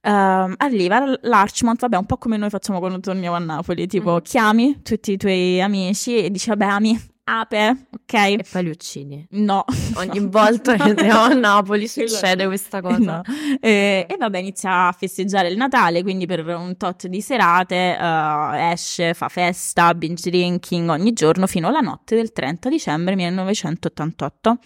Ehm, 0.02 0.54
arriva 0.58 0.96
all'Archmont, 0.96 1.80
vabbè, 1.80 1.96
un 1.96 2.04
po' 2.06 2.18
come 2.18 2.36
noi 2.36 2.50
facciamo 2.50 2.78
quando 2.78 3.00
torniamo 3.00 3.36
a 3.36 3.38
Napoli, 3.38 3.86
tipo 3.86 4.12
Mhm. 4.12 4.20
chiami 4.20 4.82
tutti 4.82 5.12
i 5.12 5.16
tuoi 5.16 5.62
amici 5.62 6.22
e 6.22 6.30
dici 6.30 6.48
vabbè, 6.50 6.64
ami, 6.66 7.00
ape, 7.24 7.86
ok? 7.92 8.12
E 8.14 8.44
poi 8.50 8.62
li 8.64 8.70
uccidi. 8.70 9.26
No. 9.30 9.64
Ogni 9.96 10.20
volta 10.28 10.76
che 10.76 10.90
andiamo 10.90 11.20
a 11.20 11.28
Napoli 11.28 11.88
Quello- 11.88 12.08
succede 12.08 12.46
questa 12.46 12.80
cosa. 12.80 12.96
No. 12.98 13.22
Eh, 13.60 14.06
e 14.08 14.16
vabbè, 14.18 14.38
inizia 14.38 14.88
a 14.88 14.92
festeggiare 14.92 15.48
il 15.48 15.56
Natale, 15.56 16.02
quindi 16.02 16.26
per 16.26 16.44
un 16.46 16.76
tot 16.76 17.06
di 17.06 17.20
serate 17.20 17.96
eh, 17.96 18.70
esce, 18.72 19.14
fa 19.14 19.28
festa, 19.28 19.94
binge 19.94 20.30
drinking 20.30 20.88
ogni 20.90 21.12
giorno 21.12 21.46
fino 21.46 21.68
alla 21.68 21.80
notte 21.80 22.16
del 22.16 22.32
30 22.32 22.68
dicembre 22.68 23.14
1988. 23.14 24.58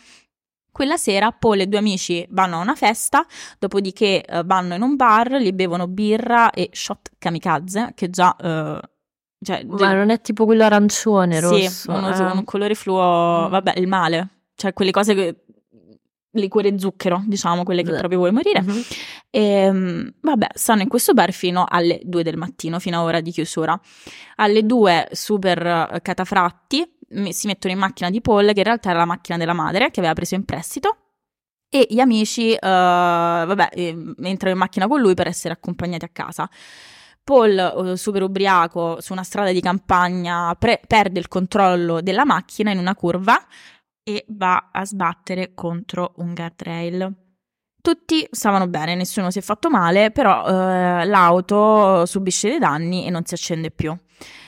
Quella 0.72 0.96
sera 0.98 1.32
Paul 1.32 1.60
e 1.60 1.66
due 1.68 1.78
amici 1.78 2.26
vanno 2.30 2.56
a 2.58 2.60
una 2.60 2.74
festa, 2.74 3.24
dopodiché 3.58 4.22
eh, 4.22 4.42
vanno 4.44 4.74
in 4.74 4.82
un 4.82 4.94
bar, 4.94 5.30
li 5.32 5.54
bevono 5.54 5.86
birra 5.88 6.50
e 6.50 6.68
shot 6.72 7.12
kamikaze, 7.18 7.92
che 7.94 8.10
già... 8.10 8.36
eh, 8.36 8.80
cioè, 9.46 9.64
Ma 9.64 9.92
non 9.92 10.10
è 10.10 10.20
tipo 10.20 10.44
quello 10.44 10.64
arancione, 10.64 11.38
rosso? 11.38 11.68
sì, 11.68 11.88
uno, 11.88 12.12
eh. 12.12 12.32
un 12.32 12.42
colore 12.44 12.74
fluo, 12.74 13.46
Mm. 13.46 13.50
vabbè, 13.50 13.74
il 13.76 13.86
male, 13.86 14.28
cioè 14.56 14.72
quelle 14.72 14.90
cose 14.90 15.14
che... 15.14 15.40
liquore 16.32 16.78
zucchero, 16.78 17.22
diciamo, 17.26 17.62
quelle 17.62 17.82
che 17.82 17.92
proprio 17.94 18.18
vuoi 18.18 18.30
morire. 18.32 18.60
Mhm. 18.60 18.82
E, 19.30 19.70
mm, 19.72 20.06
vabbè, 20.20 20.48
stanno 20.52 20.82
in 20.82 20.88
questo 20.88 21.14
bar 21.14 21.30
fino 21.32 21.64
alle 21.66 22.00
2 22.02 22.22
del 22.22 22.36
mattino, 22.36 22.78
fino 22.78 22.98
a 22.98 23.02
ora 23.04 23.20
di 23.20 23.30
chiusura. 23.30 23.78
Alle 24.36 24.66
2 24.66 25.08
super 25.12 25.64
eh, 25.64 26.00
catafratti, 26.02 26.84
si 27.30 27.46
mettono 27.46 27.72
in 27.72 27.78
macchina 27.78 28.10
di 28.10 28.20
Paul, 28.20 28.52
che 28.52 28.58
in 28.58 28.64
realtà 28.64 28.90
era 28.90 28.98
la 28.98 29.04
macchina 29.06 29.38
della 29.38 29.52
madre 29.54 29.90
che 29.90 30.00
aveva 30.00 30.12
preso 30.14 30.34
in 30.34 30.44
prestito. 30.44 30.96
E 31.70 31.86
gli 31.88 32.00
amici, 32.00 32.52
eh, 32.52 32.58
vabbè, 32.60 33.68
eh, 33.72 33.96
entrano 34.22 34.52
in 34.54 34.58
macchina 34.58 34.86
con 34.88 35.00
lui 35.00 35.14
per 35.14 35.28
essere 35.28 35.54
accompagnati 35.54 36.04
a 36.04 36.10
casa. 36.12 36.48
Paul, 37.26 37.58
eh, 37.58 37.96
super 37.96 38.22
ubriaco, 38.22 39.00
su 39.00 39.12
una 39.12 39.24
strada 39.24 39.50
di 39.50 39.60
campagna, 39.60 40.54
pre- 40.54 40.80
perde 40.86 41.18
il 41.18 41.26
controllo 41.26 42.00
della 42.00 42.24
macchina 42.24 42.70
in 42.70 42.78
una 42.78 42.94
curva 42.94 43.36
e 44.04 44.24
va 44.28 44.68
a 44.70 44.84
sbattere 44.84 45.52
contro 45.52 46.12
un 46.18 46.34
guardrail. 46.34 47.12
Tutti 47.82 48.24
stavano 48.30 48.68
bene, 48.68 48.94
nessuno 48.94 49.32
si 49.32 49.40
è 49.40 49.42
fatto 49.42 49.68
male, 49.68 50.12
però 50.12 50.46
eh, 50.46 51.04
l'auto 51.04 52.06
subisce 52.06 52.48
dei 52.48 52.60
danni 52.60 53.06
e 53.06 53.10
non 53.10 53.24
si 53.24 53.34
accende 53.34 53.72
più. 53.72 53.92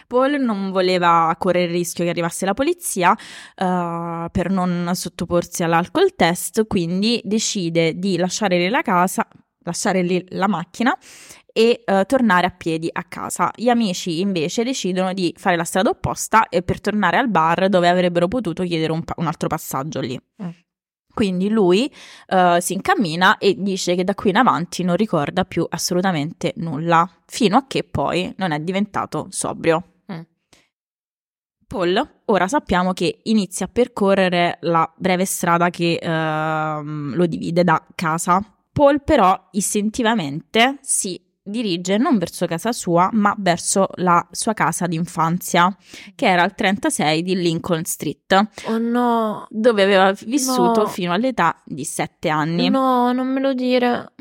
Paul 0.06 0.40
non 0.40 0.70
voleva 0.70 1.34
correre 1.36 1.66
il 1.66 1.72
rischio 1.72 2.04
che 2.04 2.10
arrivasse 2.10 2.46
la 2.46 2.54
polizia 2.54 3.10
uh, 3.10 4.30
per 4.30 4.50
non 4.50 4.92
sottoporsi 4.94 5.64
all'alcol 5.64 6.14
test, 6.14 6.68
quindi 6.68 7.20
decide 7.24 7.98
di 7.98 8.16
lasciare 8.16 8.56
lì 8.56 8.68
la 8.68 8.82
casa, 8.82 9.26
lasciare 9.64 10.02
lì 10.02 10.24
la 10.30 10.48
macchina 10.48 10.96
e 11.58 11.82
uh, 11.84 12.04
tornare 12.06 12.46
a 12.46 12.50
piedi 12.50 12.88
a 12.92 13.02
casa. 13.02 13.50
Gli 13.52 13.68
amici 13.68 14.20
invece 14.20 14.62
decidono 14.62 15.12
di 15.12 15.34
fare 15.36 15.56
la 15.56 15.64
strada 15.64 15.90
opposta 15.90 16.48
e 16.48 16.62
per 16.62 16.80
tornare 16.80 17.16
al 17.16 17.28
bar 17.28 17.68
dove 17.68 17.88
avrebbero 17.88 18.28
potuto 18.28 18.62
chiedere 18.62 18.92
un, 18.92 19.02
pa- 19.02 19.14
un 19.16 19.26
altro 19.26 19.48
passaggio 19.48 19.98
lì. 19.98 20.16
Mm. 20.40 20.48
Quindi 21.12 21.48
lui 21.48 21.92
uh, 22.28 22.60
si 22.60 22.74
incammina 22.74 23.38
e 23.38 23.56
dice 23.58 23.96
che 23.96 24.04
da 24.04 24.14
qui 24.14 24.30
in 24.30 24.36
avanti 24.36 24.84
non 24.84 24.94
ricorda 24.94 25.44
più 25.44 25.66
assolutamente 25.68 26.52
nulla, 26.58 27.10
fino 27.26 27.56
a 27.56 27.64
che 27.66 27.82
poi 27.82 28.32
non 28.36 28.52
è 28.52 28.60
diventato 28.60 29.26
sobrio. 29.30 29.94
Paul 31.66 32.20
ora 32.26 32.48
sappiamo 32.48 32.94
che 32.94 33.18
inizia 33.24 33.66
a 33.66 33.68
percorrere 33.70 34.58
la 34.62 34.90
breve 34.96 35.26
strada 35.26 35.68
che 35.70 35.98
uh, 36.00 36.82
lo 37.14 37.26
divide 37.26 37.62
da 37.64 37.84
casa. 37.94 38.40
Paul 38.72 39.02
però 39.02 39.48
istintivamente 39.50 40.78
si 40.80 41.20
dirige 41.48 41.96
non 41.98 42.18
verso 42.18 42.46
casa 42.46 42.72
sua, 42.72 43.08
ma 43.12 43.34
verso 43.38 43.88
la 43.96 44.26
sua 44.30 44.54
casa 44.54 44.86
d'infanzia, 44.86 45.74
che 46.14 46.26
era 46.26 46.42
al 46.42 46.54
36 46.54 47.22
di 47.22 47.34
Lincoln 47.36 47.84
Street. 47.84 48.48
Oh 48.66 48.78
no! 48.78 49.46
Dove 49.50 49.82
aveva 49.82 50.12
vissuto 50.12 50.82
No. 50.82 50.86
fino 50.86 51.12
all'età 51.12 51.60
di 51.64 51.84
7 51.84 52.28
anni. 52.28 52.68
No, 52.68 53.12
non 53.12 53.26
me 53.26 53.40
lo 53.40 53.54
dire. 53.54 54.12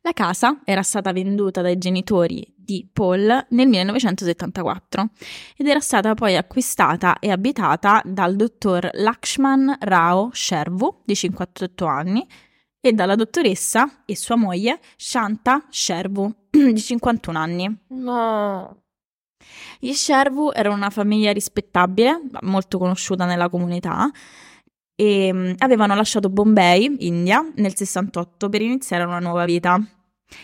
La 0.00 0.12
casa 0.12 0.60
era 0.64 0.82
stata 0.82 1.12
venduta 1.12 1.60
dai 1.60 1.76
genitori 1.76 2.46
di 2.56 2.88
Paul 2.90 3.46
nel 3.50 3.68
1974 3.68 5.10
ed 5.56 5.66
era 5.66 5.80
stata 5.80 6.14
poi 6.14 6.36
acquistata 6.36 7.18
e 7.18 7.30
abitata 7.30 8.00
dal 8.04 8.36
dottor 8.36 8.88
Lakshman 8.92 9.76
Rao 9.80 10.30
Shervu 10.32 11.02
di 11.04 11.14
58 11.14 11.84
anni 11.84 12.26
e 12.86 12.92
dalla 12.92 13.14
dottoressa 13.14 14.02
e 14.04 14.14
sua 14.14 14.36
moglie 14.36 14.78
Shanta 14.96 15.64
Shervu 15.70 16.30
di 16.50 16.78
51 16.78 17.38
anni. 17.38 17.78
No. 17.88 18.82
Gli 19.78 19.94
Shervu 19.94 20.50
erano 20.52 20.74
una 20.74 20.90
famiglia 20.90 21.32
rispettabile, 21.32 22.20
molto 22.42 22.76
conosciuta 22.76 23.24
nella 23.24 23.48
comunità, 23.48 24.10
e 24.94 25.32
mm, 25.32 25.52
avevano 25.58 25.94
lasciato 25.94 26.28
Bombay, 26.28 26.96
India, 26.98 27.42
nel 27.54 27.74
68 27.74 28.50
per 28.50 28.60
iniziare 28.60 29.04
una 29.04 29.18
nuova 29.18 29.46
vita. 29.46 29.82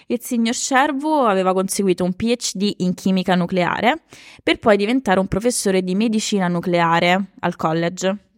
Il 0.06 0.22
signor 0.22 0.54
Shervu 0.54 1.10
aveva 1.10 1.52
conseguito 1.52 2.04
un 2.04 2.14
PhD 2.14 2.72
in 2.78 2.94
chimica 2.94 3.34
nucleare 3.34 4.02
per 4.42 4.58
poi 4.58 4.78
diventare 4.78 5.20
un 5.20 5.28
professore 5.28 5.82
di 5.82 5.94
medicina 5.94 6.48
nucleare 6.48 7.32
al 7.40 7.56
college. 7.56 8.29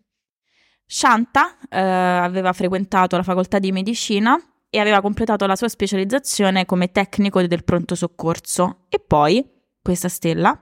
Shanta 0.95 1.57
eh, 1.70 1.80
aveva 1.80 2.53
frequentato 2.53 3.16
la 3.16 3.22
facoltà 3.22 3.59
di 3.59 3.72
medicina 3.72 4.38
e 4.68 4.78
aveva 4.78 5.01
completato 5.01 5.47
la 5.47 5.57
sua 5.57 5.68
specializzazione 5.68 6.66
come 6.66 6.93
tecnico 6.93 7.40
del 7.40 7.64
pronto 7.64 7.95
soccorso. 7.95 8.84
E 8.90 8.99
poi 8.99 9.43
questa 9.80 10.11
stella, 10.11 10.55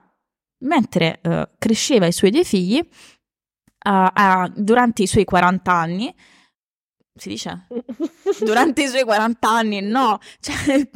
mentre 0.59 1.19
eh, 1.21 1.49
cresceva 1.59 2.07
i 2.07 2.13
suoi 2.13 2.31
due 2.31 2.45
figli, 2.45 2.79
eh, 2.79 4.53
durante 4.55 5.03
i 5.03 5.09
suoi 5.09 5.25
40 5.25 5.73
anni, 5.73 6.15
si 7.13 7.29
dice? 7.29 7.67
Durante 8.39 8.85
i 8.85 8.87
suoi 8.87 9.03
40 9.03 9.49
anni, 9.49 9.81
no, 9.81 10.21
cioè, 10.39 10.89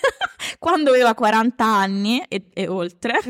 quando 0.58 0.88
aveva 0.88 1.14
40 1.14 1.62
anni 1.62 2.22
e, 2.26 2.48
e 2.54 2.66
oltre, 2.66 3.20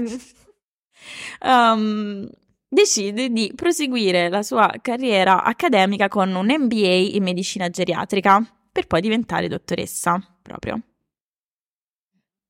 um, 1.42 2.30
decide 2.68 3.30
di 3.30 3.52
proseguire 3.54 4.28
la 4.28 4.42
sua 4.42 4.70
carriera 4.82 5.42
accademica 5.42 6.08
con 6.08 6.34
un 6.34 6.46
MBA 6.46 7.14
in 7.16 7.22
medicina 7.22 7.68
geriatrica 7.68 8.44
per 8.70 8.86
poi 8.86 9.00
diventare 9.00 9.48
dottoressa 9.48 10.20
proprio. 10.42 10.80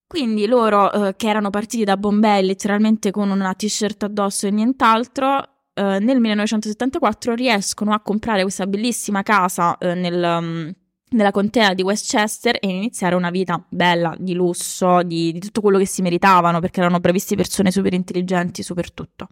Quindi 0.07 0.47
loro 0.47 0.91
eh, 0.91 1.17
che 1.17 1.29
erano 1.29 1.51
partiti 1.51 1.85
da 1.85 1.99
Bombay 1.99 2.45
letteralmente 2.45 3.11
con 3.11 3.29
una 3.29 3.53
t-shirt 3.53 4.05
addosso 4.05 4.47
e 4.47 4.51
nient'altro, 4.51 5.43
eh, 5.75 5.99
nel 6.01 6.19
1974 6.19 7.35
riescono 7.35 7.93
a 7.93 8.01
comprare 8.01 8.41
questa 8.41 8.67
bellissima 8.67 9.23
casa 9.23 9.77
eh, 9.77 9.93
nel, 9.93 10.23
um, 10.23 10.73
nella 11.11 11.31
contea 11.31 11.75
di 11.75 11.83
Westchester 11.83 12.57
e 12.59 12.69
iniziare 12.69 13.17
una 13.17 13.29
vita 13.29 13.63
bella, 13.69 14.15
di 14.19 14.33
lusso, 14.33 15.03
di, 15.03 15.31
di 15.31 15.39
tutto 15.41 15.61
quello 15.61 15.77
che 15.77 15.87
si 15.87 16.01
meritavano 16.01 16.59
perché 16.59 16.81
erano 16.81 17.01
bravissime 17.01 17.43
persone 17.43 17.71
super 17.71 17.93
intelligenti, 17.93 18.63
super 18.63 18.91
tutto. 18.91 19.29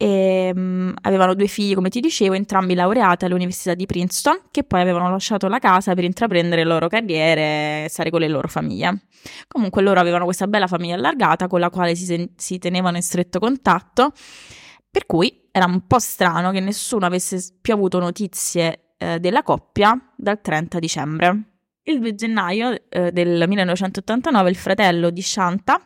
E, 0.00 0.52
um, 0.54 0.94
avevano 1.02 1.34
due 1.34 1.48
figli, 1.48 1.74
come 1.74 1.88
ti 1.88 1.98
dicevo, 1.98 2.34
entrambi 2.34 2.74
laureati 2.74 3.24
all'Università 3.24 3.74
di 3.74 3.84
Princeton, 3.84 4.42
che 4.52 4.62
poi 4.62 4.80
avevano 4.80 5.10
lasciato 5.10 5.48
la 5.48 5.58
casa 5.58 5.94
per 5.94 6.04
intraprendere 6.04 6.62
le 6.62 6.68
loro 6.70 6.86
carriere 6.86 7.84
e 7.84 7.86
stare 7.88 8.10
con 8.10 8.20
le 8.20 8.28
loro 8.28 8.46
famiglie. 8.46 9.06
Comunque 9.48 9.82
loro 9.82 9.98
avevano 9.98 10.24
questa 10.24 10.46
bella 10.46 10.68
famiglia 10.68 10.94
allargata 10.94 11.48
con 11.48 11.58
la 11.58 11.68
quale 11.68 11.96
si, 11.96 12.04
sen- 12.04 12.30
si 12.36 12.58
tenevano 12.58 12.96
in 12.96 13.02
stretto 13.02 13.40
contatto, 13.40 14.12
per 14.88 15.04
cui 15.04 15.48
era 15.50 15.66
un 15.66 15.84
po' 15.88 15.98
strano 15.98 16.52
che 16.52 16.60
nessuno 16.60 17.04
avesse 17.04 17.58
più 17.60 17.74
avuto 17.74 17.98
notizie 17.98 18.92
eh, 18.98 19.18
della 19.18 19.42
coppia 19.42 19.98
dal 20.16 20.40
30 20.40 20.78
dicembre. 20.78 21.42
Il 21.82 21.98
2 21.98 22.14
gennaio 22.14 22.88
eh, 22.88 23.10
del 23.10 23.48
1989 23.48 24.48
il 24.48 24.56
fratello 24.56 25.10
di 25.10 25.22
Shanta 25.22 25.80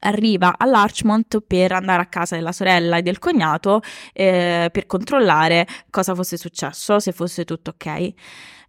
arriva 0.00 0.54
all'Archmont 0.56 1.40
per 1.46 1.72
andare 1.72 2.02
a 2.02 2.06
casa 2.06 2.36
della 2.36 2.52
sorella 2.52 2.96
e 2.96 3.02
del 3.02 3.18
cognato 3.18 3.80
eh, 4.12 4.68
per 4.72 4.86
controllare 4.86 5.66
cosa 5.90 6.14
fosse 6.14 6.36
successo, 6.36 6.98
se 6.98 7.12
fosse 7.12 7.44
tutto 7.44 7.70
ok. 7.70 8.12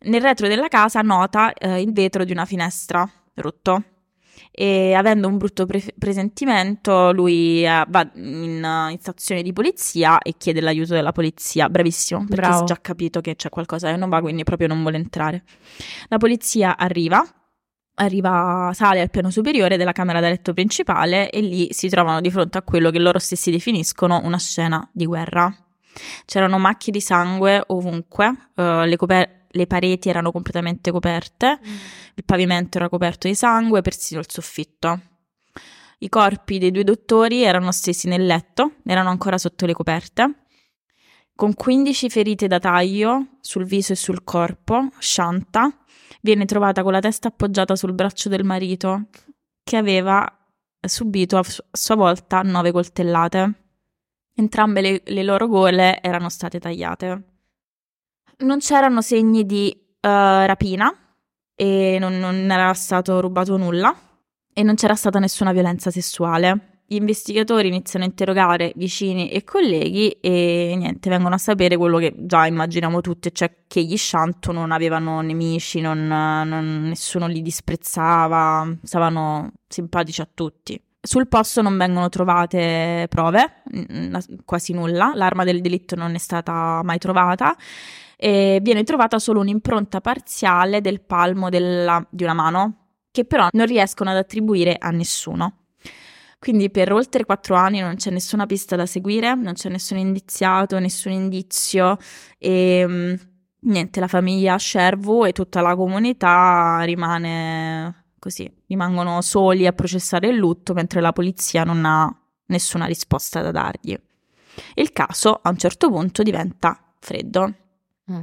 Nel 0.04 0.22
retro 0.22 0.48
della 0.48 0.68
casa 0.68 1.02
nota 1.02 1.54
eh, 1.54 1.82
il 1.82 1.94
vetro 1.94 2.24
di 2.24 2.32
una 2.32 2.46
finestra 2.46 3.08
rotto 3.36 3.84
e 4.52 4.94
avendo 4.94 5.28
un 5.28 5.38
brutto 5.38 5.66
pre- 5.66 5.94
presentimento 5.98 7.12
lui 7.14 7.64
eh, 7.64 7.86
va 7.88 8.10
in, 8.16 8.88
in 8.92 8.98
stazione 9.00 9.42
di 9.42 9.54
polizia 9.54 10.20
e 10.20 10.36
chiede 10.38 10.60
l'aiuto 10.60 10.94
della 10.94 11.12
polizia. 11.12 11.70
Bravissimo, 11.70 12.26
perché 12.26 12.48
Bravo. 12.48 12.62
è 12.64 12.66
già 12.66 12.78
capito 12.82 13.22
che 13.22 13.36
c'è 13.36 13.50
qualcosa 13.50 13.92
che 13.92 13.98
non 13.98 14.10
va, 14.10 14.20
quindi 14.20 14.44
proprio 14.44 14.68
non 14.68 14.82
vuole 14.82 14.98
entrare. 14.98 15.44
La 16.08 16.18
polizia 16.18 16.78
arriva 16.78 17.26
arriva, 17.96 18.72
sale 18.74 19.02
al 19.02 19.10
piano 19.10 19.30
superiore 19.30 19.78
della 19.78 19.92
camera 19.92 20.20
da 20.20 20.30
letto 20.30 20.54
principale 20.54 21.30
e 21.30 21.42
lì 21.42 21.68
si 21.72 21.90
trovano 21.90 22.22
di 22.22 22.32
fronte 22.32 22.58
a 22.58 22.62
quello 22.62 22.90
che 22.90 23.00
loro 23.00 23.20
stessi 23.20 23.52
definiscono 23.52 24.22
una 24.24 24.40
scena 24.40 24.88
di 24.92 25.06
guerra. 25.06 25.54
C'erano 26.26 26.58
macchie 26.58 26.92
di 26.92 27.02
sangue 27.02 27.64
ovunque, 27.68 28.50
eh, 28.56 28.88
le, 28.88 28.96
coper- 28.96 29.46
le 29.50 29.68
pareti 29.68 30.10
erano 30.10 30.32
completamente 30.32 30.92
coperte, 30.92 31.60
il 32.16 32.24
pavimento 32.24 32.78
era 32.78 32.90
coperto 32.90 33.28
di 33.28 33.36
sangue, 33.36 33.82
persino 33.82 34.20
il 34.20 34.28
soffitto. 34.30 35.00
I 36.00 36.10
corpi 36.10 36.58
dei 36.58 36.72
due 36.72 36.84
dottori 36.84 37.44
erano 37.44 37.72
stesi 37.72 38.08
nel 38.08 38.26
letto, 38.26 38.78
erano 38.86 39.10
ancora 39.10 39.38
sotto 39.38 39.66
le 39.66 39.74
coperte. 39.74 40.41
Con 41.42 41.56
15 41.56 42.08
ferite 42.12 42.46
da 42.46 42.60
taglio 42.60 43.38
sul 43.42 43.66
viso 43.66 43.94
e 43.94 43.96
sul 43.96 44.24
corpo, 44.24 44.90
Shanta 45.00 45.76
viene 46.22 46.46
trovata 46.46 46.84
con 46.84 46.92
la 46.92 47.00
testa 47.00 47.30
appoggiata 47.30 47.76
sul 47.76 47.94
braccio 47.94 48.30
del 48.30 48.44
marito, 48.44 49.08
che 49.64 49.76
aveva 49.76 50.24
subito 50.80 51.40
a 51.40 51.44
su- 51.44 51.64
a 51.64 51.76
sua 51.76 51.96
volta 51.96 52.44
nove 52.44 52.72
coltellate. 52.72 53.54
Entrambe 54.36 54.82
le, 54.82 55.02
le 55.04 55.24
loro 55.24 55.48
gole 55.48 56.00
erano 56.04 56.30
state 56.30 56.60
tagliate. 56.60 57.24
Non 58.38 58.60
c'erano 58.60 59.02
segni 59.02 59.44
di 59.44 59.72
eh, 59.72 60.46
rapina 60.46 60.96
e 61.56 61.98
non, 62.00 62.20
non 62.20 62.52
era 62.52 62.72
stato 62.76 63.20
rubato 63.20 63.58
nulla 63.58 63.92
e 64.54 64.62
non 64.62 64.76
c'era 64.76 64.94
stata 64.94 65.18
nessuna 65.18 65.54
violenza 65.54 65.90
sessuale. 65.90 66.71
Gli 66.92 66.96
investigatori 66.96 67.70
iniziano 67.70 68.04
a 68.04 68.10
interrogare 68.10 68.74
vicini 68.76 69.30
e 69.30 69.46
colleghi 69.46 70.10
e 70.20 70.74
niente, 70.76 71.10
vengono 71.10 71.36
a 71.36 71.38
sapere 71.38 71.78
quello 71.78 72.00
che 72.00 72.14
già 72.18 72.46
immaginiamo 72.46 73.00
tutti, 73.00 73.34
cioè 73.34 73.60
che 73.66 73.82
gli 73.82 73.96
Shanto 73.96 74.52
non 74.52 74.74
avevano 74.74 75.22
nemici, 75.22 75.80
non- 75.80 76.06
non- 76.06 76.82
nessuno 76.90 77.28
li 77.28 77.42
disprezzava, 77.42 78.70
stavano 78.84 79.54
simpatici 79.70 80.20
a 80.20 80.28
tutti. 80.34 80.84
Sul 81.00 81.30
posto 81.30 81.62
non 81.62 81.78
vengono 81.78 82.10
trovate 82.10 83.06
prove, 83.08 83.64
quasi 84.44 84.74
nulla, 84.74 85.14
l'arma 85.16 85.46
del 85.46 85.62
delitto 85.62 85.96
non 85.96 86.14
è 86.14 86.18
stata 86.18 86.82
mai 86.84 86.98
trovata 86.98 87.56
e 88.18 88.60
viene 88.62 88.84
trovata 88.84 89.18
solo 89.18 89.40
un'impronta 89.40 90.02
parziale 90.02 90.82
del 90.82 91.00
palmo 91.00 91.48
della, 91.48 92.06
di 92.10 92.24
una 92.26 92.34
mano, 92.34 92.88
che 93.12 93.24
però 93.24 93.48
non 93.54 93.66
riescono 93.66 94.10
ad 94.10 94.18
attribuire 94.18 94.76
a 94.78 94.90
nessuno. 94.90 95.56
Quindi 96.42 96.72
per 96.72 96.92
oltre 96.92 97.24
quattro 97.24 97.54
anni 97.54 97.82
non 97.82 97.98
c'è 97.98 98.10
nessuna 98.10 98.48
pista 98.48 98.76
da 98.76 98.88
seguire, 98.88 99.36
non 99.36 99.54
c'è 99.54 99.70
nessun 99.70 100.00
indiziato, 100.00 100.80
nessun 100.80 101.12
indizio 101.12 101.98
e 102.40 102.84
mm, 102.88 103.14
niente, 103.60 104.00
la 104.00 104.08
famiglia 104.08 104.58
Shervu 104.58 105.26
e 105.26 105.34
tutta 105.34 105.62
la 105.62 105.76
comunità 105.76 106.82
rimane 106.82 108.06
così, 108.18 108.52
rimangono 108.66 109.22
soli 109.22 109.68
a 109.68 109.74
processare 109.74 110.30
il 110.30 110.38
lutto 110.38 110.74
mentre 110.74 111.00
la 111.00 111.14
polizia 111.14 111.64
non 111.64 111.86
ha 111.86 112.12
nessuna 112.48 112.86
risposta 112.86 113.44
da 113.44 113.52
dargli. 113.52 113.96
Il 114.74 114.92
caso 114.94 115.40
a 115.44 115.48
un 115.48 115.58
certo 115.58 115.92
punto 115.92 116.24
diventa 116.24 116.92
freddo. 116.98 117.54
Mm. 118.12 118.22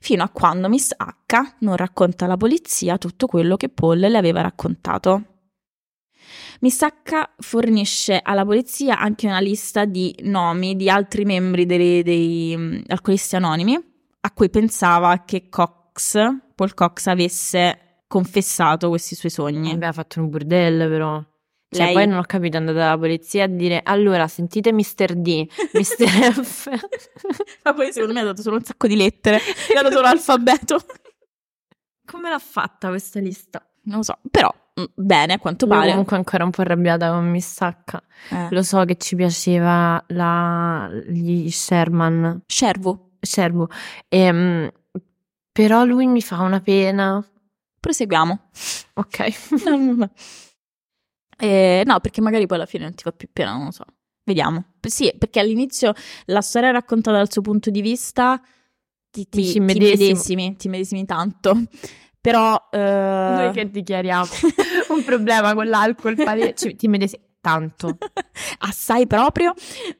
Fino 0.00 0.24
a 0.24 0.28
quando 0.28 0.68
Miss 0.68 0.90
H 0.90 1.54
non 1.60 1.76
racconta 1.76 2.24
alla 2.24 2.36
polizia 2.36 2.98
tutto 2.98 3.28
quello 3.28 3.56
che 3.56 3.68
Paul 3.68 4.00
le 4.00 4.18
aveva 4.18 4.40
raccontato. 4.40 5.33
H 6.60 7.30
fornisce 7.38 8.20
alla 8.22 8.44
polizia 8.44 8.98
anche 8.98 9.26
una 9.26 9.40
lista 9.40 9.84
di 9.84 10.14
nomi 10.22 10.76
di 10.76 10.88
altri 10.88 11.24
membri 11.24 11.66
dei, 11.66 12.02
dei 12.02 12.54
um, 12.54 12.82
alcolisti 12.86 13.36
anonimi 13.36 13.92
a 14.20 14.30
cui 14.32 14.48
pensava 14.48 15.24
che 15.24 15.48
Cox, 15.48 16.18
Paul 16.54 16.74
Cox, 16.74 17.06
avesse 17.06 18.02
confessato 18.06 18.88
questi 18.88 19.14
suoi 19.14 19.30
sogni. 19.30 19.70
Aveva 19.70 19.92
fatto 19.92 20.20
un 20.20 20.30
bordello 20.30 20.88
però. 20.88 21.22
Cioè, 21.68 21.86
Lei... 21.86 21.94
poi 21.94 22.06
non 22.06 22.18
ho 22.18 22.24
capito, 22.24 22.56
è 22.56 22.60
andata 22.60 22.78
dalla 22.78 22.96
polizia 22.98 23.44
a 23.44 23.46
dire 23.48 23.80
allora 23.82 24.28
sentite 24.28 24.72
Mr. 24.72 25.14
D, 25.14 25.46
Mr. 25.74 26.44
F. 26.44 26.68
Ma 27.64 27.74
poi 27.74 27.92
secondo 27.92 28.14
me 28.14 28.20
ha 28.20 28.24
dato 28.24 28.42
solo 28.42 28.56
un 28.56 28.62
sacco 28.62 28.86
di 28.86 28.96
lettere, 28.96 29.40
ha 29.76 29.82
dato 29.82 30.00
l'alfabeto. 30.00 30.78
Come 32.06 32.30
l'ha 32.30 32.38
fatta 32.38 32.88
questa 32.88 33.18
lista? 33.18 33.66
Non 33.84 33.98
lo 33.98 34.02
so, 34.04 34.18
però 34.30 34.48
mm, 34.50 34.63
bene 34.94 35.34
a 35.34 35.38
quanto 35.38 35.66
pare. 35.66 35.86
Io 35.86 35.90
comunque 35.90 36.16
ancora 36.16 36.44
un 36.44 36.50
po' 36.50 36.62
arrabbiata 36.62 37.10
con 37.10 37.28
Miss 37.30 37.60
H. 37.60 38.02
Eh. 38.30 38.48
Lo 38.50 38.62
so 38.62 38.84
che 38.84 38.96
ci 38.96 39.16
piaceva 39.16 40.02
la... 40.08 40.90
gli 41.06 41.50
Sherman. 41.50 42.42
Shervu. 42.46 43.66
E, 44.08 44.18
ehm, 44.18 44.70
però 45.52 45.84
lui 45.84 46.06
mi 46.06 46.20
fa 46.20 46.40
una 46.40 46.60
pena. 46.60 47.24
Proseguiamo. 47.80 48.50
Ok. 48.94 49.18
no, 49.64 49.76
no, 49.76 49.92
no. 49.92 50.10
Eh, 51.38 51.82
no, 51.84 52.00
perché 52.00 52.20
magari 52.20 52.46
poi 52.46 52.56
alla 52.56 52.66
fine 52.66 52.84
non 52.84 52.94
ti 52.94 53.02
fa 53.02 53.12
più 53.12 53.28
pena, 53.32 53.52
non 53.52 53.66
lo 53.66 53.70
so. 53.70 53.84
Vediamo. 54.24 54.64
Sì, 54.80 55.12
perché 55.18 55.40
all'inizio 55.40 55.92
la 56.26 56.40
storia 56.40 56.70
raccontata 56.70 57.18
dal 57.18 57.30
suo 57.30 57.42
punto 57.42 57.70
di 57.70 57.82
vista 57.82 58.40
ti, 59.10 59.28
ti, 59.28 59.52
ti, 59.52 59.60
medesimi, 59.60 60.56
ti 60.56 60.68
medesimi 60.68 61.04
tanto. 61.04 61.60
Però... 62.24 62.54
Uh... 62.72 62.78
Noi 62.78 63.52
che 63.52 63.70
dichiariamo 63.70 64.24
un 64.96 65.04
problema 65.04 65.52
con 65.52 65.68
l'alcol, 65.68 66.14
pare... 66.14 66.54
cioè, 66.56 66.74
ti 66.74 66.88
medesimi 66.88 67.22
tanto. 67.42 67.98
Assai 68.60 69.06
proprio. 69.06 69.52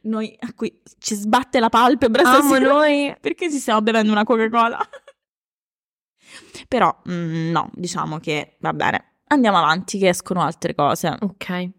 Noi 0.04 0.34
a 0.40 0.54
cui 0.54 0.80
ci 0.98 1.14
sbatte 1.14 1.60
la 1.60 1.68
palpebra 1.68 2.22
Amo 2.22 2.58
noi. 2.58 3.14
Perché 3.20 3.50
ci 3.50 3.58
stiamo 3.58 3.82
bevendo 3.82 4.10
una 4.10 4.24
Coca-Cola. 4.24 4.78
Però 6.66 7.02
mm, 7.10 7.50
no, 7.50 7.68
diciamo 7.74 8.18
che 8.18 8.56
va 8.60 8.72
bene 8.72 9.14
andiamo 9.26 9.58
avanti 9.58 9.98
che 9.98 10.08
escono 10.08 10.40
altre 10.40 10.74
cose. 10.74 11.16
Ok. 11.20 11.70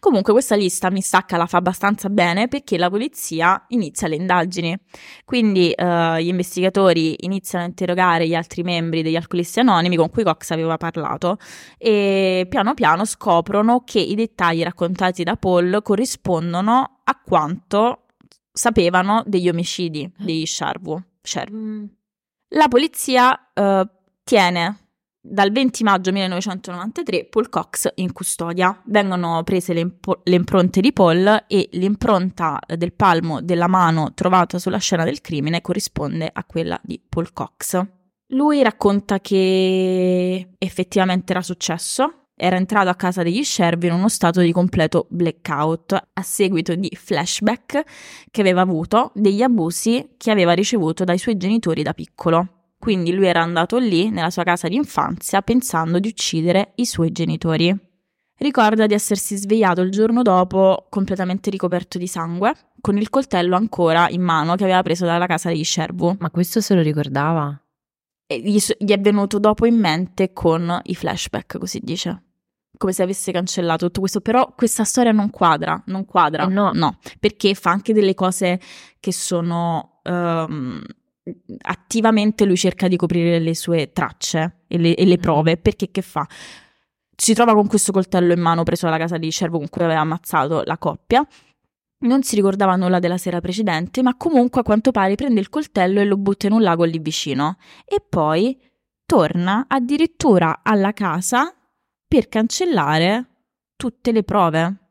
Comunque 0.00 0.32
questa 0.32 0.54
lista 0.54 0.90
mi 0.90 1.00
sa 1.02 1.24
che 1.24 1.36
la 1.36 1.46
fa 1.46 1.58
abbastanza 1.58 2.08
bene 2.08 2.48
perché 2.48 2.78
la 2.78 2.90
polizia 2.90 3.64
inizia 3.68 4.08
le 4.08 4.16
indagini. 4.16 4.76
Quindi 5.24 5.72
uh, 5.76 6.16
gli 6.16 6.28
investigatori 6.28 7.16
iniziano 7.20 7.64
a 7.64 7.68
interrogare 7.68 8.26
gli 8.26 8.34
altri 8.34 8.62
membri 8.62 9.02
degli 9.02 9.16
alcolisti 9.16 9.60
anonimi 9.60 9.96
con 9.96 10.10
cui 10.10 10.24
Cox 10.24 10.50
aveva 10.50 10.76
parlato 10.76 11.38
e 11.76 12.46
piano 12.48 12.74
piano 12.74 13.04
scoprono 13.04 13.82
che 13.84 14.00
i 14.00 14.14
dettagli 14.14 14.62
raccontati 14.62 15.22
da 15.22 15.36
Paul 15.36 15.80
corrispondono 15.82 17.00
a 17.04 17.20
quanto 17.24 18.04
sapevano 18.52 19.22
degli 19.26 19.48
omicidi 19.48 20.10
degli 20.16 20.44
Sharvu. 20.44 21.02
Mm. 21.52 21.84
La 22.48 22.68
polizia 22.68 23.50
uh, 23.54 23.86
tiene 24.24 24.87
dal 25.20 25.50
20 25.50 25.82
maggio 25.82 26.12
1993 26.12 27.26
Paul 27.26 27.48
Cox 27.48 27.90
in 27.96 28.12
custodia. 28.12 28.80
Vengono 28.86 29.42
prese 29.42 29.72
le, 29.72 29.80
impo- 29.80 30.20
le, 30.24 30.36
impronte 30.36 30.80
di 30.80 30.92
Paul 30.92 31.44
e 31.46 31.68
l'impronta 31.72 32.58
del 32.66 32.92
palmo 32.92 33.42
della 33.42 33.66
mano 33.66 34.12
trovata 34.14 34.58
sulla 34.58 34.78
scena 34.78 35.04
del 35.04 35.20
crimine 35.20 35.60
corrisponde 35.60 36.30
a 36.32 36.44
quella 36.44 36.80
di 36.82 37.00
Paul 37.06 37.32
Cox. 37.32 37.86
Lui 38.32 38.62
racconta 38.62 39.20
che 39.20 40.50
effettivamente 40.58 41.32
era 41.32 41.42
successo. 41.42 42.12
Era 42.40 42.54
entrato 42.54 42.88
a 42.88 42.94
casa 42.94 43.24
degli 43.24 43.42
Sherv 43.42 43.82
in 43.82 43.92
uno 43.92 44.08
stato 44.08 44.40
di 44.40 44.52
completo 44.52 45.06
blackout 45.10 45.92
a 46.12 46.22
seguito 46.22 46.76
di 46.76 46.88
flashback 46.94 47.82
che 48.30 48.40
aveva 48.40 48.60
avuto 48.60 49.10
degli 49.14 49.42
abusi 49.42 50.10
che 50.16 50.30
aveva 50.30 50.52
ricevuto 50.52 51.02
dai 51.02 51.18
suoi 51.18 51.36
genitori 51.36 51.82
da 51.82 51.94
piccolo. 51.94 52.57
Quindi 52.78 53.12
lui 53.12 53.26
era 53.26 53.42
andato 53.42 53.76
lì, 53.76 54.08
nella 54.08 54.30
sua 54.30 54.44
casa 54.44 54.68
d'infanzia, 54.68 55.42
pensando 55.42 55.98
di 55.98 56.08
uccidere 56.08 56.72
i 56.76 56.86
suoi 56.86 57.10
genitori. 57.10 57.76
Ricorda 58.38 58.86
di 58.86 58.94
essersi 58.94 59.36
svegliato 59.36 59.80
il 59.80 59.90
giorno 59.90 60.22
dopo 60.22 60.86
completamente 60.88 61.50
ricoperto 61.50 61.98
di 61.98 62.06
sangue, 62.06 62.54
con 62.80 62.96
il 62.96 63.10
coltello 63.10 63.56
ancora 63.56 64.08
in 64.10 64.22
mano 64.22 64.54
che 64.54 64.62
aveva 64.62 64.82
preso 64.82 65.04
dalla 65.04 65.26
casa 65.26 65.48
degli 65.48 65.64
Shervu. 65.64 66.16
Ma 66.20 66.30
questo 66.30 66.60
se 66.60 66.74
lo 66.74 66.80
ricordava? 66.80 67.60
E 68.24 68.40
gli, 68.40 68.58
gli 68.78 68.92
è 68.92 69.00
venuto 69.00 69.40
dopo 69.40 69.66
in 69.66 69.76
mente 69.76 70.32
con 70.32 70.80
i 70.84 70.94
flashback, 70.94 71.58
così 71.58 71.80
dice. 71.82 72.22
Come 72.76 72.92
se 72.92 73.02
avesse 73.02 73.32
cancellato 73.32 73.86
tutto 73.86 74.00
questo, 74.00 74.20
però 74.20 74.54
questa 74.54 74.84
storia 74.84 75.10
non 75.10 75.30
quadra, 75.30 75.82
non 75.86 76.04
quadra. 76.04 76.44
Eh 76.44 76.48
no. 76.48 76.70
no, 76.72 76.98
perché 77.18 77.54
fa 77.54 77.70
anche 77.70 77.92
delle 77.92 78.14
cose 78.14 78.60
che 79.00 79.12
sono 79.12 80.00
um, 80.04 80.80
attivamente 81.62 82.44
lui 82.44 82.56
cerca 82.56 82.88
di 82.88 82.96
coprire 82.96 83.38
le 83.38 83.54
sue 83.54 83.92
tracce 83.92 84.62
e 84.66 84.78
le, 84.78 84.94
e 84.94 85.04
le 85.04 85.16
mm. 85.18 85.20
prove, 85.20 85.56
perché 85.56 85.90
che 85.90 86.02
fa? 86.02 86.26
Si 87.16 87.34
trova 87.34 87.54
con 87.54 87.66
questo 87.66 87.92
coltello 87.92 88.32
in 88.32 88.40
mano 88.40 88.62
preso 88.62 88.86
dalla 88.86 88.98
casa 88.98 89.18
di 89.18 89.30
Cervo 89.32 89.58
con 89.58 89.68
cui 89.68 89.82
aveva 89.82 90.00
ammazzato 90.00 90.62
la 90.64 90.78
coppia. 90.78 91.26
Non 92.00 92.22
si 92.22 92.36
ricordava 92.36 92.76
nulla 92.76 93.00
della 93.00 93.18
sera 93.18 93.40
precedente, 93.40 94.02
ma 94.02 94.16
comunque 94.16 94.60
a 94.60 94.64
quanto 94.64 94.92
pare 94.92 95.16
prende 95.16 95.40
il 95.40 95.48
coltello 95.48 96.00
e 96.00 96.04
lo 96.04 96.16
butta 96.16 96.46
in 96.46 96.52
un 96.52 96.62
lago 96.62 96.84
lì 96.84 97.00
vicino. 97.00 97.56
E 97.84 98.04
poi 98.08 98.56
torna 99.04 99.64
addirittura 99.66 100.60
alla 100.62 100.92
casa 100.92 101.52
per 102.06 102.28
cancellare 102.28 103.26
tutte 103.74 104.12
le 104.12 104.22
prove 104.22 104.87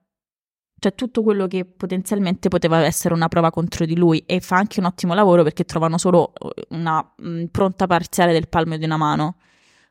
cioè 0.80 0.94
tutto 0.94 1.24
quello 1.24 1.48
che 1.48 1.66
potenzialmente 1.66 2.50
poteva 2.50 2.80
essere 2.86 3.14
una 3.14 3.28
prova 3.28 3.50
contro 3.50 3.86
di 3.86 3.96
lui 3.96 4.24
e 4.26 4.40
fa 4.40 4.58
anche 4.58 4.80
un 4.80 4.86
ottimo 4.86 5.14
lavoro 5.14 5.44
perché 5.44 5.66
trovano 5.66 5.98
solo 5.98 6.34
eh, 6.34 6.66
una 6.70 7.14
mh, 7.16 7.46
pronta 7.46 7.88
parziale 7.88 8.34
del 8.34 8.48
palmo 8.48 8.78
di 8.78 8.86
una 8.86 8.98
mano. 8.98 9.38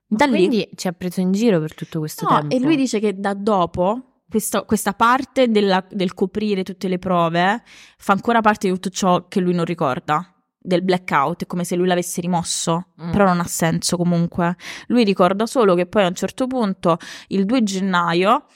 Da 0.06 0.28
quindi 0.28 0.58
lì, 0.58 0.68
ci 0.76 0.86
ha 0.86 0.92
preso 0.92 1.20
in 1.20 1.32
giro 1.32 1.58
per 1.58 1.74
tutto 1.74 1.98
questo 1.98 2.28
no, 2.28 2.38
tempo. 2.38 2.54
E 2.54 2.60
lui 2.60 2.76
dice 2.76 3.00
che 3.00 3.18
da 3.18 3.34
dopo 3.34 4.20
questa, 4.28 4.62
questa 4.62 4.92
parte 4.92 5.48
della, 5.48 5.84
del 5.90 6.14
coprire 6.14 6.62
tutte 6.62 6.86
le 6.86 6.98
prove 6.98 7.62
fa 7.98 8.12
ancora 8.12 8.40
parte 8.40 8.68
di 8.68 8.74
tutto 8.74 8.90
ciò 8.90 9.26
che 9.26 9.40
lui 9.40 9.54
non 9.54 9.64
ricorda 9.64 10.30
del 10.58 10.82
blackout, 10.82 11.44
è 11.44 11.46
come 11.46 11.64
se 11.64 11.76
lui 11.76 11.86
l'avesse 11.86 12.20
rimosso, 12.20 12.88
mm. 13.00 13.10
però 13.12 13.24
non 13.24 13.40
ha 13.40 13.46
senso 13.46 13.96
comunque. 13.96 14.56
Lui 14.88 15.04
ricorda 15.04 15.46
solo 15.46 15.74
che 15.74 15.86
poi 15.86 16.04
a 16.04 16.08
un 16.08 16.14
certo 16.14 16.46
punto, 16.46 16.98
il 17.28 17.44
2 17.44 17.62
gennaio, 17.62 18.46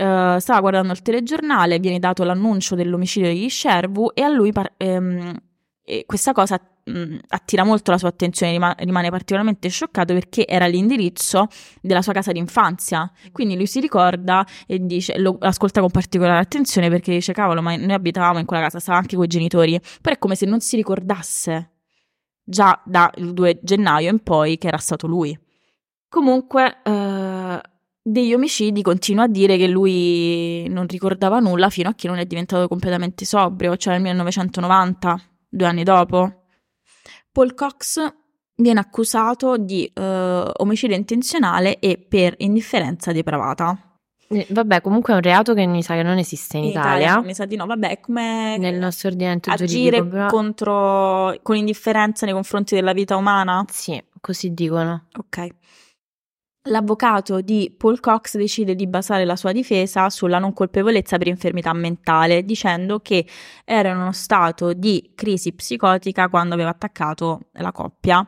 Uh, 0.00 0.38
stava 0.38 0.60
guardando 0.60 0.92
il 0.92 1.02
telegiornale, 1.02 1.78
viene 1.78 1.98
dato 1.98 2.24
l'annuncio 2.24 2.74
dell'omicidio 2.74 3.30
di 3.30 3.50
Shervu 3.50 4.12
e 4.14 4.22
a 4.22 4.28
lui 4.28 4.50
par- 4.50 4.72
ehm, 4.78 5.38
e 5.84 6.04
questa 6.06 6.32
cosa 6.32 6.58
mh, 6.84 6.98
mm, 6.98 7.16
attira 7.28 7.64
molto 7.64 7.90
la 7.90 7.98
sua 7.98 8.08
attenzione, 8.08 8.52
rima- 8.52 8.74
rimane 8.78 9.10
particolarmente 9.10 9.68
scioccato 9.68 10.14
perché 10.14 10.46
era 10.46 10.66
l'indirizzo 10.66 11.48
della 11.82 12.00
sua 12.00 12.12
casa 12.12 12.32
d'infanzia. 12.32 13.10
Quindi 13.32 13.56
lui 13.56 13.66
si 13.66 13.80
ricorda 13.80 14.46
e 14.66 14.78
dice, 14.78 15.18
lo 15.18 15.36
ascolta 15.40 15.80
con 15.80 15.90
particolare 15.90 16.38
attenzione 16.38 16.88
perché 16.88 17.12
dice 17.12 17.32
cavolo, 17.32 17.60
ma 17.60 17.74
noi 17.76 17.92
abitavamo 17.92 18.38
in 18.38 18.46
quella 18.46 18.62
casa, 18.62 18.78
stava 18.78 18.98
anche 18.98 19.16
con 19.16 19.24
i 19.24 19.28
genitori, 19.28 19.80
però 20.00 20.14
è 20.14 20.18
come 20.18 20.36
se 20.36 20.46
non 20.46 20.60
si 20.60 20.76
ricordasse 20.76 21.70
già 22.44 22.80
dal 22.84 23.10
2 23.16 23.60
gennaio 23.62 24.10
in 24.10 24.20
poi 24.22 24.58
che 24.58 24.68
era 24.68 24.78
stato 24.78 25.06
lui. 25.06 25.38
Comunque, 26.08 26.78
uh, 26.84 26.90
degli 28.02 28.32
omicidi 28.32 28.82
continua 28.82 29.24
a 29.24 29.28
dire 29.28 29.56
che 29.56 29.66
lui 29.66 30.66
non 30.68 30.86
ricordava 30.86 31.38
nulla 31.38 31.68
fino 31.70 31.88
a 31.90 31.94
che 31.94 32.08
non 32.08 32.18
è 32.18 32.24
diventato 32.24 32.66
completamente 32.68 33.24
sobrio, 33.24 33.76
cioè 33.76 33.94
nel 33.94 34.02
1990, 34.02 35.20
due 35.48 35.66
anni 35.66 35.82
dopo. 35.84 36.44
Paul 37.32 37.54
Cox 37.54 38.12
viene 38.56 38.80
accusato 38.80 39.56
di 39.56 39.90
uh, 39.94 40.02
omicidio 40.02 40.96
intenzionale 40.96 41.78
e 41.78 41.98
per 41.98 42.34
indifferenza 42.38 43.12
depravata. 43.12 43.84
Eh, 44.28 44.46
Vabbè, 44.48 44.80
comunque 44.80 45.12
è 45.12 45.16
un 45.16 45.22
reato 45.22 45.54
che 45.54 45.66
mi 45.66 45.82
sa 45.82 45.94
che 45.94 46.02
non 46.04 46.16
esiste 46.16 46.56
in, 46.58 46.64
Italia. 46.64 47.20
mi 47.20 47.34
sa 47.34 47.46
di 47.46 47.56
no, 47.56 47.66
vabbè, 47.66 47.98
come 48.00 48.56
Nel 48.58 48.76
nostro 48.78 49.08
ordinamento 49.08 49.50
agire 49.50 49.96
giuridico. 49.96 50.06
però- 50.08 50.26
contro, 50.28 51.36
con 51.42 51.56
indifferenza 51.56 52.26
nei 52.26 52.34
confronti 52.34 52.74
della 52.76 52.92
vita 52.92 53.16
umana. 53.16 53.64
Sì, 53.68 54.00
così 54.20 54.52
dicono. 54.54 55.06
Ok. 55.18 55.48
L'avvocato 56.64 57.40
di 57.40 57.74
Paul 57.74 58.00
Cox 58.00 58.36
decide 58.36 58.74
di 58.74 58.86
basare 58.86 59.24
la 59.24 59.34
sua 59.34 59.50
difesa 59.50 60.10
sulla 60.10 60.38
non 60.38 60.52
colpevolezza 60.52 61.16
per 61.16 61.28
infermità 61.28 61.72
mentale, 61.72 62.44
dicendo 62.44 63.00
che 63.00 63.26
era 63.64 63.88
in 63.88 63.96
uno 63.96 64.12
stato 64.12 64.74
di 64.74 65.12
crisi 65.14 65.54
psicotica 65.54 66.28
quando 66.28 66.52
aveva 66.52 66.68
attaccato 66.68 67.48
la 67.52 67.72
coppia. 67.72 68.26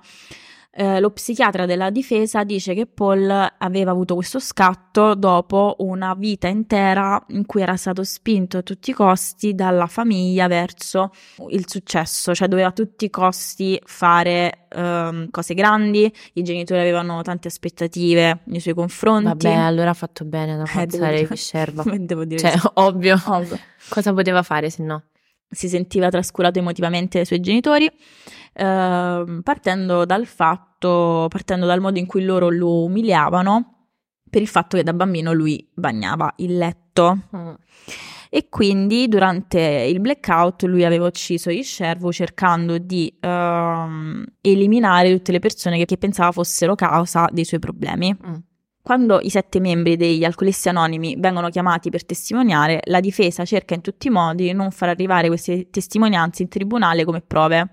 Eh, 0.75 1.01
lo 1.01 1.11
psichiatra 1.11 1.67
della 1.67 1.91
difesa 1.91 2.45
dice 2.45 2.73
che 2.73 2.87
Paul 2.87 3.29
aveva 3.59 3.91
avuto 3.91 4.15
questo 4.15 4.39
scatto 4.41 5.15
dopo 5.15 5.77
una 5.81 6.15
vita 6.15 6.49
intera 6.49 7.23
in 7.29 7.45
cui 7.45 7.61
era 7.61 7.77
stato 7.77 8.03
spinto 8.05 8.57
a 8.57 8.63
tutti 8.63 8.89
i 8.89 8.93
costi 8.95 9.55
dalla 9.55 9.87
famiglia 9.87 10.47
verso 10.47 11.11
il 11.51 11.69
successo, 11.69 12.35
cioè 12.35 12.49
doveva 12.49 12.69
a 12.69 12.73
tutti 12.73 13.05
i 13.05 13.11
costi 13.11 13.79
fare 13.85 14.65
ehm, 14.71 15.29
cose 15.31 15.53
grandi, 15.53 16.11
i 16.33 16.43
genitori 16.43 16.81
avevano 16.81 17.21
tante 17.21 17.49
aspettative 17.49 18.41
nei 18.45 18.61
suoi 18.61 18.73
confronti. 18.73 19.27
Vabbè, 19.27 19.53
allora 19.53 19.91
ha 19.91 19.95
fatto 19.95 20.25
bene 20.25 20.55
ad 20.55 20.61
Eh, 20.67 20.71
ammazzare 20.73 21.27
di 21.27 21.37
scerva. 21.37 21.85
devo 21.99 22.25
dire 22.25 22.41
Cioè, 22.41 22.59
ovvio. 22.75 23.21
Ovvio. 23.27 23.59
Cosa 23.91 24.15
poteva 24.15 24.43
fare 24.43 24.71
se 24.71 24.83
no? 24.83 25.03
Si 25.53 25.69
sentiva 25.69 26.09
trascurato 26.09 26.59
emotivamente 26.59 27.19
dai 27.19 27.27
suoi 27.27 27.41
genitori, 27.41 27.89
ehm, 28.55 29.43
partendo 29.43 30.05
dal 30.05 30.27
fatto, 30.27 31.27
partendo 31.29 31.67
dal 31.67 31.81
modo 31.81 31.99
in 31.99 32.07
cui 32.07 32.25
loro 32.25 32.49
lo 32.49 32.85
umiliavano 32.85 33.89
per 34.29 34.41
il 34.41 34.49
fatto 34.49 34.79
che 34.79 34.83
da 34.83 34.95
bambino 34.95 35.33
lui 35.33 35.69
bagnava 35.75 36.33
il 36.39 36.57
letto. 36.57 37.19
E 38.35 38.49
quindi 38.49 39.09
durante 39.09 39.61
il 39.61 40.01
blackout 40.01 40.63
lui 40.63 40.87
aveva 40.87 41.07
ucciso 41.07 41.51
Ishervu 41.51 42.11
cercando 42.13 42.79
di 42.79 43.15
ehm, 43.21 44.25
eliminare 44.41 45.15
tutte 45.15 45.33
le 45.33 45.39
persone 45.39 45.77
che, 45.77 45.85
che 45.85 45.99
pensava 45.99 46.33
fossero 46.33 46.75
causa 46.75 47.29
dei 47.31 47.45
suoi 47.45 47.61
problemi. 47.61 48.17
Mm. 48.27 48.35
Quando 48.83 49.21
i 49.21 49.31
sette 49.31 49.61
membri 49.61 49.97
degli 49.97 50.25
alcolisti 50.25 50.69
anonimi 50.69 51.15
vengono 51.17 51.51
chiamati 51.51 51.89
per 51.89 52.05
testimoniare, 52.05 52.81
la 52.87 52.99
difesa 52.99 53.45
cerca 53.45 53.75
in 53.75 53.81
tutti 53.81 54.09
i 54.09 54.11
modi 54.11 54.47
di 54.47 54.53
non 54.53 54.73
far 54.73 54.89
arrivare 54.89 55.29
queste 55.29 55.71
testimonianze 55.71 56.43
in 56.43 56.49
tribunale 56.49 57.05
come 57.05 57.21
prove 57.21 57.71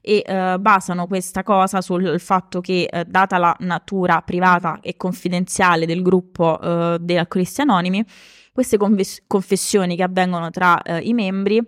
e 0.00 0.22
eh, 0.24 0.56
basano 0.58 1.06
questa 1.06 1.42
cosa 1.42 1.82
sul 1.82 2.18
fatto 2.18 2.62
che, 2.62 2.88
eh, 2.90 3.04
data 3.04 3.36
la 3.36 3.54
natura 3.60 4.22
privata 4.22 4.78
e 4.80 4.96
confidenziale 4.96 5.84
del 5.84 6.00
gruppo 6.00 6.58
eh, 6.58 6.96
degli 6.98 7.18
alcolisti 7.18 7.60
anonimi, 7.60 8.02
queste 8.50 8.78
conves- 8.78 9.22
confessioni 9.26 9.94
che 9.94 10.02
avvengono 10.02 10.48
tra 10.48 10.80
eh, 10.80 11.00
i 11.00 11.12
membri 11.12 11.58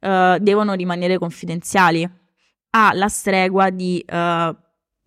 eh, 0.00 0.38
devono 0.38 0.74
rimanere 0.74 1.16
confidenziali, 1.16 2.06
alla 2.70 3.08
stregua 3.08 3.70
di 3.70 4.04
eh, 4.06 4.56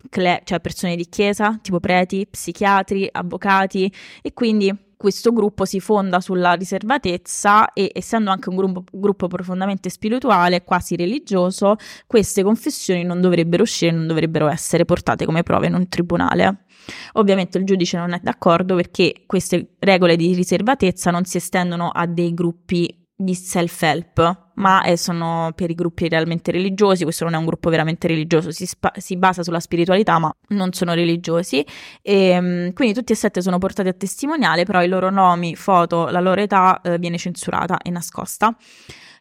cle- 0.08 0.42
cioè 0.44 0.60
persone 0.60 0.96
di 0.96 1.08
chiesa, 1.08 1.58
tipo 1.60 1.80
preti, 1.80 2.26
psichiatri, 2.26 3.08
avvocati, 3.10 3.92
e 4.22 4.32
quindi 4.32 4.90
questo 5.02 5.32
gruppo 5.32 5.64
si 5.64 5.80
fonda 5.80 6.20
sulla 6.20 6.52
riservatezza 6.52 7.72
e 7.72 7.90
essendo 7.92 8.30
anche 8.30 8.50
un 8.50 8.54
gruppo, 8.54 8.84
gruppo 8.92 9.26
profondamente 9.26 9.90
spirituale, 9.90 10.62
quasi 10.62 10.94
religioso, 10.94 11.74
queste 12.06 12.44
confessioni 12.44 13.02
non 13.02 13.20
dovrebbero 13.20 13.64
uscire, 13.64 13.90
non 13.90 14.06
dovrebbero 14.06 14.46
essere 14.46 14.84
portate 14.84 15.24
come 15.24 15.42
prove 15.42 15.66
in 15.66 15.74
un 15.74 15.88
tribunale. 15.88 16.66
Ovviamente 17.14 17.58
il 17.58 17.64
giudice 17.64 17.96
non 17.96 18.12
è 18.12 18.20
d'accordo 18.22 18.76
perché 18.76 19.24
queste 19.26 19.74
regole 19.80 20.14
di 20.14 20.34
riservatezza 20.34 21.10
non 21.10 21.24
si 21.24 21.36
estendono 21.36 21.88
a 21.88 22.06
dei 22.06 22.32
gruppi 22.32 23.04
di 23.12 23.34
self-help, 23.34 24.41
ma 24.54 24.82
eh, 24.84 24.96
sono 24.96 25.52
per 25.54 25.70
i 25.70 25.74
gruppi 25.74 26.08
realmente 26.08 26.50
religiosi. 26.50 27.04
Questo 27.04 27.24
non 27.24 27.34
è 27.34 27.36
un 27.36 27.46
gruppo 27.46 27.70
veramente 27.70 28.06
religioso, 28.06 28.50
si, 28.50 28.66
spa- 28.66 28.92
si 28.96 29.16
basa 29.16 29.42
sulla 29.42 29.60
spiritualità, 29.60 30.18
ma 30.18 30.34
non 30.48 30.72
sono 30.72 30.94
religiosi. 30.94 31.64
E, 32.02 32.40
mm, 32.40 32.70
quindi 32.70 32.94
tutti 32.94 33.12
e 33.12 33.16
sette 33.16 33.40
sono 33.40 33.58
portati 33.58 33.88
a 33.88 33.92
testimoniale, 33.92 34.64
però 34.64 34.82
i 34.82 34.88
loro 34.88 35.10
nomi, 35.10 35.54
foto, 35.56 36.08
la 36.08 36.20
loro 36.20 36.40
età 36.40 36.80
eh, 36.80 36.98
viene 36.98 37.18
censurata 37.18 37.78
e 37.78 37.90
nascosta. 37.90 38.56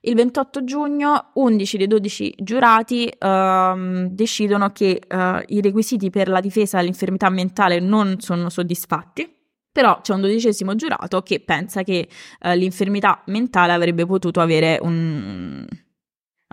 Il 0.03 0.15
28 0.15 0.63
giugno 0.63 1.29
11 1.35 1.77
dei 1.77 1.85
12 1.87 2.33
giurati 2.39 3.13
ehm, 3.19 4.07
decidono 4.07 4.71
che 4.71 4.99
eh, 5.07 5.43
i 5.49 5.61
requisiti 5.61 6.09
per 6.09 6.27
la 6.27 6.39
difesa 6.39 6.77
dell'infermità 6.77 7.29
mentale 7.29 7.79
non 7.79 8.19
sono 8.19 8.49
soddisfatti, 8.49 9.40
però 9.71 10.01
c'è 10.01 10.13
un 10.13 10.21
dodicesimo 10.21 10.75
giurato 10.75 11.21
che 11.21 11.39
pensa 11.39 11.83
che 11.83 12.07
eh, 12.41 12.55
l'infermità 12.55 13.21
mentale 13.27 13.71
avrebbe 13.73 14.05
potuto 14.05 14.39
avere 14.41 14.77
un 14.81 15.65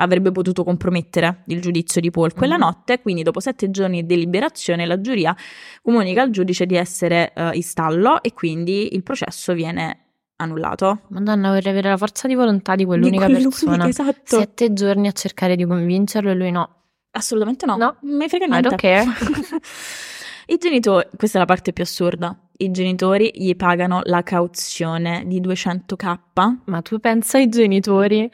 avrebbe 0.00 0.30
potuto 0.30 0.62
compromettere 0.62 1.42
il 1.48 1.60
giudizio 1.60 2.00
di 2.00 2.10
Paul 2.12 2.32
quella 2.32 2.54
Mhm. 2.54 2.60
notte, 2.60 3.00
quindi 3.00 3.22
dopo 3.24 3.40
sette 3.40 3.68
giorni 3.70 4.02
di 4.02 4.06
deliberazione 4.06 4.86
la 4.86 5.00
giuria 5.00 5.34
comunica 5.82 6.22
al 6.22 6.30
giudice 6.30 6.66
di 6.66 6.76
essere 6.76 7.32
eh, 7.34 7.50
in 7.54 7.62
stallo 7.64 8.22
e 8.22 8.32
quindi 8.32 8.94
il 8.94 9.02
processo 9.02 9.54
viene 9.54 10.04
annullato. 10.36 11.00
Madonna, 11.08 11.50
vorrei 11.50 11.72
avere 11.72 11.88
la 11.88 11.96
forza 11.96 12.28
di 12.28 12.36
volontà 12.36 12.76
di 12.76 12.84
quell'unica 12.84 13.26
Di 13.26 13.32
persona. 13.42 13.88
esatto. 13.88 14.38
Sette 14.38 14.72
giorni 14.72 15.08
a 15.08 15.12
cercare 15.12 15.56
di 15.56 15.64
convincerlo 15.64 16.30
e 16.30 16.34
lui 16.34 16.52
no. 16.52 16.74
Assolutamente 17.10 17.66
no. 17.66 17.76
No. 17.76 17.96
Mi 18.02 18.28
frega 18.28 18.44
I 18.44 18.48
niente. 18.50 18.68
don't 18.68 18.80
care. 18.80 19.04
I 20.46 20.56
genitori, 20.58 21.08
questa 21.16 21.38
è 21.38 21.40
la 21.40 21.46
parte 21.46 21.72
più 21.72 21.82
assurda. 21.82 22.38
I 22.60 22.72
genitori 22.72 23.30
gli 23.34 23.54
pagano 23.54 24.00
la 24.02 24.24
cauzione 24.24 25.22
di 25.26 25.40
200k 25.40 26.56
Ma 26.64 26.82
tu 26.82 26.98
pensa 26.98 27.38
ai 27.38 27.48
genitori? 27.48 28.28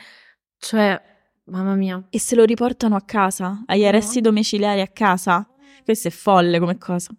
Cioè, 0.56 0.98
mamma 1.44 1.74
mia. 1.74 2.02
e 2.08 2.18
se 2.18 2.34
lo 2.34 2.44
riportano 2.44 2.96
a 2.96 3.02
casa, 3.02 3.64
agli 3.66 3.84
arresti 3.84 4.22
domiciliari 4.22 4.80
a 4.80 4.88
casa. 4.88 5.46
Questo 5.84 6.08
è 6.08 6.10
folle 6.10 6.58
come 6.58 6.78
cosa. 6.78 7.14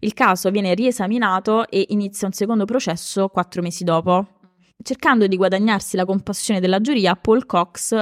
Il 0.00 0.14
caso 0.14 0.50
viene 0.50 0.72
riesaminato 0.72 1.68
e 1.68 1.84
inizia 1.88 2.26
un 2.26 2.32
secondo 2.32 2.64
processo 2.64 3.28
quattro 3.28 3.60
mesi 3.60 3.84
dopo. 3.84 4.38
Cercando 4.82 5.26
di 5.26 5.36
guadagnarsi 5.36 5.96
la 5.96 6.06
compassione 6.06 6.60
della 6.60 6.80
giuria, 6.80 7.14
Paul 7.14 7.44
Cox 7.44 7.94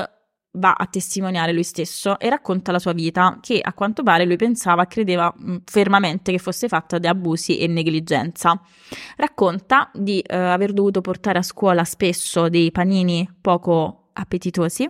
va 0.57 0.73
a 0.73 0.87
testimoniare 0.87 1.53
lui 1.53 1.65
stesso 1.65 2.19
e 2.19 2.29
racconta 2.29 2.71
la 2.73 2.79
sua 2.79 2.93
vita, 2.93 3.39
che 3.41 3.61
a 3.63 3.73
quanto 3.73 4.03
pare 4.03 4.25
lui 4.25 4.37
pensava, 4.37 4.87
credeva 4.87 5.33
mh, 5.37 5.57
fermamente 5.65 6.31
che 6.33 6.39
fosse 6.39 6.69
fatta 6.69 6.99
di 6.99 7.07
abusi 7.07 7.59
e 7.59 7.67
negligenza. 7.67 8.61
Racconta 9.17 9.91
di 9.93 10.21
eh, 10.21 10.37
aver 10.37 10.73
dovuto 10.73 11.01
portare 11.01 11.39
a 11.39 11.43
scuola 11.43 11.85
spesso 11.85 12.49
dei 12.49 12.71
panini 12.71 13.29
poco 13.41 14.11
appetitosi 14.13 14.89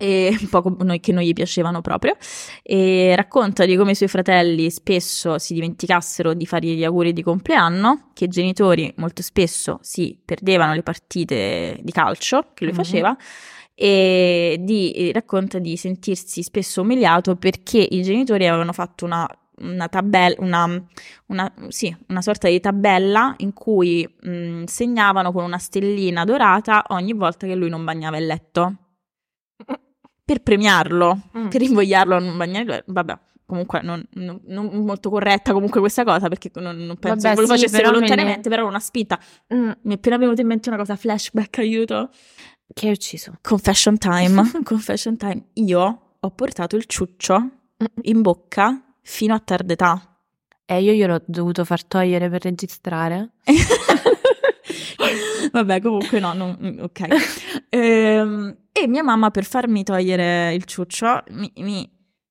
e 0.00 0.38
poco 0.50 0.76
noi, 0.84 1.00
che 1.00 1.10
non 1.10 1.24
gli 1.24 1.32
piacevano 1.32 1.80
proprio 1.80 2.14
e 2.62 3.14
racconta 3.16 3.64
di 3.66 3.74
come 3.74 3.90
i 3.90 3.94
suoi 3.96 4.08
fratelli 4.08 4.70
spesso 4.70 5.38
si 5.38 5.54
dimenticassero 5.54 6.34
di 6.34 6.46
fargli 6.46 6.76
gli 6.76 6.84
auguri 6.84 7.12
di 7.12 7.22
compleanno, 7.24 8.10
che 8.14 8.24
i 8.24 8.28
genitori 8.28 8.92
molto 8.98 9.22
spesso 9.22 9.78
si 9.82 10.16
perdevano 10.24 10.74
le 10.74 10.84
partite 10.84 11.78
di 11.82 11.90
calcio 11.90 12.50
che 12.54 12.64
lui 12.64 12.72
Mhm. 12.72 12.78
faceva 12.78 13.16
e 13.80 14.56
di, 14.58 15.12
racconta 15.12 15.60
di 15.60 15.76
sentirsi 15.76 16.42
spesso 16.42 16.80
umiliato 16.82 17.36
perché 17.36 17.78
i 17.78 18.02
genitori 18.02 18.48
avevano 18.48 18.72
fatto 18.72 19.04
una, 19.04 19.24
una 19.60 19.88
tabella, 19.88 20.34
una, 20.40 20.84
una, 21.26 21.54
sì, 21.68 21.96
una 22.08 22.20
sorta 22.20 22.48
di 22.48 22.58
tabella 22.58 23.34
in 23.38 23.52
cui 23.52 24.04
mh, 24.20 24.64
segnavano 24.64 25.30
con 25.30 25.44
una 25.44 25.58
stellina 25.58 26.24
dorata 26.24 26.86
ogni 26.88 27.12
volta 27.12 27.46
che 27.46 27.54
lui 27.54 27.68
non 27.68 27.84
bagnava 27.84 28.16
il 28.18 28.26
letto 28.26 28.74
per 30.24 30.42
premiarlo, 30.42 31.20
Mm. 31.38 31.48
per 31.48 31.62
invogliarlo 31.62 32.16
a 32.16 32.18
non 32.18 32.36
bagnare. 32.36 32.82
Vabbè, 32.86 33.16
comunque 33.46 33.80
non, 33.82 34.04
non- 34.14 34.40
non 34.46 34.66
molto 34.84 35.08
corretta 35.08 35.52
comunque 35.52 35.80
questa 35.80 36.04
cosa 36.04 36.28
perché 36.28 36.50
non, 36.56 36.76
non 36.76 36.96
penso 36.98 37.28
Vabbè, 37.28 37.34
che 37.34 37.40
lo 37.40 37.46
sì, 37.46 37.52
facesse 37.54 37.76
però 37.78 37.92
volontariamente, 37.92 38.48
me 38.48 38.54
però 38.56 38.66
una 38.68 38.80
spinta. 38.80 39.18
Mm, 39.54 39.70
Mi 39.82 39.92
è 39.92 39.96
appena 39.96 40.18
venuta 40.18 40.40
in 40.42 40.48
mente 40.48 40.68
una 40.68 40.76
cosa, 40.78 40.96
flashback, 40.96 41.58
aiuto. 41.58 42.10
Chi 42.74 42.86
hai 42.86 42.92
ucciso? 42.92 43.34
Confession 43.40 43.98
time, 43.98 44.50
confession 44.64 45.16
time. 45.16 45.46
Io 45.54 46.00
ho 46.20 46.30
portato 46.30 46.76
il 46.76 46.84
ciuccio 46.86 47.48
in 48.02 48.22
bocca 48.22 48.80
fino 49.02 49.34
a 49.34 49.40
tarda 49.40 49.72
età. 49.72 50.16
E 50.64 50.82
io 50.82 50.92
gliel'ho 50.92 51.22
dovuto 51.26 51.64
far 51.64 51.82
togliere 51.84 52.28
per 52.28 52.42
registrare. 52.42 53.30
Vabbè, 55.52 55.80
comunque 55.80 56.20
no, 56.20 56.34
non- 56.34 56.56
mm, 56.60 56.78
ok. 56.82 57.06
Ehm, 57.70 58.56
e 58.72 58.86
mia 58.86 59.02
mamma 59.02 59.30
per 59.30 59.44
farmi 59.44 59.82
togliere 59.82 60.52
il 60.54 60.64
ciuccio 60.64 61.22
mi, 61.30 61.50
mi- 61.56 61.90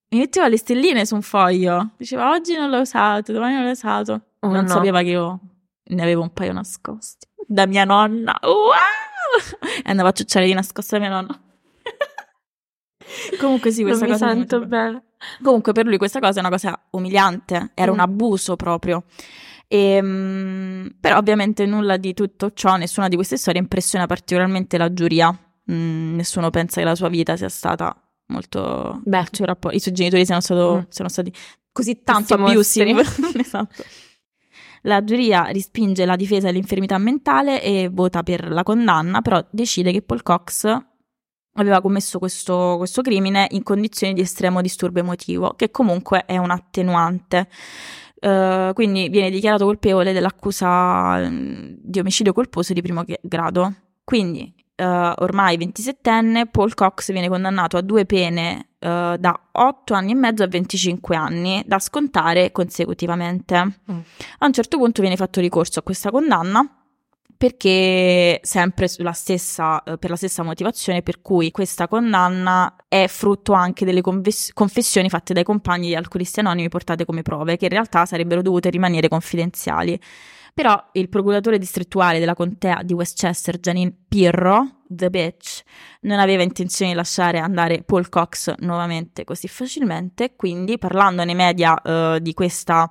mi 0.09 0.19
metteva 0.19 0.47
le 0.47 0.57
stelline 0.57 1.05
su 1.05 1.15
un 1.15 1.23
foglio. 1.23 1.89
Diceva 1.97 2.29
oggi 2.29 2.55
non 2.55 2.69
l'ho 2.69 2.79
usato, 2.81 3.31
domani 3.33 3.55
non 3.55 3.63
l'ho 3.65 3.71
usato. 3.71 4.21
Oh, 4.41 4.51
non 4.51 4.63
no. 4.65 4.69
sapeva 4.69 5.01
che 5.01 5.09
io 5.09 5.39
ne 5.85 6.01
avevo 6.01 6.21
un 6.21 6.31
paio 6.31 6.53
nascosti. 6.53 7.25
Da 7.47 7.65
mia 7.65 7.85
nonna. 7.85 8.37
Wow! 8.43 8.75
E 9.83 9.89
andavo 9.89 10.09
a 10.09 10.11
ciucciare 10.11 10.45
di 10.45 10.53
nascosto 10.53 10.97
da 10.97 11.01
mia 11.01 11.09
nonna. 11.13 11.39
Comunque 13.39 13.71
sì, 13.71 13.83
questa 13.83 14.05
non 14.05 14.13
mi 14.13 14.19
cosa 14.19 14.31
sento 14.33 14.59
mi- 14.59 14.65
bene. 14.67 15.03
Comunque 15.41 15.71
per 15.71 15.85
lui 15.85 15.97
questa 15.97 16.19
cosa 16.19 16.37
è 16.37 16.39
una 16.39 16.49
cosa 16.49 16.79
umiliante, 16.91 17.71
era 17.73 17.91
Mm. 17.91 17.93
un 17.93 17.99
abuso 17.99 18.55
proprio. 18.55 19.03
E, 19.67 19.99
mm, 20.01 20.87
però 20.99 21.17
ovviamente 21.17 21.65
nulla 21.65 21.97
di 21.97 22.13
tutto 22.13 22.51
ciò, 22.53 22.75
nessuna 22.77 23.07
di 23.07 23.15
queste 23.15 23.37
storie 23.37 23.59
impressiona 23.61 24.05
particolarmente 24.05 24.77
la 24.77 24.91
giuria. 24.93 25.35
Mm, 25.71 26.15
nessuno 26.15 26.49
pensa 26.49 26.79
che 26.81 26.87
la 26.87 26.95
sua 26.95 27.09
vita 27.09 27.35
sia 27.35 27.49
stata 27.49 27.95
molto... 28.27 29.01
Beh. 29.03 29.25
rapporto- 29.39 29.75
i 29.75 29.79
suoi 29.79 29.93
genitori 29.93 30.25
siano, 30.25 30.41
stato- 30.41 30.77
Mm. 30.77 30.89
siano 30.89 31.09
stati 31.09 31.33
così 31.71 32.01
tanto 32.03 32.33
abusive. 32.35 33.01
esatto. 33.37 33.83
La 34.83 35.03
giuria 35.03 35.51
respinge 35.51 36.05
la 36.05 36.15
difesa 36.15 36.47
dell'infermità 36.47 36.97
mentale 36.97 37.61
e 37.61 37.89
vota 37.91 38.23
per 38.23 38.49
la 38.49 38.63
condanna, 38.63 39.21
però 39.21 39.43
decide 39.49 39.91
che 39.91 40.01
Paul 40.01 40.23
Cox 40.23 40.85
aveva 41.53 41.81
commesso 41.81 42.19
questo, 42.19 42.75
questo 42.77 43.01
crimine 43.01 43.47
in 43.51 43.63
condizioni 43.63 44.13
di 44.13 44.21
estremo 44.21 44.61
disturbo 44.61 44.99
emotivo, 44.99 45.53
che 45.55 45.71
comunque 45.71 46.25
è 46.25 46.37
un 46.37 46.51
attenuante. 46.51 47.47
Eh, 48.19 48.71
quindi 48.73 49.09
viene 49.09 49.29
dichiarato 49.29 49.65
colpevole 49.65 50.13
dell'accusa 50.13 51.17
mm, 51.29 51.75
di 51.81 51.99
omicidio 51.99 52.33
colposo 52.33 52.73
di 52.73 52.81
primo 52.81 53.03
gra- 53.03 53.17
grado. 53.21 53.73
Quindi, 54.03 54.53
eh, 54.75 54.85
ormai 54.85 55.57
27enne, 55.57 56.47
Paul 56.49 56.73
Cox 56.73 57.11
viene 57.11 57.27
condannato 57.27 57.77
a 57.77 57.81
due 57.81 58.05
pene 58.05 58.66
eh, 58.79 59.15
da 59.19 59.39
8 59.51 59.93
anni 59.93 60.11
e 60.11 60.15
mezzo 60.15 60.43
a 60.43 60.47
25 60.47 61.15
anni, 61.15 61.63
da 61.65 61.79
scontare 61.79 62.51
consecutivamente. 62.51 63.55
A 63.55 64.45
un 64.45 64.53
certo 64.53 64.77
punto 64.77 65.01
viene 65.01 65.15
fatto 65.15 65.39
ricorso 65.39 65.79
a 65.79 65.83
questa 65.83 66.11
condanna 66.11 66.77
perché 67.37 68.39
sempre 68.41 68.87
stessa, 69.13 69.83
eh, 69.83 69.97
per 69.97 70.09
la 70.09 70.15
stessa 70.15 70.41
motivazione 70.41 71.03
per 71.03 71.21
cui 71.21 71.51
questa 71.51 71.87
condanna 71.87 72.75
è 72.87 73.05
frutto 73.07 73.53
anche 73.53 73.85
delle 73.85 74.01
conves- 74.01 74.51
confessioni 74.53 75.07
fatte 75.07 75.33
dai 75.33 75.43
compagni 75.43 75.89
di 75.89 75.95
alcolisti 75.95 76.39
anonimi 76.39 76.67
portate 76.67 77.05
come 77.05 77.21
prove, 77.21 77.55
che 77.55 77.65
in 77.65 77.71
realtà 77.71 78.05
sarebbero 78.05 78.41
dovute 78.41 78.71
rimanere 78.71 79.07
confidenziali. 79.07 79.99
Però 80.57 80.89
il 80.93 81.07
procuratore 81.07 81.59
distrettuale 81.59 82.17
della 82.17 82.33
contea 82.33 82.81
di 82.81 82.93
Westchester, 82.93 83.59
Janine 83.59 83.93
Pirro, 84.07 84.79
The 84.87 85.11
Bitch, 85.11 85.61
non 86.01 86.17
aveva 86.17 86.41
intenzione 86.41 86.89
di 86.89 86.97
lasciare 86.97 87.37
andare 87.37 87.83
Paul 87.83 88.09
Cox 88.09 88.55
nuovamente 88.61 89.23
così 89.23 89.47
facilmente, 89.47 90.35
quindi 90.35 90.79
parlando 90.79 91.23
nei 91.23 91.35
media 91.35 91.79
eh, 91.79 92.17
di 92.23 92.33
questa, 92.33 92.89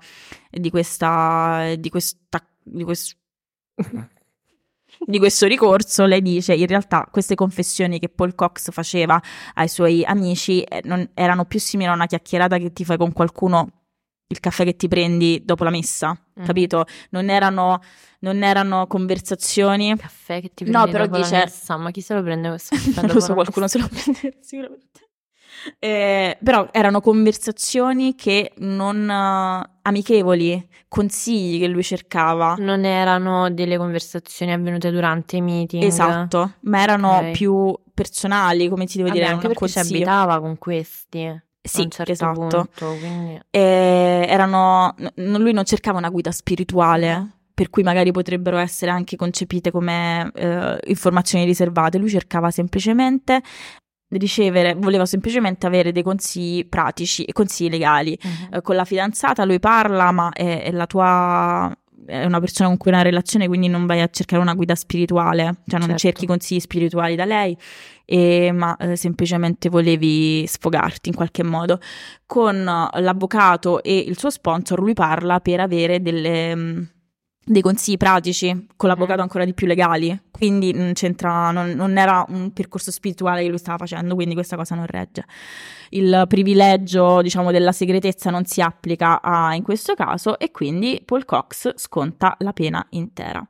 di 0.49 0.71
questa, 0.71 1.75
di 1.77 1.91
questa, 1.91 2.47
di 2.63 2.85
quest- 2.85 3.17
di 5.05 5.19
questo 5.19 5.47
ricorso, 5.49 6.05
lei 6.05 6.23
dice 6.23 6.55
in 6.55 6.69
realtà 6.69 7.09
queste 7.11 7.35
confessioni 7.35 7.99
che 7.99 8.09
Paul 8.09 8.37
Cox 8.37 8.71
faceva 8.71 9.21
ai 9.55 9.67
suoi 9.67 10.05
amici 10.05 10.63
eh, 10.63 10.83
non- 10.85 11.11
erano 11.15 11.47
più 11.47 11.59
simili 11.59 11.91
a 11.91 11.95
una 11.95 12.07
chiacchierata 12.07 12.59
che 12.59 12.73
ti 12.73 12.85
fai 12.85 12.97
con 12.97 13.13
qualcuno 13.13 13.86
il 14.29 14.41
caffè 14.41 14.65
che 14.65 14.77
ti 14.77 14.89
prendi 14.89 15.43
dopo 15.45 15.65
la 15.65 15.71
messa, 15.71 16.19
Mm. 16.39 16.45
capito? 16.45 16.85
Non 17.11 17.31
erano, 17.31 17.81
non 18.21 18.43
erano 18.43 18.87
conversazioni. 18.87 19.97
Caffè 19.97 20.41
che 20.43 20.51
ti 20.53 20.65
No, 20.65 20.71
prendi 20.73 20.91
però 20.91 21.05
dopo 21.05 21.17
la 21.19 21.23
dice- 21.25 21.37
messa, 21.39 21.77
ma 21.77 21.91
chi 21.91 22.01
se 22.01 22.15
lo 22.15 22.23
prende 22.23 22.49
questo 22.49 22.75
Non 23.01 23.07
lo 23.15 23.21
so, 23.21 23.35
qualcuno 23.35 23.69
se 23.69 23.79
lo 23.79 23.89
prende 23.89 24.37
sicuramente. 24.43 25.01
Eh, 25.79 26.37
però 26.43 26.69
erano 26.71 27.01
conversazioni 27.01 28.15
che 28.15 28.53
non 28.59 29.09
eh, 29.09 29.71
amichevoli, 29.83 30.69
consigli 30.89 31.59
che 31.59 31.67
lui 31.69 31.83
cercava. 31.83 32.55
Non 32.59 32.85
erano 32.85 33.51
delle 33.51 33.77
conversazioni 33.79 34.53
avvenute 34.53 34.91
durante 34.91 35.37
i 35.37 35.41
meeting. 35.41 35.83
Esatto, 35.83 36.55
ma 36.63 36.83
erano 36.83 37.19
Ok. 37.19 37.31
più 37.31 37.75
personali, 37.95 38.69
come 38.69 38.85
ti 38.85 38.99
devo 38.99 39.09
Vabbè, 39.09 39.19
dire, 39.21 39.31
anche 39.33 39.49
perché 39.49 39.67
ci 39.69 39.75
consiglio. 39.75 39.97
abitava 40.11 40.41
con 40.41 40.59
questi. 40.59 41.43
Sì, 41.67 41.83
un 41.83 41.91
certo 41.91 42.13
esatto. 42.13 42.39
punto, 42.39 42.69
quindi... 42.99 43.41
Erano, 43.51 44.95
lui 45.15 45.53
non 45.53 45.65
cercava 45.65 45.99
una 45.99 46.11
guida 46.11 46.31
spirituale, 46.31 47.31
per 47.55 47.71
cui 47.71 47.83
magari 47.83 48.13
potrebbero 48.13 48.59
essere 48.59 48.91
anche 48.91 49.17
concepite 49.17 49.71
come 49.71 50.31
eh, 50.35 50.79
informazioni 50.87 51.45
riservate. 51.45 51.97
Lui 51.99 52.11
cercava 52.11 52.51
semplicemente 52.51 53.41
ricevere, 54.09 54.75
voleva 54.75 55.07
semplicemente 55.07 55.67
avere 55.67 55.91
dei 55.91 56.03
consigli 56.03 56.69
pratici 56.69 57.25
e 57.25 57.33
consigli 57.33 57.71
legali. 57.71 58.19
Eh, 58.53 58.61
con 58.61 58.77
la 58.77 58.85
fidanzata 58.85 59.45
lui 59.45 59.59
parla, 59.59 60.13
ma 60.13 60.31
è, 60.33 60.65
è 60.65 60.71
la 60.71 60.87
tua 60.87 61.77
è 62.07 62.25
una 62.25 62.41
persona 62.41 62.69
con 62.69 62.79
cui 62.79 62.91
hai 62.91 62.97
una 62.97 63.05
relazione, 63.05 63.47
quindi 63.49 63.69
non 63.69 63.87
vai 63.87 64.01
a 64.01 64.09
cercare 64.11 64.41
una 64.41 64.55
guida 64.55 64.75
spirituale, 64.75 65.57
cioè 65.67 65.79
non 65.79 65.89
Certo. 65.89 65.97
cerchi 65.99 66.27
consigli 66.27 66.61
spirituali 66.61 67.15
da 67.15 67.25
lei, 67.25 67.57
e- 68.05 68.53
ma 68.53 68.77
eh, 68.77 68.97
semplicemente 68.97 69.69
volevi 69.69 70.47
sfogarti 70.47 71.09
in 71.11 71.15
qualche 71.15 71.43
modo. 71.43 71.81
Con 72.27 72.57
eh, 72.57 73.01
l'avvocato 73.01 73.83
e 73.83 73.99
il 73.99 74.19
suo 74.19 74.31
sponsor 74.31 74.81
lui 74.81 74.95
parla 74.95 75.41
per 75.41 75.61
avere 75.61 76.01
delle, 76.01 76.55
mh, 76.55 76.89
dei 77.49 77.63
consigli 77.63 77.97
pratici, 77.97 78.67
con 78.75 78.89
l'avvocato 78.89 79.21
mm. 79.21 79.23
ancora 79.23 79.45
di 79.45 79.55
più 79.55 79.69
legali, 79.69 80.21
quindi 80.33 80.73
non, 80.73 80.93
non, 81.53 81.71
non 81.71 81.97
era 81.97 82.25
un 82.29 82.53
percorso 82.53 82.91
spirituale 82.91 83.43
che 83.43 83.49
lui 83.49 83.59
stava 83.59 83.79
facendo, 83.79 84.17
quindi 84.17 84.35
questa 84.35 84.57
cosa 84.57 84.75
non 84.75 84.85
regge. 84.87 85.25
Il 85.91 86.25
privilegio, 86.29 87.23
diciamo, 87.23 87.53
della 87.53 87.71
segretezza 87.71 88.31
non 88.31 88.45
si 88.47 88.61
applica 88.61 89.23
a, 89.23 89.55
in 89.55 89.63
questo 89.63 89.95
caso 89.95 90.41
e 90.41 90.51
quindi 90.51 91.01
Paul 91.05 91.25
Cox 91.25 91.75
sconta 91.77 92.35
la 92.41 92.53
pena 92.53 92.85
intera. 92.91 93.47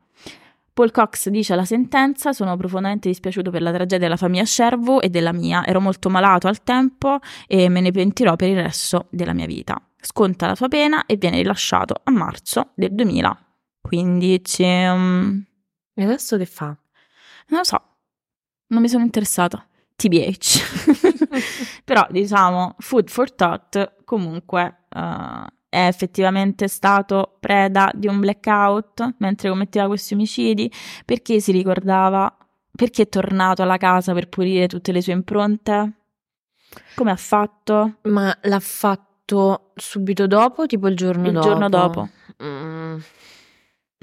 Paul 0.75 0.91
Cox 0.91 1.31
dice 1.31 1.55
alla 1.55 1.65
sentenza: 1.65 2.35
Sono 2.35 2.55
profondamente 2.59 3.09
dispiaciuto 3.09 3.51
per 3.51 3.63
la 3.63 3.71
tragedia 3.71 3.99
della 3.99 4.19
famiglia 4.19 4.45
Cervo 4.45 5.01
e 5.01 5.09
della 5.09 5.33
mia. 5.33 5.65
Ero 5.65 5.81
molto 5.81 6.11
malato 6.11 6.49
al 6.49 6.63
tempo 6.63 7.19
e 7.47 7.71
me 7.71 7.81
ne 7.81 7.93
pentirò 7.93 8.37
per 8.37 8.51
il 8.51 8.57
resto 8.57 9.07
della 9.09 9.33
mia 9.33 9.47
vita. 9.47 9.81
Sconta 9.99 10.47
la 10.47 10.55
sua 10.55 10.69
pena 10.69 11.07
e 11.07 11.17
viene 11.17 11.39
rilasciato 11.39 11.95
a 12.05 12.11
marzo 12.11 12.73
del 12.75 12.95
2000. 12.95 13.46
15. 13.87 14.63
Ehm. 14.63 15.45
E 15.95 16.03
adesso 16.05 16.37
che 16.37 16.47
fa? 16.47 16.77
Non 17.49 17.61
lo 17.61 17.65
so, 17.65 17.83
non 18.69 18.83
mi 18.83 18.89
sono 18.89 19.05
interessata. 19.05 19.67
TBH. 19.97 21.83
Però 21.85 22.07
diciamo, 22.11 22.75
Food 22.79 23.09
for 23.09 23.33
Thought 23.33 24.05
comunque 24.05 24.85
uh, 24.95 25.45
è 25.69 25.87
effettivamente 25.87 26.69
stato 26.69 27.37
preda 27.41 27.91
di 27.95 28.07
un 28.07 28.21
blackout 28.21 29.15
mentre 29.19 29.49
commetteva 29.49 29.87
questi 29.87 30.13
omicidi 30.13 30.71
perché 31.05 31.41
si 31.41 31.51
ricordava 31.51 32.35
perché 32.77 33.03
è 33.03 33.09
tornato 33.09 33.63
alla 33.63 33.79
casa 33.79 34.13
per 34.13 34.29
pulire 34.29 34.69
tutte 34.69 34.93
le 34.93 35.01
sue 35.01 35.15
impronte? 35.15 35.93
Come 36.95 37.11
ha 37.11 37.17
fatto? 37.17 37.97
Ma 38.03 38.37
l'ha 38.43 38.61
fatto 38.61 39.73
subito 39.75 40.27
dopo, 40.27 40.67
tipo 40.67 40.87
il 40.89 40.97
giorno 40.97 41.27
il 41.27 41.33
dopo? 41.33 41.47
Il 41.47 41.53
giorno 41.53 41.69
dopo. 41.71 42.09
Mm. 42.43 42.99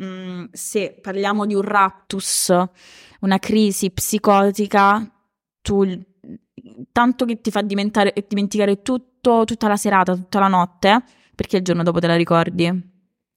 Mm, 0.01 0.45
se 0.51 0.97
parliamo 1.01 1.45
di 1.45 1.53
un 1.53 1.61
raptus, 1.61 2.51
una 3.19 3.37
crisi 3.37 3.91
psicotica, 3.91 5.07
tu 5.61 5.85
tanto 6.91 7.25
che 7.25 7.41
ti 7.41 7.51
fa 7.51 7.61
dimenticare 7.61 8.81
tutto, 8.81 9.43
tutta 9.45 9.67
la 9.67 9.77
serata, 9.77 10.15
tutta 10.15 10.39
la 10.39 10.47
notte, 10.47 11.03
perché 11.35 11.57
il 11.57 11.63
giorno 11.63 11.83
dopo 11.83 11.99
te 11.99 12.07
la 12.07 12.15
ricordi. 12.15 12.91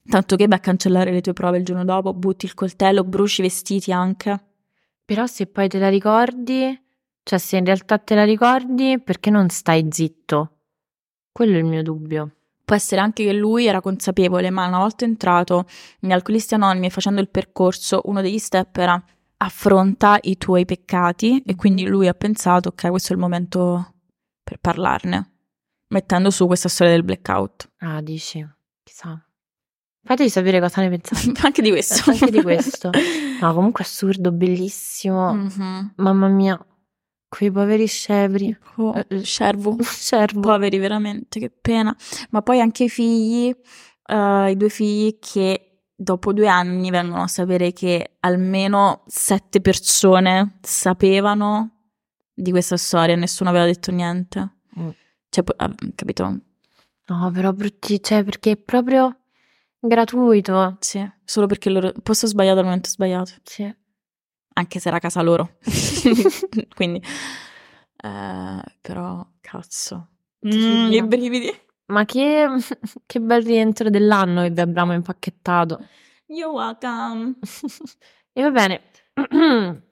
Tanto 0.09 0.37
che 0.37 0.47
vai 0.47 0.59
a 0.59 0.61
cancellare 0.61 1.11
le 1.11 1.21
tue 1.21 1.33
prove 1.33 1.59
il 1.59 1.65
giorno 1.65 1.85
dopo, 1.85 2.15
butti 2.15 2.47
il 2.47 2.55
coltello, 2.55 3.05
bruci 3.05 3.41
i 3.41 3.45
vestiti 3.45 3.93
anche. 3.93 4.45
Però 5.05 5.27
se 5.27 5.47
poi 5.47 5.69
te 5.69 5.79
la 5.79 5.89
ricordi, 5.89 6.81
cioè 7.23 7.39
se 7.39 7.57
in 7.57 7.65
realtà 7.65 7.99
te 7.99 8.15
la 8.15 8.25
ricordi, 8.25 9.01
perché 9.01 9.31
non 9.31 9.49
stai 9.49 9.87
zitto? 9.91 10.59
Quello 11.33 11.57
è 11.57 11.59
il 11.59 11.65
mio 11.65 11.83
dubbio. 11.83 12.36
Può 12.67 12.75
essere 12.75 13.01
anche 13.01 13.23
che 13.23 13.33
lui 13.33 13.67
era 13.67 13.81
consapevole, 13.81 14.51
ma 14.51 14.67
una 14.67 14.79
volta 14.79 15.05
entrato 15.05 15.67
in 16.01 16.13
Alcolisti 16.13 16.55
Anonimi 16.55 16.87
e 16.87 16.91
facendo 16.91 17.21
il 17.21 17.29
percorso, 17.29 18.01
uno 18.07 18.21
degli 18.21 18.39
step 18.39 18.77
era 18.79 19.01
affronta 19.37 20.19
i 20.23 20.37
tuoi 20.37 20.65
peccati 20.65 21.41
e 21.47 21.55
quindi 21.55 21.87
lui 21.87 22.09
ha 22.09 22.13
pensato, 22.13 22.71
ok, 22.71 22.89
questo 22.89 23.13
è 23.13 23.15
il 23.15 23.21
momento 23.23 23.95
per 24.43 24.59
parlarne, 24.59 25.31
mettendo 25.91 26.31
su 26.31 26.49
questa 26.49 26.69
storia 26.69 26.93
del 26.93 27.05
blackout. 27.05 27.71
Ah, 27.79 28.01
dici, 28.01 28.45
chissà. 28.83 29.17
Fatemi 30.03 30.29
sapere 30.29 30.59
cosa 30.59 30.81
ne 30.81 30.89
pensate. 30.89 31.39
anche 31.47 31.63
di 31.63 31.71
questo. 31.71 32.11
Anche 32.11 32.33
di 32.33 32.43
questo. 32.43 32.91
No, 33.41 33.55
comunque 33.55 33.85
assurdo, 33.85 34.33
bellissimo. 34.33 35.35
Mhm. 35.35 35.93
Mamma 35.99 36.27
mia, 36.27 36.67
quei 37.29 37.51
poveri 37.51 37.87
scevri. 37.87 38.57
Oh, 38.77 38.95
Eh, 38.95 39.23
Scervo. 39.23 39.77
Scervo. 39.81 40.41
Poveri 40.41 40.79
veramente, 40.79 41.41
che 41.41 41.51
pena. 41.51 41.95
Ma 42.31 42.43
poi 42.43 42.61
anche 42.61 42.85
i 42.85 42.89
figli, 42.89 43.55
eh, 44.07 44.51
i 44.51 44.57
due 44.57 44.69
figli 44.69 45.19
che 45.19 45.83
dopo 45.95 46.33
due 46.33 46.49
anni 46.49 46.91
vengono 46.91 47.23
a 47.23 47.27
sapere 47.29 47.73
che 47.73 48.17
almeno 48.21 49.03
sette 49.07 49.61
persone 49.61 50.59
sapevano 50.63 51.71
di 52.35 52.51
questa 52.51 52.77
storia 52.77 53.15
e 53.15 53.19
nessuno 53.19 53.51
aveva 53.51 53.65
detto 53.65 53.91
niente. 53.91 54.57
Mm. 54.79 54.89
Cioè, 55.31 55.45
ah, 55.57 55.75
capito? 55.95 56.41
No, 57.09 57.31
però 57.31 57.53
brutti, 57.53 58.03
cioè, 58.03 58.25
perché 58.25 58.53
è 58.53 58.57
proprio 58.57 59.17
gratuito. 59.79 60.77
Sì, 60.81 61.09
solo 61.25 61.47
perché 61.47 61.71
loro... 61.71 61.93
Posto 62.03 62.27
sbagliato 62.27 62.59
al 62.59 62.65
momento 62.65 62.89
sbagliato. 62.89 63.33
Sì. 63.43 63.75
Anche 64.59 64.81
se 64.81 64.89
era 64.89 64.99
casa 64.99 65.23
loro. 65.23 65.59
Quindi... 66.75 67.03
eh, 68.03 68.63
però, 68.81 69.27
cazzo. 69.41 70.09
Mm, 70.47 70.93
i 70.93 71.03
brividi. 71.03 71.53
Ma 71.87 72.05
che, 72.05 72.47
che 73.07 73.21
bel 73.21 73.43
rientro 73.43 73.91
dell'anno 73.91 74.43
che 74.43 74.51
vi 74.51 74.61
abbiamo 74.61 74.93
impacchettato. 74.93 75.87
You're 76.27 76.53
welcome. 76.53 77.37
E 78.33 78.43
va 78.43 78.51
bene, 78.51 78.83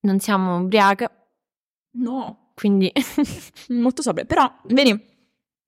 non 0.00 0.18
siamo 0.20 0.58
ubriache, 0.58 1.10
No, 1.98 2.52
quindi 2.54 2.92
molto 3.70 4.02
sobria. 4.02 4.24
Però, 4.24 4.52
vedi, 4.66 5.07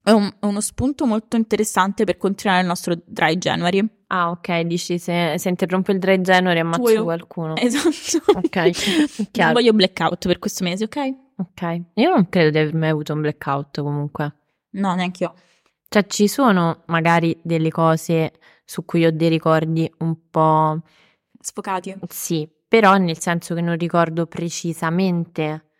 è, 0.02 0.10
un- 0.10 0.32
è 0.40 0.44
uno 0.46 0.60
spunto 0.60 1.06
molto 1.06 1.36
interessante 1.36 2.04
per 2.04 2.16
continuare 2.16 2.60
il 2.62 2.66
nostro 2.66 2.94
dry 3.04 3.36
January. 3.36 3.86
Ah, 4.08 4.30
ok, 4.30 4.60
dici 4.62 4.98
se, 4.98 5.36
se 5.38 5.48
interrompo 5.48 5.92
il 5.92 5.98
dry 5.98 6.18
January 6.20 6.58
ammazzo 6.58 6.82
Esatto. 6.84 7.04
qualcuno. 7.04 7.52
Ok. 7.54 9.28
non 9.36 9.52
voglio 9.52 9.72
blackout 9.72 10.26
per 10.26 10.38
questo 10.38 10.64
mese, 10.64 10.84
ok? 10.84 11.14
Ok, 11.36 11.80
io 11.94 12.10
non 12.10 12.28
credo 12.28 12.50
di 12.50 12.58
aver 12.58 12.74
mai 12.74 12.88
avuto 12.90 13.12
un 13.12 13.20
blackout 13.20 13.80
comunque. 13.82 14.34
No, 14.72 14.94
neanche 14.94 15.24
io. 15.24 15.34
Cioè, 15.88 16.06
ci 16.06 16.28
sono 16.28 16.82
magari 16.86 17.38
delle 17.42 17.70
cose 17.70 18.32
su 18.64 18.84
cui 18.84 19.04
ho 19.06 19.12
dei 19.12 19.28
ricordi 19.28 19.90
un 19.98 20.28
po'... 20.30 20.80
Sfocati. 21.40 21.96
Sì, 22.08 22.48
però 22.68 22.96
nel 22.96 23.18
senso 23.18 23.54
che 23.54 23.60
non 23.60 23.76
ricordo 23.76 24.26
precisamente. 24.26 25.70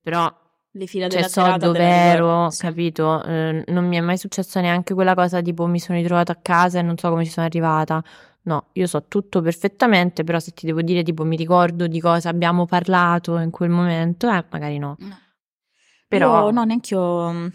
Però 0.00 0.32
Le 0.74 0.86
fila 0.86 1.06
Cioè, 1.06 1.16
della 1.16 1.28
so 1.28 1.40
serata 1.42 1.66
dove 1.66 1.80
ero, 1.80 2.48
sì. 2.50 2.62
capito? 2.62 3.22
Eh, 3.24 3.64
non 3.68 3.86
mi 3.86 3.96
è 3.96 4.00
mai 4.00 4.16
successa 4.16 4.60
neanche 4.60 4.94
quella 4.94 5.14
cosa 5.14 5.42
tipo 5.42 5.66
mi 5.66 5.78
sono 5.78 5.98
ritrovata 5.98 6.32
a 6.32 6.38
casa 6.40 6.78
e 6.78 6.82
non 6.82 6.96
so 6.96 7.10
come 7.10 7.24
ci 7.24 7.30
sono 7.30 7.44
arrivata. 7.46 8.02
No, 8.44 8.68
io 8.72 8.86
so 8.86 9.04
tutto 9.06 9.40
perfettamente, 9.42 10.24
però 10.24 10.38
se 10.38 10.52
ti 10.52 10.66
devo 10.66 10.80
dire 10.82 11.02
tipo 11.02 11.24
mi 11.24 11.36
ricordo 11.36 11.86
di 11.86 12.00
cosa 12.00 12.30
abbiamo 12.30 12.64
parlato 12.66 13.38
in 13.38 13.50
quel 13.50 13.68
momento, 13.68 14.28
eh, 14.30 14.44
magari 14.50 14.78
no. 14.78 14.96
No. 14.98 15.18
Però 16.08 16.46
Io, 16.46 16.50
no, 16.50 16.64
neanche 16.64 16.94
io 16.94 17.30
mm, 17.32 17.46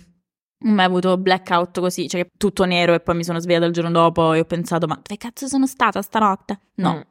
non 0.60 0.72
ho 0.72 0.76
mai 0.76 0.86
avuto 0.86 1.18
blackout 1.18 1.80
così, 1.80 2.08
cioè 2.08 2.28
tutto 2.38 2.66
nero 2.66 2.94
e 2.94 3.00
poi 3.00 3.16
mi 3.16 3.24
sono 3.24 3.40
svegliata 3.40 3.66
il 3.66 3.74
giorno 3.74 3.92
dopo 3.92 4.34
e 4.34 4.40
ho 4.40 4.46
pensato, 4.46 4.86
ma 4.88 4.96
dove 4.96 5.18
cazzo 5.18 5.48
sono 5.48 5.66
stata 5.68 6.02
stanotte? 6.02 6.60
No. 6.76 6.96
Mm. 6.96 7.02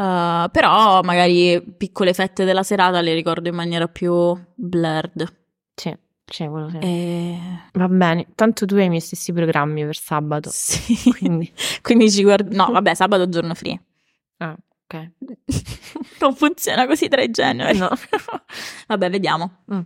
Uh, 0.00 0.48
però 0.52 1.02
magari 1.02 1.60
piccole 1.76 2.12
fette 2.14 2.44
della 2.44 2.62
serata 2.62 3.00
le 3.00 3.14
ricordo 3.14 3.48
in 3.48 3.54
maniera 3.56 3.88
più 3.88 4.32
blurred. 4.54 5.26
Sì, 5.74 5.92
sì, 6.24 6.46
quello 6.46 6.70
sì. 6.70 6.78
E... 6.78 7.38
Va 7.72 7.88
bene, 7.88 8.28
tanto 8.36 8.64
tu 8.64 8.76
hai 8.76 8.84
i 8.84 8.88
miei 8.88 9.00
stessi 9.00 9.32
programmi 9.32 9.84
per 9.84 9.96
sabato, 9.96 10.50
Sì. 10.52 11.10
quindi... 11.10 11.52
Quindi 11.82 12.10
ci 12.12 12.22
guardo... 12.22 12.54
No, 12.54 12.70
vabbè, 12.70 12.94
sabato 12.94 13.28
giorno 13.28 13.54
free. 13.54 13.80
Ah, 14.36 14.56
ok. 14.86 15.10
non 16.20 16.34
funziona 16.36 16.86
così 16.86 17.08
tra 17.08 17.20
i 17.22 17.30
generi. 17.30 17.76
No. 17.76 17.88
Vabbè, 18.86 19.10
vediamo. 19.10 19.62
Mm. 19.72 19.80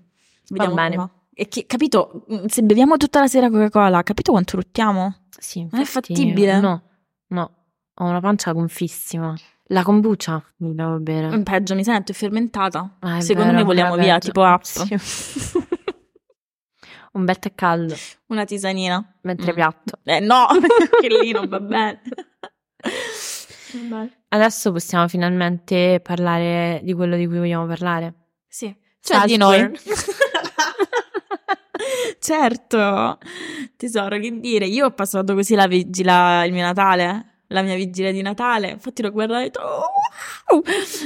Vediamo 0.48 0.74
bene. 0.74 0.97
come 0.97 1.09
va. 1.09 1.10
E 1.34 1.48
che, 1.48 1.64
capito, 1.66 2.26
mm, 2.30 2.44
se 2.47 2.62
beviamo 2.62 2.98
tutta 2.98 3.20
la 3.20 3.26
sera 3.28 3.48
Coca-Cola, 3.48 4.02
capito 4.02 4.32
quanto 4.32 4.56
ruttiamo? 4.56 5.14
Sì, 5.39 5.60
Non 5.60 5.70
è 5.72 5.78
infatti, 5.78 6.14
fattibile? 6.14 6.60
No, 6.60 6.82
no, 7.28 7.51
ho 7.94 8.05
una 8.05 8.20
pancia 8.20 8.52
gonfissima. 8.52 9.34
La 9.66 9.82
kombucha 9.82 10.43
mi 10.59 10.74
devo 10.74 10.98
bere. 10.98 11.43
Peggio 11.43 11.74
mi 11.74 11.84
sento, 11.84 12.12
è 12.12 12.14
fermentata. 12.14 12.97
Ah, 13.01 13.16
è 13.16 13.20
Secondo 13.20 13.51
vero, 13.52 13.59
me 13.60 13.64
vogliamo 13.64 13.97
via, 13.97 14.14
peggio. 14.14 14.26
tipo 14.28 14.44
app. 14.44 14.62
Sì. 14.62 14.97
Un 17.12 17.24
bel 17.26 17.39
tè 17.39 17.55
caldo, 17.55 17.94
Una 18.28 18.44
tisanina. 18.44 19.14
mentre 19.22 19.52
Mm. 19.52 19.55
piatto. 19.55 19.98
Eh 20.05 20.20
no, 20.20 20.47
che 21.01 21.09
lì 21.09 21.32
non 21.32 21.48
va 21.48 21.60
bene. 21.60 22.01
Adesso 24.28 24.72
possiamo 24.72 25.06
finalmente 25.09 26.01
parlare 26.02 26.80
di 26.82 26.93
quello 26.94 27.16
di 27.16 27.26
cui 27.26 27.39
vogliamo 27.39 27.66
parlare. 27.66 28.14
Sì, 28.48 28.74
cioè 29.01 29.24
di 29.26 29.36
Salzburg. 29.36 29.70
noi. 29.70 29.78
certo, 32.18 33.18
tesoro, 33.76 34.18
che 34.18 34.40
dire, 34.40 34.66
io 34.66 34.86
ho 34.86 34.90
passato 34.93 35.34
così 35.34 35.55
la 35.55 35.66
vigilia, 35.66 36.44
il 36.44 36.52
mio 36.52 36.62
Natale, 36.62 37.32
la 37.53 37.62
mia 37.62 37.74
vigilia 37.77 38.11
di 38.11 38.23
Natale, 38.23 38.70
infatti 38.70 39.03
l'ho 39.03 39.11
guardata 39.11 39.41
e 39.41 39.43
ho 39.43 39.47
detto, 39.47 39.61
"Oh, 39.61 39.85
wow!" 40.51 40.62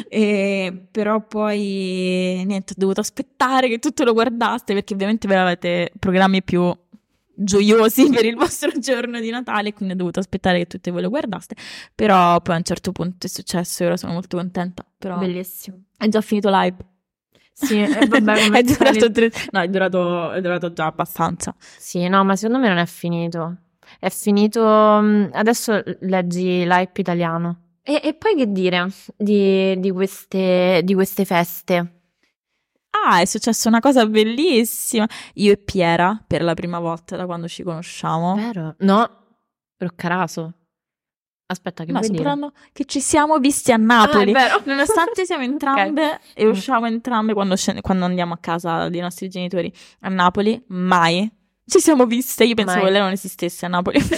E, 0.08 0.86
però 0.90 1.20
poi 1.26 2.42
niente, 2.46 2.72
ho 2.72 2.76
dovuto 2.78 3.00
aspettare 3.00 3.68
che 3.68 3.78
tutto 3.78 4.04
lo 4.04 4.12
guardaste 4.12 4.74
perché 4.74 4.94
ovviamente 4.94 5.26
voi 5.26 5.36
avete 5.36 5.92
programmi 5.98 6.42
più 6.42 6.74
gioiosi 7.36 8.08
per 8.10 8.24
il 8.24 8.34
vostro 8.34 8.70
giorno 8.78 9.20
di 9.20 9.30
Natale, 9.30 9.72
quindi 9.72 9.94
ho 9.94 9.96
dovuto 9.96 10.20
aspettare 10.20 10.58
che 10.58 10.66
tutte 10.66 10.90
voi 10.90 11.02
lo 11.02 11.08
guardaste, 11.08 11.54
però 11.94 12.40
poi 12.40 12.54
a 12.54 12.58
un 12.58 12.64
certo 12.64 12.92
punto 12.92 13.26
è 13.26 13.28
successo 13.28 13.82
e 13.82 13.86
ora 13.86 13.96
sono 13.96 14.12
molto 14.12 14.36
contenta, 14.36 14.84
però 14.96 15.18
Bellissimo. 15.18 15.82
è 15.96 16.08
già 16.08 16.20
finito 16.20 16.48
live. 16.50 16.76
Sì, 17.52 17.80
e 17.80 18.06
vabbè, 18.06 18.50
è 18.52 18.62
durato 18.62 19.10
tre... 19.10 19.30
No, 19.50 19.60
è 19.60 19.68
durato, 19.68 20.32
è 20.32 20.42
durato 20.42 20.72
già 20.74 20.86
abbastanza. 20.86 21.54
Sì, 21.58 22.06
no, 22.06 22.22
ma 22.22 22.36
secondo 22.36 22.60
me 22.60 22.68
non 22.68 22.76
è 22.76 22.84
finito. 22.84 23.56
È 23.98 24.08
finito. 24.10 24.62
mm, 24.62 25.26
Adesso 25.32 25.82
leggi 26.00 26.64
l'hype 26.64 27.00
italiano. 27.00 27.60
E, 27.82 28.00
e 28.02 28.14
poi 28.14 28.34
che 28.34 28.50
dire 28.50 28.88
di, 29.16 29.78
di 29.78 29.90
queste, 29.92 30.80
di 30.84 30.94
queste 30.94 31.24
feste? 31.24 31.92
Ah, 33.06 33.20
è 33.20 33.24
successa 33.26 33.68
una 33.68 33.80
cosa 33.80 34.06
bellissima. 34.06 35.06
Io 35.34 35.52
e 35.52 35.56
Piera, 35.58 36.20
per 36.26 36.42
la 36.42 36.54
prima 36.54 36.78
volta 36.80 37.14
da 37.16 37.26
quando 37.26 37.46
ci 37.46 37.62
conosciamo. 37.62 38.34
Vero? 38.34 38.74
No, 38.78 39.08
Roccaraso. 39.78 40.52
Aspetta, 41.48 41.84
che 41.84 41.92
No, 41.92 41.98
vuoi 42.00 42.04
sto 42.08 42.12
dire? 42.16 42.24
parlando 42.28 42.56
che 42.72 42.86
ci 42.86 43.00
siamo 43.00 43.38
visti 43.38 43.70
a 43.70 43.76
Napoli. 43.76 44.32
Ah, 44.34 44.46
è 44.46 44.48
vero. 44.48 44.62
Nonostante 44.66 45.24
siamo 45.24 45.44
entrambe 45.44 46.18
e 46.34 46.44
Mm. 46.44 46.48
usciamo 46.50 46.86
entrambe 46.86 47.34
quando, 47.34 47.54
scen- 47.54 47.80
quando 47.82 48.04
andiamo 48.06 48.32
a 48.34 48.38
casa 48.38 48.88
dei 48.88 49.00
nostri 49.00 49.28
genitori 49.28 49.72
a 50.00 50.08
Napoli, 50.08 50.60
mai 50.68 51.30
ci 51.66 51.78
siamo 51.80 52.06
viste. 52.06 52.44
Io 52.44 52.54
pensavo 52.54 52.78
Mai. 52.78 52.86
che 52.86 52.92
lei 52.92 53.02
non 53.02 53.12
esistesse 53.12 53.66
a 53.66 53.68
Napoli. 53.68 53.98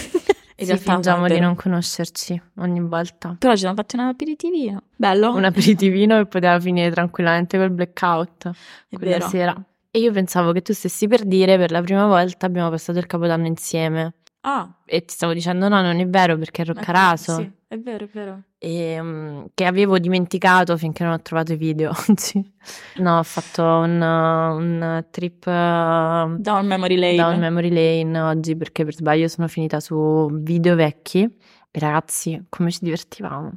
In 0.60 0.66
Sì, 0.66 0.72
realtà 0.72 0.92
fingiamo 0.94 1.28
di 1.28 1.38
non 1.38 1.54
conoscerci 1.54 2.42
ogni 2.56 2.80
volta. 2.80 3.36
Però 3.38 3.52
ci 3.52 3.60
siamo 3.60 3.76
fatti 3.76 3.94
un 3.94 4.02
aperitivino. 4.02 4.82
Bello. 4.96 5.32
Un 5.34 5.44
aperitivino 5.44 6.16
che 6.18 6.26
poteva 6.26 6.58
finire 6.58 6.90
tranquillamente 6.90 7.56
col 7.56 7.70
blackout 7.70 8.50
È 8.88 8.96
quella 8.96 9.18
vero. 9.18 9.28
sera. 9.28 9.64
E 9.90 10.00
io 10.00 10.10
pensavo 10.10 10.50
che 10.50 10.60
tu 10.62 10.72
stessi 10.72 11.06
per 11.06 11.24
dire 11.24 11.56
per 11.58 11.70
la 11.70 11.80
prima 11.80 12.06
volta 12.06 12.46
abbiamo 12.46 12.70
passato 12.70 12.98
il 12.98 13.06
capodanno 13.06 13.46
insieme. 13.46 14.14
Ah, 14.40 14.68
E 14.84 15.04
ti 15.04 15.14
stavo 15.14 15.32
dicendo 15.32 15.68
no, 15.68 15.80
non 15.80 16.00
è 16.00 16.06
vero 16.08 16.36
perché 16.36 16.62
è 16.62 16.64
Roccaraso. 16.64 17.36
Sì, 17.36 17.50
è 17.68 17.78
vero, 17.78 18.04
è 18.04 18.08
vero. 18.08 18.42
E, 18.58 18.98
mm, 19.00 19.44
che 19.54 19.64
avevo 19.66 19.98
dimenticato 19.98 20.76
finché 20.78 21.04
non 21.04 21.12
ho 21.12 21.20
trovato 21.22 21.52
i 21.52 21.56
video. 21.56 21.92
No, 22.96 23.18
ho 23.18 23.22
fatto 23.22 23.62
un, 23.62 24.00
un 24.00 25.06
trip 25.10 25.46
uh, 25.46 26.36
Down 26.38 26.66
memory 26.66 26.96
lane. 26.96 27.16
down 27.16 27.38
memory 27.38 27.70
lane 27.70 28.20
oggi 28.20 28.56
perché 28.56 28.84
per 28.84 28.94
sbaglio 28.94 29.28
sono 29.28 29.48
finita 29.48 29.80
su 29.80 30.28
video 30.32 30.74
vecchi 30.74 31.22
e 31.22 31.78
ragazzi, 31.78 32.44
come 32.48 32.70
ci 32.70 32.80
divertivamo. 32.82 33.52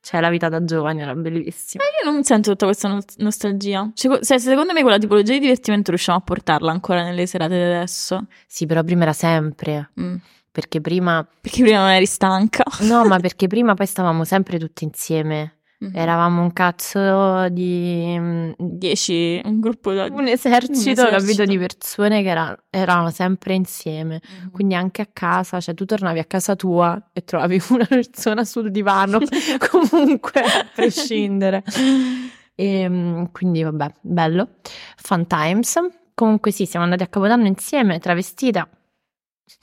Cioè, 0.00 0.20
la 0.20 0.28
vita 0.30 0.48
da 0.48 0.62
giovane 0.64 1.02
era 1.02 1.14
bellissima. 1.16 1.82
Io 2.04 2.10
non 2.10 2.22
sento 2.22 2.50
tutta 2.50 2.66
questa 2.66 2.86
no- 2.88 3.00
nostalgia. 3.16 3.90
Cioè, 3.92 4.22
se- 4.22 4.38
secondo 4.38 4.72
me 4.72 4.82
quella 4.82 4.98
tipologia 4.98 5.32
di 5.32 5.40
divertimento 5.40 5.90
riusciamo 5.90 6.18
a 6.18 6.20
portarla 6.20 6.70
ancora 6.70 7.02
nelle 7.02 7.26
serate 7.26 7.56
di 7.56 7.62
adesso. 7.62 8.26
Sì, 8.46 8.66
però 8.66 8.84
prima 8.84 9.02
era 9.02 9.12
sempre, 9.12 9.90
Mm. 10.00 10.14
Perché 10.56 10.80
prima... 10.80 11.22
Perché 11.38 11.60
prima 11.62 11.80
non 11.80 11.90
eri 11.90 12.06
stanca. 12.06 12.64
No, 12.80 13.04
ma 13.04 13.18
perché 13.20 13.46
prima 13.46 13.74
poi 13.74 13.84
stavamo 13.84 14.24
sempre 14.24 14.58
tutti 14.58 14.84
insieme. 14.84 15.58
Mhm. 15.80 15.90
Eravamo 15.94 16.40
un 16.40 16.50
cazzo 16.54 17.50
di... 17.50 18.16
mm, 18.18 18.52
Dieci, 18.56 19.38
un 19.44 19.60
gruppo 19.60 19.92
da... 19.92 20.06
un 20.10 20.26
esercito, 20.26 21.02
Un 21.02 21.08
capito, 21.08 21.16
esercito. 21.16 21.44
di 21.44 21.58
persone 21.58 22.22
che 22.22 22.28
era- 22.30 22.58
erano 22.70 23.10
sempre 23.10 23.52
insieme. 23.52 24.22
Mhm. 24.44 24.50
Quindi 24.50 24.74
anche 24.74 25.02
a 25.02 25.08
casa, 25.12 25.60
cioè 25.60 25.74
tu 25.74 25.84
tornavi 25.84 26.18
a 26.18 26.24
casa 26.24 26.56
tua 26.56 27.10
e 27.12 27.22
trovavi 27.22 27.60
una 27.68 27.84
persona 27.84 28.42
sul 28.44 28.70
divano, 28.70 29.18
comunque 29.68 30.40
a 30.40 30.66
prescindere. 30.74 31.62
E, 32.54 32.88
mm, 32.88 33.24
quindi 33.32 33.62
vabbè, 33.62 33.92
bello. 34.00 34.48
Fun 34.96 35.26
times. 35.26 35.74
Comunque 36.14 36.50
sì, 36.52 36.64
siamo 36.64 36.86
andati 36.86 37.02
a 37.02 37.08
Capodanno 37.08 37.46
insieme, 37.46 37.98
travestita. 37.98 38.66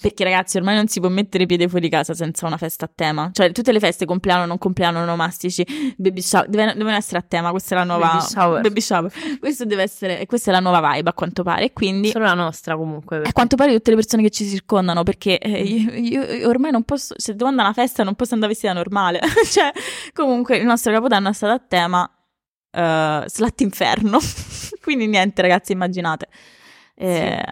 Perché 0.01 0.23
ragazzi 0.23 0.57
ormai 0.57 0.76
non 0.76 0.88
si 0.88 1.01
può 1.01 1.10
mettere 1.10 1.45
piede 1.45 1.68
fuori 1.68 1.89
casa 1.89 2.14
senza 2.14 2.47
una 2.47 2.55
festa 2.57 2.85
a 2.85 2.91
tema. 2.93 3.30
Cioè 3.34 3.51
tutte 3.51 3.72
le 3.73 3.80
feste, 3.80 4.05
compleanno, 4.05 4.45
non 4.45 4.57
compleanno, 4.57 5.01
onomastici, 5.01 5.65
baby 5.97 6.22
shower, 6.22 6.47
deve- 6.47 6.73
devono 6.73 6.95
essere 6.95 7.18
a 7.18 7.22
tema. 7.22 7.51
Questa 7.51 7.76
è 7.76 7.77
la 7.77 7.84
nuova... 7.84 8.07
Baby 8.07 8.22
shower. 8.22 8.61
baby 8.61 8.81
shower. 8.81 9.11
Questo 9.39 9.65
deve 9.65 9.84
essere... 9.84 10.19
E 10.22 10.26
questa 10.26 10.51
è 10.51 10.53
la 10.53 10.61
nuova 10.61 10.93
vibe 10.93 11.10
a 11.10 11.14
quanto 11.14 11.43
pare. 11.43 11.73
Quindi... 11.73 12.10
Solo 12.10 12.26
la 12.26 12.34
nostra 12.34 12.77
comunque. 12.77 13.18
A 13.18 13.19
perché- 13.19 13.34
quanto 13.34 13.55
pare 13.57 13.73
tutte 13.73 13.89
le 13.89 13.95
persone 13.97 14.23
che 14.23 14.30
ci 14.30 14.45
circondano, 14.47 15.03
perché 15.03 15.38
eh, 15.38 15.61
io, 15.61 15.91
io- 15.93 16.47
ormai 16.47 16.72
non 16.72 16.84
posso, 16.84 17.14
se 17.18 17.34
devo 17.35 17.49
andare 17.49 17.68
a 17.68 17.73
una 17.76 17.81
festa 17.84 18.03
non 18.03 18.15
posso 18.15 18.34
andare 18.35 18.53
vestita 18.53 18.73
normale. 18.73 19.19
cioè, 19.51 19.72
comunque 20.14 20.57
il 20.57 20.65
nostro 20.65 20.93
capodanno 20.93 21.30
è 21.30 21.34
stato 21.34 21.53
a 21.53 21.60
tema 21.60 22.03
uh, 22.03 23.27
Slat 23.27 23.61
Inferno. 23.61 24.18
Quindi 24.81 25.07
niente 25.07 25.41
ragazzi, 25.41 25.73
immaginate. 25.73 26.27
Eh, 26.95 27.43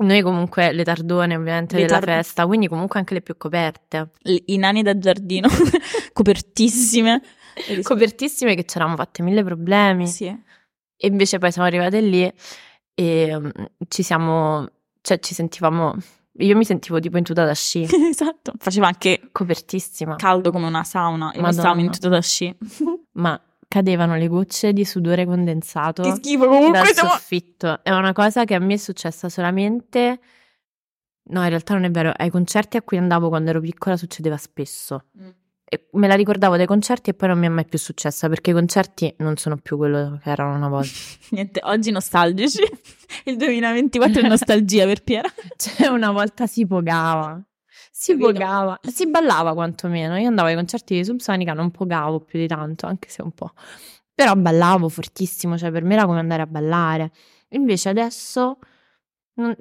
Noi 0.00 0.22
comunque 0.22 0.72
le 0.72 0.84
tardone 0.84 1.34
ovviamente 1.36 1.74
Le 1.76 1.82
della 1.86 1.98
tard- 1.98 2.06
festa, 2.12 2.46
quindi 2.46 2.68
comunque 2.68 2.98
anche 3.00 3.14
le 3.14 3.20
più 3.22 3.36
coperte. 3.36 4.10
I 4.22 4.56
nani 4.56 4.82
da 4.82 4.96
giardino, 4.98 5.48
copertissime. 6.12 7.22
Copertissime 7.82 8.54
che 8.54 8.64
ci 8.64 8.76
eravamo 8.76 8.96
fatte 8.96 9.22
mille 9.24 9.42
problemi. 9.42 10.06
Sì. 10.06 10.26
E 10.26 11.06
invece 11.08 11.38
poi 11.38 11.50
siamo 11.50 11.66
arrivate 11.66 12.00
lì 12.00 12.32
e 12.94 13.36
mm, 13.38 13.48
ci 13.88 14.02
siamo, 14.04 14.64
cioè 15.00 15.18
ci 15.18 15.34
sentivamo, 15.34 15.96
io 16.38 16.56
mi 16.56 16.64
sentivo 16.64 17.00
tipo 17.00 17.16
in 17.18 17.24
tuta 17.24 17.44
da 17.44 17.54
sci, 17.54 17.82
esatto. 18.10 18.52
Faceva 18.58 18.86
anche 18.86 19.28
copertissima, 19.32 20.14
caldo 20.14 20.52
come 20.52 20.66
una 20.68 20.84
sauna 20.84 21.32
e 21.32 21.36
Madonna. 21.40 21.52
stavamo 21.52 21.80
in 21.80 21.90
tutto 21.90 22.08
da 22.08 22.20
sci. 22.20 22.56
ma 23.14 23.40
cadevano 23.68 24.16
le 24.16 24.26
gocce 24.26 24.72
di 24.72 24.84
sudore 24.84 25.26
condensato 25.26 26.02
Che 26.02 26.14
schifo 26.16 26.46
comunque 26.46 26.78
dal 26.78 26.94
siamo... 26.94 27.10
soffitto. 27.10 27.84
È 27.84 27.90
una 27.90 28.12
cosa 28.12 28.44
che 28.44 28.54
a 28.54 28.58
me 28.58 28.74
è 28.74 28.78
successa 28.78 29.28
solamente. 29.28 30.18
No, 31.30 31.42
in 31.42 31.48
realtà 31.50 31.74
non 31.74 31.84
è 31.84 31.90
vero. 31.90 32.12
Ai 32.16 32.30
concerti 32.30 32.78
a 32.78 32.82
cui 32.82 32.96
andavo 32.96 33.28
quando 33.28 33.50
ero 33.50 33.60
piccola 33.60 33.96
succedeva 33.98 34.38
spesso. 34.38 35.04
Mm. 35.20 35.28
E 35.70 35.88
me 35.92 36.08
la 36.08 36.14
ricordavo 36.14 36.56
dai 36.56 36.64
concerti 36.64 37.10
e 37.10 37.14
poi 37.14 37.28
non 37.28 37.38
mi 37.38 37.44
è 37.44 37.50
mai 37.50 37.66
più 37.66 37.78
successa 37.78 38.26
perché 38.30 38.50
i 38.50 38.54
concerti 38.54 39.14
non 39.18 39.36
sono 39.36 39.58
più 39.58 39.76
quello 39.76 40.18
che 40.22 40.30
erano 40.30 40.56
una 40.56 40.68
volta. 40.68 40.88
Niente, 41.30 41.60
oggi 41.62 41.90
nostalgici. 41.90 42.62
Il 43.24 43.36
2024 43.36 44.22
è 44.22 44.28
nostalgia 44.28 44.86
per 44.86 45.02
Piera. 45.02 45.28
Cioè, 45.56 45.88
una 45.88 46.10
volta 46.10 46.46
si 46.46 46.66
pogava. 46.66 47.38
Si 48.00 48.12
Capito? 48.12 48.32
pogava, 48.32 48.78
si 48.82 49.08
ballava 49.08 49.54
quantomeno. 49.54 50.16
Io 50.18 50.28
andavo 50.28 50.46
ai 50.48 50.54
concerti 50.54 50.94
di 50.94 51.04
Subsonica, 51.04 51.52
non 51.52 51.72
pogavo 51.72 52.20
più 52.20 52.38
di 52.38 52.46
tanto, 52.46 52.86
anche 52.86 53.08
se 53.08 53.22
un 53.22 53.32
po'. 53.32 53.50
Però 54.14 54.34
ballavo 54.36 54.88
fortissimo, 54.88 55.58
cioè 55.58 55.72
per 55.72 55.82
me 55.82 55.94
era 55.94 56.06
come 56.06 56.20
andare 56.20 56.42
a 56.42 56.46
ballare. 56.46 57.10
Invece 57.50 57.88
adesso, 57.88 58.58
non- 59.34 59.56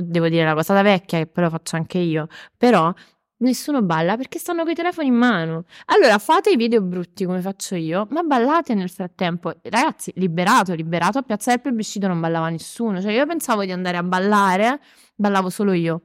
devo 0.00 0.28
dire 0.28 0.44
la 0.44 0.54
cosa 0.54 0.74
da 0.74 0.82
vecchia, 0.82 1.18
che 1.18 1.26
poi 1.26 1.42
lo 1.44 1.50
faccio 1.50 1.74
anche 1.76 1.98
io, 1.98 2.28
però 2.56 2.92
nessuno 3.38 3.82
balla 3.82 4.16
perché 4.16 4.38
stanno 4.38 4.62
con 4.62 4.70
i 4.70 4.74
telefoni 4.76 5.08
in 5.08 5.14
mano. 5.14 5.64
Allora 5.86 6.18
fate 6.18 6.50
i 6.50 6.56
video 6.56 6.80
brutti 6.82 7.24
come 7.24 7.40
faccio 7.40 7.74
io, 7.74 8.06
ma 8.10 8.22
ballate 8.22 8.74
nel 8.74 8.90
frattempo. 8.90 9.52
Ragazzi, 9.62 10.12
liberato, 10.16 10.72
liberato, 10.74 11.18
a 11.18 11.22
Piazza 11.22 11.50
del 11.50 11.60
Plebiscito 11.60 12.06
non 12.06 12.20
ballava 12.20 12.48
nessuno. 12.48 13.00
Cioè 13.00 13.10
io 13.12 13.26
pensavo 13.26 13.64
di 13.64 13.72
andare 13.72 13.96
a 13.96 14.02
ballare, 14.04 14.80
ballavo 15.16 15.50
solo 15.50 15.72
io. 15.72 16.00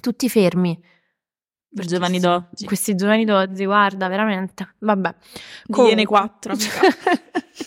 Tutti 0.00 0.28
fermi. 0.28 0.80
Per 1.74 1.84
giovani 1.84 2.18
d'oggi. 2.18 2.64
Questi 2.64 2.94
giovani 2.94 3.24
d'oggi, 3.24 3.64
guarda, 3.64 4.08
veramente. 4.08 4.74
Vabbè. 4.78 5.08
Iene 5.08 6.04
Comunque- 6.04 6.06
4. 6.06 6.54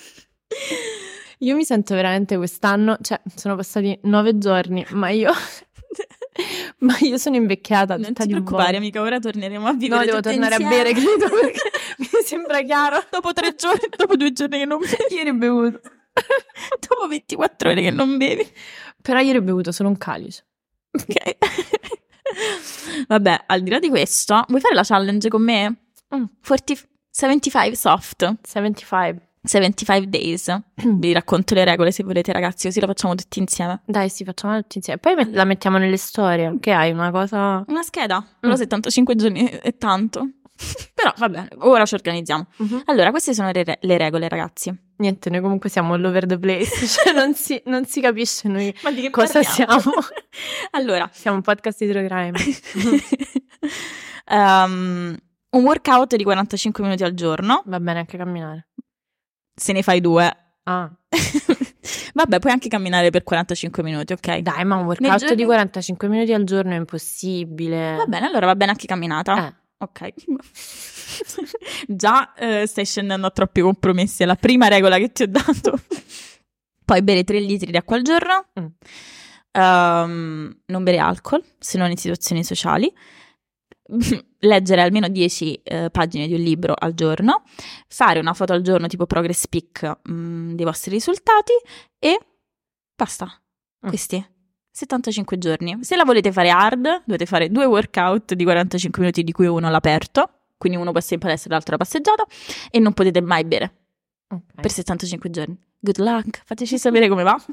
io 1.39 1.55
mi 1.55 1.63
sento 1.63 1.95
veramente 1.95 2.37
quest'anno, 2.37 2.97
cioè 3.01 3.19
sono 3.35 3.55
passati 3.55 3.97
nove 4.03 4.37
giorni, 4.37 4.85
ma 4.91 5.09
io, 5.09 5.31
ma 6.79 6.95
io 6.99 7.17
sono 7.17 7.35
invecchiata 7.35 7.97
Non 7.97 8.13
ti 8.13 8.27
preoccupare, 8.27 8.77
amica, 8.77 9.01
ora 9.01 9.19
torneremo 9.19 9.67
a 9.67 9.73
vivere 9.73 9.99
No, 9.99 10.05
devo 10.05 10.19
tornare 10.21 10.55
insieme. 10.55 10.73
a 10.73 10.77
bere, 10.83 10.93
credo, 10.93 11.29
perché 11.39 11.59
mi 11.97 12.07
sembra 12.23 12.61
chiaro. 12.63 13.03
Dopo 13.09 13.33
tre 13.33 13.55
giorni, 13.55 13.87
dopo 13.95 14.15
due 14.15 14.31
giorni 14.33 14.57
che 14.59 14.65
non 14.65 14.79
bevi. 14.79 15.15
Ieri 15.15 15.29
ho 15.29 15.35
bevuto. 15.35 15.81
dopo 16.87 17.07
24 17.07 17.69
ore 17.69 17.81
che 17.81 17.91
non 17.91 18.17
bevi. 18.17 18.47
Però 19.01 19.19
ieri 19.19 19.37
ho 19.37 19.41
bevuto 19.41 19.71
solo 19.71 19.89
un 19.89 19.97
calice. 19.97 20.45
Ok. 20.91 21.37
Vabbè, 23.07 23.43
al 23.47 23.61
di 23.61 23.69
là 23.69 23.79
di 23.79 23.89
questo, 23.89 24.43
vuoi 24.47 24.61
fare 24.61 24.75
la 24.75 24.83
challenge 24.83 25.27
con 25.29 25.43
me? 25.43 25.75
Mm. 26.15 26.23
40 26.45 26.73
75 27.09 27.75
soft. 27.75 28.37
75. 28.41 29.27
75 29.43 30.07
days. 30.07 30.55
Vi 30.83 31.11
racconto 31.13 31.55
le 31.55 31.65
regole 31.65 31.91
se 31.91 32.03
volete, 32.03 32.31
ragazzi, 32.31 32.67
così 32.67 32.79
lo 32.79 32.85
facciamo 32.87 33.15
tutti 33.15 33.39
insieme. 33.39 33.81
Dai, 33.85 34.07
sì, 34.07 34.23
facciamo 34.23 34.55
tutti 34.61 34.77
insieme. 34.77 34.99
Poi 34.99 35.15
met- 35.15 35.33
la 35.33 35.45
mettiamo 35.45 35.77
nelle 35.77 35.97
storie. 35.97 36.57
Che 36.59 36.71
hai 36.71 36.91
una 36.91 37.09
cosa. 37.11 37.63
Una 37.67 37.81
scheda, 37.81 38.23
però 38.39 38.53
Mm. 38.53 38.57
75 38.57 39.15
giorni 39.15 39.45
è 39.47 39.75
tanto. 39.77 40.27
Però 40.93 41.13
va 41.17 41.29
bene, 41.29 41.47
ora 41.59 41.85
ci 41.85 41.93
organizziamo. 41.95 42.47
Allora, 42.85 43.09
queste 43.11 43.33
sono 43.33 43.51
le, 43.51 43.63
re- 43.63 43.77
le 43.81 43.97
regole, 43.97 44.27
ragazzi. 44.29 44.73
Niente, 44.97 45.29
noi 45.31 45.41
comunque 45.41 45.69
siamo 45.69 45.93
all 45.95 46.03
over 46.05 46.25
the 46.27 46.37
place. 46.37 46.85
Cioè, 46.85 47.13
non 47.13 47.33
si, 47.33 47.59
non 47.65 47.85
si 47.85 48.01
capisce 48.01 48.47
noi 48.47 48.73
Ma 48.83 48.91
di 48.91 49.01
che 49.01 49.09
cosa 49.09 49.41
parliamo? 49.41 49.79
siamo. 49.81 49.95
allora, 50.71 51.09
Siamo 51.11 51.37
un 51.37 51.43
podcast 51.43 51.83
di 51.83 51.91
crime. 51.91 52.37
um, 54.29 55.15
un 55.51 55.63
workout 55.63 56.15
di 56.15 56.23
45 56.23 56.83
minuti 56.83 57.03
al 57.03 57.13
giorno, 57.13 57.63
Va 57.65 57.79
bene 57.79 57.99
anche 57.99 58.17
camminare. 58.17 58.69
se 59.55 59.73
ne 59.73 59.81
fai 59.81 60.01
due. 60.01 60.35
Ah, 60.63 60.89
Vabbè, 62.13 62.39
puoi 62.39 62.51
anche 62.51 62.67
camminare 62.69 63.09
per 63.09 63.23
45 63.23 63.81
minuti, 63.83 64.13
ok? 64.13 64.37
dai, 64.39 64.63
ma 64.65 64.75
un 64.75 64.85
workout 64.85 65.17
giorni- 65.19 65.35
di 65.35 65.43
45 65.45 66.07
minuti 66.07 66.33
al 66.33 66.43
giorno 66.43 66.73
è 66.73 66.75
impossibile. 66.75 67.95
Va 67.95 68.05
bene, 68.05 68.27
allora 68.27 68.45
va 68.45 68.55
bene 68.55 68.71
anche 68.71 68.85
camminata. 68.85 69.47
Eh, 69.47 69.53
Ok. 69.81 70.13
Già 71.87 72.33
eh, 72.35 72.67
stai 72.67 72.85
scendendo 72.85 73.27
a 73.27 73.31
troppi 73.31 73.61
compromessi, 73.61 74.23
è 74.23 74.25
la 74.25 74.35
prima 74.35 74.67
regola 74.67 74.97
che 74.97 75.11
ti 75.11 75.23
ho 75.23 75.27
dato. 75.27 75.79
Poi 76.85 77.01
bere 77.01 77.23
3 77.23 77.39
litri 77.39 77.71
di 77.71 77.77
acqua 77.77 77.95
al 77.95 78.03
giorno. 78.03 78.47
Mm. 78.59 78.65
Ehm, 79.51 80.61
non 80.65 80.83
bere 80.83 80.99
alcol, 80.99 81.43
se 81.57 81.77
non 81.77 81.89
in 81.89 81.97
situazioni 81.97 82.43
sociali. 82.43 82.93
Leggere 84.39 84.81
almeno 84.81 85.07
10 85.09 85.61
eh, 85.63 85.89
pagine 85.89 86.27
di 86.27 86.33
un 86.33 86.41
libro 86.41 86.75
al 86.77 86.93
giorno. 86.93 87.43
Fare 87.87 88.19
una 88.19 88.33
foto 88.33 88.53
al 88.53 88.61
giorno 88.61 88.87
tipo 88.87 89.07
progress 89.07 89.47
pic 89.47 89.99
mm, 90.09 90.53
dei 90.53 90.65
vostri 90.65 90.91
risultati. 90.91 91.53
E 91.97 92.19
basta. 92.95 93.25
Mm. 93.85 93.89
Questi 93.89 94.25
75 94.71 95.37
giorni. 95.37 95.77
Se 95.81 95.95
la 95.95 96.03
volete 96.03 96.31
fare 96.31 96.49
hard, 96.49 97.03
dovete 97.05 97.25
fare 97.25 97.49
due 97.49 97.65
workout 97.65 98.33
di 98.33 98.43
45 98.43 99.01
minuti, 99.01 99.23
di 99.23 99.31
cui 99.31 99.47
uno 99.47 99.67
all'aperto. 99.67 100.29
Quindi 100.57 100.77
uno 100.77 100.91
può 100.91 100.99
essere 100.99 101.15
in 101.15 101.21
palestra 101.21 101.49
e 101.49 101.53
l'altro 101.53 101.75
alla 101.75 101.83
passeggiata. 101.83 102.25
E 102.69 102.79
non 102.79 102.93
potete 102.93 103.21
mai 103.21 103.43
bere 103.43 103.73
ok. 104.29 104.61
per 104.61 104.71
75 104.71 105.29
giorni. 105.29 105.57
Good 105.79 105.97
luck, 105.97 106.41
fateci 106.45 106.77
sapere 106.77 107.07
come 107.07 107.23
va. 107.23 107.43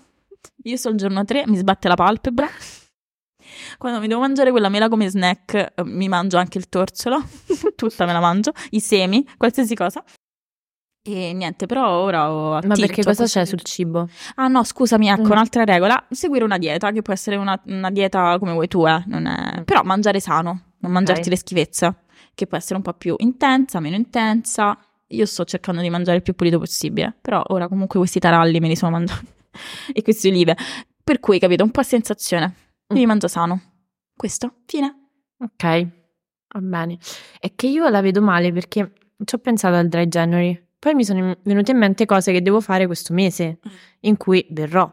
Io 0.65 0.77
sto 0.77 0.89
al 0.89 0.95
giorno 0.95 1.25
3, 1.25 1.45
mi 1.47 1.57
sbatte 1.57 1.89
la 1.89 1.95
palpebra. 1.95 2.49
Quando 3.79 4.01
mi 4.01 4.09
devo 4.09 4.21
mangiare 4.21 4.51
quella 4.51 4.69
mela 4.69 4.89
come 4.89 5.09
snack, 5.09 5.55
eh, 5.55 5.73
mi 5.85 6.09
mangio 6.09 6.37
anche 6.37 6.59
il 6.59 6.69
torsolo, 6.69 7.23
tutta 7.75 8.05
me 8.05 8.13
la 8.13 8.21
mangio, 8.21 8.53
i 8.71 8.81
semi, 8.81 9.27
qualsiasi 9.37 9.75
cosa. 9.75 10.05
E 11.11 11.33
niente, 11.33 11.65
però 11.65 11.89
ora 12.01 12.31
ho 12.31 12.53
a 12.55 12.61
Ma 12.67 12.75
perché 12.75 13.03
cosa 13.03 13.25
c'è 13.25 13.45
su- 13.45 13.57
sul 13.57 13.63
cibo? 13.63 14.09
Ah 14.35 14.49
no, 14.49 14.63
scusami, 14.63 15.09
ecco, 15.09 15.23
Mm. 15.29 15.31
un'altra 15.31 15.65
regola, 15.65 16.07
seguire 16.11 16.45
una 16.45 16.59
dieta, 16.59 16.91
che 16.93 17.01
può 17.01 17.15
essere 17.15 17.37
una, 17.37 17.59
una 17.67 17.91
dieta 17.91 18.37
come 18.39 18.53
vuoi 18.53 18.69
tu, 18.69 18.87
eh, 18.87 19.03
non 19.07 19.25
è... 19.27 19.65
però 19.65 19.83
mangiare 19.85 20.21
sano, 20.21 20.73
non 20.81 20.93
mangiarti 20.93 21.31
le 21.31 21.37
schifezze, 21.39 21.95
che 22.35 22.47
può 22.47 22.59
essere 22.59 22.75
un 22.77 22.83
po' 22.83 22.93
più 22.93 23.15
intensa, 23.19 23.81
meno 23.81 23.97
intensa. 23.97 24.79
Io 25.13 25.25
sto 25.25 25.45
cercando 25.47 25.81
di 25.81 25.89
mangiare 25.89 26.19
il 26.19 26.23
più 26.23 26.35
pulito 26.35 26.59
possibile, 26.59 27.17
però 27.19 27.43
ora 27.47 27.69
comunque 27.69 27.99
questi 27.99 28.19
taralli 28.19 28.61
me 28.61 28.69
li 28.69 28.77
sono 28.77 28.91
mangiati 28.93 29.27
e 29.95 30.03
queste 30.03 30.29
olive, 30.29 30.55
per 31.03 31.21
cui 31.21 31.39
capito, 31.39 31.65
un 31.65 31.71
po' 31.71 31.81
a 31.81 31.85
sensazione, 31.85 32.55
devi 32.87 33.05
Mm. 33.05 33.09
mangiare 33.09 33.33
sano. 33.33 33.63
Questo, 34.15 34.57
fine. 34.67 34.95
Ok, 35.39 35.63
va 36.49 36.61
bene. 36.61 36.99
È 37.41 37.51
che 37.55 37.67
io 37.67 37.89
la 37.89 38.03
vedo 38.03 38.21
male 38.21 38.53
perché 38.53 38.93
ci 39.25 39.35
ho 39.35 39.39
pensato 39.39 39.75
al 39.77 39.89
dry 39.89 40.07
January. 40.07 40.67
Poi 40.79 40.95
mi 40.95 41.05
sono 41.05 41.37
venute 41.43 41.73
in 41.73 41.79
mente 41.79 42.07
cose 42.07 42.31
che 42.31 42.41
devo 42.41 42.61
fare 42.61 42.87
questo 42.87 43.13
mese, 43.13 43.59
in 44.01 44.17
cui 44.17 44.47
verrò. 44.51 44.91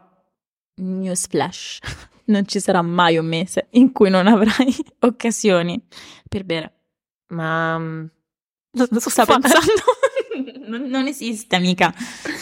Newsflash, 0.78 1.78
non 2.26 2.46
ci 2.46 2.60
sarà 2.60 2.82
mai 2.82 3.16
un 3.16 3.26
mese 3.26 3.68
in 3.70 3.92
cui 3.92 4.10
non 4.10 4.26
avrai 4.26 4.74
occasioni 5.00 5.80
per 6.28 6.44
bere. 6.44 6.72
Ma... 7.28 7.78
mm, 7.78 8.06
sta 8.72 9.24
pensando? 9.24 9.82
non, 10.66 10.82
non 10.82 11.06
esiste, 11.06 11.56
amica. 11.56 11.94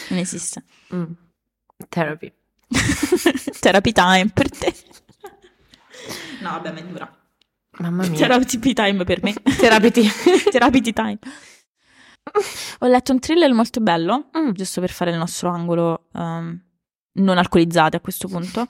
Non 0.09 0.19
esiste. 0.19 0.65
Mm. 0.95 1.13
Therapy. 1.89 2.33
Therapy 3.61 3.93
time 3.93 4.31
per 4.33 4.51
te. 4.51 4.75
No, 6.41 6.51
vabbè, 6.51 6.73
ma 6.73 6.79
è 6.79 6.85
dura. 6.85 7.19
Mamma 7.79 8.07
mia. 8.07 8.19
Therapy 8.19 8.73
time 8.73 9.05
per 9.05 9.23
me. 9.23 9.35
Therapy. 9.35 9.91
Therapy 10.51 10.93
time. 10.93 11.19
Ho 12.81 12.87
letto 12.87 13.13
un 13.13 13.19
thriller 13.21 13.53
molto 13.53 13.81
bello, 13.81 14.31
Mm. 14.37 14.53
giusto 14.53 14.81
per 14.81 14.91
fare 14.91 15.11
il 15.11 15.17
nostro 15.19 15.49
angolo 15.51 16.09
ehm, 16.15 16.63
non 17.15 17.39
alcolizzati 17.39 17.97
a 17.97 18.01
questo 18.01 18.29
punto, 18.29 18.67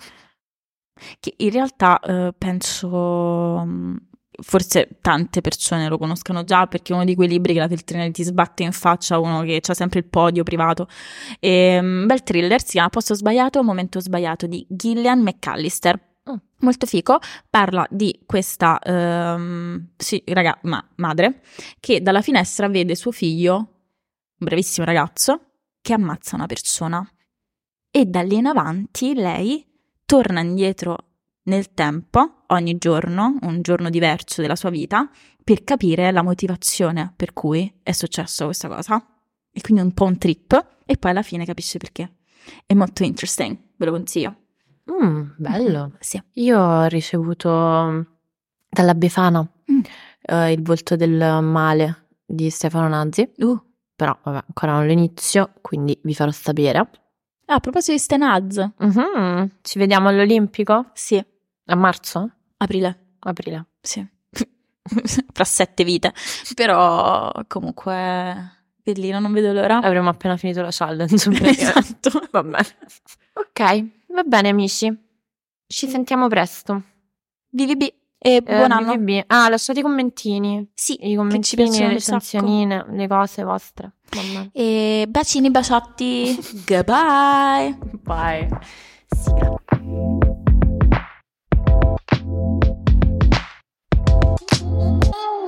che 1.20 1.35
in 1.39 1.51
realtà 1.51 1.98
eh, 2.01 2.35
penso 2.36 3.62
mm, 3.64 3.97
forse 4.43 4.98
tante 5.01 5.40
persone 5.40 5.89
lo 5.89 5.97
conoscano 5.98 6.44
già 6.44 6.66
perché 6.66 6.93
è 6.93 6.97
uno 6.97 7.05
di 7.05 7.14
quei 7.14 7.28
libri 7.28 7.52
che 7.52 7.60
la 7.60 7.68
feltrina 7.68 8.09
ti 8.10 8.22
sbatte 8.24 8.64
in 8.64 8.72
faccia 8.72 9.18
uno 9.18 9.43
che 9.43 9.60
ha 9.64 9.74
sempre 9.74 10.01
il 10.01 10.06
podio 10.06 10.43
privato. 10.43 10.89
E, 11.40 11.81
mm, 11.81 12.06
bel 12.06 12.22
thriller, 12.22 12.60
si 12.60 12.72
chiama 12.72 12.89
Posto 12.90 13.14
sbagliato, 13.14 13.62
momento 13.62 14.01
sbagliato 14.01 14.47
di 14.47 14.66
Gillian 14.68 15.20
McAllister. 15.22 16.12
Mm. 16.30 16.36
Molto 16.60 16.86
fico, 16.86 17.18
parla 17.51 17.86
di 17.90 18.22
questa 18.24 18.78
ehm, 18.78 19.90
sì, 19.96 20.22
raga- 20.28 20.59
ma- 20.62 20.86
madre 20.96 21.42
che 21.80 22.01
dalla 22.01 22.22
finestra 22.22 22.68
vede 22.68 22.94
suo 22.94 23.10
figlio, 23.10 23.56
un 23.56 24.46
bravissimo 24.46 24.86
ragazzo, 24.86 25.40
che 25.82 25.92
ammazza 25.92 26.36
una 26.36 26.46
persona. 26.46 27.06
E 27.90 28.06
da 28.06 28.22
lì 28.22 28.36
in 28.36 28.46
avanti 28.46 29.14
lei 29.14 29.64
torna 30.06 30.40
indietro 30.40 30.96
nel 31.44 31.74
tempo, 31.74 32.44
ogni 32.48 32.78
giorno, 32.78 33.36
un 33.42 33.60
giorno 33.60 33.90
diverso 33.90 34.40
della 34.40 34.56
sua 34.56 34.70
vita, 34.70 35.10
per 35.42 35.62
capire 35.62 36.10
la 36.10 36.22
motivazione 36.22 37.12
per 37.14 37.34
cui 37.34 37.80
è 37.82 37.92
successa 37.92 38.46
questa 38.46 38.68
cosa. 38.68 39.06
E 39.52 39.60
quindi 39.60 39.82
un 39.82 39.92
po' 39.92 40.05
un 40.05 40.16
trip, 40.16 40.78
e 40.86 40.96
poi 40.96 41.10
alla 41.10 41.22
fine 41.22 41.44
capisce 41.44 41.76
perché. 41.78 42.16
È 42.64 42.72
molto 42.72 43.05
interesting, 43.05 43.56
ve 43.76 43.84
lo 43.84 43.92
consiglio. 43.92 44.43
Mm, 44.90 45.31
bello. 45.36 45.93
Sì. 46.01 46.20
Io 46.35 46.59
ho 46.61 46.85
ricevuto 46.86 47.51
mm, 47.51 48.01
dalla 48.69 48.94
Befana 48.94 49.47
Mm. 49.70 49.81
eh, 50.23 50.52
il 50.52 50.62
volto 50.62 50.94
del 50.94 51.39
male 51.43 52.09
di 52.24 52.51
Stefano 52.51 52.86
Nazzi, 52.89 53.32
Uh. 53.39 53.59
però 53.97 54.15
vabbè, 54.23 54.43
ancora 54.47 54.73
non 54.73 54.85
lo 54.86 54.93
inizio, 54.93 55.52
quindi 55.62 55.98
vi 56.02 56.15
farò 56.15 56.31
sapere. 56.31 56.78
Ah, 57.47 57.55
a 57.55 57.61
proposito 57.61 57.93
di 57.93 57.98
Stenaz. 57.98 58.56
Mhm. 58.78 59.51
Ci 59.62 59.78
vediamo 59.78 60.09
all'Olimpico? 60.09 60.90
Sì, 60.93 61.23
A 61.66 61.74
marzo? 61.77 62.31
aprile. 62.59 63.15
Aprile. 63.20 63.66
Sì. 63.81 64.06
Fra 65.32 65.44
sette 65.44 65.82
vite. 65.85 66.12
Però 66.55 67.31
comunque 67.47 68.52
bellino, 68.82 69.19
non 69.20 69.32
vedo 69.32 69.52
l'ora. 69.52 69.78
Avremo 69.78 70.11
appena 70.11 70.36
finito 70.36 70.61
la 70.62 70.69
challenge. 70.70 71.15
Esatto. 71.48 72.11
Va 72.31 72.43
bene. 72.43 72.66
Ok, 73.36 73.86
Va 74.14 74.22
bene, 74.22 74.48
amici. 74.48 74.86
Ci 75.66 75.86
mm. 75.86 75.90
sentiamo 75.90 76.28
presto. 76.28 76.82
BVB 77.48 77.82
e 77.82 77.94
eh, 78.18 78.34
eh, 78.36 78.42
buon 78.42 78.70
anno. 78.70 78.96
BVB. 78.96 79.24
Ah, 79.26 79.48
lasciate 79.48 79.80
i 79.80 79.82
commentini. 79.82 80.70
Sì, 80.72 80.96
i 81.10 81.16
commentini, 81.16 81.76
le 81.76 81.88
recensionine, 81.88 82.86
le 82.90 83.08
cose 83.08 83.42
vostre. 83.42 83.94
E 84.52 85.00
eh, 85.02 85.06
bacini, 85.08 85.50
baciotti. 85.50 86.38
Goodbye. 86.64 87.76
Bye. 88.04 88.48
Sigla. 89.08 89.54
Sì. 94.48 95.42